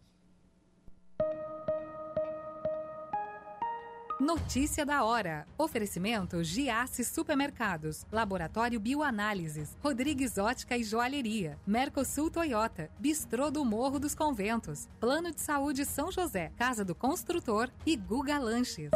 Notícia 4.22 4.86
da 4.86 5.02
hora. 5.02 5.48
Oferecimento 5.58 6.44
Giasse 6.44 7.04
Supermercados, 7.04 8.06
Laboratório 8.12 8.78
Bioanálises, 8.78 9.76
Rodrigues 9.82 10.38
Ótica 10.38 10.76
e 10.76 10.84
Joalheria, 10.84 11.58
Mercosul 11.66 12.30
Toyota, 12.30 12.88
Bistrô 13.00 13.50
do 13.50 13.64
Morro 13.64 13.98
dos 13.98 14.14
Conventos, 14.14 14.88
Plano 15.00 15.32
de 15.32 15.40
Saúde 15.40 15.84
São 15.84 16.12
José, 16.12 16.52
Casa 16.56 16.84
do 16.84 16.94
Construtor 16.94 17.68
e 17.84 17.96
Guga 17.96 18.38
Lanches. 18.38 18.92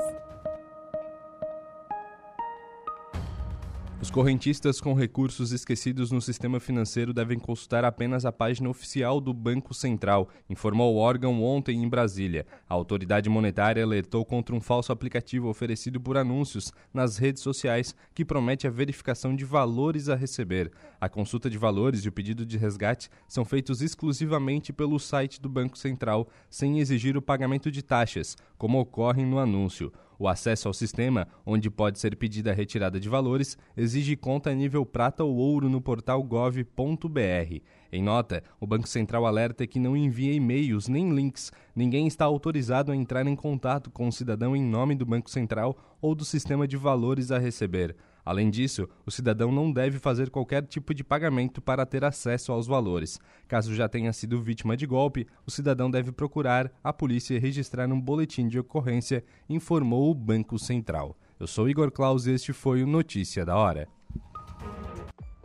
Os 3.98 4.10
correntistas 4.10 4.78
com 4.78 4.92
recursos 4.92 5.52
esquecidos 5.52 6.10
no 6.10 6.20
sistema 6.20 6.60
financeiro 6.60 7.14
devem 7.14 7.38
consultar 7.38 7.82
apenas 7.82 8.26
a 8.26 8.30
página 8.30 8.68
oficial 8.68 9.22
do 9.22 9.32
Banco 9.32 9.72
Central, 9.72 10.28
informou 10.50 10.94
o 10.94 10.98
órgão 10.98 11.42
ontem 11.42 11.82
em 11.82 11.88
Brasília. 11.88 12.46
A 12.68 12.74
autoridade 12.74 13.30
monetária 13.30 13.82
alertou 13.82 14.22
contra 14.22 14.54
um 14.54 14.60
falso 14.60 14.92
aplicativo 14.92 15.48
oferecido 15.48 15.98
por 15.98 16.18
anúncios 16.18 16.72
nas 16.92 17.16
redes 17.16 17.42
sociais 17.42 17.96
que 18.14 18.24
promete 18.24 18.66
a 18.66 18.70
verificação 18.70 19.34
de 19.34 19.46
valores 19.46 20.10
a 20.10 20.14
receber. 20.14 20.70
A 21.00 21.08
consulta 21.08 21.50
de 21.50 21.58
valores 21.58 22.04
e 22.04 22.08
o 22.08 22.12
pedido 22.12 22.46
de 22.46 22.56
resgate 22.56 23.10
são 23.28 23.44
feitos 23.44 23.82
exclusivamente 23.82 24.72
pelo 24.72 24.98
site 24.98 25.40
do 25.40 25.48
Banco 25.48 25.76
Central, 25.76 26.28
sem 26.48 26.78
exigir 26.78 27.16
o 27.16 27.22
pagamento 27.22 27.70
de 27.70 27.82
taxas, 27.82 28.36
como 28.56 28.80
ocorre 28.80 29.24
no 29.24 29.38
anúncio. 29.38 29.92
O 30.18 30.26
acesso 30.26 30.66
ao 30.66 30.72
sistema, 30.72 31.28
onde 31.44 31.68
pode 31.68 31.98
ser 31.98 32.16
pedida 32.16 32.50
a 32.50 32.54
retirada 32.54 32.98
de 32.98 33.08
valores, 33.08 33.58
exige 33.76 34.16
conta 34.16 34.54
nível 34.54 34.86
prata 34.86 35.22
ou 35.22 35.36
ouro 35.36 35.68
no 35.68 35.80
portal 35.80 36.22
gov.br. 36.22 37.60
Em 37.92 38.02
nota, 38.02 38.42
o 38.58 38.66
Banco 38.66 38.88
Central 38.88 39.26
alerta 39.26 39.66
que 39.66 39.78
não 39.78 39.96
envia 39.96 40.32
e-mails 40.32 40.88
nem 40.88 41.14
links. 41.14 41.52
Ninguém 41.74 42.06
está 42.06 42.24
autorizado 42.24 42.92
a 42.92 42.96
entrar 42.96 43.26
em 43.26 43.36
contato 43.36 43.90
com 43.90 44.08
o 44.08 44.12
cidadão 44.12 44.56
em 44.56 44.62
nome 44.62 44.94
do 44.94 45.04
Banco 45.04 45.30
Central 45.30 45.76
ou 46.00 46.14
do 46.14 46.24
sistema 46.24 46.66
de 46.66 46.76
valores 46.76 47.30
a 47.30 47.38
receber. 47.38 47.94
Além 48.26 48.50
disso, 48.50 48.88
o 49.06 49.10
cidadão 49.12 49.52
não 49.52 49.72
deve 49.72 50.00
fazer 50.00 50.30
qualquer 50.30 50.66
tipo 50.66 50.92
de 50.92 51.04
pagamento 51.04 51.62
para 51.62 51.86
ter 51.86 52.04
acesso 52.04 52.50
aos 52.50 52.66
valores. 52.66 53.20
Caso 53.46 53.72
já 53.72 53.88
tenha 53.88 54.12
sido 54.12 54.42
vítima 54.42 54.76
de 54.76 54.84
golpe, 54.84 55.28
o 55.46 55.50
cidadão 55.50 55.88
deve 55.88 56.10
procurar 56.10 56.72
a 56.82 56.92
polícia 56.92 57.36
e 57.36 57.38
registrar 57.38 57.88
um 57.88 58.00
boletim 58.00 58.48
de 58.48 58.58
ocorrência, 58.58 59.24
informou 59.48 60.10
o 60.10 60.14
Banco 60.14 60.58
Central. 60.58 61.16
Eu 61.38 61.46
sou 61.46 61.68
Igor 61.68 61.92
Claus 61.92 62.26
e 62.26 62.32
este 62.32 62.52
foi 62.52 62.82
o 62.82 62.86
Notícia 62.86 63.44
da 63.44 63.56
Hora. 63.56 63.86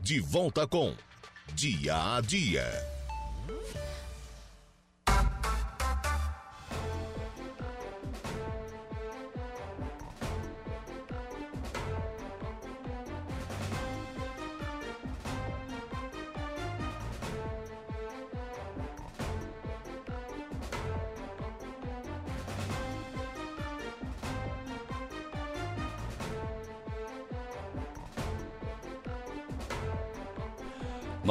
De 0.01 0.19
volta 0.19 0.65
com 0.65 0.95
Dia 1.53 2.15
a 2.15 2.21
Dia. 2.21 3.00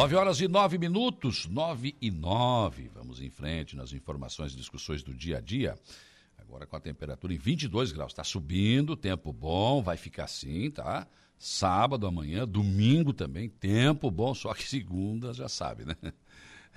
9 0.01 0.17
horas 0.17 0.41
e 0.41 0.49
9 0.49 0.79
minutos, 0.79 1.47
9 1.47 1.95
e 2.01 2.11
9. 2.11 2.89
Vamos 2.95 3.21
em 3.21 3.29
frente 3.29 3.77
nas 3.77 3.93
informações 3.93 4.55
e 4.55 4.57
discussões 4.57 5.03
do 5.03 5.13
dia 5.13 5.37
a 5.37 5.41
dia. 5.43 5.79
Agora 6.39 6.67
com 6.67 6.75
a 6.75 6.81
temperatura 6.81 7.35
em 7.35 7.37
22 7.37 7.93
graus. 7.93 8.13
Está 8.13 8.25
subindo, 8.25 8.97
tempo 8.97 9.31
bom, 9.31 9.83
vai 9.83 9.99
ficar 9.99 10.25
assim, 10.25 10.71
tá? 10.71 11.07
Sábado, 11.37 12.07
amanhã, 12.07 12.49
domingo 12.49 13.13
também, 13.13 13.51
tempo 13.51 14.11
bom, 14.11 14.35
só 14.35 14.55
que 14.55 14.67
segunda 14.67 15.35
já 15.35 15.51
sabe, 15.51 15.85
né? 15.85 15.95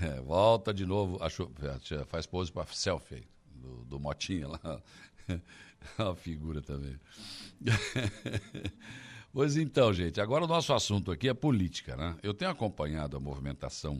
É, 0.01 0.19
volta 0.19 0.73
de 0.73 0.85
novo, 0.85 1.23
acho, 1.23 1.49
faz 2.07 2.25
pose 2.25 2.51
para 2.51 2.65
selfie 2.73 3.23
do, 3.55 3.85
do 3.85 3.99
Motinha 4.01 4.49
lá. 4.49 4.81
a 5.97 6.13
figura 6.13 6.61
também. 6.61 6.99
Pois 9.33 9.57
então, 9.57 9.91
gente, 9.91 10.21
agora 10.21 10.45
o 10.45 10.47
nosso 10.47 10.71
assunto 10.73 11.11
aqui 11.11 11.27
é 11.27 11.33
política, 11.33 11.97
né? 11.97 12.15
Eu 12.21 12.35
tenho 12.35 12.51
acompanhado 12.51 13.17
a 13.17 13.19
movimentação 13.19 13.99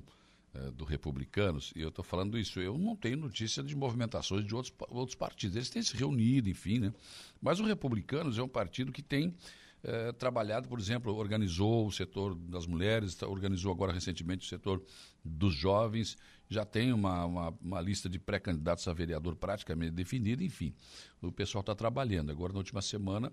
eh, 0.53 0.69
do 0.69 0.85
Republicanos, 0.85 1.73
e 1.75 1.81
eu 1.81 1.89
estou 1.89 2.05
falando 2.05 2.37
isso, 2.37 2.59
eu 2.59 2.77
não 2.77 2.95
tenho 2.95 3.17
notícia 3.17 3.63
de 3.63 3.75
movimentações 3.75 4.45
de 4.45 4.53
outros, 4.53 4.71
outros 4.89 5.15
partidos. 5.15 5.55
Eles 5.55 5.71
têm 5.71 5.81
se 5.81 5.97
reunido, 5.97 6.47
enfim, 6.49 6.77
né? 6.77 6.93
Mas 7.41 7.59
o 7.59 7.65
Republicanos 7.65 8.37
é 8.37 8.43
um 8.43 8.47
partido 8.47 8.91
que 8.91 9.01
tem 9.01 9.35
eh, 9.83 10.11
trabalhado, 10.11 10.69
por 10.69 10.79
exemplo, 10.79 11.11
organizou 11.15 11.87
o 11.87 11.91
setor 11.91 12.35
das 12.35 12.67
mulheres, 12.67 13.19
organizou 13.23 13.71
agora 13.71 13.91
recentemente 13.91 14.45
o 14.45 14.49
setor 14.49 14.83
dos 15.25 15.55
jovens, 15.55 16.15
já 16.53 16.63
tem 16.63 16.93
uma, 16.93 17.25
uma, 17.25 17.53
uma 17.61 17.81
lista 17.81 18.07
de 18.07 18.19
pré-candidatos 18.19 18.87
a 18.87 18.93
vereador 18.93 19.35
praticamente 19.35 19.91
definida, 19.91 20.43
enfim. 20.43 20.73
O 21.21 21.31
pessoal 21.31 21.61
está 21.61 21.73
trabalhando. 21.73 22.31
Agora, 22.31 22.53
na 22.53 22.59
última 22.59 22.81
semana, 22.81 23.31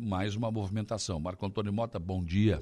mais 0.00 0.34
uma 0.34 0.50
movimentação. 0.50 1.20
Marco 1.20 1.46
Antônio 1.46 1.72
Mota, 1.72 1.98
bom 1.98 2.22
dia. 2.22 2.60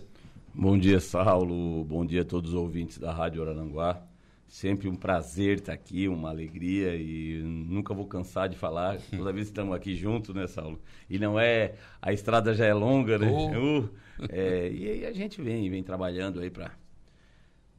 Bom 0.55 0.79
dia, 0.79 1.01
Saulo. 1.01 1.85
Bom 1.85 2.05
dia 2.05 2.23
a 2.23 2.25
todos 2.25 2.51
os 2.51 2.57
ouvintes 2.57 2.99
da 2.99 3.13
Rádio 3.13 3.43
Araranguá. 3.43 4.07
Sempre 4.47 4.89
um 4.89 4.95
prazer 4.95 5.59
estar 5.59 5.73
aqui, 5.73 6.07
uma 6.07 6.29
alegria 6.29 6.95
e 6.95 7.43
nunca 7.43 7.93
vou 7.93 8.07
cansar 8.07 8.49
de 8.49 8.57
falar. 8.57 8.99
Toda 9.11 9.33
vez 9.33 9.47
que 9.47 9.53
estamos 9.53 9.75
aqui 9.75 9.97
juntos, 9.97 10.35
né, 10.35 10.47
Saulo? 10.47 10.81
E 11.11 11.19
não 11.19 11.41
é. 11.41 11.75
A 12.01 12.13
estrada 12.13 12.55
já 12.55 12.67
é 12.67 12.75
longa, 12.75 13.19
né? 13.19 13.29
Oh. 13.29 13.81
Uh, 13.81 13.91
é, 14.29 14.71
e 14.71 14.89
aí 14.91 15.07
a 15.07 15.13
gente 15.13 15.43
vem, 15.43 15.69
vem 15.69 15.83
trabalhando 15.83 16.39
aí 16.39 16.51
para 16.51 16.71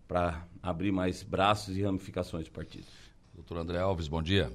para 0.07 0.45
abrir 0.65 0.91
mais 0.91 1.21
braços 1.21 1.77
e 1.77 1.83
ramificações 1.83 2.45
do 2.45 2.51
partido. 2.51 2.87
Doutor 3.35 3.57
André 3.57 3.77
Alves, 3.77 4.07
bom 4.07 4.21
dia. 4.21 4.51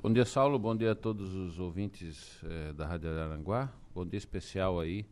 Bom 0.00 0.12
dia, 0.12 0.24
Saulo. 0.24 0.56
Bom 0.56 0.76
dia 0.76 0.92
a 0.92 0.94
todos 0.94 1.34
os 1.34 1.58
ouvintes 1.58 2.38
eh, 2.44 2.72
da 2.72 2.86
Rádio 2.86 3.10
Aranguá. 3.10 3.68
Bom 3.92 4.06
dia 4.06 4.18
especial 4.18 4.78
aí 4.78 5.04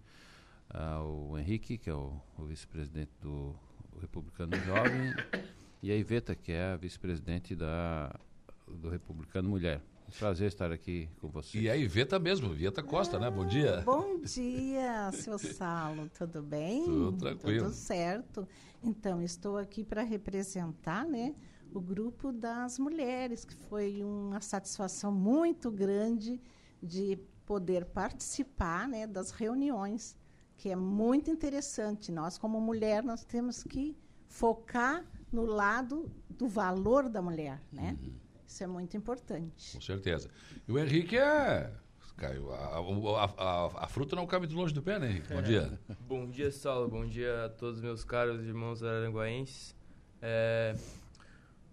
ao 0.70 1.36
Henrique, 1.36 1.77
que 1.77 1.90
é 1.90 1.94
o, 1.94 2.12
o 2.39 2.44
vice-presidente 2.44 3.10
do 3.20 3.56
Republicano 4.01 4.56
Jovem, 4.60 5.12
e 5.82 5.90
a 5.90 5.97
Iveta, 5.97 6.36
que 6.36 6.52
é 6.52 6.74
a 6.74 6.77
vice-presidente 6.77 7.56
do 7.56 8.89
Republicano 8.89 9.48
Mulher. 9.48 9.81
Um 10.08 10.18
prazer 10.18 10.48
estar 10.48 10.70
aqui 10.70 11.08
com 11.20 11.28
você. 11.28 11.58
E 11.58 11.70
a 11.70 11.76
Iveta 11.76 12.18
mesmo, 12.18 12.54
Iveta 12.54 12.82
Costa, 12.82 13.16
ah, 13.16 13.20
né? 13.20 13.30
Bom 13.30 13.44
dia. 13.44 13.82
Bom 13.84 14.20
dia, 14.20 15.10
seu 15.12 15.36
Saulo. 15.36 16.08
Tudo 16.16 16.42
bem? 16.42 16.84
Tudo 16.84 17.18
tranquilo. 17.18 17.64
Tudo 17.64 17.74
certo. 17.74 18.48
Então, 18.84 19.20
estou 19.20 19.58
aqui 19.58 19.82
para 19.82 20.02
representar, 20.02 21.04
né? 21.04 21.34
O 21.74 21.80
grupo 21.80 22.30
das 22.30 22.78
mulheres, 22.78 23.44
que 23.44 23.54
foi 23.54 24.02
uma 24.02 24.40
satisfação 24.40 25.10
muito 25.10 25.72
grande 25.72 26.40
de 26.80 27.18
poder 27.44 27.84
participar 27.86 28.88
né, 28.88 29.06
das 29.06 29.30
reuniões, 29.32 30.16
que 30.56 30.68
é 30.68 30.76
muito 30.76 31.30
interessante. 31.30 32.12
Nós, 32.12 32.38
como 32.38 32.60
mulher, 32.60 33.02
nós 33.02 33.24
temos 33.24 33.64
que 33.64 33.96
focar 34.28 35.04
no 35.32 35.44
lado 35.44 36.10
do 36.30 36.46
valor 36.46 37.08
da 37.08 37.20
mulher, 37.20 37.60
né? 37.72 37.96
Uhum. 38.00 38.25
Isso 38.47 38.62
é 38.62 38.66
muito 38.66 38.97
importante. 38.97 39.73
Com 39.73 39.81
certeza. 39.81 40.31
E 40.66 40.73
o 40.73 40.78
Henrique 40.78 41.16
é. 41.16 41.70
Caiu. 42.16 42.51
A, 42.52 42.56
a, 42.56 43.24
a, 43.24 43.85
a, 43.85 43.89
fruta 43.89 44.16
não 44.16 44.27
cabe 44.27 44.47
de 44.47 44.55
longe 44.55 44.73
do 44.73 44.82
pé, 44.82 44.98
né, 44.98 45.10
Henrique? 45.10 45.35
Bom 45.35 45.43
dia. 45.43 45.81
Bom 46.01 46.31
dia, 46.31 46.51
Saulo. 46.51 46.89
Bom 46.89 47.05
dia 47.05 47.44
a 47.44 47.48
todos 47.51 47.81
meus 47.81 48.05
caros 48.05 48.43
irmãos 48.43 48.82
aranguaenses. 48.82 49.74
É, 50.23 50.74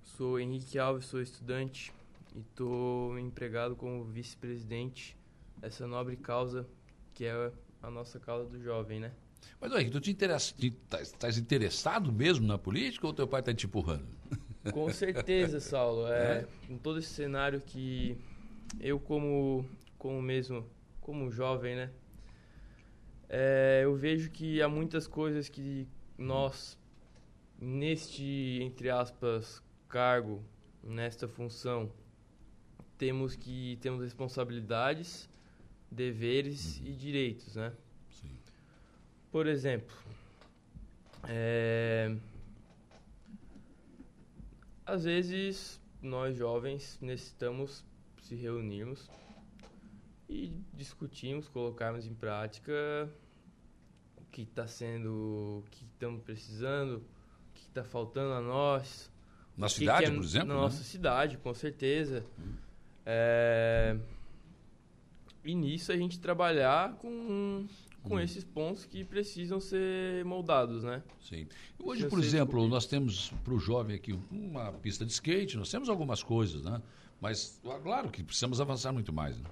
sou 0.04 0.38
Henrique 0.38 0.78
Alves, 0.78 1.06
sou 1.06 1.22
estudante 1.22 1.94
e 2.36 2.40
estou 2.40 3.18
empregado 3.18 3.76
como 3.76 4.04
vice-presidente 4.04 5.16
dessa 5.58 5.88
nobre 5.88 6.18
causa 6.18 6.68
que 7.14 7.26
é 7.26 7.52
a 7.82 7.90
nossa 7.90 8.20
causa 8.20 8.50
do 8.50 8.62
jovem, 8.62 9.00
né? 9.00 9.12
Mas, 9.60 9.72
Henrique, 9.72 9.92
tu 9.92 10.02
te 10.02 10.12
interessa, 10.12 10.54
estás 11.02 11.38
interessado 11.38 12.12
mesmo 12.12 12.46
na 12.46 12.58
política 12.58 13.08
ou 13.08 13.14
teu 13.14 13.28
pai 13.28 13.42
está 13.42 13.54
te 13.54 13.66
empurrando? 13.66 14.08
Com 14.72 14.90
certeza, 14.90 15.60
Saulo. 15.60 16.08
É, 16.08 16.40
é, 16.40 16.48
em 16.70 16.78
todo 16.78 17.00
esse 17.00 17.10
cenário 17.10 17.60
que 17.62 18.18
eu, 18.80 19.00
como, 19.00 19.68
como 19.98 20.22
mesmo, 20.22 20.66
como 21.02 21.30
jovem, 21.32 21.76
né? 21.76 21.92
É, 23.30 23.82
eu 23.84 23.96
vejo 23.96 24.30
que 24.30 24.62
há 24.62 24.70
muitas 24.70 25.08
coisas 25.08 25.50
que 25.50 25.88
nós, 26.18 26.78
neste, 27.60 28.60
entre 28.62 28.90
aspas, 28.90 29.62
cargo, 29.90 30.44
nesta 30.84 31.28
função, 31.28 31.92
temos 32.98 33.36
que 33.36 33.78
temos 33.82 34.02
responsabilidades, 34.02 35.30
deveres 35.90 36.80
uhum. 36.80 36.88
e 36.88 36.94
direitos, 36.94 37.56
né? 37.56 37.74
Sim. 38.12 38.38
Por 39.32 39.48
exemplo, 39.48 39.96
é, 41.28 42.16
às 44.86 45.04
vezes, 45.06 45.82
nós 46.02 46.38
jovens 46.38 46.98
necessitamos 47.02 47.84
se 48.22 48.36
reunirmos 48.36 49.10
e 50.30 50.54
discutimos, 50.74 51.48
colocarmos 51.48 52.06
em 52.06 52.14
prática 52.14 52.74
o 54.18 54.26
que 54.32 54.44
está 54.44 54.68
sendo, 54.68 55.64
o 55.64 55.70
que 55.70 55.86
estamos 55.86 56.22
precisando, 56.24 56.98
o 56.98 57.54
que 57.54 57.62
está 57.62 57.84
faltando 57.84 58.34
a 58.34 58.42
nós. 58.42 59.12
Na 59.56 59.70
cidade, 59.70 60.06
é, 60.06 60.12
por 60.12 60.24
exemplo? 60.24 60.48
Na 60.48 60.56
né? 60.56 60.62
nossa 60.62 60.84
cidade, 60.84 61.38
com 61.38 61.54
certeza. 61.54 62.26
Hum. 62.40 62.54
É, 63.06 63.98
e 65.44 65.54
nisso 65.54 65.92
a 65.92 65.98
gente 65.98 66.20
trabalhar 66.20 66.94
com, 66.96 67.68
com 68.04 68.16
hum. 68.16 68.20
esses 68.20 68.44
pontos 68.44 68.86
que 68.86 69.04
precisam 69.04 69.60
ser 69.60 70.24
moldados, 70.26 70.84
né? 70.84 71.02
Sim. 71.22 71.48
Hoje, 71.80 72.08
por 72.08 72.20
exemplo, 72.20 72.68
nós 72.68 72.86
temos 72.86 73.32
para 73.44 73.54
o 73.54 73.60
jovem 73.60 73.96
aqui 73.96 74.18
uma 74.30 74.72
pista 74.74 75.06
de 75.06 75.12
skate, 75.12 75.58
nós 75.58 75.72
temos 75.72 75.90
algumas 75.90 76.22
coisas, 76.22 76.64
né? 76.64 76.82
Mas, 77.22 77.62
claro 77.82 78.10
que 78.10 78.22
precisamos 78.22 78.60
avançar 78.60 78.92
muito 78.92 79.14
mais, 79.14 79.40
né? 79.40 79.50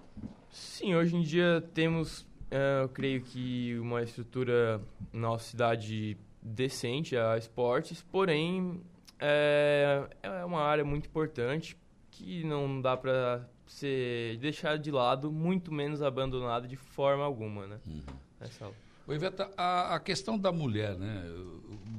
Sim, 0.49 0.93
hoje 0.95 1.15
em 1.15 1.21
dia 1.21 1.63
temos, 1.73 2.21
uh, 2.21 2.83
eu 2.83 2.89
creio 2.89 3.21
que 3.21 3.77
uma 3.79 4.03
estrutura 4.03 4.81
na 5.13 5.29
nossa 5.29 5.51
cidade 5.51 6.17
decente 6.41 7.15
a 7.15 7.37
esportes, 7.37 8.03
porém 8.11 8.81
é, 9.19 10.09
é 10.21 10.43
uma 10.43 10.61
área 10.61 10.83
muito 10.83 11.07
importante 11.07 11.77
que 12.09 12.43
não 12.43 12.81
dá 12.81 12.97
para 12.97 13.47
ser 13.65 14.37
deixada 14.37 14.77
de 14.77 14.91
lado, 14.91 15.31
muito 15.31 15.71
menos 15.71 16.01
abandonada 16.01 16.67
de 16.67 16.75
forma 16.75 17.23
alguma, 17.23 17.67
né? 17.67 17.79
Uhum. 17.87 18.01
Essa 18.41 18.65
aula. 18.65 18.76
O 19.07 19.13
Iveta, 19.13 19.51
a, 19.57 19.95
a, 19.95 19.99
questão 19.99 20.38
da 20.38 20.51
mulher, 20.51 20.97
né? 20.97 21.23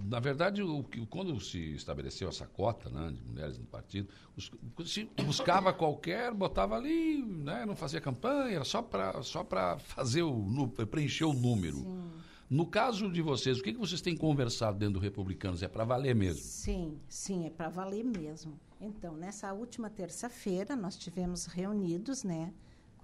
Na 0.08 0.20
verdade, 0.20 0.62
o, 0.62 0.84
quando 1.10 1.38
se 1.40 1.58
estabeleceu 1.74 2.28
essa 2.28 2.46
cota 2.46 2.88
né, 2.90 3.10
de 3.10 3.22
mulheres 3.22 3.58
no 3.58 3.64
partido, 3.64 4.08
os, 4.36 4.50
se 4.86 5.04
buscava 5.24 5.72
qualquer, 5.74 6.32
botava 6.32 6.76
ali, 6.76 7.22
né, 7.22 7.66
não 7.66 7.74
fazia 7.74 8.00
campanha, 8.00 8.56
era 8.56 8.64
só 8.64 8.82
para 8.82 9.22
só 9.22 9.46
fazer 9.78 10.22
o 10.22 10.68
preencher 10.90 11.24
o 11.24 11.32
número. 11.32 11.78
Sim. 11.78 12.10
No 12.48 12.66
caso 12.66 13.10
de 13.10 13.22
vocês, 13.22 13.58
o 13.58 13.62
que, 13.62 13.72
que 13.72 13.78
vocês 13.78 14.02
têm 14.02 14.14
conversado 14.14 14.78
dentro 14.78 14.94
do 14.94 15.00
Republicanos? 15.00 15.62
É 15.62 15.68
para 15.68 15.84
valer 15.84 16.14
mesmo? 16.14 16.42
Sim, 16.42 17.00
sim, 17.08 17.46
é 17.46 17.50
para 17.50 17.70
valer 17.70 18.04
mesmo. 18.04 18.60
Então, 18.78 19.16
nessa 19.16 19.52
última 19.54 19.88
terça-feira, 19.88 20.76
nós 20.76 20.98
tivemos 20.98 21.46
reunidos, 21.46 22.22
né, 22.22 22.52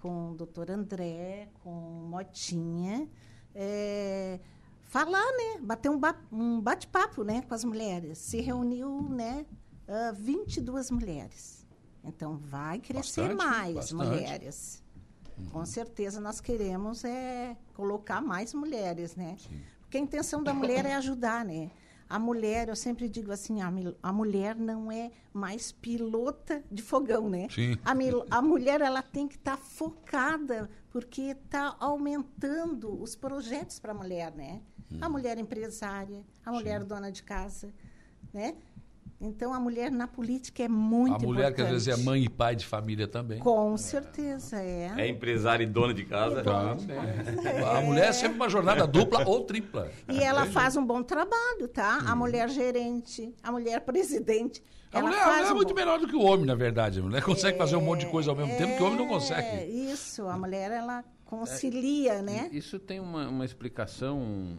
com 0.01 0.31
o 0.31 0.35
doutor 0.35 0.71
André, 0.71 1.49
com 1.63 1.69
Motinha, 2.09 3.09
é, 3.53 4.39
falar, 4.83 5.25
né, 5.31 5.59
bater 5.61 5.89
um, 5.89 5.99
ba 5.99 6.15
um 6.31 6.59
bate-papo, 6.59 7.23
né, 7.23 7.41
com 7.41 7.53
as 7.53 7.63
mulheres. 7.63 8.17
Se 8.17 8.41
reuniu, 8.41 9.07
né, 9.09 9.45
uh, 9.87 10.13
22 10.15 10.91
mulheres. 10.91 11.67
Então, 12.03 12.37
vai 12.37 12.79
crescer 12.79 13.21
bastante, 13.21 13.35
mais 13.35 13.75
bastante. 13.75 13.95
mulheres. 13.95 14.83
Com 15.51 15.65
certeza 15.65 16.19
nós 16.19 16.41
queremos 16.41 17.05
é 17.05 17.55
colocar 17.73 18.21
mais 18.21 18.53
mulheres, 18.53 19.15
né? 19.15 19.37
Sim. 19.39 19.61
Porque 19.79 19.97
a 19.97 20.01
intenção 20.01 20.43
da 20.43 20.53
mulher 20.53 20.85
é 20.85 20.95
ajudar, 20.95 21.45
né? 21.45 21.71
A 22.09 22.17
mulher, 22.17 22.69
eu 22.69 22.75
sempre 22.75 23.07
digo 23.07 23.31
assim, 23.31 23.61
a, 23.61 23.71
a 24.01 24.11
mulher 24.11 24.55
não 24.55 24.91
é 24.91 25.11
mais 25.31 25.71
pilota 25.71 26.63
de 26.71 26.81
fogão, 26.81 27.29
né? 27.29 27.47
Sim. 27.51 27.77
A, 27.85 28.37
a 28.37 28.41
mulher 28.41 28.81
ela 28.81 29.03
tem 29.03 29.27
que 29.27 29.35
estar 29.35 29.57
tá 29.57 29.63
focada 29.63 30.67
porque 30.89 31.21
está 31.21 31.75
aumentando 31.79 32.99
os 32.99 33.15
projetos 33.15 33.79
para 33.79 33.91
a 33.91 33.95
mulher, 33.95 34.33
né? 34.35 34.59
Hum. 34.91 34.97
A 35.01 35.07
mulher 35.07 35.37
empresária, 35.37 36.25
a 36.43 36.51
mulher 36.51 36.81
Sim. 36.81 36.87
dona 36.87 37.11
de 37.11 37.21
casa, 37.21 37.71
né? 38.33 38.55
Então, 39.21 39.53
a 39.53 39.59
mulher 39.59 39.91
na 39.91 40.07
política 40.07 40.63
é 40.63 40.69
muito 40.69 41.07
importante. 41.07 41.23
A 41.23 41.27
mulher 41.27 41.51
importante. 41.51 41.55
que 41.55 41.61
às 41.61 41.85
vezes 41.85 41.99
é 41.99 42.03
mãe 42.03 42.23
e 42.23 42.29
pai 42.29 42.55
de 42.55 42.65
família 42.65 43.05
também. 43.05 43.39
Com 43.39 43.75
certeza, 43.75 44.61
é. 44.61 44.93
É 44.97 45.07
empresária 45.09 45.63
e 45.63 45.67
dona 45.67 45.93
de 45.93 46.05
casa. 46.05 46.41
Também. 46.41 46.87
É. 47.45 47.77
A 47.77 47.81
mulher 47.81 48.09
é 48.09 48.13
sempre 48.13 48.37
uma 48.37 48.47
jornada 48.47 48.87
dupla 48.87 49.27
ou 49.27 49.43
tripla. 49.43 49.91
E 50.07 50.19
ela 50.19 50.45
faz 50.45 50.77
um 50.77 50.85
bom 50.85 51.03
trabalho, 51.03 51.67
tá? 51.67 51.99
A 52.07 52.15
mulher 52.15 52.47
gerente, 52.49 53.33
a 53.43 53.51
mulher 53.51 53.81
presidente. 53.81 54.63
A 54.91 55.01
mulher, 55.01 55.19
a 55.19 55.25
mulher 55.25 55.45
é 55.45 55.53
muito 55.53 55.69
bom... 55.69 55.75
melhor 55.75 55.99
do 55.99 56.07
que 56.07 56.15
o 56.15 56.21
homem, 56.21 56.45
na 56.45 56.55
verdade. 56.55 56.99
A 56.99 57.03
mulher 57.03 57.21
consegue 57.21 57.55
é, 57.55 57.57
fazer 57.57 57.75
um 57.75 57.81
monte 57.81 58.01
de 58.01 58.07
coisa 58.07 58.31
ao 58.31 58.37
mesmo 58.37 58.53
é, 58.53 58.55
tempo 58.55 58.77
que 58.77 58.81
o 58.81 58.85
homem 58.85 58.97
não 58.97 59.07
consegue. 59.07 59.47
É, 59.47 59.67
isso. 59.67 60.27
A 60.27 60.37
mulher, 60.37 60.71
ela 60.71 61.03
concilia, 61.25 62.13
é, 62.13 62.21
né? 62.21 62.49
Isso 62.51 62.79
tem 62.79 62.99
uma, 62.99 63.27
uma 63.27 63.45
explicação 63.45 64.57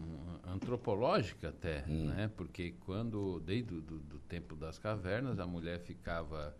antropológica 0.51 1.49
até, 1.49 1.83
hum. 1.87 2.07
né? 2.07 2.29
Porque 2.35 2.75
quando, 2.85 3.39
desde 3.39 3.81
do, 3.81 3.99
do, 3.99 4.19
tempo 4.19 4.55
das 4.55 4.77
cavernas, 4.77 5.39
a 5.39 5.45
mulher 5.45 5.79
ficava 5.79 6.55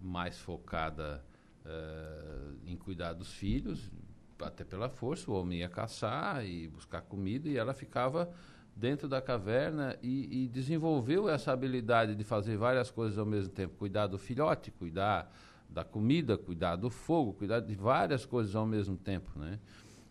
mais 0.00 0.38
focada 0.38 1.24
uh, 1.64 2.56
em 2.66 2.76
cuidar 2.76 3.12
dos 3.12 3.32
filhos, 3.32 3.90
até 4.40 4.64
pela 4.64 4.88
força, 4.88 5.30
o 5.30 5.34
homem 5.34 5.60
ia 5.60 5.68
caçar 5.68 6.44
e 6.44 6.68
buscar 6.68 7.00
comida, 7.02 7.48
e 7.48 7.56
ela 7.56 7.72
ficava 7.72 8.30
dentro 8.74 9.08
da 9.08 9.22
caverna 9.22 9.96
e, 10.02 10.44
e 10.44 10.48
desenvolveu 10.48 11.28
essa 11.28 11.52
habilidade 11.52 12.14
de 12.14 12.24
fazer 12.24 12.58
várias 12.58 12.90
coisas 12.90 13.18
ao 13.18 13.24
mesmo 13.24 13.50
tempo, 13.52 13.74
cuidar 13.76 14.06
do 14.06 14.18
filhote, 14.18 14.70
cuidar 14.70 15.32
da 15.68 15.82
comida, 15.82 16.36
cuidar 16.36 16.76
do 16.76 16.90
fogo, 16.90 17.32
cuidar 17.32 17.60
de 17.60 17.74
várias 17.74 18.26
coisas 18.26 18.54
ao 18.54 18.66
mesmo 18.66 18.96
tempo, 18.96 19.38
né? 19.38 19.58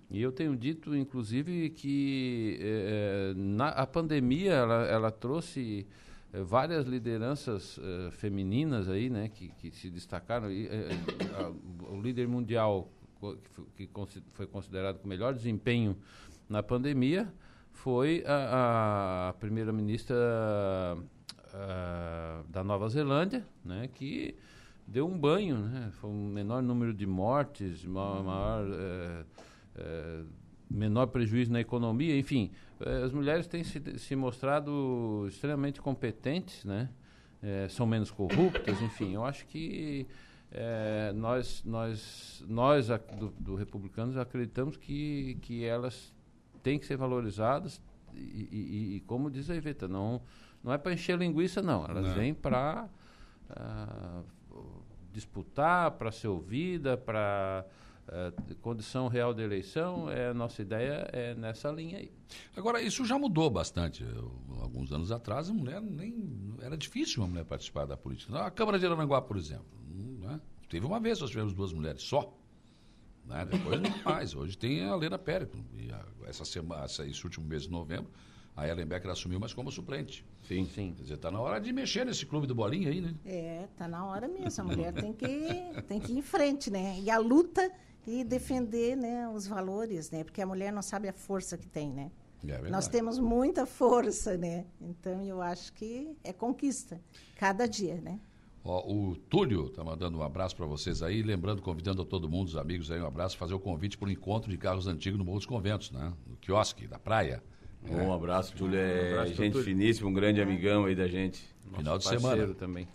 E 0.10 0.22
eu 0.22 0.32
tenho 0.32 0.56
dito, 0.56 0.95
inclusive, 0.95 1.69
que 1.72 2.57
é, 2.61 3.34
na, 3.36 3.69
a 3.69 3.88
pandemia 3.88 4.53
ela, 4.53 4.86
ela 4.86 5.11
trouxe 5.11 5.86
é, 6.32 6.41
várias 6.44 6.86
lideranças 6.86 7.80
femininas 8.11 8.88
aí, 8.88 9.10
né, 9.10 9.30
que, 9.30 9.49
que 9.49 9.72
se 9.72 9.90
destacaram. 9.90 10.52
E, 10.52 10.69
a, 10.69 11.91
o 11.91 11.99
líder 11.99 12.27
mundial 12.27 12.88
que, 13.76 13.90
foi 14.34 14.45
considerado 14.45 14.99
com 14.99 15.07
melhor 15.07 15.34
desempenho 15.34 15.98
na 16.48 16.61
pandemia 16.61 17.32
foi 17.72 18.23
a, 18.27 19.30
a 19.30 19.34
primeira-ministra 19.34 20.15
da 22.49 22.64
Nova 22.64 22.90
Zelândia, 22.90 23.45
né, 23.64 23.90
que 23.94 24.36
deu 24.86 25.07
um 25.07 25.18
banho, 25.18 25.57
né, 25.57 25.90
foi 25.94 26.10
um 26.10 26.27
menor 26.27 26.61
número 26.61 26.94
de 26.94 27.07
mortes, 27.07 27.86
maior, 27.86 28.23
maior 28.23 29.26
é, 29.77 30.23
menor 30.69 31.07
prejuízo 31.07 31.52
na 31.52 31.61
economia, 31.61 32.18
enfim, 32.18 32.52
é, 32.80 33.03
as 33.03 33.11
mulheres 33.11 33.47
têm 33.47 33.64
se, 33.64 33.81
se 33.97 34.15
mostrado 34.15 35.26
extremamente 35.27 35.81
competentes, 35.81 36.64
né? 36.65 36.89
É, 37.41 37.68
são 37.69 37.85
menos 37.85 38.10
corruptas, 38.10 38.81
enfim, 38.81 39.14
eu 39.14 39.23
acho 39.23 39.45
que 39.45 40.07
é, 40.52 41.11
nós, 41.14 41.64
nós, 41.64 42.43
nós 42.47 42.88
do, 43.19 43.30
do, 43.39 43.56
Republicanos 43.56 44.18
acreditamos 44.18 44.77
que, 44.77 45.38
que 45.41 45.64
elas 45.64 46.14
têm 46.64 46.80
que 46.80 46.85
ser 46.85 46.97
valorizadas 46.97 47.80
e, 48.15 48.47
e, 48.52 48.95
e 48.95 48.99
como 49.02 49.30
diz 49.30 49.49
a 49.49 49.56
Iveta, 49.56 49.88
não, 49.88 50.22
não 50.64 50.73
é 50.73 50.77
para 50.77 50.93
encher 50.93 51.18
linguiça, 51.18 51.61
não. 51.61 51.85
Elas 51.85 52.07
não. 52.07 52.14
vêm 52.15 52.34
para 52.34 52.85
uh, 52.85 53.53
ah, 53.56 54.23
disputar, 55.11 55.91
para 55.91 56.11
ser 56.11 56.27
ouvida, 56.27 56.97
para 56.97 57.65
Uh, 58.07 58.56
condição 58.57 59.07
real 59.07 59.34
de 59.34 59.41
eleição, 59.41 60.11
é, 60.11 60.30
a 60.30 60.34
nossa 60.34 60.61
ideia 60.61 61.10
é 61.11 61.34
nessa 61.34 61.72
linha 61.72 61.98
aí. 61.98 62.11
Agora, 62.56 62.80
isso 62.80 63.03
já 63.03 63.18
mudou 63.18 63.49
bastante. 63.49 64.03
Eu, 64.03 64.32
alguns 64.61 64.91
anos 64.91 65.11
atrás, 65.11 65.49
a 65.49 65.53
mulher 65.53 65.82
nem. 65.82 66.56
Era 66.61 66.77
difícil 66.77 67.23
uma 67.23 67.30
mulher 67.30 67.45
participar 67.45 67.86
da 67.86 67.98
política. 67.98 68.38
A 68.45 68.52
Câmara 68.52 68.77
de 68.77 68.86
Aranguá, 68.86 69.22
por 69.22 69.38
exemplo. 69.38 69.65
Né? 70.19 70.40
Teve 70.69 70.86
uma 70.86 70.99
vez, 70.99 71.19
nós 71.19 71.32
tivemos 71.32 71.53
duas 71.53 71.73
mulheres 71.73 72.03
só. 72.03 72.32
Né? 73.26 73.44
Depois 73.49 73.82
não 73.82 74.03
mais. 74.03 74.36
Hoje 74.36 74.56
tem 74.56 74.86
a 74.86 74.95
Lena 74.95 75.18
Pérez. 75.18 75.49
E 75.73 75.91
a, 75.91 76.06
essa 76.27 76.45
semana, 76.45 76.86
esse 76.86 77.23
último 77.23 77.48
mês 77.48 77.64
de 77.64 77.72
novembro, 77.72 78.11
a 78.56 78.68
Ellen 78.68 78.86
Becker 78.86 79.10
assumiu, 79.10 79.40
mas 79.40 79.52
como 79.52 79.72
suplente. 79.72 80.23
Sim, 80.44 80.65
sim. 80.65 80.94
Quer 80.94 81.02
dizer, 81.02 81.15
está 81.15 81.32
na 81.32 81.41
hora 81.41 81.60
de 81.60 81.73
mexer 81.73 82.06
nesse 82.06 82.26
clube 82.26 82.45
do 82.48 82.53
bolinha 82.53 82.90
aí, 82.90 83.02
né? 83.02 83.15
É, 83.26 83.64
está 83.64 83.88
na 83.88 84.06
hora 84.06 84.27
mesmo. 84.27 84.64
A 84.64 84.68
mulher 84.68 84.94
tem 84.94 85.11
que, 85.11 85.82
tem 85.88 85.99
que 85.99 86.14
ir 86.14 86.18
em 86.19 86.22
frente, 86.22 86.69
né? 86.69 86.99
E 86.99 87.10
a 87.10 87.18
luta 87.18 87.69
e 88.07 88.23
defender 88.23 88.95
né, 88.95 89.27
os 89.30 89.48
valores, 89.48 90.11
né? 90.11 90.23
Porque 90.23 90.41
a 90.41 90.45
mulher 90.45 90.72
não 90.72 90.82
sabe 90.82 91.07
a 91.07 91.14
força 91.14 91.57
que 91.57 91.68
tem, 91.68 91.91
né? 91.91 92.11
É 92.48 92.69
Nós 92.69 92.88
temos 92.88 93.18
muita 93.18 93.65
força, 93.65 94.38
né? 94.38 94.65
Então 94.80 95.23
eu 95.23 95.41
acho 95.41 95.73
que 95.73 96.15
é 96.23 96.32
conquista 96.32 97.02
cada 97.36 97.68
dia, 97.68 97.95
né? 97.95 98.19
Ó, 98.64 98.84
o 98.91 99.15
Túlio 99.15 99.68
está 99.68 99.84
mandando 99.84 100.18
um 100.18 100.23
abraço 100.23 100.56
para 100.56 100.65
vocês 100.65 101.03
aí, 101.03 101.22
lembrando, 101.22 101.61
convidando 101.61 102.02
a 102.02 102.06
todo 102.06 102.30
mundo, 102.30 102.48
os 102.48 102.57
amigos 102.57 102.90
aí, 102.91 102.99
um 102.99 103.06
abraço, 103.06 103.38
fazer 103.38 103.53
o 103.53 103.60
convite 103.60 103.98
para 103.98 104.07
o 104.07 104.11
encontro 104.11 104.49
de 104.49 104.57
carros 104.57 104.88
antigos 104.88 105.19
no 105.19 105.26
Morro 105.26 105.38
dos 105.38 105.45
Conventos, 105.45 105.91
né? 105.91 106.14
No 106.26 106.36
quiosque 106.38 106.88
da 106.88 106.98
praia. 106.98 107.44
É. 107.88 107.95
Um 107.95 108.11
abraço, 108.11 108.56
Túlio. 108.56 108.80
É 108.80 109.10
um 109.10 109.14
abraço, 109.14 109.36
gente 109.36 109.52
Túlio. 109.52 109.65
finíssima, 109.65 110.10
um 110.10 110.14
grande 110.14 110.41
amigão 110.41 110.86
aí 110.86 110.95
da 110.95 111.07
gente. 111.07 111.44
Nosso 111.65 111.77
Final 111.77 111.98
de 111.98 112.03
semana. 112.06 112.53
também. 112.56 112.88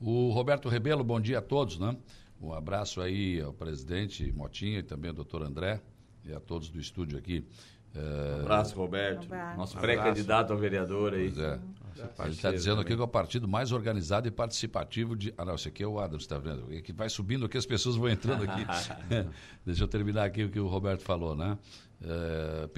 O 0.00 0.30
Roberto 0.30 0.68
Rebelo, 0.68 1.02
bom 1.02 1.20
dia 1.20 1.38
a 1.38 1.42
todos, 1.42 1.78
né? 1.78 1.96
Um 2.40 2.52
abraço 2.52 3.00
aí 3.00 3.40
ao 3.40 3.52
presidente 3.52 4.30
Motinha 4.32 4.80
e 4.80 4.82
também 4.82 5.08
ao 5.08 5.14
doutor 5.14 5.42
André 5.42 5.80
e 6.24 6.32
a 6.32 6.40
todos 6.40 6.68
do 6.68 6.78
estúdio 6.78 7.18
aqui. 7.18 7.44
Um 7.94 8.40
abraço, 8.42 8.76
Roberto. 8.76 9.26
Nosso 9.56 9.78
pré-candidato 9.78 10.52
a 10.52 10.56
vereador 10.56 11.14
aí. 11.14 11.30
Pois 11.30 11.38
é. 11.38 11.58
Ele 12.20 12.30
está 12.30 12.52
dizendo 12.52 12.82
aqui 12.82 12.94
que 12.94 13.00
é 13.00 13.04
o 13.04 13.08
partido 13.08 13.48
mais 13.48 13.72
organizado 13.72 14.28
e 14.28 14.30
participativo 14.30 15.16
de. 15.16 15.32
Ah, 15.38 15.44
não, 15.44 15.54
esse 15.54 15.68
aqui 15.68 15.82
é 15.82 15.86
o 15.86 15.98
Adams, 15.98 16.24
está 16.24 16.38
vendo? 16.38 16.66
Que 16.82 16.92
vai 16.92 17.08
subindo 17.08 17.46
aqui, 17.46 17.56
as 17.56 17.64
pessoas 17.64 17.96
vão 17.96 18.08
entrando 18.08 18.44
aqui. 18.44 18.66
Deixa 19.64 19.84
eu 19.84 19.88
terminar 19.88 20.24
aqui 20.24 20.44
o 20.44 20.50
que 20.50 20.60
o 20.60 20.66
Roberto 20.66 21.02
falou, 21.02 21.34
né? 21.34 21.56
É, 22.02 22.68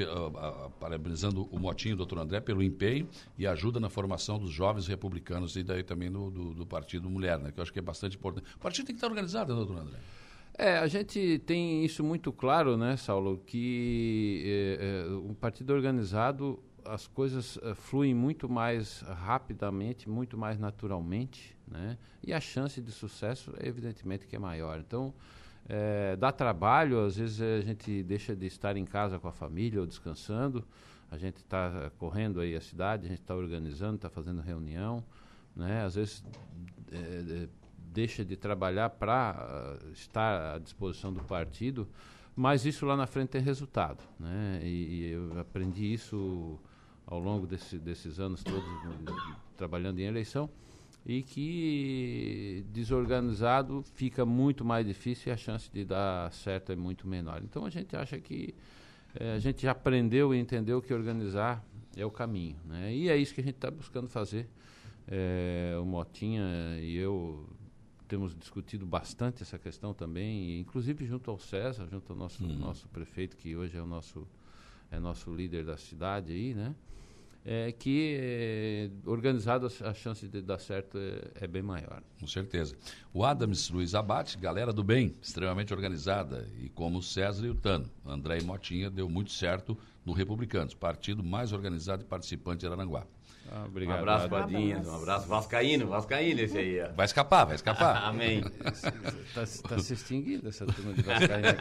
parabenizando 0.79 1.49
o 1.51 1.59
Motinho, 1.59 1.95
o 1.95 1.97
doutor 1.97 2.21
André, 2.21 2.41
pelo 2.41 2.63
empenho 2.63 3.09
e 3.37 3.49
ajuda 3.49 3.81
na 3.81 3.91
formação 3.91 4.39
dos 4.39 4.51
jovens 4.51 4.87
republicanos 4.87 5.57
e 5.57 5.65
daí 5.65 5.83
também 5.83 6.11
do, 6.11 6.31
do, 6.31 6.55
do 6.55 6.67
Partido 6.67 7.11
Mulher, 7.11 7.37
né? 7.39 7.51
Que 7.51 7.59
eu 7.59 7.63
acho 7.63 7.73
que 7.73 7.81
é 7.81 7.83
bastante 7.83 8.17
importante. 8.17 8.47
O 8.55 8.59
partido 8.59 8.87
tem 8.87 8.95
que 8.95 8.99
estar 8.99 9.09
organizado, 9.09 9.53
né, 9.53 9.59
doutor 9.59 9.83
André? 9.83 9.99
É, 10.57 10.79
a 10.79 10.87
gente 10.87 11.41
tem 11.47 11.85
isso 11.85 12.05
muito 12.05 12.33
claro, 12.33 12.77
né, 12.77 12.97
Saulo, 12.97 13.43
que 13.45 14.43
é, 14.45 15.05
é, 15.07 15.15
um 15.15 15.35
partido 15.35 15.73
organizado 15.73 16.63
as 16.85 17.07
coisas 17.07 17.57
uh, 17.57 17.75
fluem 17.75 18.15
muito 18.15 18.49
mais 18.49 19.03
rapidamente, 19.03 20.09
muito 20.09 20.39
mais 20.39 20.59
naturalmente, 20.59 21.57
né? 21.67 21.99
E 22.27 22.33
a 22.33 22.41
chance 22.41 22.81
de 22.81 22.91
sucesso, 22.91 23.53
evidentemente, 23.61 24.27
que 24.27 24.35
é 24.35 24.39
maior. 24.39 24.79
Então, 24.81 25.13
é, 25.69 26.17
dá 26.17 26.33
trabalho, 26.33 27.05
às 27.05 27.17
vezes 27.17 27.41
a 27.43 27.61
gente 27.61 28.03
deixa 28.03 28.35
de 28.35 28.47
estar 28.47 28.77
em 28.77 28.85
casa 28.85 29.19
com 29.19 29.29
a 29.29 29.33
família 29.33 29.81
ou 29.81 29.87
descansando, 29.87 30.65
a 31.11 31.19
gente 31.19 31.37
está 31.37 31.91
correndo 31.99 32.41
aí 32.41 32.57
a 32.57 32.61
cidade, 32.61 33.07
a 33.07 33.09
gente 33.09 33.21
está 33.21 33.35
organizando, 33.35 33.97
está 33.97 34.09
fazendo 34.09 34.41
reunião, 34.41 35.05
né? 35.55 35.85
Às 35.85 35.95
vezes 35.95 36.25
é, 36.91 37.49
deixa 37.77 38.25
de 38.25 38.37
trabalhar 38.37 38.91
para 38.91 39.79
uh, 39.83 39.93
estar 39.93 40.55
à 40.55 40.59
disposição 40.59 41.13
do 41.13 41.23
partido, 41.25 41.87
mas 42.35 42.65
isso 42.65 42.87
lá 42.87 42.97
na 42.97 43.07
frente 43.07 43.31
tem 43.31 43.43
resultado, 43.43 44.03
né? 44.19 44.61
E, 44.63 44.67
e 44.67 45.11
eu 45.11 45.39
aprendi 45.39 45.93
isso 45.93 46.59
ao 47.07 47.19
longo 47.19 47.47
desse, 47.47 47.79
desses 47.79 48.19
anos 48.21 48.43
todos 48.43 48.65
trabalhando 49.57 49.99
em 49.99 50.05
eleição 50.05 50.49
e 51.09 51.23
que 51.23 52.67
desorganizado 52.71 53.83
fica 53.95 54.27
muito 54.27 54.63
mais 54.63 54.87
difícil 54.87 55.31
e 55.31 55.33
a 55.33 55.39
chance 55.39 55.71
de 55.73 55.83
dar 55.83 56.31
certo 56.31 56.71
é 56.71 56.77
muito 56.77 57.09
menor. 57.09 57.43
Então 57.43 57.65
a 57.65 57.71
gente 57.71 57.97
acha 57.97 58.21
que 58.21 58.55
é, 59.19 59.33
a 59.33 59.39
gente 59.39 59.63
já 59.63 59.71
aprendeu 59.71 60.35
e 60.35 60.39
entendeu 60.39 60.83
que 60.83 60.93
organizar 60.93 61.65
é 61.97 62.05
o 62.05 62.11
caminho, 62.11 62.59
né? 62.67 62.95
E 62.95 63.09
é 63.09 63.17
isso 63.17 63.35
que 63.35 63.41
a 63.41 63.45
gente 63.45 63.55
está 63.55 63.71
buscando 63.71 64.07
fazer. 64.07 64.51
É, 65.11 65.79
o 65.81 65.87
Motinha 65.87 66.79
e 66.79 66.95
eu 66.95 67.49
temos 68.07 68.37
discutido 68.37 68.85
bastante 68.85 69.43
essa 69.43 69.59
questão 69.59 69.95
também, 69.95 70.61
inclusive 70.61 71.07
junto 71.07 71.31
ao 71.31 71.39
César, 71.39 71.87
junto 71.91 72.13
ao 72.13 72.19
nosso, 72.19 72.45
uhum. 72.45 72.55
nosso 72.55 72.87
prefeito, 72.89 73.35
que 73.35 73.57
hoje 73.57 73.79
é 73.79 73.83
o 73.83 73.87
nosso, 73.87 74.29
é 74.91 74.99
nosso 74.99 75.35
líder 75.35 75.65
da 75.65 75.79
cidade 75.79 76.33
aí, 76.33 76.55
né? 76.55 76.75
É, 77.45 77.73
que 77.73 78.19
é, 78.21 78.91
organizado 79.09 79.71
a 79.83 79.95
chance 79.95 80.29
de 80.29 80.43
dar 80.43 80.59
certo 80.59 80.99
é, 80.99 81.45
é, 81.45 81.47
bem 81.47 81.63
maior. 81.63 82.03
Com 82.21 82.27
certeza. 82.27 82.77
O 83.13 83.25
Adams 83.25 83.71
Luiz 83.71 83.95
Abate, 83.95 84.37
galera 84.39 84.73
do 84.73 84.85
bem, 84.85 85.15
extremamente 85.23 85.73
organizada, 85.73 86.49
e 86.59 86.69
como 86.69 86.99
o 86.99 87.03
César 87.03 87.47
e 87.47 87.51
o 87.51 87.55
Tano, 87.55 87.91
André 88.05 88.39
e 88.39 88.45
Motinha 88.45 88.91
deu 88.91 89.09
muito 89.09 89.33
certo 89.33 89.77
no 90.05 90.13
Republicanos, 90.13 90.75
partido 90.75 91.23
mais 91.23 91.53
organizado 91.53 92.03
e 92.03 92.07
participante 92.07 92.61
de 92.61 92.73
Aranguá. 92.73 93.07
Ah, 93.51 93.65
obrigado. 93.67 93.97
Um 93.97 94.01
abraço. 94.01 94.29
Um 94.91 94.95
abraço, 94.97 95.29
Vascaíno. 95.29 95.87
Vascaíno 95.89 96.41
esse 96.41 96.59
aí. 96.59 96.81
Ó. 96.83 96.93
Vai 96.95 97.07
escapar, 97.07 97.45
vai 97.45 97.55
escapar. 97.55 98.05
Amém. 98.09 98.45
Está 98.65 99.69
tá 99.69 99.79
se 99.79 99.95
extinguindo 99.95 100.49
essa 100.49 100.67
turma 100.67 100.93
de 100.93 101.03
Vascaíno, 101.03 101.55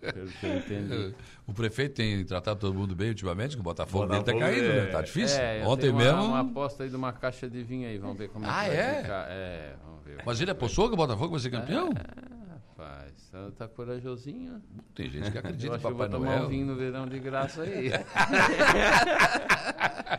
pelo, 0.00 0.28
que 0.32 0.46
eu 0.46 0.56
entendo. 0.56 1.14
O 1.46 1.52
prefeito 1.52 1.94
tem 1.94 2.24
tratado 2.24 2.60
todo 2.60 2.74
mundo 2.74 2.94
bem 2.94 3.08
ultimamente, 3.10 3.54
que 3.54 3.60
o 3.60 3.64
Botafogo, 3.64 4.06
Botafogo 4.06 4.30
dele 4.30 4.38
está 4.38 4.46
caindo, 4.46 4.70
é... 4.72 4.84
né? 4.86 4.92
Tá 4.92 5.02
difícil. 5.02 5.40
É, 5.40 5.66
Ontem 5.66 5.90
uma, 5.90 6.02
mesmo. 6.02 6.24
uma 6.24 6.40
aposta 6.40 6.84
aí 6.84 6.90
de 6.90 6.96
uma 6.96 7.12
caixa 7.12 7.48
de 7.48 7.62
vinho 7.62 7.88
aí, 7.88 7.98
vamos 7.98 8.16
ver 8.16 8.28
como 8.28 8.44
ah, 8.48 8.66
é 8.66 8.70
que 8.70 8.76
vai 8.76 8.86
é? 8.86 9.02
ficar. 9.02 9.26
É, 9.28 9.74
vamos 9.84 10.04
ver. 10.04 10.22
Mas 10.24 10.40
ele 10.40 10.50
apostou 10.50 10.88
que 10.88 10.94
o 10.94 10.96
Botafogo 10.96 11.30
vai 11.30 11.40
ser 11.40 11.50
campeão? 11.50 11.90
É. 11.90 12.43
Rapaz, 12.84 13.30
tá, 13.32 13.50
tá 13.56 13.66
corajosinho. 13.66 14.60
Tem 14.94 15.08
gente 15.08 15.30
que 15.30 15.38
acredita 15.38 15.76
em 15.76 15.80
Papai 15.80 16.06
Noel. 16.06 16.10
tomar 16.10 16.42
um 16.42 16.48
vinho 16.48 16.66
no 16.66 16.76
verão 16.76 17.06
de 17.06 17.18
graça 17.18 17.62
aí. 17.62 17.88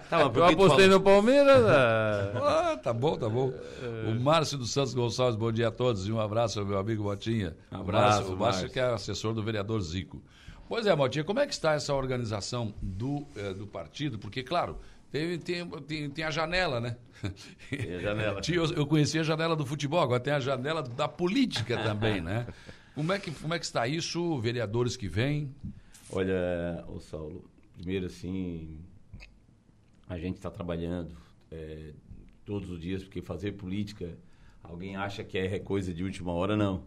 tá, 0.10 0.22
eu 0.34 0.46
apostei 0.46 0.88
no 0.88 1.00
Palmeiras. 1.00 1.64
ah, 1.64 2.80
tá 2.82 2.92
bom, 2.92 3.16
tá 3.18 3.30
bom. 3.30 3.54
O 4.08 4.20
Márcio 4.20 4.58
dos 4.58 4.72
Santos 4.72 4.96
Gonçalves, 4.96 5.36
bom 5.36 5.52
dia 5.52 5.68
a 5.68 5.72
todos 5.72 6.08
e 6.08 6.12
um 6.12 6.20
abraço 6.20 6.60
ao 6.60 6.66
meu 6.66 6.80
amigo 6.80 7.04
Botinha. 7.04 7.56
Um 7.72 7.82
abraço. 7.82 8.08
O 8.08 8.12
Márcio, 8.16 8.34
o 8.34 8.38
Márcio 8.38 8.70
que 8.70 8.80
é 8.80 8.86
assessor 8.86 9.36
do 9.36 9.44
vereador 9.44 9.80
Zico. 9.82 10.24
Pois 10.68 10.88
é, 10.88 10.96
Motinha, 10.96 11.24
como 11.24 11.40
é 11.40 11.46
que 11.46 11.54
está 11.54 11.74
essa 11.74 11.94
organização 11.94 12.74
do, 12.82 13.28
eh, 13.36 13.54
do 13.54 13.68
partido? 13.68 14.18
Porque, 14.18 14.42
claro, 14.42 14.80
tem, 15.16 15.40
tem, 15.40 15.70
tem, 15.82 16.10
tem, 16.10 16.26
a 16.26 16.32
janela, 16.32 16.82
né? 16.82 16.98
Tem 17.70 17.96
a 17.96 18.00
janela. 18.00 18.42
eu, 18.52 18.66
eu 18.74 18.86
conheci 18.86 19.18
a 19.18 19.24
janela 19.24 19.56
do 19.56 19.66
futebol, 19.66 20.02
agora 20.02 20.20
tem 20.20 20.34
a 20.34 20.40
janela 20.42 20.84
da 20.84 21.08
política 21.08 21.78
também, 21.82 22.20
né? 22.20 22.46
Como 22.94 23.12
é 23.12 23.20
que, 23.20 23.30
como 23.30 23.54
é 23.54 23.60
que 23.60 23.66
está 23.66 23.86
isso, 23.86 24.40
vereadores 24.40 24.96
que 24.96 25.10
vêm? 25.10 25.54
Olha, 26.10 26.82
o 26.88 27.02
Saulo, 27.02 27.44
primeiro 27.74 28.06
assim, 28.06 28.80
a 30.08 30.18
gente 30.18 30.38
está 30.38 30.50
trabalhando 30.50 31.14
é, 31.52 31.92
todos 32.46 32.72
os 32.72 32.80
dias, 32.80 33.04
porque 33.04 33.22
fazer 33.22 33.52
política, 33.52 34.18
alguém 34.64 34.96
acha 34.96 35.26
que 35.26 35.38
é 35.38 35.60
coisa 35.60 35.94
de 35.94 36.06
última 36.06 36.32
hora, 36.32 36.56
não. 36.56 36.86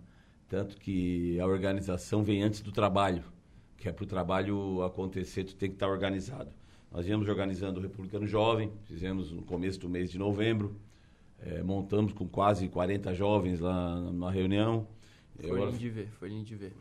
Tanto 0.49 0.79
que 0.79 1.39
a 1.39 1.47
organização 1.47 2.25
vem 2.25 2.43
antes 2.43 2.63
do 2.63 2.73
trabalho, 2.73 3.23
que 3.77 3.87
é 3.87 3.93
para 3.93 4.05
o 4.05 4.07
trabalho 4.07 4.83
acontecer, 4.83 5.45
tu 5.45 5.57
tem 5.57 5.69
que 5.69 5.77
estar 5.77 5.89
tá 5.89 5.93
organizado. 5.93 6.51
Nós 6.91 7.07
viemos 7.07 7.29
organizando 7.29 7.79
o 7.79 7.83
Republicano 7.83 8.27
Jovem, 8.27 8.73
fizemos 8.85 9.31
no 9.31 9.43
começo 9.43 9.79
do 9.79 9.89
mês 9.89 10.11
de 10.11 10.19
novembro, 10.19 10.75
é, 11.39 11.63
montamos 11.63 12.13
com 12.13 12.27
quase 12.27 12.69
40 12.69 13.15
jovens 13.15 13.61
lá 13.61 14.01
na 14.11 14.31
reunião. 14.31 14.87
Foi 15.39 15.51
Agora, 15.51 15.67
lindo 15.67 15.79
de 15.79 15.91
ver, 15.91 16.09
foi 16.19 16.29
lindo 16.29 16.45
de 16.45 16.55
ver. 16.57 16.73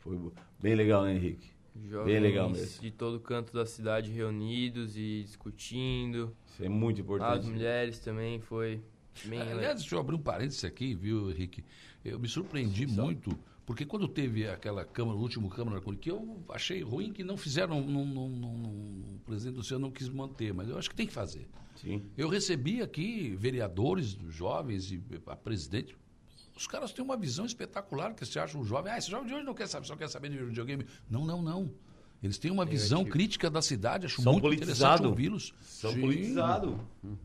Foi 0.00 0.18
bem 0.60 0.74
legal, 0.74 1.04
né, 1.04 1.14
Henrique? 1.14 1.56
Jovens 1.88 2.12
bem 2.12 2.20
legal 2.20 2.48
mesmo. 2.50 2.80
de 2.80 2.90
todo 2.90 3.20
canto 3.20 3.52
da 3.52 3.66
cidade 3.66 4.10
reunidos 4.10 4.96
e 4.96 5.22
discutindo. 5.24 6.34
Isso 6.46 6.64
é 6.64 6.68
muito 6.68 7.00
importante. 7.00 7.40
As 7.40 7.46
mulheres 7.46 7.98
também 8.00 8.40
foi 8.40 8.80
bem 9.24 9.40
Aliás, 9.40 9.80
deixa 9.80 9.94
eu 9.94 10.00
abrir 10.00 10.16
um 10.16 10.20
parênteses 10.20 10.64
aqui, 10.64 10.94
viu, 10.94 11.30
Henrique? 11.30 11.64
Eu 12.04 12.18
me 12.18 12.28
surpreendi 12.28 12.88
Sim, 12.88 13.00
muito 13.00 13.38
porque 13.66 13.84
quando 13.84 14.06
teve 14.06 14.48
aquela 14.48 14.84
Câmara, 14.84 15.18
o 15.18 15.20
último 15.20 15.50
Câmara, 15.50 15.82
que 16.00 16.08
eu 16.08 16.40
achei 16.48 16.82
ruim 16.82 17.12
que 17.12 17.24
não 17.24 17.36
fizeram, 17.36 17.82
não, 17.82 18.06
não, 18.06 18.28
não, 18.28 18.50
o 18.54 19.20
presidente 19.26 19.56
do 19.56 19.64
Senhor 19.64 19.80
não 19.80 19.90
quis 19.90 20.08
manter, 20.08 20.54
mas 20.54 20.68
eu 20.68 20.78
acho 20.78 20.88
que 20.88 20.94
tem 20.94 21.06
que 21.06 21.12
fazer. 21.12 21.48
Sim. 21.74 22.00
Eu 22.16 22.28
recebi 22.28 22.80
aqui 22.80 23.34
vereadores, 23.36 24.16
jovens 24.28 24.92
e 24.92 25.02
a 25.26 25.34
presidente. 25.34 25.96
Os 26.56 26.68
caras 26.68 26.92
têm 26.92 27.04
uma 27.04 27.16
visão 27.16 27.44
espetacular 27.44 28.14
que 28.14 28.24
você 28.24 28.38
acha 28.38 28.56
um 28.56 28.64
jovem. 28.64 28.92
Ah, 28.92 28.98
esse 28.98 29.10
jovem 29.10 29.26
de 29.26 29.34
hoje 29.34 29.44
não 29.44 29.52
quer 29.52 29.66
saber, 29.66 29.86
só 29.86 29.96
quer 29.96 30.08
saber 30.08 30.30
de 30.30 30.38
videogame. 30.38 30.86
Não, 31.10 31.26
não, 31.26 31.42
não. 31.42 31.70
Eles 32.22 32.38
têm 32.38 32.50
uma 32.50 32.64
visão 32.64 33.04
crítica 33.04 33.50
da 33.50 33.60
cidade, 33.60 34.06
acho 34.06 34.22
São 34.22 34.32
muito 34.32 34.54
interessante 34.54 35.04
ouvi-los. 35.04 35.52
São 35.60 35.92
politizados. 35.92 36.74
Uhum. 37.02 37.16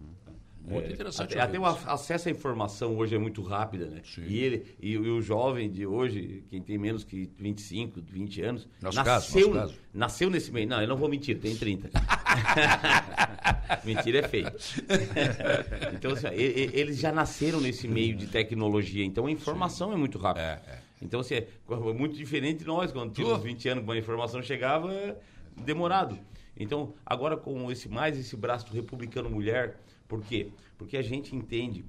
Muito 0.63 0.89
é, 0.89 0.93
interessante. 0.93 1.33
Até, 1.33 1.41
até 1.41 1.59
o 1.59 1.65
acesso 1.65 2.29
à 2.29 2.31
informação 2.31 2.95
hoje 2.95 3.15
é 3.15 3.17
muito 3.17 3.41
rápida, 3.41 3.85
né? 3.85 4.01
Sim. 4.03 4.23
E 4.27 4.39
ele 4.39 4.65
e, 4.79 4.91
e, 4.91 4.97
o 4.97 5.21
jovem 5.21 5.69
de 5.69 5.85
hoje, 5.85 6.43
quem 6.49 6.61
tem 6.61 6.77
menos 6.77 7.03
que 7.03 7.29
25, 7.38 8.01
20 8.01 8.41
anos, 8.41 8.67
nosso 8.81 8.97
nasceu, 8.97 9.51
caso, 9.51 9.59
caso. 9.59 9.75
nasceu 9.93 10.29
nesse 10.29 10.51
meio. 10.51 10.67
Não, 10.67 10.81
eu 10.81 10.88
não 10.88 10.95
vou 10.95 11.09
mentir, 11.09 11.39
tem 11.39 11.55
30. 11.55 11.89
Mentira 13.83 14.19
é 14.19 14.27
feio. 14.27 14.47
então, 15.95 16.11
assim, 16.11 16.27
eles 16.33 16.97
já 16.97 17.11
nasceram 17.11 17.59
nesse 17.59 17.88
meio 17.88 18.15
de 18.15 18.27
tecnologia, 18.27 19.03
então 19.03 19.25
a 19.25 19.31
informação 19.31 19.89
Sim. 19.89 19.95
é 19.95 19.97
muito 19.97 20.17
rápida. 20.19 20.61
É, 20.67 20.71
é. 20.71 20.79
Então, 21.01 21.19
assim, 21.21 21.35
é 21.35 21.47
muito 21.95 22.15
diferente 22.15 22.59
de 22.59 22.65
nós, 22.65 22.91
quando 22.91 23.11
tínhamos 23.13 23.41
20 23.41 23.69
anos, 23.69 23.83
quando 23.83 23.97
a 23.97 23.99
informação 23.99 24.43
chegava, 24.43 24.93
é 24.93 25.15
demorado. 25.57 26.17
Então, 26.55 26.93
agora 27.03 27.35
com 27.35 27.71
esse 27.71 27.89
mais 27.89 28.17
esse 28.19 28.35
braço 28.35 28.71
Republicano 28.71 29.29
Mulher, 29.29 29.77
por 30.11 30.21
quê? 30.25 30.49
Porque 30.77 30.97
a 30.97 31.01
gente 31.01 31.33
entende 31.33 31.85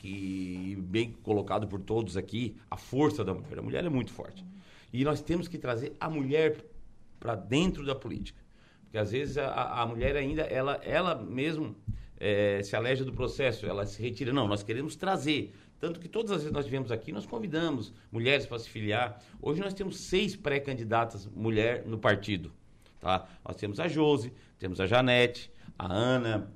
que, 0.00 0.76
bem 0.80 1.12
colocado 1.22 1.68
por 1.68 1.80
todos 1.80 2.16
aqui, 2.16 2.56
a 2.68 2.76
força 2.76 3.24
da 3.24 3.32
mulher. 3.32 3.58
A 3.60 3.62
mulher 3.62 3.84
é 3.84 3.88
muito 3.88 4.12
forte. 4.12 4.44
E 4.92 5.04
nós 5.04 5.22
temos 5.22 5.46
que 5.46 5.56
trazer 5.56 5.94
a 6.00 6.10
mulher 6.10 6.56
para 7.20 7.36
dentro 7.36 7.86
da 7.86 7.94
política. 7.94 8.40
Porque 8.82 8.98
às 8.98 9.12
vezes 9.12 9.38
a, 9.38 9.80
a 9.80 9.86
mulher 9.86 10.16
ainda, 10.16 10.42
ela, 10.42 10.80
ela 10.82 11.14
mesmo 11.14 11.76
é, 12.18 12.64
se 12.64 12.74
aleja 12.74 13.04
do 13.04 13.12
processo, 13.12 13.64
ela 13.64 13.86
se 13.86 14.02
retira. 14.02 14.32
Não, 14.32 14.48
nós 14.48 14.64
queremos 14.64 14.96
trazer. 14.96 15.54
Tanto 15.78 16.00
que 16.00 16.08
todas 16.08 16.32
as 16.32 16.38
vezes 16.38 16.52
nós 16.52 16.64
tivemos 16.64 16.90
aqui, 16.90 17.12
nós 17.12 17.26
convidamos 17.26 17.92
mulheres 18.10 18.44
para 18.44 18.58
se 18.58 18.68
filiar. 18.68 19.22
Hoje 19.40 19.60
nós 19.60 19.72
temos 19.72 19.98
seis 19.98 20.34
pré-candidatas 20.34 21.26
mulher 21.26 21.86
no 21.86 21.96
partido. 21.96 22.50
Tá? 22.98 23.28
Nós 23.46 23.54
temos 23.54 23.78
a 23.78 23.86
Jose, 23.86 24.32
temos 24.58 24.80
a 24.80 24.86
Janete, 24.88 25.48
a 25.78 25.86
Ana, 25.92 26.50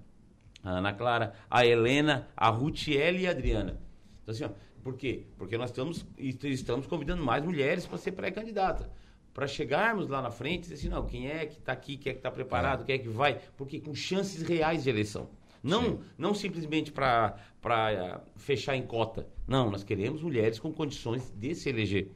a 0.65 0.79
Ana 0.79 0.93
Clara, 0.93 1.35
a 1.51 1.65
Helena, 1.65 2.27
a 2.37 2.49
Rutiele 2.49 3.23
e 3.23 3.27
a 3.27 3.31
Adriana. 3.31 3.79
Então, 4.23 4.35
assim, 4.35 4.45
ó, 4.45 4.51
por 4.83 4.97
quê? 4.97 5.27
Porque 5.37 5.57
nós 5.57 5.71
estamos, 5.71 6.05
estamos 6.19 6.87
convidando 6.87 7.23
mais 7.23 7.45
mulheres 7.45 7.87
para 7.87 7.99
ser 7.99 8.13
pré-candidata. 8.13 8.91
para 9.35 9.47
chegarmos 9.49 10.09
lá 10.09 10.23
na 10.23 10.31
frente 10.31 10.59
e 10.59 10.63
dizer 10.63 10.75
assim, 10.75 10.89
não, 10.89 11.05
quem 11.07 11.29
é 11.29 11.45
que 11.45 11.59
está 11.59 11.73
aqui, 11.73 11.97
quem 11.97 12.11
é 12.11 12.13
que 12.15 12.21
está 12.21 12.31
preparado, 12.31 12.83
é. 12.83 12.87
quem 12.87 12.95
é 12.95 12.99
que 12.99 13.09
vai, 13.09 13.41
porque 13.57 13.81
com 13.81 13.93
chances 13.93 14.43
reais 14.43 14.85
de 14.85 14.91
eleição. 14.91 15.29
Não, 15.63 16.01
não 16.17 16.35
simplesmente 16.35 16.93
para 16.93 17.37
uh, 17.65 18.21
fechar 18.37 18.77
em 18.77 18.87
cota. 18.87 19.27
Não, 19.49 19.71
nós 19.71 19.83
queremos 19.83 20.23
mulheres 20.23 20.59
com 20.59 20.73
condições 20.73 21.33
de 21.33 21.55
se 21.55 21.69
eleger. 21.71 22.11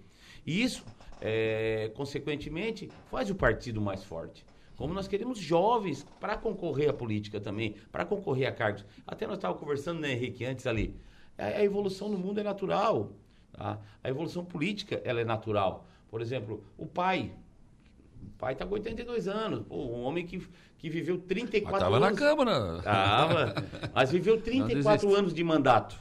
E 0.47 0.63
isso, 0.63 0.85
é, 1.21 1.91
consequentemente, 1.97 2.91
faz 3.11 3.31
o 3.31 3.35
partido 3.35 3.81
mais 3.81 4.05
forte. 4.05 4.45
Como 4.79 4.95
nós 4.95 5.09
queremos 5.09 5.41
jovens 5.41 6.07
para 6.21 6.37
concorrer 6.37 6.89
à 6.89 6.93
política 6.93 7.41
também, 7.41 7.75
para 7.91 8.05
concorrer 8.05 8.47
a 8.47 8.53
cargos. 8.53 8.87
Até 9.05 9.27
nós 9.27 9.37
estávamos 9.37 9.61
conversando, 9.61 9.99
né, 9.99 10.13
Henrique, 10.13 10.45
antes 10.45 10.69
ali. 10.69 10.95
A, 11.37 11.65
evolução 11.65 12.09
no 12.09 12.17
mundo 12.17 12.39
é 12.39 12.45
natural. 12.45 13.11
Tá? 13.53 13.81
A 14.05 14.09
evolução 14.09 14.45
política 14.45 15.03
ela 15.05 15.21
é 15.21 15.25
natural. 15.25 15.85
Por 16.09 16.23
exemplo, 16.23 16.63
o 16.77 16.87
pai. 16.87 17.33
O 18.23 18.39
pai 18.39 18.53
está 18.53 18.65
com 18.65 18.75
82 18.75 19.27
anos. 19.27 19.67
Pô, 19.67 19.75
um 19.75 20.05
homem 20.05 20.25
que, 20.25 20.41
que 20.79 20.89
viveu 20.89 21.19
34 21.19 21.73
mas 21.73 21.83
tava 21.83 21.97
anos. 21.97 22.17
Estava 22.17 22.45
na 22.45 22.53
Câmara. 22.55 22.83
Tava. 22.83 23.55
Mas 23.93 24.13
viveu 24.13 24.41
34 24.41 25.13
anos 25.13 25.35
de 25.35 25.43
mandato. 25.43 26.01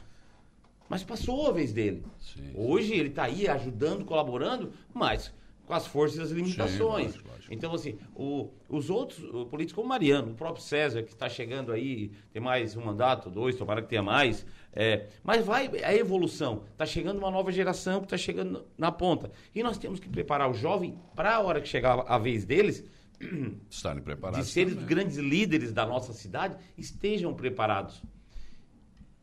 Mas 0.87 1.03
passou 1.03 1.47
a 1.47 1.51
vez 1.51 1.73
dele. 1.73 2.05
Sim, 2.19 2.53
Hoje 2.53 2.93
ele 2.93 3.09
está 3.09 3.23
aí 3.23 3.47
ajudando, 3.47 4.05
colaborando, 4.05 4.71
mas 4.93 5.33
com 5.67 5.73
as 5.73 5.85
forças 5.85 6.17
e 6.17 6.21
as 6.21 6.31
limitações. 6.31 7.11
Sim, 7.11 7.21
lógico, 7.27 7.53
Então, 7.53 7.73
assim, 7.73 7.99
o, 8.15 8.49
os 8.69 8.89
outros 8.89 9.21
o 9.33 9.45
políticos, 9.45 9.73
como 9.75 9.85
o 9.85 9.89
Mariano, 9.89 10.31
o 10.31 10.33
próprio 10.33 10.63
César, 10.63 11.03
que 11.03 11.11
está 11.11 11.27
chegando 11.27 11.73
aí, 11.73 12.09
tem 12.31 12.41
mais 12.41 12.77
um 12.77 12.85
mandato, 12.85 13.29
dois, 13.29 13.57
tomara 13.57 13.81
que 13.81 13.89
tenha 13.89 14.01
mais. 14.01 14.45
É, 14.71 15.07
mas 15.21 15.45
vai 15.45 15.69
a 15.83 15.93
evolução. 15.93 16.63
Está 16.71 16.85
chegando 16.85 17.17
uma 17.17 17.29
nova 17.29 17.51
geração 17.51 17.99
que 17.99 18.05
está 18.05 18.17
chegando 18.17 18.65
na 18.77 18.93
ponta. 18.93 19.29
E 19.53 19.61
nós 19.61 19.77
temos 19.77 19.99
que 19.99 20.07
preparar 20.07 20.49
o 20.49 20.53
jovem 20.53 20.97
para 21.13 21.35
a 21.35 21.41
hora 21.41 21.59
que 21.59 21.67
chegar 21.67 22.05
a 22.07 22.17
vez 22.17 22.45
deles. 22.45 22.85
Estarem 23.69 24.01
preparados. 24.01 24.47
De 24.47 24.53
serem 24.53 24.73
os 24.73 24.83
grandes 24.85 25.17
líderes 25.17 25.73
da 25.73 25.85
nossa 25.85 26.13
cidade, 26.13 26.55
estejam 26.77 27.33
preparados. 27.33 28.01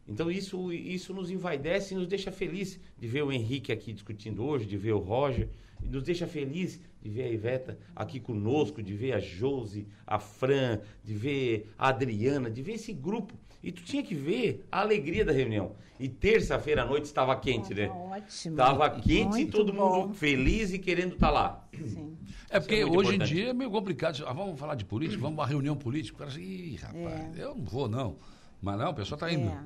Então 0.07 0.31
isso, 0.31 0.71
isso 0.71 1.15
nos 1.15 1.31
envaidece 1.31 1.95
e 1.95 1.97
nos 1.97 2.07
deixa 2.07 2.31
feliz 2.31 2.79
de 2.99 3.09
ver 3.09 3.23
o 3.23 3.33
Henrique 3.33 3.73
aqui 3.73 3.95
discutindo 3.95 4.45
hoje, 4.45 4.67
de 4.67 4.77
ver 4.77 4.93
o 4.93 4.99
Roger, 4.99 5.49
nos 5.89 6.03
deixa 6.03 6.27
feliz 6.27 6.81
de 7.03 7.11
ver 7.11 7.25
a 7.25 7.29
Iveta 7.29 7.79
aqui 7.95 8.19
conosco, 8.19 8.83
de 8.83 8.95
ver 8.95 9.13
a 9.13 9.21
Josi, 9.21 9.87
a 10.07 10.19
Fran, 10.19 10.81
de 11.05 11.15
ver 11.15 11.73
a 11.79 11.89
Adriana, 11.89 12.51
de 12.51 12.63
ver 12.63 12.75
esse 12.75 12.93
grupo. 12.93 13.35
E 13.63 13.73
tu 13.73 13.83
tinha 13.83 14.03
que 14.03 14.15
ver 14.15 14.67
a 14.71 14.81
alegria 14.81 15.25
da 15.25 15.33
reunião. 15.33 15.73
E 15.99 16.09
terça-feira 16.09 16.83
à 16.83 16.87
noite 16.87 17.05
estava 17.05 17.35
quente, 17.37 17.73
né? 17.73 17.89
Ótimo. 17.89 18.55
Estava 18.55 18.91
quente 18.91 19.29
Muito 19.29 19.41
e 19.41 19.47
todo 19.47 19.73
bom. 19.73 20.03
mundo 20.03 20.15
feliz 20.15 20.73
e 20.73 20.79
querendo 20.79 21.15
estar 21.15 21.29
tá 21.29 21.33
lá. 21.33 21.69
Sim. 21.73 22.17
É 22.51 22.61
porque 22.61 22.75
é 22.77 22.85
hoje 22.85 23.15
importante. 23.15 23.33
em 23.33 23.35
dia 23.37 23.51
é 23.51 23.53
meio 23.53 23.71
complicado. 23.71 24.25
Ah, 24.27 24.33
vamos 24.33 24.59
falar 24.59 24.75
de 24.75 24.85
política, 24.85 25.21
vamos 25.21 25.39
uma 25.39 25.47
reunião 25.47 25.77
política. 25.77 26.27
Ih, 26.39 26.77
rapaz, 26.77 27.39
é. 27.39 27.43
eu 27.43 27.55
não 27.55 27.65
vou 27.65 27.89
não. 27.89 28.17
Mas 28.61 28.79
não, 28.79 28.91
o 28.91 28.95
pessoal 28.95 29.17
está 29.17 29.33
indo. 29.33 29.49
É. 29.49 29.65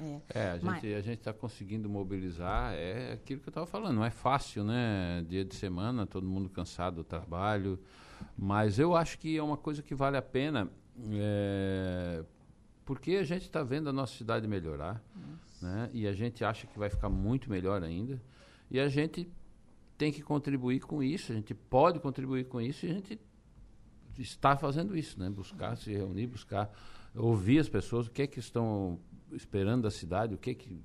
É, 0.00 0.38
é 0.38 0.50
a, 0.50 0.58
gente, 0.58 0.94
a 0.94 1.00
gente 1.00 1.18
está 1.18 1.32
conseguindo 1.32 1.88
mobilizar, 1.88 2.72
é 2.74 3.12
aquilo 3.12 3.40
que 3.40 3.48
eu 3.48 3.50
estava 3.50 3.66
falando, 3.66 3.96
não 3.96 4.04
é 4.04 4.10
fácil, 4.10 4.64
né? 4.64 5.24
Dia 5.28 5.44
de 5.44 5.54
semana, 5.54 6.06
todo 6.06 6.26
mundo 6.26 6.48
cansado 6.48 6.96
do 6.96 7.04
trabalho, 7.04 7.78
mas 8.36 8.78
eu 8.78 8.94
acho 8.94 9.18
que 9.18 9.36
é 9.36 9.42
uma 9.42 9.56
coisa 9.56 9.82
que 9.82 9.94
vale 9.94 10.16
a 10.16 10.22
pena, 10.22 10.70
é, 11.10 12.24
porque 12.84 13.12
a 13.12 13.24
gente 13.24 13.42
está 13.42 13.62
vendo 13.62 13.88
a 13.88 13.92
nossa 13.92 14.14
cidade 14.16 14.46
melhorar, 14.46 15.02
né? 15.60 15.90
E 15.92 16.06
a 16.06 16.12
gente 16.12 16.44
acha 16.44 16.66
que 16.66 16.78
vai 16.78 16.88
ficar 16.88 17.08
muito 17.08 17.50
melhor 17.50 17.82
ainda, 17.82 18.22
e 18.70 18.78
a 18.78 18.88
gente 18.88 19.28
tem 19.96 20.12
que 20.12 20.22
contribuir 20.22 20.80
com 20.80 21.02
isso, 21.02 21.32
a 21.32 21.34
gente 21.34 21.52
pode 21.54 21.98
contribuir 21.98 22.44
com 22.44 22.60
isso 22.60 22.86
e 22.86 22.90
a 22.90 22.94
gente 22.94 23.18
está 24.16 24.56
fazendo 24.56 24.96
isso, 24.96 25.18
né? 25.18 25.28
Buscar 25.28 25.76
se 25.76 25.92
reunir, 25.92 26.28
buscar 26.28 26.70
ouvir 27.14 27.58
as 27.58 27.68
pessoas, 27.68 28.06
o 28.06 28.10
que 28.10 28.22
é 28.22 28.26
que 28.26 28.38
estão 28.38 29.00
esperando 29.32 29.82
da 29.82 29.90
cidade, 29.90 30.34
o 30.34 30.38
que 30.38 30.54
que, 30.54 30.80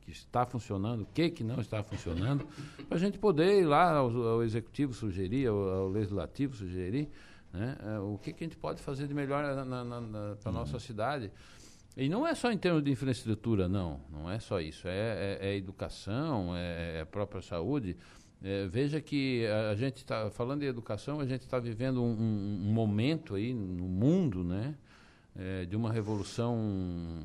que 0.00 0.10
está 0.10 0.44
funcionando, 0.44 1.02
o 1.02 1.06
que 1.06 1.30
que 1.30 1.44
não 1.44 1.60
está 1.60 1.82
funcionando, 1.82 2.46
para 2.88 2.96
a 2.96 3.00
gente 3.00 3.18
poder 3.18 3.60
ir 3.60 3.64
lá 3.64 3.96
ao, 3.96 4.10
ao 4.10 4.42
executivo 4.42 4.92
sugerir, 4.92 5.46
ao, 5.46 5.56
ao, 5.56 5.88
legislativo 5.88 6.56
sugerir, 6.56 7.08
né, 7.52 7.76
é, 7.80 7.98
o 7.98 8.18
que 8.18 8.32
que 8.32 8.44
a 8.44 8.46
gente 8.46 8.56
pode 8.56 8.82
fazer 8.82 9.06
de 9.06 9.14
melhor 9.14 9.42
para 9.44 9.62
a 9.62 10.52
uhum. 10.52 10.52
nossa 10.52 10.78
cidade. 10.78 11.30
E 11.96 12.08
não 12.08 12.26
é 12.26 12.34
só 12.34 12.50
em 12.50 12.56
termos 12.56 12.82
de 12.82 12.90
infraestrutura, 12.90 13.68
não. 13.68 14.00
Não 14.10 14.30
é 14.30 14.38
só 14.38 14.60
isso. 14.60 14.88
É, 14.88 15.38
é, 15.40 15.48
é 15.50 15.56
educação, 15.56 16.56
é, 16.56 17.00
é, 17.00 17.04
própria 17.04 17.42
saúde. 17.42 17.96
É, 18.42 18.66
veja 18.66 19.00
que 19.00 19.46
a, 19.46 19.74
gente 19.74 19.98
está 19.98 20.30
falando 20.30 20.60
de 20.60 20.66
educação, 20.66 21.20
a 21.20 21.26
gente 21.26 21.42
está 21.42 21.58
vivendo 21.58 22.02
um, 22.02 22.10
um, 22.10 22.72
momento 22.72 23.34
aí 23.34 23.52
no 23.52 23.84
mundo, 23.84 24.42
né? 24.42 24.74
É, 25.36 25.64
de 25.64 25.76
uma 25.76 25.92
revolução 25.92 27.20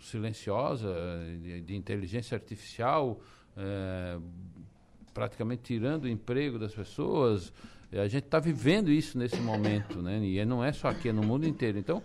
silenciosa, 0.00 0.94
de, 1.42 1.60
de 1.60 1.76
inteligência 1.76 2.34
artificial, 2.34 3.20
é, 3.56 4.18
praticamente 5.14 5.62
tirando 5.62 6.04
o 6.04 6.08
emprego 6.08 6.58
das 6.58 6.74
pessoas. 6.74 7.52
A 7.92 8.08
gente 8.08 8.24
está 8.24 8.38
vivendo 8.38 8.90
isso 8.90 9.16
nesse 9.16 9.40
momento, 9.40 10.02
né? 10.02 10.18
E 10.18 10.44
não 10.44 10.62
é 10.62 10.72
só 10.72 10.88
aqui, 10.88 11.08
é 11.08 11.12
no 11.12 11.22
mundo 11.22 11.46
inteiro. 11.46 11.78
Então, 11.78 12.02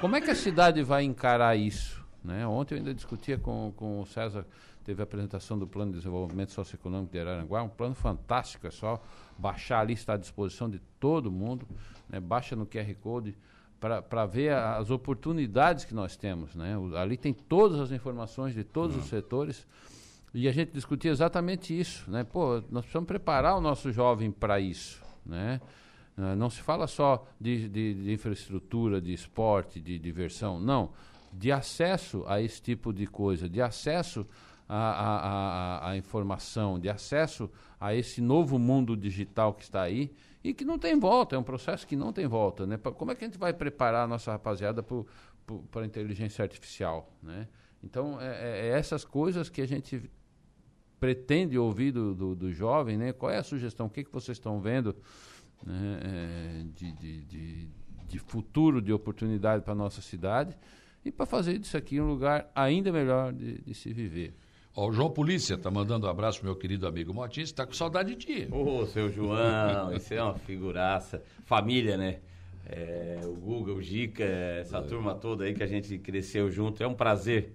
como 0.00 0.16
é 0.16 0.20
que 0.20 0.30
a 0.30 0.34
cidade 0.34 0.82
vai 0.82 1.02
encarar 1.02 1.56
isso? 1.56 2.04
Né? 2.26 2.46
Ontem 2.46 2.74
eu 2.74 2.78
ainda 2.78 2.92
discutia 2.92 3.38
com, 3.38 3.72
com 3.76 4.00
o 4.00 4.06
César, 4.06 4.44
teve 4.84 5.00
a 5.00 5.04
apresentação 5.04 5.56
do 5.56 5.66
Plano 5.66 5.92
de 5.92 5.98
Desenvolvimento 5.98 6.52
Socioeconômico 6.52 7.12
de 7.12 7.20
Araranguá, 7.20 7.62
um 7.62 7.68
plano 7.68 7.94
fantástico, 7.94 8.66
é 8.66 8.70
só 8.70 9.00
baixar 9.38 9.80
ali, 9.80 9.92
está 9.92 10.14
à 10.14 10.16
disposição 10.16 10.68
de 10.68 10.80
todo 10.98 11.30
mundo, 11.30 11.68
né? 12.08 12.18
baixa 12.18 12.56
no 12.56 12.66
QR 12.66 12.92
Code, 13.00 13.36
para 13.80 14.26
ver 14.26 14.52
as 14.52 14.90
oportunidades 14.90 15.84
que 15.84 15.94
nós 15.94 16.16
temos. 16.16 16.54
Né? 16.54 16.74
Ali 16.96 17.16
tem 17.16 17.32
todas 17.32 17.78
as 17.78 17.92
informações 17.92 18.54
de 18.54 18.64
todos 18.64 18.96
uhum. 18.96 19.02
os 19.02 19.08
setores. 19.08 19.66
E 20.32 20.48
a 20.48 20.52
gente 20.52 20.72
discutia 20.72 21.10
exatamente 21.10 21.78
isso. 21.78 22.10
Né? 22.10 22.24
Pô, 22.24 22.62
nós 22.70 22.82
precisamos 22.84 23.06
preparar 23.06 23.56
o 23.56 23.60
nosso 23.60 23.92
jovem 23.92 24.30
para 24.30 24.58
isso. 24.58 25.02
Né? 25.24 25.60
Ah, 26.16 26.34
não 26.34 26.48
se 26.48 26.60
fala 26.60 26.86
só 26.86 27.26
de, 27.40 27.68
de, 27.68 27.94
de, 27.94 28.12
infraestrutura, 28.12 29.00
de 29.00 29.12
esporte, 29.12 29.80
de 29.80 29.98
diversão. 29.98 30.58
Não. 30.58 30.90
De 31.32 31.52
acesso 31.52 32.24
a 32.26 32.40
esse 32.40 32.62
tipo 32.62 32.92
de 32.92 33.06
coisa, 33.06 33.48
de 33.48 33.60
acesso 33.60 34.26
à 34.68 35.92
informação, 35.96 36.78
de 36.78 36.88
acesso 36.88 37.50
a 37.78 37.94
esse 37.94 38.20
novo 38.20 38.58
mundo 38.58 38.96
digital 38.96 39.52
que 39.52 39.62
está 39.62 39.82
aí 39.82 40.10
e 40.46 40.54
que 40.54 40.64
não 40.64 40.78
tem 40.78 40.96
volta, 40.96 41.34
é 41.34 41.38
um 41.38 41.42
processo 41.42 41.84
que 41.84 41.96
não 41.96 42.12
tem 42.12 42.26
volta. 42.28 42.64
Né? 42.66 42.76
Como 42.76 43.10
é 43.10 43.16
que 43.16 43.24
a 43.24 43.26
gente 43.26 43.38
vai 43.38 43.52
preparar 43.52 44.04
a 44.04 44.06
nossa 44.06 44.30
rapaziada 44.30 44.80
para 44.80 45.82
a 45.82 45.84
inteligência 45.84 46.40
artificial? 46.40 47.12
Né? 47.20 47.48
Então, 47.82 48.20
é, 48.20 48.26
é, 48.26 48.66
é, 48.66 48.78
essas 48.78 49.04
coisas 49.04 49.48
que 49.48 49.60
a 49.60 49.66
gente 49.66 50.08
pretende 51.00 51.58
ouvir 51.58 51.90
do, 51.90 52.14
do, 52.14 52.36
do, 52.36 52.52
jovem, 52.52 52.96
né? 52.96 53.12
qual 53.12 53.32
é 53.32 53.38
a 53.38 53.42
sugestão, 53.42 53.86
o 53.86 53.90
que, 53.90 54.04
que 54.04 54.12
vocês 54.12 54.36
estão 54.38 54.60
vendo 54.60 54.94
né? 55.64 56.00
é, 56.04 56.64
de, 56.72 56.92
de, 56.92 57.24
de, 57.24 57.68
de 58.06 58.18
futuro, 58.20 58.80
de 58.80 58.92
oportunidade 58.92 59.64
para 59.64 59.72
a 59.72 59.76
nossa 59.76 60.00
cidade 60.00 60.56
e 61.04 61.10
para 61.10 61.26
fazer 61.26 61.58
disso 61.58 61.76
aqui 61.76 62.00
um 62.00 62.06
lugar 62.06 62.48
ainda 62.54 62.92
melhor 62.92 63.32
de, 63.32 63.62
de 63.62 63.74
se 63.74 63.92
viver. 63.92 64.32
Ó, 64.76 64.88
o 64.88 64.92
João 64.92 65.10
Polícia 65.10 65.56
tá 65.56 65.70
mandando 65.70 66.06
um 66.06 66.10
abraço 66.10 66.38
pro 66.38 66.48
meu 66.48 66.54
querido 66.54 66.86
amigo 66.86 67.14
Motinho, 67.14 67.44
está 67.44 67.64
com 67.64 67.72
saudade 67.72 68.14
de 68.14 68.26
ti. 68.26 68.48
Ô, 68.52 68.80
oh, 68.80 68.86
seu 68.86 69.10
João, 69.10 69.90
isso 69.96 70.12
é 70.12 70.22
uma 70.22 70.34
figuraça. 70.34 71.22
Família, 71.46 71.96
né? 71.96 72.18
É, 72.66 73.20
o 73.24 73.32
Guga, 73.32 73.72
o 73.72 73.80
Gica, 73.80 74.22
essa 74.22 74.78
é. 74.78 74.82
turma 74.82 75.14
toda 75.14 75.44
aí 75.44 75.54
que 75.54 75.62
a 75.62 75.66
gente 75.66 75.96
cresceu 75.98 76.50
junto. 76.50 76.82
É 76.82 76.86
um 76.86 76.94
prazer 76.94 77.54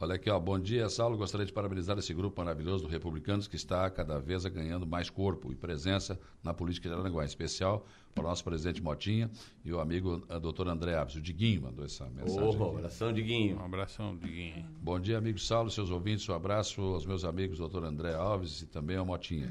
Olha 0.00 0.16
aqui, 0.16 0.28
ó, 0.28 0.40
bom 0.40 0.58
dia, 0.58 0.88
Saulo. 0.88 1.16
Gostaria 1.16 1.46
de 1.46 1.52
parabenizar 1.52 1.96
esse 1.96 2.12
grupo 2.12 2.40
maravilhoso 2.40 2.84
do 2.84 2.90
Republicanos 2.90 3.46
que 3.46 3.54
está 3.54 3.88
cada 3.88 4.18
vez 4.18 4.44
ganhando 4.46 4.84
mais 4.84 5.08
corpo 5.08 5.52
e 5.52 5.54
presença 5.54 6.18
na 6.42 6.52
política 6.52 6.88
de 6.88 6.94
Aranaguá, 6.94 7.22
em 7.22 7.26
especial 7.26 7.86
o 8.16 8.22
nosso 8.22 8.44
presidente 8.44 8.82
Motinha 8.82 9.30
e 9.64 9.72
o 9.72 9.80
amigo 9.80 10.22
a 10.28 10.38
doutor 10.38 10.68
André 10.68 10.94
Alves. 10.94 11.16
O 11.16 11.20
Diguinho 11.20 11.62
mandou 11.62 11.84
essa 11.84 12.08
mensagem. 12.10 12.60
Oh, 12.60 12.68
abração, 12.68 13.12
Diguinho. 13.12 13.56
Um 13.58 13.64
abração, 13.64 14.16
Diguinho. 14.16 14.64
Bom 14.80 15.00
dia, 15.00 15.18
amigo 15.18 15.38
Saulo, 15.38 15.70
seus 15.70 15.90
ouvintes. 15.90 16.28
Um 16.28 16.34
abraço 16.34 16.80
aos 16.80 17.04
meus 17.04 17.24
amigos, 17.24 17.58
doutor 17.58 17.84
André 17.84 18.14
Alves 18.14 18.62
e 18.62 18.66
também 18.66 18.96
ao 18.96 19.04
Motinha. 19.04 19.50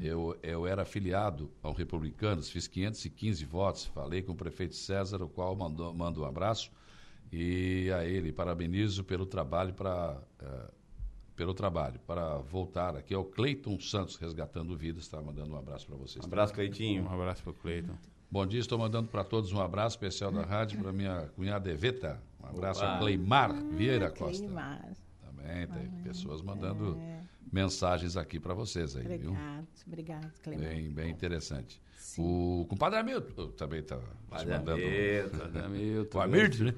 Eu, 0.00 0.36
eu 0.42 0.66
era 0.66 0.82
afiliado 0.82 1.50
ao 1.62 1.72
Republicanos, 1.72 2.50
fiz 2.50 2.66
515 2.66 3.44
votos, 3.44 3.86
falei 3.86 4.22
com 4.22 4.32
o 4.32 4.36
prefeito 4.36 4.74
César, 4.74 5.22
o 5.22 5.28
qual 5.28 5.54
mandou, 5.54 5.92
manda 5.94 6.20
um 6.20 6.24
abraço 6.24 6.70
e 7.32 7.90
a 7.90 8.04
ele 8.04 8.30
parabenizo 8.30 9.02
pelo 9.02 9.24
trabalho 9.24 9.72
para 9.72 10.18
uh, 10.42 10.81
pelo 11.42 11.54
trabalho 11.54 11.98
para 12.06 12.38
voltar 12.38 12.94
aqui 12.94 13.12
é 13.12 13.18
o 13.18 13.24
Cleiton 13.24 13.76
Santos 13.80 14.14
resgatando 14.14 14.76
vidas 14.76 15.02
está 15.02 15.20
mandando 15.20 15.52
um 15.52 15.56
abraço 15.56 15.84
para 15.88 15.96
vocês. 15.96 16.24
Um 16.24 16.28
abraço 16.28 16.54
Cleitinho. 16.54 17.02
Um 17.02 17.12
abraço 17.12 17.42
para 17.42 17.50
o 17.50 17.54
Cleiton. 17.54 17.96
Bom 18.30 18.46
dia, 18.46 18.60
estou 18.60 18.78
mandando 18.78 19.08
para 19.08 19.24
todos 19.24 19.52
um 19.52 19.60
abraço 19.60 19.96
especial 19.96 20.30
da 20.30 20.42
rádio 20.42 20.80
para 20.80 20.92
minha 20.92 21.28
cunhada 21.34 21.68
Eveta. 21.68 22.22
Um 22.40 22.46
abraço 22.46 22.78
Opa. 22.78 22.94
a 22.94 22.98
Cleimar 23.00 23.52
Vieira 23.72 24.06
ah, 24.06 24.10
Costa. 24.12 24.44
Cleimar. 24.44 24.92
Também 25.20 25.66
tem 25.66 26.00
ah, 26.00 26.02
pessoas 26.04 26.40
mandando 26.42 26.96
é. 27.00 27.20
mensagens 27.52 28.16
aqui 28.16 28.38
para 28.38 28.54
vocês 28.54 28.94
aí, 28.94 29.02
obrigado, 29.02 29.32
viu? 29.32 29.66
Obrigado, 29.84 30.32
Clemente. 30.44 30.64
Bem, 30.64 30.90
bem 30.92 31.10
interessante. 31.10 31.82
Sim. 32.12 32.22
O 32.22 32.66
compadre 32.68 32.98
Hamilton 32.98 33.48
também 33.52 33.80
está 33.80 33.96
te 33.96 34.46
mandando. 34.46 34.72
Hamilton, 34.84 35.58
Hamilton. 35.64 36.18
O 36.18 36.20
Hamilton, 36.20 36.64
né? 36.64 36.74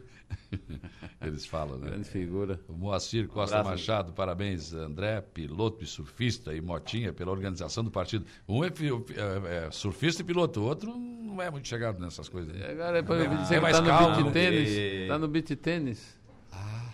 Eles 1.20 1.44
falam, 1.44 1.77
né? 1.77 1.89
Grande 1.89 2.09
figura. 2.09 2.61
O 2.69 2.73
Moacir 2.74 3.27
Costa 3.27 3.61
um 3.61 3.65
Machado, 3.65 4.12
parabéns, 4.12 4.73
André, 4.73 5.20
piloto 5.20 5.82
e 5.82 5.89
surfista 5.89 6.55
e 6.55 6.61
motinha 6.61 7.12
pela 7.12 7.32
organização 7.32 7.82
do 7.82 7.90
partido. 7.90 8.24
Um 8.48 8.62
é, 8.62 8.69
é, 8.69 9.66
é 9.66 9.70
surfista 9.73 10.23
e 10.23 10.24
piloto, 10.24 10.61
o 10.61 10.65
outro 10.65 10.97
não 10.97 11.43
é 11.43 11.51
muito 11.51 11.66
chegado 11.66 11.98
nessas 12.01 12.28
coisas. 12.28 12.55
Né? 12.55 12.70
Agora 12.70 12.98
é, 12.98 13.02
pra, 13.02 13.16
é, 13.16 13.28
você 13.28 13.56
é 13.56 13.61
mais 13.61 13.77
tá 13.77 13.85
calmo, 13.85 14.16
no 14.20 14.31
beat 14.31 14.32
tênis. 14.32 14.70
E... 14.70 15.06
Tá 15.09 15.19
no 15.19 15.27
beat 15.27 15.56
tênis. 15.56 16.19
Ah, 16.52 16.93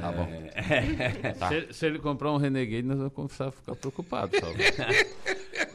tá 0.00 0.12
bom. 0.12 0.28
É. 0.54 1.34
Se, 1.68 1.74
se, 1.74 1.86
ele 1.86 1.98
comprar 1.98 2.32
um 2.32 2.38
Renegade, 2.38 2.86
nós 2.86 2.96
vamos 2.96 3.12
começar 3.12 3.48
a 3.48 3.52
ficar 3.52 3.74
preocupados. 3.74 4.40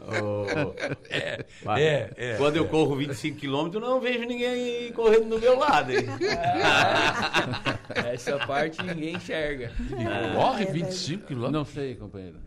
Oh, 0.07 0.73
é, 1.09 1.45
é, 1.75 2.09
é, 2.15 2.35
Quando 2.38 2.55
eu 2.55 2.65
corro 2.67 2.95
25 2.95 3.39
km, 3.39 3.79
não 3.79 3.99
vejo 3.99 4.25
ninguém 4.25 4.91
correndo 4.93 5.29
do 5.29 5.39
meu 5.39 5.59
lado. 5.59 5.91
Hein? 5.91 6.05
É, 7.93 8.13
essa 8.15 8.38
parte 8.45 8.81
ninguém 8.84 9.15
enxerga. 9.15 9.71
corre 10.35 10.65
25 10.65 11.27
km? 11.27 11.49
Não 11.49 11.65
sei, 11.65 11.95
companheiro. 11.95 12.38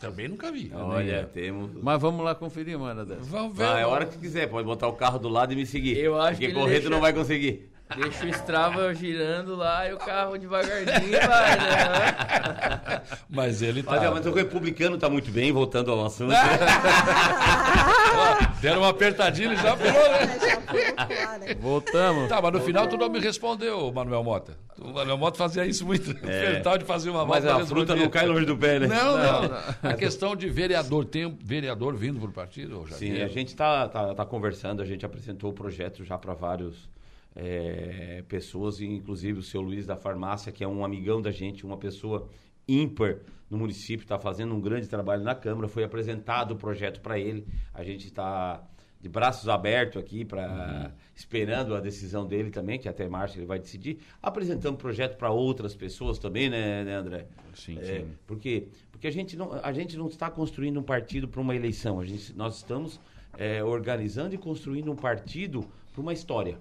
Também 0.00 0.28
nunca 0.28 0.50
vi. 0.50 0.72
Olha, 0.74 1.28
temos. 1.32 1.72
Mas 1.82 2.00
vamos 2.00 2.24
lá 2.24 2.34
conferir 2.34 2.76
uma 2.76 2.88
hora 2.88 3.04
dessa. 3.04 3.20
Vamos 3.22 3.56
ver. 3.56 3.64
Ah, 3.64 3.80
é 3.80 3.82
a 3.82 3.88
hora 3.88 4.06
que 4.06 4.16
quiser, 4.16 4.48
pode 4.48 4.66
botar 4.66 4.88
o 4.88 4.94
carro 4.94 5.18
do 5.18 5.28
lado 5.28 5.52
e 5.52 5.56
me 5.56 5.66
seguir. 5.66 5.98
Eu 5.98 6.18
acho 6.18 6.38
Porque 6.38 6.48
que 6.48 6.54
correndo 6.54 6.72
deixa... 6.72 6.90
não 6.90 7.00
vai 7.00 7.12
conseguir. 7.12 7.70
Deixa 7.96 8.24
o 8.24 8.28
Strava 8.28 8.94
girando 8.94 9.56
lá 9.56 9.88
e 9.88 9.92
o 9.92 9.98
carro 9.98 10.38
devagarzinho 10.38 11.20
vai, 11.20 11.56
né? 11.56 13.02
Mas 13.28 13.62
ele 13.62 13.82
tá. 13.82 13.92
Mas, 13.92 14.10
mas 14.10 14.26
o 14.26 14.32
republicano 14.32 14.98
tá 14.98 15.08
muito 15.08 15.30
bem, 15.30 15.52
voltando 15.52 15.90
ao 15.90 16.04
assunto. 16.04 16.34
Deram 18.60 18.80
uma 18.80 18.90
apertadinha 18.90 19.52
e 19.52 19.56
já 19.56 19.76
pulou, 19.76 19.92
né? 19.92 21.54
Voltamos. 21.60 22.28
Tá, 22.28 22.40
mas 22.40 22.52
no 22.52 22.60
final 22.60 22.86
tu 22.86 22.96
não 22.96 23.08
me 23.08 23.18
respondeu, 23.18 23.90
Manuel 23.92 24.22
Mota. 24.22 24.56
O 24.78 24.92
Manuel 24.92 25.18
Mota 25.18 25.38
fazia 25.38 25.66
isso 25.66 25.84
muito. 25.84 26.10
É. 26.26 26.60
De 26.78 26.84
fazer 26.84 27.10
uma 27.10 27.26
Mas 27.26 27.44
a 27.46 27.66
fruta 27.66 27.96
não 27.96 28.08
cai 28.08 28.26
longe 28.26 28.46
do 28.46 28.56
pé, 28.56 28.78
né? 28.78 28.86
Não, 28.86 29.16
não. 29.16 29.42
não. 29.42 29.58
A 29.82 29.94
questão 29.94 30.36
de 30.36 30.48
vereador, 30.48 31.04
tem 31.04 31.26
um 31.26 31.36
vereador 31.42 31.96
vindo 31.96 32.20
pro 32.20 32.30
partido? 32.30 32.86
Sim, 32.90 33.20
a 33.22 33.28
gente 33.28 33.56
tá, 33.56 33.88
tá, 33.88 34.14
tá 34.14 34.24
conversando, 34.24 34.82
a 34.82 34.84
gente 34.84 35.04
apresentou 35.04 35.50
o 35.50 35.52
projeto 35.52 36.04
já 36.04 36.16
para 36.16 36.34
vários 36.34 36.88
é, 37.34 38.24
pessoas, 38.28 38.80
inclusive 38.80 39.38
o 39.38 39.42
seu 39.42 39.60
Luiz 39.60 39.86
da 39.86 39.96
farmácia, 39.96 40.52
que 40.52 40.64
é 40.64 40.68
um 40.68 40.84
amigão 40.84 41.22
da 41.22 41.30
gente, 41.30 41.64
uma 41.64 41.76
pessoa 41.76 42.28
ímpar 42.66 43.18
no 43.48 43.58
município, 43.58 44.04
está 44.04 44.18
fazendo 44.18 44.54
um 44.54 44.60
grande 44.60 44.88
trabalho 44.88 45.24
na 45.24 45.34
Câmara. 45.34 45.68
Foi 45.68 45.82
apresentado 45.82 46.52
o 46.52 46.56
projeto 46.56 47.00
para 47.00 47.18
ele. 47.18 47.46
A 47.74 47.82
gente 47.82 48.06
está 48.06 48.64
de 49.00 49.08
braços 49.08 49.48
abertos 49.48 50.00
aqui 50.00 50.24
para 50.24 50.46
uhum. 50.46 50.92
esperando 51.14 51.74
a 51.74 51.80
decisão 51.80 52.26
dele 52.26 52.50
também, 52.50 52.78
que 52.78 52.88
até 52.88 53.08
março 53.08 53.38
ele 53.38 53.46
vai 53.46 53.58
decidir. 53.58 53.98
Apresentando 54.22 54.76
projeto 54.76 55.16
para 55.16 55.30
outras 55.30 55.74
pessoas 55.74 56.18
também, 56.18 56.50
né, 56.50 56.84
né 56.84 56.94
André? 56.94 57.26
Sim, 57.54 57.78
é, 57.78 58.00
sim. 58.00 58.06
Porque 58.26 58.68
porque 58.92 59.06
a 59.06 59.10
gente 59.10 59.36
não 59.36 59.52
a 59.62 59.72
gente 59.72 59.96
não 59.96 60.06
está 60.06 60.30
construindo 60.30 60.78
um 60.78 60.82
partido 60.82 61.26
para 61.26 61.40
uma 61.40 61.56
eleição. 61.56 61.98
A 61.98 62.04
gente 62.04 62.36
nós 62.36 62.56
estamos 62.56 63.00
é, 63.38 63.64
organizando 63.64 64.34
e 64.34 64.38
construindo 64.38 64.92
um 64.92 64.96
partido 64.96 65.66
para 65.92 66.02
uma 66.02 66.12
história 66.12 66.58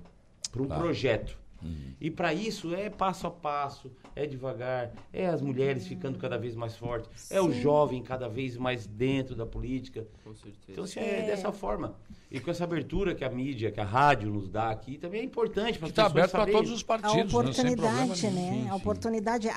para 0.51 0.61
um 0.61 0.67
claro. 0.67 0.83
projeto. 0.83 1.37
Uhum. 1.63 1.93
E 1.99 2.09
para 2.09 2.33
isso 2.33 2.73
é 2.73 2.89
passo 2.89 3.27
a 3.27 3.31
passo, 3.31 3.91
é 4.15 4.25
devagar, 4.25 4.91
é 5.11 5.27
as 5.27 5.41
mulheres 5.41 5.85
ficando 5.85 6.17
cada 6.17 6.37
vez 6.37 6.55
mais 6.55 6.75
fortes, 6.75 7.09
Sim. 7.15 7.35
é 7.35 7.41
o 7.41 7.51
jovem 7.51 8.01
cada 8.01 8.29
vez 8.29 8.55
mais 8.57 8.87
dentro 8.87 9.35
da 9.35 9.45
política. 9.45 10.07
Com 10.23 10.33
certeza. 10.33 10.71
Então, 10.71 10.83
assim, 10.83 10.99
é, 10.99 11.19
é 11.19 11.25
dessa 11.25 11.51
forma. 11.51 11.95
E 12.31 12.39
com 12.39 12.51
essa 12.51 12.63
abertura 12.63 13.15
que 13.15 13.25
a 13.25 13.29
mídia, 13.29 13.71
que 13.71 13.79
a 13.79 13.85
rádio 13.85 14.29
nos 14.29 14.49
dá 14.49 14.69
aqui, 14.69 14.97
também 14.97 15.21
é 15.21 15.23
importante 15.23 15.79
para 15.79 15.87
as 15.87 15.93
tá 15.93 16.09
pessoas. 16.09 16.25
Está 16.25 16.37
aberto 16.37 16.51
para 16.51 16.59
todos 16.59 16.71
os 16.71 16.83
partidos. 16.83 17.33
A 17.33 17.39
oportunidade, 17.39 18.27
né? 18.27 18.31
né? 18.31 18.51
Sim, 18.51 18.69
a 18.69 18.75
oportunidade, 18.75 19.49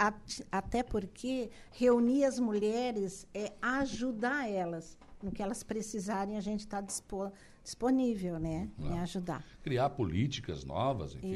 até 0.50 0.82
porque 0.82 1.50
reunir 1.70 2.24
as 2.24 2.40
mulheres 2.40 3.26
é 3.34 3.52
ajudar 3.60 4.50
elas. 4.50 4.96
No 5.22 5.30
que 5.30 5.42
elas 5.42 5.62
precisarem, 5.62 6.36
a 6.36 6.40
gente 6.40 6.60
está 6.60 6.80
disponível, 6.80 8.40
né? 8.40 8.68
Em 8.78 8.98
ajudar. 8.98 9.44
Criar 9.62 9.90
políticas 9.90 10.64
novas, 10.64 11.14
enfim. 11.14 11.32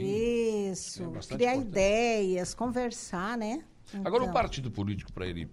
Isso. 0.71 1.05
É 1.05 1.37
criar 1.37 1.55
importante. 1.55 1.69
ideias, 1.69 2.55
conversar, 2.55 3.39
né? 3.39 3.65
Então. 3.89 4.03
Agora, 4.05 4.25
o 4.25 4.33
partido 4.33 4.71
político, 4.71 5.13
para 5.13 5.27
ele 5.27 5.49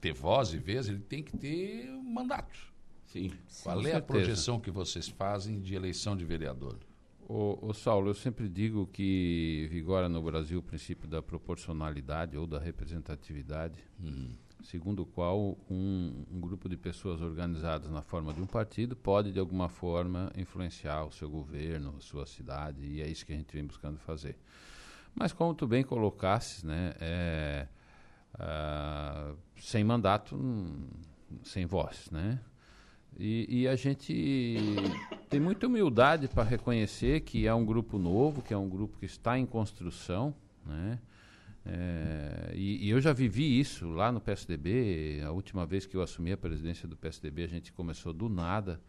ter 0.00 0.14
voz 0.14 0.54
e 0.54 0.58
vez, 0.58 0.88
ele 0.88 1.00
tem 1.00 1.22
que 1.22 1.36
ter 1.36 1.86
mandato. 2.02 2.58
Sim. 3.04 3.30
Qual 3.62 3.86
é 3.86 3.94
a 3.94 4.00
projeção 4.00 4.58
que 4.58 4.70
vocês 4.70 5.06
fazem 5.08 5.60
de 5.60 5.74
eleição 5.74 6.16
de 6.16 6.24
vereador? 6.24 6.78
O, 7.28 7.58
o, 7.60 7.74
Saulo, 7.74 8.08
eu 8.08 8.14
sempre 8.14 8.48
digo 8.48 8.86
que 8.86 9.66
vigora 9.70 10.08
no 10.08 10.22
Brasil 10.22 10.60
o 10.60 10.62
princípio 10.62 11.08
da 11.08 11.20
proporcionalidade 11.20 12.36
ou 12.36 12.46
da 12.46 12.58
representatividade. 12.58 13.84
Hum 14.00 14.30
segundo 14.62 15.02
o 15.02 15.06
qual 15.06 15.56
um, 15.70 16.24
um, 16.32 16.40
grupo 16.40 16.68
de 16.68 16.76
pessoas 16.76 17.20
organizadas 17.20 17.90
na 17.90 18.02
forma 18.02 18.32
de 18.32 18.40
um 18.40 18.46
partido 18.46 18.96
pode, 18.96 19.32
de 19.32 19.38
alguma 19.38 19.68
forma, 19.68 20.32
influenciar 20.36 21.04
o 21.04 21.12
seu 21.12 21.28
governo, 21.28 21.94
a 21.96 22.00
sua 22.00 22.26
cidade, 22.26 22.84
e 22.84 23.00
é 23.00 23.08
isso 23.08 23.24
que 23.24 23.32
a 23.32 23.36
gente 23.36 23.52
vem 23.52 23.64
buscando 23.64 23.98
fazer. 23.98 24.36
Mas, 25.14 25.32
como 25.32 25.54
tu 25.54 25.66
bem 25.66 25.82
colocasses, 25.82 26.62
né, 26.62 26.94
é, 27.00 27.66
uh, 28.34 29.36
sem 29.56 29.82
mandato, 29.82 30.38
sem 31.42 31.64
voz, 31.64 32.10
né? 32.10 32.40
E, 33.18 33.62
e, 33.62 33.68
a 33.68 33.74
gente 33.76 34.76
tem 35.30 35.40
muita 35.40 35.66
humildade 35.66 36.28
para 36.28 36.42
reconhecer 36.42 37.20
que 37.20 37.46
é 37.46 37.54
um 37.54 37.64
grupo 37.64 37.98
novo, 37.98 38.42
que 38.42 38.52
é 38.52 38.58
um 38.58 38.68
grupo 38.68 38.98
que 38.98 39.06
está 39.06 39.38
em 39.38 39.46
construção, 39.46 40.34
né? 40.66 40.98
É, 41.68 42.52
e, 42.54 42.86
e, 42.86 42.90
eu 42.90 43.00
já 43.00 43.12
vivi 43.12 43.58
isso 43.58 43.88
lá 43.90 44.12
no 44.12 44.20
PSDB. 44.20 45.20
A 45.24 45.32
última 45.32 45.66
vez 45.66 45.84
que 45.84 45.96
eu 45.96 46.02
assumi 46.02 46.32
a 46.32 46.36
presidência 46.36 46.86
do 46.86 46.96
PSDB, 46.96 47.42
a 47.42 47.48
gente 47.48 47.72
começou 47.72 48.12
do 48.12 48.28
nada, 48.28 48.80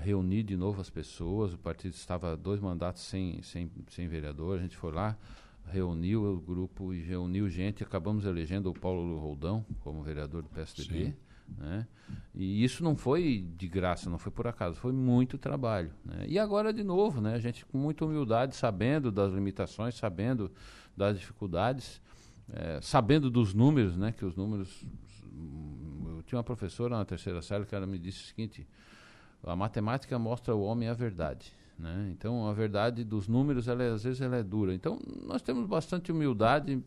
reunir 0.00 0.44
de 0.44 0.56
novo 0.56 0.80
as 0.80 0.88
pessoas. 0.88 1.52
O 1.52 1.58
partido 1.58 1.94
estava 1.94 2.36
dois 2.36 2.60
mandatos 2.60 3.02
sem, 3.02 3.42
sem, 3.42 3.70
sem 3.90 4.06
vereador. 4.06 4.58
A 4.58 4.62
gente 4.62 4.76
foi 4.76 4.92
lá, 4.92 5.18
reuniu 5.66 6.24
o 6.24 6.40
grupo 6.40 6.94
e 6.94 7.02
reuniu 7.02 7.48
gente. 7.48 7.82
Acabamos 7.82 8.24
elegendo 8.24 8.70
o 8.70 8.74
Paulo 8.74 9.18
Roldão 9.18 9.66
como 9.80 10.02
vereador 10.02 10.42
do 10.42 10.48
PSDB. 10.48 11.14
Né? 11.58 11.86
E 12.34 12.64
isso 12.64 12.82
não 12.82 12.96
foi 12.96 13.46
de 13.56 13.68
graça, 13.68 14.10
não 14.10 14.18
foi 14.18 14.32
por 14.32 14.46
acaso, 14.46 14.76
foi 14.76 14.92
muito 14.92 15.38
trabalho. 15.38 15.92
Né? 16.04 16.24
E 16.28 16.38
agora, 16.38 16.72
de 16.72 16.82
novo, 16.82 17.20
né? 17.20 17.34
a 17.34 17.38
gente 17.38 17.64
com 17.64 17.78
muita 17.78 18.04
humildade, 18.04 18.56
sabendo 18.56 19.12
das 19.12 19.32
limitações, 19.32 19.94
sabendo 19.94 20.50
das 20.96 21.18
dificuldades, 21.18 22.00
é, 22.52 22.80
sabendo 22.80 23.30
dos 23.30 23.52
números, 23.52 23.96
né, 23.96 24.12
que 24.12 24.24
os 24.24 24.36
números. 24.36 24.84
Eu 26.08 26.22
tinha 26.22 26.38
uma 26.38 26.44
professora 26.44 26.96
na 26.96 27.04
terceira 27.04 27.42
série 27.42 27.66
que 27.66 27.74
ela 27.74 27.86
me 27.86 27.98
disse 27.98 28.22
o 28.22 28.26
seguinte: 28.26 28.66
a 29.44 29.54
matemática 29.54 30.18
mostra 30.18 30.54
ao 30.54 30.60
homem 30.60 30.88
a 30.88 30.94
verdade. 30.94 31.52
Né? 31.78 32.08
Então, 32.10 32.48
a 32.48 32.52
verdade 32.52 33.04
dos 33.04 33.28
números, 33.28 33.68
ela, 33.68 33.82
é, 33.82 33.90
às 33.90 34.04
vezes, 34.04 34.20
ela 34.20 34.36
é 34.36 34.42
dura. 34.42 34.74
Então, 34.74 34.98
nós 35.24 35.42
temos 35.42 35.66
bastante 35.66 36.10
humildade 36.10 36.82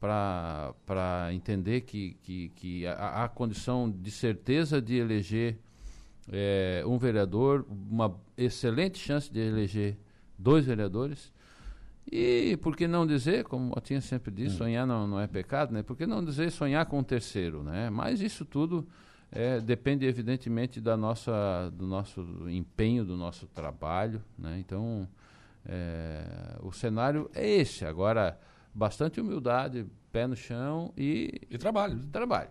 para 0.00 1.32
entender 1.32 1.82
que, 1.82 2.16
que, 2.22 2.48
que 2.50 2.86
há, 2.86 3.24
há 3.24 3.28
condição 3.28 3.90
de 3.90 4.10
certeza 4.10 4.80
de 4.80 4.96
eleger 4.96 5.58
é, 6.30 6.82
um 6.86 6.96
vereador, 6.96 7.66
uma 7.68 8.18
excelente 8.36 8.98
chance 8.98 9.30
de 9.30 9.40
eleger 9.40 9.98
dois 10.38 10.64
vereadores 10.64 11.32
e 12.10 12.56
por 12.58 12.76
que 12.76 12.86
não 12.86 13.06
dizer, 13.06 13.44
como 13.44 13.72
eu 13.76 13.80
tinha 13.80 14.00
sempre 14.00 14.30
dito, 14.30 14.52
hum. 14.52 14.56
sonhar 14.56 14.86
não, 14.86 15.06
não 15.06 15.20
é 15.20 15.26
pecado, 15.26 15.72
né? 15.72 15.82
Por 15.82 15.96
que 15.96 16.06
não 16.06 16.24
dizer 16.24 16.50
sonhar 16.50 16.86
com 16.86 17.00
o 17.00 17.04
terceiro, 17.04 17.62
né? 17.62 17.90
Mas 17.90 18.20
isso 18.20 18.44
tudo 18.44 18.86
é, 19.30 19.60
depende 19.60 20.06
evidentemente 20.06 20.80
da 20.80 20.96
nossa, 20.96 21.70
do 21.74 21.86
nosso 21.86 22.20
empenho, 22.48 23.04
do 23.04 23.16
nosso 23.16 23.46
trabalho, 23.48 24.22
né? 24.38 24.58
Então, 24.58 25.08
é, 25.66 26.56
o 26.62 26.72
cenário 26.72 27.30
é 27.34 27.46
esse. 27.46 27.84
Agora, 27.84 28.38
bastante 28.74 29.20
humildade, 29.20 29.86
pé 30.10 30.26
no 30.26 30.36
chão 30.36 30.92
e... 30.96 31.40
E 31.50 31.58
trabalho. 31.58 32.02
Trabalho. 32.10 32.50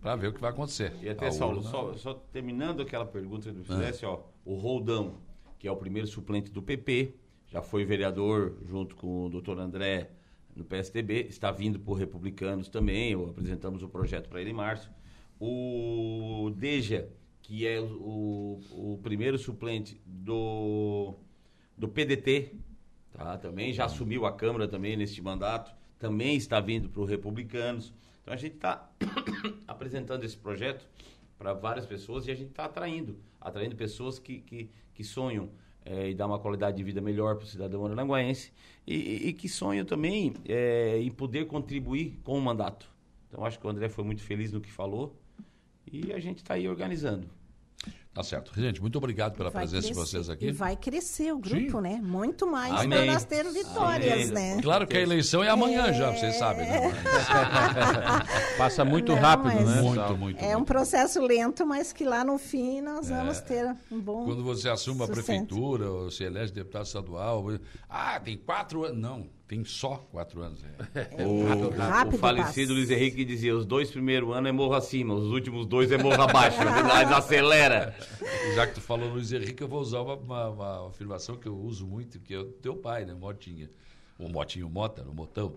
Para 0.00 0.16
ver 0.16 0.28
o 0.28 0.32
que 0.32 0.40
vai 0.40 0.50
acontecer. 0.50 0.92
E 1.00 1.08
até, 1.08 1.30
Saulo, 1.30 1.62
só, 1.62 1.94
só, 1.94 2.14
terminando 2.32 2.82
aquela 2.82 3.06
pergunta 3.06 3.50
que 3.50 3.58
você 3.58 3.64
fizesse, 3.64 4.04
ah. 4.04 4.10
ó, 4.10 4.22
o 4.44 4.54
Roldão, 4.56 5.18
que 5.58 5.66
é 5.68 5.72
o 5.72 5.76
primeiro 5.76 6.08
suplente 6.08 6.50
do 6.50 6.60
PP, 6.60 7.14
já 7.52 7.60
foi 7.60 7.84
vereador 7.84 8.56
junto 8.64 8.96
com 8.96 9.26
o 9.26 9.28
doutor 9.28 9.58
André 9.58 10.10
no 10.56 10.64
PSDB, 10.64 11.26
está 11.28 11.50
vindo 11.50 11.78
por 11.78 11.94
Republicanos 11.94 12.68
também, 12.68 13.12
apresentamos 13.12 13.82
o 13.82 13.88
projeto 13.88 14.30
para 14.30 14.40
ele 14.40 14.50
em 14.50 14.54
março. 14.54 14.90
O 15.38 16.50
Deja, 16.56 17.10
que 17.42 17.66
é 17.66 17.78
o, 17.78 18.58
o 18.70 18.98
primeiro 19.02 19.38
suplente 19.38 20.00
do, 20.06 21.14
do 21.76 21.88
PDT, 21.88 22.54
tá? 23.12 23.36
também 23.36 23.72
já 23.72 23.84
assumiu 23.84 24.24
a 24.24 24.32
Câmara 24.32 24.66
também 24.66 24.96
neste 24.96 25.20
mandato, 25.20 25.74
também 25.98 26.36
está 26.36 26.58
vindo 26.58 26.88
para 26.88 27.02
o 27.02 27.04
Republicanos. 27.04 27.92
Então 28.22 28.32
a 28.32 28.36
gente 28.36 28.54
está 28.54 28.90
apresentando 29.68 30.24
esse 30.24 30.38
projeto 30.38 30.88
para 31.36 31.52
várias 31.52 31.84
pessoas 31.84 32.26
e 32.26 32.30
a 32.30 32.34
gente 32.34 32.50
está 32.50 32.64
atraindo, 32.64 33.18
atraindo 33.38 33.76
pessoas 33.76 34.18
que, 34.18 34.40
que, 34.40 34.70
que 34.94 35.04
sonham 35.04 35.50
é, 35.84 36.10
e 36.10 36.14
dar 36.14 36.26
uma 36.26 36.38
qualidade 36.38 36.76
de 36.76 36.82
vida 36.82 37.00
melhor 37.00 37.36
para 37.36 37.44
o 37.44 37.46
cidadão 37.46 37.84
aranguaense 37.86 38.52
e, 38.86 39.28
e, 39.28 39.32
que 39.32 39.48
sonham 39.48 39.84
também 39.84 40.34
é, 40.48 40.98
em 40.98 41.10
poder 41.10 41.46
contribuir 41.46 42.18
com 42.22 42.36
o 42.36 42.40
mandato. 42.40 42.88
Então 43.28 43.44
acho 43.44 43.58
que 43.58 43.66
o 43.66 43.70
André 43.70 43.88
foi 43.88 44.04
muito 44.04 44.22
feliz 44.22 44.52
no 44.52 44.60
que 44.60 44.70
falou 44.70 45.16
e 45.90 46.12
a 46.12 46.18
gente 46.18 46.38
está 46.38 46.54
aí 46.54 46.68
organizando. 46.68 47.28
Tá 48.14 48.22
certo. 48.22 48.52
Gente, 48.54 48.78
muito 48.78 48.98
obrigado 48.98 49.34
pela 49.38 49.48
vai 49.48 49.62
presença 49.62 49.86
crescer, 49.86 50.00
de 50.00 50.10
vocês 50.10 50.28
aqui. 50.28 50.46
E 50.48 50.52
vai 50.52 50.76
crescer 50.76 51.32
o 51.32 51.38
grupo, 51.38 51.78
Sim. 51.78 51.80
né? 51.80 51.98
Muito 52.02 52.46
mais 52.46 52.74
Amém. 52.74 52.90
para 52.90 53.12
nós 53.12 53.24
ter 53.24 53.50
vitórias, 53.50 54.30
né? 54.30 54.60
Claro 54.60 54.86
que 54.86 54.98
a 54.98 55.00
eleição 55.00 55.42
é 55.42 55.48
amanhã 55.48 55.90
já, 55.94 56.10
vocês 56.10 56.36
sabem, 56.36 56.68
né? 56.68 56.92
Passa 58.58 58.84
muito 58.84 59.12
Não, 59.12 59.18
rápido, 59.18 59.54
né? 59.54 59.80
Muito, 59.80 59.94
Saulo? 59.94 60.18
muito. 60.18 60.44
É 60.44 60.54
um 60.54 60.62
processo 60.62 61.22
lento, 61.22 61.66
mas 61.66 61.90
que 61.90 62.04
lá 62.04 62.22
no 62.22 62.36
fim 62.36 62.82
nós 62.82 63.08
vamos 63.08 63.40
ter 63.40 63.74
um 63.90 63.98
bom. 63.98 64.26
Quando 64.26 64.44
você 64.44 64.68
assume 64.68 65.04
a 65.04 65.06
prefeitura, 65.06 65.90
ou 65.90 66.10
se 66.10 66.22
elege 66.22 66.52
deputado 66.52 66.84
estadual, 66.84 67.46
ah, 67.88 68.20
tem 68.20 68.36
quatro 68.36 68.84
anos. 68.84 68.98
Não, 69.00 69.26
tem 69.52 69.64
só 69.66 69.96
quatro 70.10 70.40
anos. 70.40 70.64
É. 70.64 71.22
O, 71.24 71.68
rápido 71.76 72.14
o 72.14 72.18
falecido 72.18 72.72
Luiz 72.72 72.90
Henrique 72.90 73.22
dizia: 73.22 73.54
os 73.54 73.66
dois 73.66 73.90
primeiros 73.90 74.34
anos 74.34 74.48
é 74.48 74.52
morro 74.52 74.72
acima, 74.74 75.12
os 75.14 75.30
últimos 75.30 75.66
dois 75.66 75.92
é 75.92 75.98
morro 75.98 76.22
abaixo. 76.22 76.56
Mas 76.58 77.12
acelera. 77.12 77.94
Já 78.56 78.66
que 78.66 78.74
tu 78.74 78.80
falou 78.80 79.10
Luiz 79.10 79.30
Henrique, 79.30 79.62
eu 79.62 79.68
vou 79.68 79.80
usar 79.80 80.00
uma, 80.00 80.14
uma- 80.16 80.48
uma 80.48 80.88
afirmação 80.88 81.36
que 81.36 81.46
eu 81.46 81.54
uso 81.56 81.86
muito, 81.86 82.18
que 82.18 82.32
é 82.34 82.38
o 82.38 82.44
teu 82.46 82.74
pai, 82.76 83.04
né, 83.04 83.12
Motinha. 83.12 83.68
O 84.18 84.26
Motinho 84.28 84.68
Mota, 84.70 85.02
o 85.02 85.14
Motão. 85.14 85.54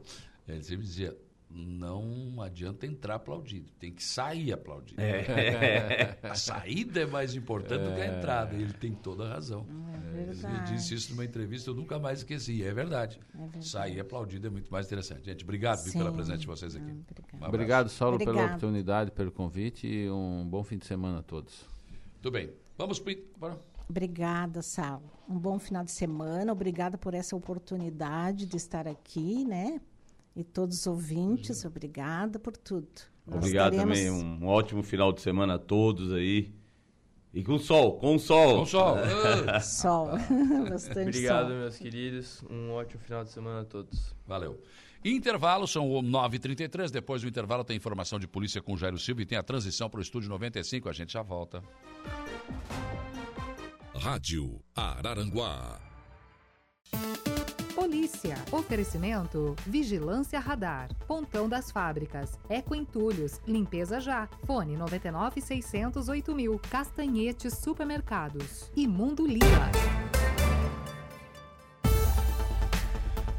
Ele 0.48 0.62
sempre 0.62 0.84
dizia, 0.86 1.16
não 1.56 2.41
adianta 2.41 2.86
entrar 2.86 3.15
aplaudido, 3.15 3.72
tem 3.80 3.91
que 3.94 4.03
sair 4.03 4.52
aplaudido. 4.52 5.02
É. 5.02 6.18
A 6.23 6.36
saída 6.36 7.02
é 7.02 7.06
mais 7.06 7.34
importante 7.34 7.84
do 7.84 7.95
que 7.95 8.02
a 8.02 8.18
entrada. 8.18 8.56
E 8.56 8.61
ele 8.61 8.73
tem 8.73 8.94
toda 8.94 9.26
a 9.26 9.30
razão. 9.30 9.65
É 10.14 10.22
Ele 10.22 10.60
disse 10.65 10.94
isso 10.94 11.11
numa 11.11 11.23
entrevista, 11.23 11.69
eu 11.69 11.73
nunca 11.76 11.98
mais 11.98 12.19
esqueci. 12.19 12.64
É 12.64 12.73
verdade. 12.73 13.19
verdade. 13.34 13.68
Sair 13.68 13.99
aplaudido 13.99 14.48
é 14.48 14.49
muito 14.49 14.72
mais 14.72 14.86
interessante. 14.86 15.26
Gente, 15.26 15.44
obrigado 15.44 15.82
viu, 15.84 15.94
pela 15.94 16.11
presença 16.11 16.40
de 16.40 16.48
vocês 16.48 16.76
aqui. 16.76 16.91
Um. 16.91 17.45
Obrigado, 17.48 17.90
Saulo, 17.90 18.18
pela 18.18 18.32
Obrigado. 18.32 18.49
oportunidade, 18.57 19.11
pelo 19.11 19.32
convite 19.32 19.88
e 19.88 20.10
um 20.10 20.45
bom 20.48 20.64
fim 20.64 20.77
de 20.77 20.86
semana 20.86 21.19
a 21.19 21.23
todos. 21.23 21.65
Tudo 22.22 22.34
bem. 22.34 22.49
Vamos 22.77 22.99
para... 22.99 23.15
para- 23.40 23.57
Obrigada, 23.88 24.61
Sal. 24.61 25.02
Um 25.30 25.38
bom 25.38 25.60
final 25.60 25.84
de 25.84 25.91
semana. 25.91 26.52
Obrigada 26.52 26.98
por 26.98 27.14
essa 27.14 27.36
oportunidade 27.36 28.45
de 28.45 28.57
estar 28.57 28.88
aqui, 28.88 29.45
né? 29.45 29.80
E 30.36 30.44
todos 30.44 30.80
os 30.82 30.88
ouvintes, 30.88 31.64
obrigada 31.66 32.38
por 32.38 32.57
tudo. 32.57 32.88
Nós 33.26 33.38
Obrigado 33.38 33.72
teremos- 33.72 33.98
também, 33.98 34.12
um 34.12 34.45
ótimo 34.48 34.84
final 34.84 35.12
de 35.14 35.22
semana 35.22 35.56
a 35.56 35.60
todos 35.60 36.12
aí. 36.14 36.53
E 37.34 37.44
com 37.44 37.57
sol, 37.57 37.98
com 37.98 38.18
sol. 38.20 38.60
Com 38.60 38.66
sol. 38.66 38.95
Sol. 39.62 40.07
Bastante 40.70 41.10
Obrigado, 41.10 41.48
sol. 41.49 41.57
meus 41.57 41.78
queridos. 41.78 42.44
Um 42.49 42.72
ótimo 42.72 43.02
final 43.02 43.24
de 43.24 43.32
semana 43.32 43.62
a 43.62 43.66
todos. 43.66 44.14
Valeu. 44.28 44.62
Intervalo, 45.03 45.68
são 45.68 45.88
9h33. 45.88 46.90
Depois 46.91 47.22
do 47.22 47.28
intervalo 47.28 47.64
tem 47.64 47.76
informação 47.78 48.18
de 48.20 48.28
polícia 48.28 48.62
com 48.62 48.76
Jairo 48.78 48.98
Silva 48.98 49.22
e 49.22 49.26
tem 49.26 49.38
a 49.38 49.44
transição 49.44 49.90
para 49.90 49.99
o 49.99 50.02
estúdio 50.02 50.30
95. 50.30 50.90
A 50.90 50.94
gente 50.94 51.14
já 51.14 51.22
volta. 51.22 51.62
Rádio 53.95 54.60
Araranguá. 54.76 55.80
Polícia. 57.86 58.36
Oferecimento. 58.52 59.56
Vigilância 59.64 60.40
Radar. 60.40 60.90
Pontão 61.07 61.48
das 61.48 61.70
Fábricas. 61.70 62.40
Eco 62.49 62.74
Entulhos. 62.74 63.40
Limpeza 63.45 63.99
Já. 63.99 64.28
Fone 64.44 64.76
99 64.76 65.40
608 65.40 66.34
mil. 66.34 66.60
Castanhetes 66.68 67.53
Supermercados. 67.60 68.72
E 68.76 68.88
Mundo 68.88 69.28
Lila. 69.28 69.70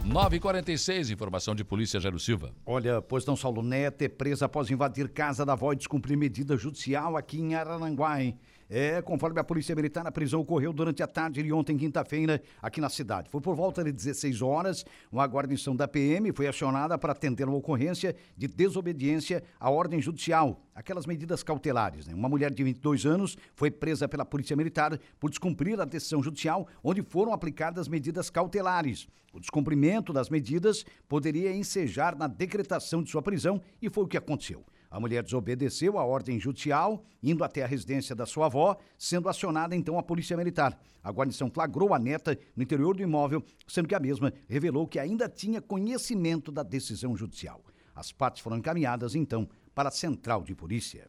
9h46, 0.06 1.10
informação 1.10 1.52
de 1.52 1.64
polícia 1.64 1.98
Jairo 1.98 2.20
Silva. 2.20 2.54
Olha, 2.64 3.02
pois 3.02 3.26
não, 3.26 3.34
Saulo 3.34 3.62
Neto 3.62 4.02
é 4.02 4.08
presa 4.08 4.46
após 4.46 4.70
invadir 4.70 5.08
casa 5.08 5.44
da 5.44 5.54
avó 5.54 5.72
e 5.72 5.76
descumprir 5.76 6.16
medida 6.16 6.56
judicial 6.56 7.16
aqui 7.16 7.40
em 7.40 7.56
Araranguá, 7.56 8.22
hein? 8.22 8.38
É, 8.68 9.00
conforme 9.00 9.38
a 9.38 9.44
Polícia 9.44 9.76
Militar, 9.76 10.04
a 10.06 10.10
prisão 10.10 10.40
ocorreu 10.40 10.72
durante 10.72 11.00
a 11.00 11.06
tarde 11.06 11.40
de 11.40 11.52
ontem, 11.52 11.76
quinta-feira, 11.76 12.42
aqui 12.60 12.80
na 12.80 12.88
cidade. 12.88 13.30
Foi 13.30 13.40
por 13.40 13.54
volta 13.54 13.84
de 13.84 13.92
16 13.92 14.42
horas, 14.42 14.84
uma 15.10 15.24
guarnição 15.24 15.76
da 15.76 15.86
PM 15.86 16.32
foi 16.32 16.48
acionada 16.48 16.98
para 16.98 17.12
atender 17.12 17.46
uma 17.46 17.56
ocorrência 17.56 18.16
de 18.36 18.48
desobediência 18.48 19.44
à 19.60 19.70
ordem 19.70 20.00
judicial, 20.02 20.60
aquelas 20.74 21.06
medidas 21.06 21.44
cautelares. 21.44 22.08
Né? 22.08 22.14
Uma 22.14 22.28
mulher 22.28 22.52
de 22.52 22.64
22 22.64 23.06
anos 23.06 23.36
foi 23.54 23.70
presa 23.70 24.08
pela 24.08 24.24
Polícia 24.24 24.56
Militar 24.56 24.98
por 25.20 25.30
descumprir 25.30 25.80
a 25.80 25.84
decisão 25.84 26.20
judicial, 26.20 26.66
onde 26.82 27.02
foram 27.02 27.32
aplicadas 27.32 27.86
medidas 27.86 28.30
cautelares. 28.30 29.06
O 29.32 29.38
descumprimento 29.38 30.12
das 30.12 30.28
medidas 30.28 30.84
poderia 31.06 31.54
ensejar 31.54 32.16
na 32.16 32.26
decretação 32.26 33.02
de 33.02 33.10
sua 33.10 33.22
prisão 33.22 33.60
e 33.80 33.88
foi 33.88 34.04
o 34.04 34.08
que 34.08 34.16
aconteceu. 34.16 34.64
A 34.90 35.00
mulher 35.00 35.22
desobedeceu 35.22 35.98
a 35.98 36.04
ordem 36.04 36.38
judicial, 36.38 37.04
indo 37.22 37.42
até 37.42 37.62
a 37.62 37.66
residência 37.66 38.14
da 38.14 38.26
sua 38.26 38.46
avó, 38.46 38.76
sendo 38.96 39.28
acionada 39.28 39.74
então 39.74 39.98
a 39.98 40.02
polícia 40.02 40.36
militar. 40.36 40.78
A 41.02 41.10
guarnição 41.10 41.50
flagrou 41.50 41.92
a 41.94 41.98
neta 41.98 42.38
no 42.54 42.62
interior 42.62 42.96
do 42.96 43.02
imóvel, 43.02 43.42
sendo 43.66 43.88
que 43.88 43.94
a 43.94 44.00
mesma 44.00 44.32
revelou 44.48 44.86
que 44.86 44.98
ainda 44.98 45.28
tinha 45.28 45.60
conhecimento 45.60 46.50
da 46.50 46.62
decisão 46.62 47.16
judicial. 47.16 47.62
As 47.94 48.12
partes 48.12 48.42
foram 48.42 48.58
encaminhadas 48.58 49.14
então 49.14 49.48
para 49.74 49.88
a 49.88 49.92
central 49.92 50.42
de 50.42 50.54
polícia. 50.54 51.08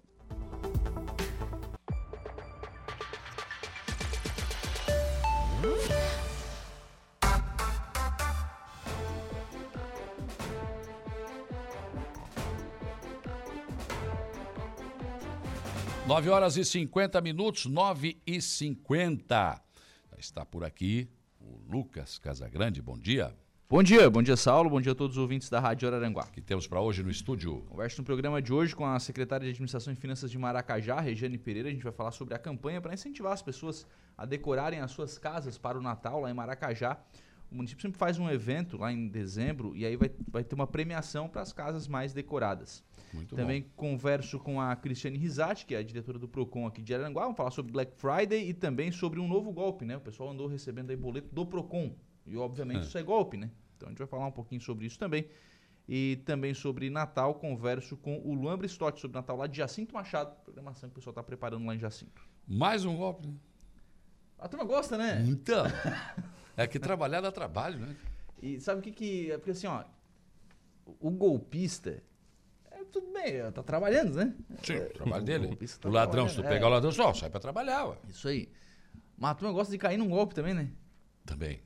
Nove 16.07 16.29
horas 16.29 16.55
e 16.55 16.63
50 16.63 17.19
minutos, 17.19 17.65
9 17.65 18.17
e 18.25 18.41
50. 18.41 19.61
Está 20.17 20.45
por 20.45 20.63
aqui 20.63 21.09
o 21.38 21.59
Lucas 21.69 22.17
Casagrande. 22.17 22.81
Bom 22.81 22.97
dia. 22.97 23.35
Bom 23.69 23.84
dia, 23.84 24.09
bom 24.09 24.23
dia 24.23 24.38
Saulo, 24.38 24.69
bom 24.69 24.79
dia 24.79 24.93
a 24.93 24.95
todos 24.95 25.17
os 25.17 25.21
ouvintes 25.21 25.49
da 25.49 25.59
Rádio 25.59 25.85
Araranguá. 25.85 26.23
O 26.23 26.31
que 26.31 26.39
temos 26.39 26.65
para 26.65 26.79
hoje 26.79 27.03
no 27.03 27.11
estúdio? 27.11 27.61
Converso 27.67 27.99
no 27.99 28.05
programa 28.05 28.41
de 28.41 28.53
hoje 28.53 28.73
com 28.73 28.85
a 28.85 28.97
secretária 29.01 29.43
de 29.43 29.49
Administração 29.49 29.91
e 29.91 29.97
Finanças 29.97 30.31
de 30.31 30.38
Maracajá, 30.38 30.97
Regiane 31.01 31.38
Pereira. 31.38 31.67
A 31.67 31.71
gente 31.73 31.84
vai 31.84 31.91
falar 31.91 32.11
sobre 32.11 32.34
a 32.34 32.39
campanha 32.39 32.79
para 32.79 32.93
incentivar 32.93 33.34
as 33.34 33.41
pessoas 33.41 33.85
a 34.17 34.25
decorarem 34.25 34.79
as 34.79 34.91
suas 34.91 35.17
casas 35.17 35.57
para 35.57 35.77
o 35.77 35.81
Natal 35.81 36.21
lá 36.21 36.31
em 36.31 36.34
Maracajá. 36.34 36.97
O 37.52 37.56
município 37.56 37.82
sempre 37.82 37.98
faz 37.98 38.19
um 38.19 38.30
evento 38.30 38.78
lá 38.78 38.91
em 38.91 39.07
dezembro 39.07 39.76
e 39.76 39.86
aí 39.86 39.95
vai, 39.95 40.11
vai 40.30 40.44
ter 40.44 40.53
uma 40.56 40.68
premiação 40.68 41.30
para 41.30 41.41
as 41.41 41.53
casas 41.53 41.88
mais 41.88 42.14
decoradas. 42.14 42.84
Muito 43.14 43.36
Também 43.36 43.65
converso 43.76 44.38
com 44.38 44.60
a 44.60 44.76
Cristiane 44.76 45.18
Risati, 45.18 45.65
que 45.65 45.74
é 45.74 45.78
a 45.78 45.84
diretora 45.84 46.19
do 46.19 46.28
Procon 46.28 46.68
aqui 46.68 46.82
de 46.82 46.94
Araranguá. 46.94 47.24
Vamos 47.24 47.38
falar 47.38 47.52
sobre 47.52 47.72
Black 47.72 47.94
Friday 47.95 48.49
e 48.49 48.53
também 48.53 48.91
sobre 48.91 49.19
um 49.19 49.28
novo 49.28 49.52
golpe, 49.53 49.86
né? 49.86 49.95
O 49.95 50.02
pessoal 50.02 50.30
andou 50.30 50.45
recebendo 50.48 50.90
aí 50.90 50.98
boleto 50.98 51.34
do 51.34 51.45
Procon. 51.45 51.95
E 52.26 52.36
obviamente 52.36 52.80
É. 52.80 52.82
isso 52.82 52.98
é 52.98 53.03
golpe, 53.03 53.38
né? 53.38 53.49
Então 53.78 53.88
a 53.88 53.91
gente 53.91 53.99
vai 53.99 54.07
falar 54.07 54.28
um 54.28 54.32
pouquinho 54.32 54.60
sobre 54.60 54.86
isso 54.86 54.99
também. 54.99 55.26
E 55.88 56.18
também 56.26 56.53
sobre 56.53 56.90
Natal, 56.90 57.36
converso 57.36 57.95
com 57.95 58.19
o 58.26 58.34
Luan 58.34 58.57
Bristotti 58.57 58.99
sobre 58.99 59.15
Natal 59.15 59.38
lá 59.38 59.48
de 59.48 59.56
Jacinto 59.56 59.94
Machado, 59.94 60.36
programação 60.44 60.90
que 60.90 60.94
o 60.94 60.95
pessoal 60.95 61.11
está 61.14 61.24
preparando 61.24 61.65
lá 61.65 61.74
em 61.74 61.80
Jacinto. 61.80 62.22
Mais 62.45 62.84
um 62.84 62.98
golpe, 62.98 63.26
né? 63.26 63.36
A 64.38 64.49
turma 64.49 64.65
gosta, 64.65 64.98
né? 64.98 65.24
Então. 65.26 65.64
É 66.57 66.67
que 66.67 66.79
trabalhar 66.79 67.21
dá 67.21 67.31
trabalho, 67.31 67.79
né? 67.79 67.95
E 68.41 68.59
sabe 68.59 68.79
o 68.79 68.84
que 68.84 68.91
que... 68.91 69.31
É 69.31 69.38
porque 69.38 69.51
assim, 69.51 69.67
ó, 69.67 69.84
o 70.99 71.11
golpista... 71.11 72.03
É, 72.71 72.84
tudo 72.91 73.13
bem, 73.13 73.51
tá 73.51 73.63
trabalhando, 73.63 74.15
né? 74.15 74.35
Sim, 74.63 74.77
o 74.77 74.89
trabalho 74.89 75.23
dele. 75.23 75.47
golpista 75.47 75.79
tá 75.79 75.88
o 75.88 75.91
ladrão, 75.91 76.27
se 76.27 76.35
tu 76.35 76.41
pegar 76.41 76.65
é. 76.65 76.65
o 76.65 76.69
ladrão, 76.69 76.91
só 76.91 77.13
sai 77.13 77.29
para 77.29 77.39
trabalhar, 77.39 77.85
ué. 77.85 77.97
Isso 78.09 78.27
aí. 78.27 78.49
Mas 79.15 79.38
turma 79.38 79.53
gosta 79.53 79.71
de 79.71 79.77
cair 79.77 79.97
num 79.97 80.09
golpe 80.09 80.34
também, 80.35 80.53
né? 80.53 80.71
Também. 81.25 81.61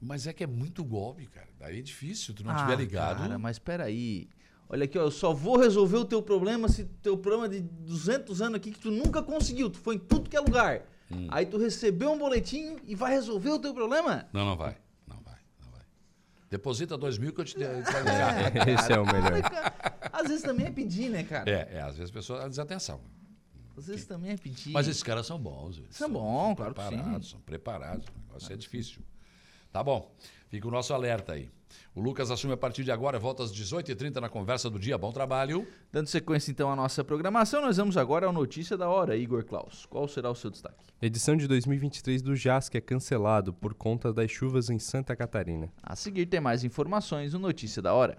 Mas 0.00 0.26
é 0.26 0.32
que 0.32 0.44
é 0.44 0.46
muito 0.46 0.84
golpe, 0.84 1.26
cara. 1.26 1.48
Daí 1.58 1.78
é 1.78 1.82
difícil, 1.82 2.34
tu 2.34 2.44
não 2.44 2.52
Ah, 2.52 2.62
tiver 2.62 2.76
ligado. 2.76 3.18
Cara, 3.18 3.38
mas 3.38 3.58
peraí. 3.58 4.28
Olha 4.68 4.84
aqui, 4.84 4.98
ó, 4.98 5.02
eu 5.02 5.10
só 5.10 5.32
vou 5.32 5.58
resolver 5.58 5.96
o 5.96 6.04
teu 6.04 6.22
problema 6.22 6.68
se 6.68 6.84
teu 7.02 7.18
problema 7.18 7.48
de 7.48 7.60
200 7.60 8.40
anos 8.40 8.56
aqui 8.56 8.70
que 8.70 8.78
tu 8.78 8.90
nunca 8.90 9.22
conseguiu, 9.22 9.68
tu 9.68 9.78
foi 9.78 9.96
em 9.96 9.98
tudo 9.98 10.30
que 10.30 10.36
é 10.36 10.40
lugar. 10.40 10.86
Hum. 11.10 11.26
Aí 11.30 11.46
tu 11.46 11.58
recebeu 11.58 12.12
um 12.12 12.18
boletim 12.18 12.78
e 12.86 12.94
vai 12.94 13.12
resolver 13.12 13.50
o 13.50 13.58
teu 13.58 13.74
problema? 13.74 14.26
Não, 14.32 14.44
não 14.44 14.56
vai. 14.56 14.76
Não 15.06 15.20
vai, 15.20 15.38
não 15.62 15.70
vai. 15.70 15.82
Deposita 16.50 16.96
dois 16.96 17.18
mil 17.18 17.32
que 17.32 17.40
eu 17.40 17.44
te 17.44 17.58
dei. 17.58 17.68
Esse 18.74 18.92
é 18.92 18.98
o 18.98 19.06
melhor. 19.06 19.42
Às 20.12 20.28
vezes 20.28 20.42
também 20.42 20.66
é 20.66 20.70
pedir, 20.70 21.10
né, 21.10 21.22
cara? 21.24 21.50
É, 21.50 21.76
é, 21.76 21.80
às 21.82 21.96
vezes 21.96 22.10
a 22.10 22.14
pessoa 22.14 22.40
dá 22.40 22.48
desatenção. 22.48 23.00
Às 23.76 23.86
vezes 23.88 24.06
também 24.06 24.32
é 24.32 24.36
pedir. 24.36 24.70
Mas 24.70 24.86
esses 24.88 25.02
caras 25.02 25.26
são 25.26 25.38
bons. 25.38 25.78
eles 25.78 25.96
São 25.96 26.10
bons, 26.10 26.54
claro 26.56 26.74
que 26.74 26.80
preparados, 26.80 27.26
sim. 27.26 27.32
São 27.32 27.40
preparados, 27.40 28.06
o 28.06 28.26
negócio 28.26 28.52
é 28.52 28.56
difícil. 28.56 29.02
Tá 29.72 29.82
bom. 29.82 30.14
Fica 30.48 30.68
o 30.68 30.70
nosso 30.70 30.94
alerta 30.94 31.32
aí. 31.32 31.50
O 31.94 32.00
Lucas 32.00 32.28
assume 32.28 32.52
a 32.52 32.56
partir 32.56 32.82
de 32.82 32.90
agora, 32.90 33.20
volta 33.20 33.44
às 33.44 33.52
18h30 33.52 34.16
na 34.16 34.28
conversa 34.28 34.68
do 34.68 34.80
dia. 34.80 34.98
Bom 34.98 35.12
trabalho. 35.12 35.64
Dando 35.92 36.08
sequência 36.08 36.50
então 36.50 36.68
à 36.68 36.74
nossa 36.74 37.04
programação, 37.04 37.62
nós 37.62 37.76
vamos 37.76 37.96
agora 37.96 38.26
ao 38.26 38.32
Notícia 38.32 38.76
da 38.76 38.88
Hora, 38.88 39.16
Igor 39.16 39.44
Klaus. 39.44 39.86
Qual 39.86 40.08
será 40.08 40.28
o 40.28 40.34
seu 40.34 40.50
destaque? 40.50 40.84
Edição 41.00 41.36
de 41.36 41.46
2023 41.46 42.20
do 42.20 42.34
JASC 42.34 42.74
é 42.74 42.80
cancelado 42.80 43.54
por 43.54 43.74
conta 43.74 44.12
das 44.12 44.28
chuvas 44.28 44.70
em 44.70 44.78
Santa 44.80 45.14
Catarina. 45.14 45.72
A 45.80 45.94
seguir 45.94 46.26
tem 46.26 46.40
mais 46.40 46.64
informações 46.64 47.32
no 47.32 47.38
Notícia 47.38 47.80
da 47.80 47.94
Hora. 47.94 48.18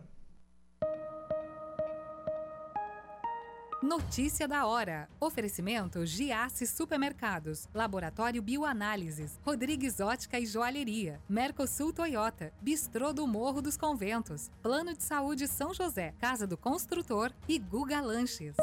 Notícia 3.86 4.48
da 4.48 4.66
hora. 4.66 5.08
Oferecimento 5.20 6.08
Giasse 6.08 6.66
Supermercados, 6.66 7.70
Laboratório 7.72 8.42
Bioanálises, 8.42 9.40
Rodrigues 9.44 10.00
Ótica 10.00 10.40
e 10.40 10.46
Joalheria, 10.48 11.22
Mercosul 11.30 11.94
Toyota, 11.94 12.52
Bistrô 12.60 13.14
do 13.14 13.28
Morro 13.28 13.62
dos 13.62 13.78
Conventos, 13.78 14.50
Plano 14.64 14.96
de 14.96 15.04
Saúde 15.04 15.48
São 15.48 15.72
José, 15.72 16.16
Casa 16.20 16.48
do 16.48 16.58
Construtor 16.58 17.32
e 17.48 17.60
Guga 17.60 18.02
Lanches. 18.02 18.56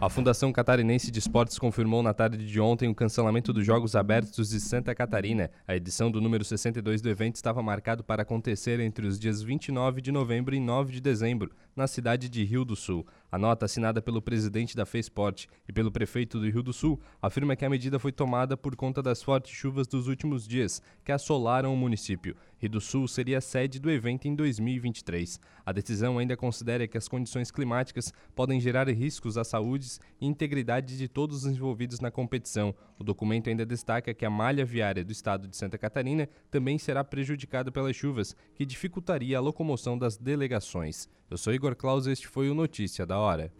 A 0.00 0.08
Fundação 0.08 0.50
Catarinense 0.50 1.10
de 1.10 1.18
Esportes 1.18 1.58
confirmou 1.58 2.02
na 2.02 2.14
tarde 2.14 2.38
de 2.38 2.58
ontem 2.58 2.88
o 2.88 2.94
cancelamento 2.94 3.52
dos 3.52 3.66
Jogos 3.66 3.94
Abertos 3.94 4.48
de 4.48 4.58
Santa 4.58 4.94
Catarina. 4.94 5.50
A 5.68 5.76
edição 5.76 6.10
do 6.10 6.22
número 6.22 6.42
62 6.42 7.02
do 7.02 7.10
evento 7.10 7.34
estava 7.34 7.62
marcado 7.62 8.02
para 8.02 8.22
acontecer 8.22 8.80
entre 8.80 9.06
os 9.06 9.20
dias 9.20 9.42
29 9.42 10.00
de 10.00 10.10
novembro 10.10 10.54
e 10.54 10.58
9 10.58 10.90
de 10.90 11.02
dezembro, 11.02 11.50
na 11.76 11.86
cidade 11.86 12.30
de 12.30 12.42
Rio 12.44 12.64
do 12.64 12.74
Sul. 12.74 13.06
A 13.32 13.38
nota 13.38 13.66
assinada 13.66 14.02
pelo 14.02 14.20
presidente 14.20 14.76
da 14.76 14.84
FESPORT 14.84 15.48
e 15.68 15.72
pelo 15.72 15.92
prefeito 15.92 16.40
do 16.40 16.50
Rio 16.50 16.64
do 16.64 16.72
Sul 16.72 17.00
afirma 17.22 17.54
que 17.54 17.64
a 17.64 17.70
medida 17.70 17.96
foi 17.96 18.10
tomada 18.10 18.56
por 18.56 18.74
conta 18.74 19.00
das 19.00 19.22
fortes 19.22 19.52
chuvas 19.52 19.86
dos 19.86 20.08
últimos 20.08 20.48
dias, 20.48 20.82
que 21.04 21.12
assolaram 21.12 21.72
o 21.72 21.76
município. 21.76 22.34
Rio 22.58 22.70
do 22.70 22.80
Sul 22.80 23.06
seria 23.06 23.38
a 23.38 23.40
sede 23.40 23.78
do 23.78 23.88
evento 23.88 24.26
em 24.26 24.34
2023. 24.34 25.40
A 25.64 25.70
decisão 25.70 26.18
ainda 26.18 26.36
considera 26.36 26.88
que 26.88 26.98
as 26.98 27.06
condições 27.06 27.52
climáticas 27.52 28.12
podem 28.34 28.60
gerar 28.60 28.88
riscos 28.88 29.38
à 29.38 29.44
saúde 29.44 29.98
e 30.20 30.26
integridade 30.26 30.98
de 30.98 31.06
todos 31.06 31.44
os 31.44 31.52
envolvidos 31.52 32.00
na 32.00 32.10
competição. 32.10 32.74
O 32.98 33.04
documento 33.04 33.48
ainda 33.48 33.64
destaca 33.64 34.12
que 34.12 34.26
a 34.26 34.30
malha 34.30 34.64
viária 34.64 35.04
do 35.04 35.12
estado 35.12 35.46
de 35.46 35.56
Santa 35.56 35.78
Catarina 35.78 36.28
também 36.50 36.78
será 36.78 37.04
prejudicada 37.04 37.70
pelas 37.70 37.94
chuvas, 37.94 38.34
que 38.56 38.66
dificultaria 38.66 39.38
a 39.38 39.40
locomoção 39.40 39.96
das 39.96 40.16
delegações. 40.16 41.08
Eu 41.30 41.38
sou 41.38 41.54
Igor 41.54 41.76
Claus 41.76 42.06
e 42.06 42.10
este 42.10 42.26
foi 42.26 42.50
o 42.50 42.54
Notícia 42.54 43.06
da 43.06 43.16
Hora. 43.16 43.52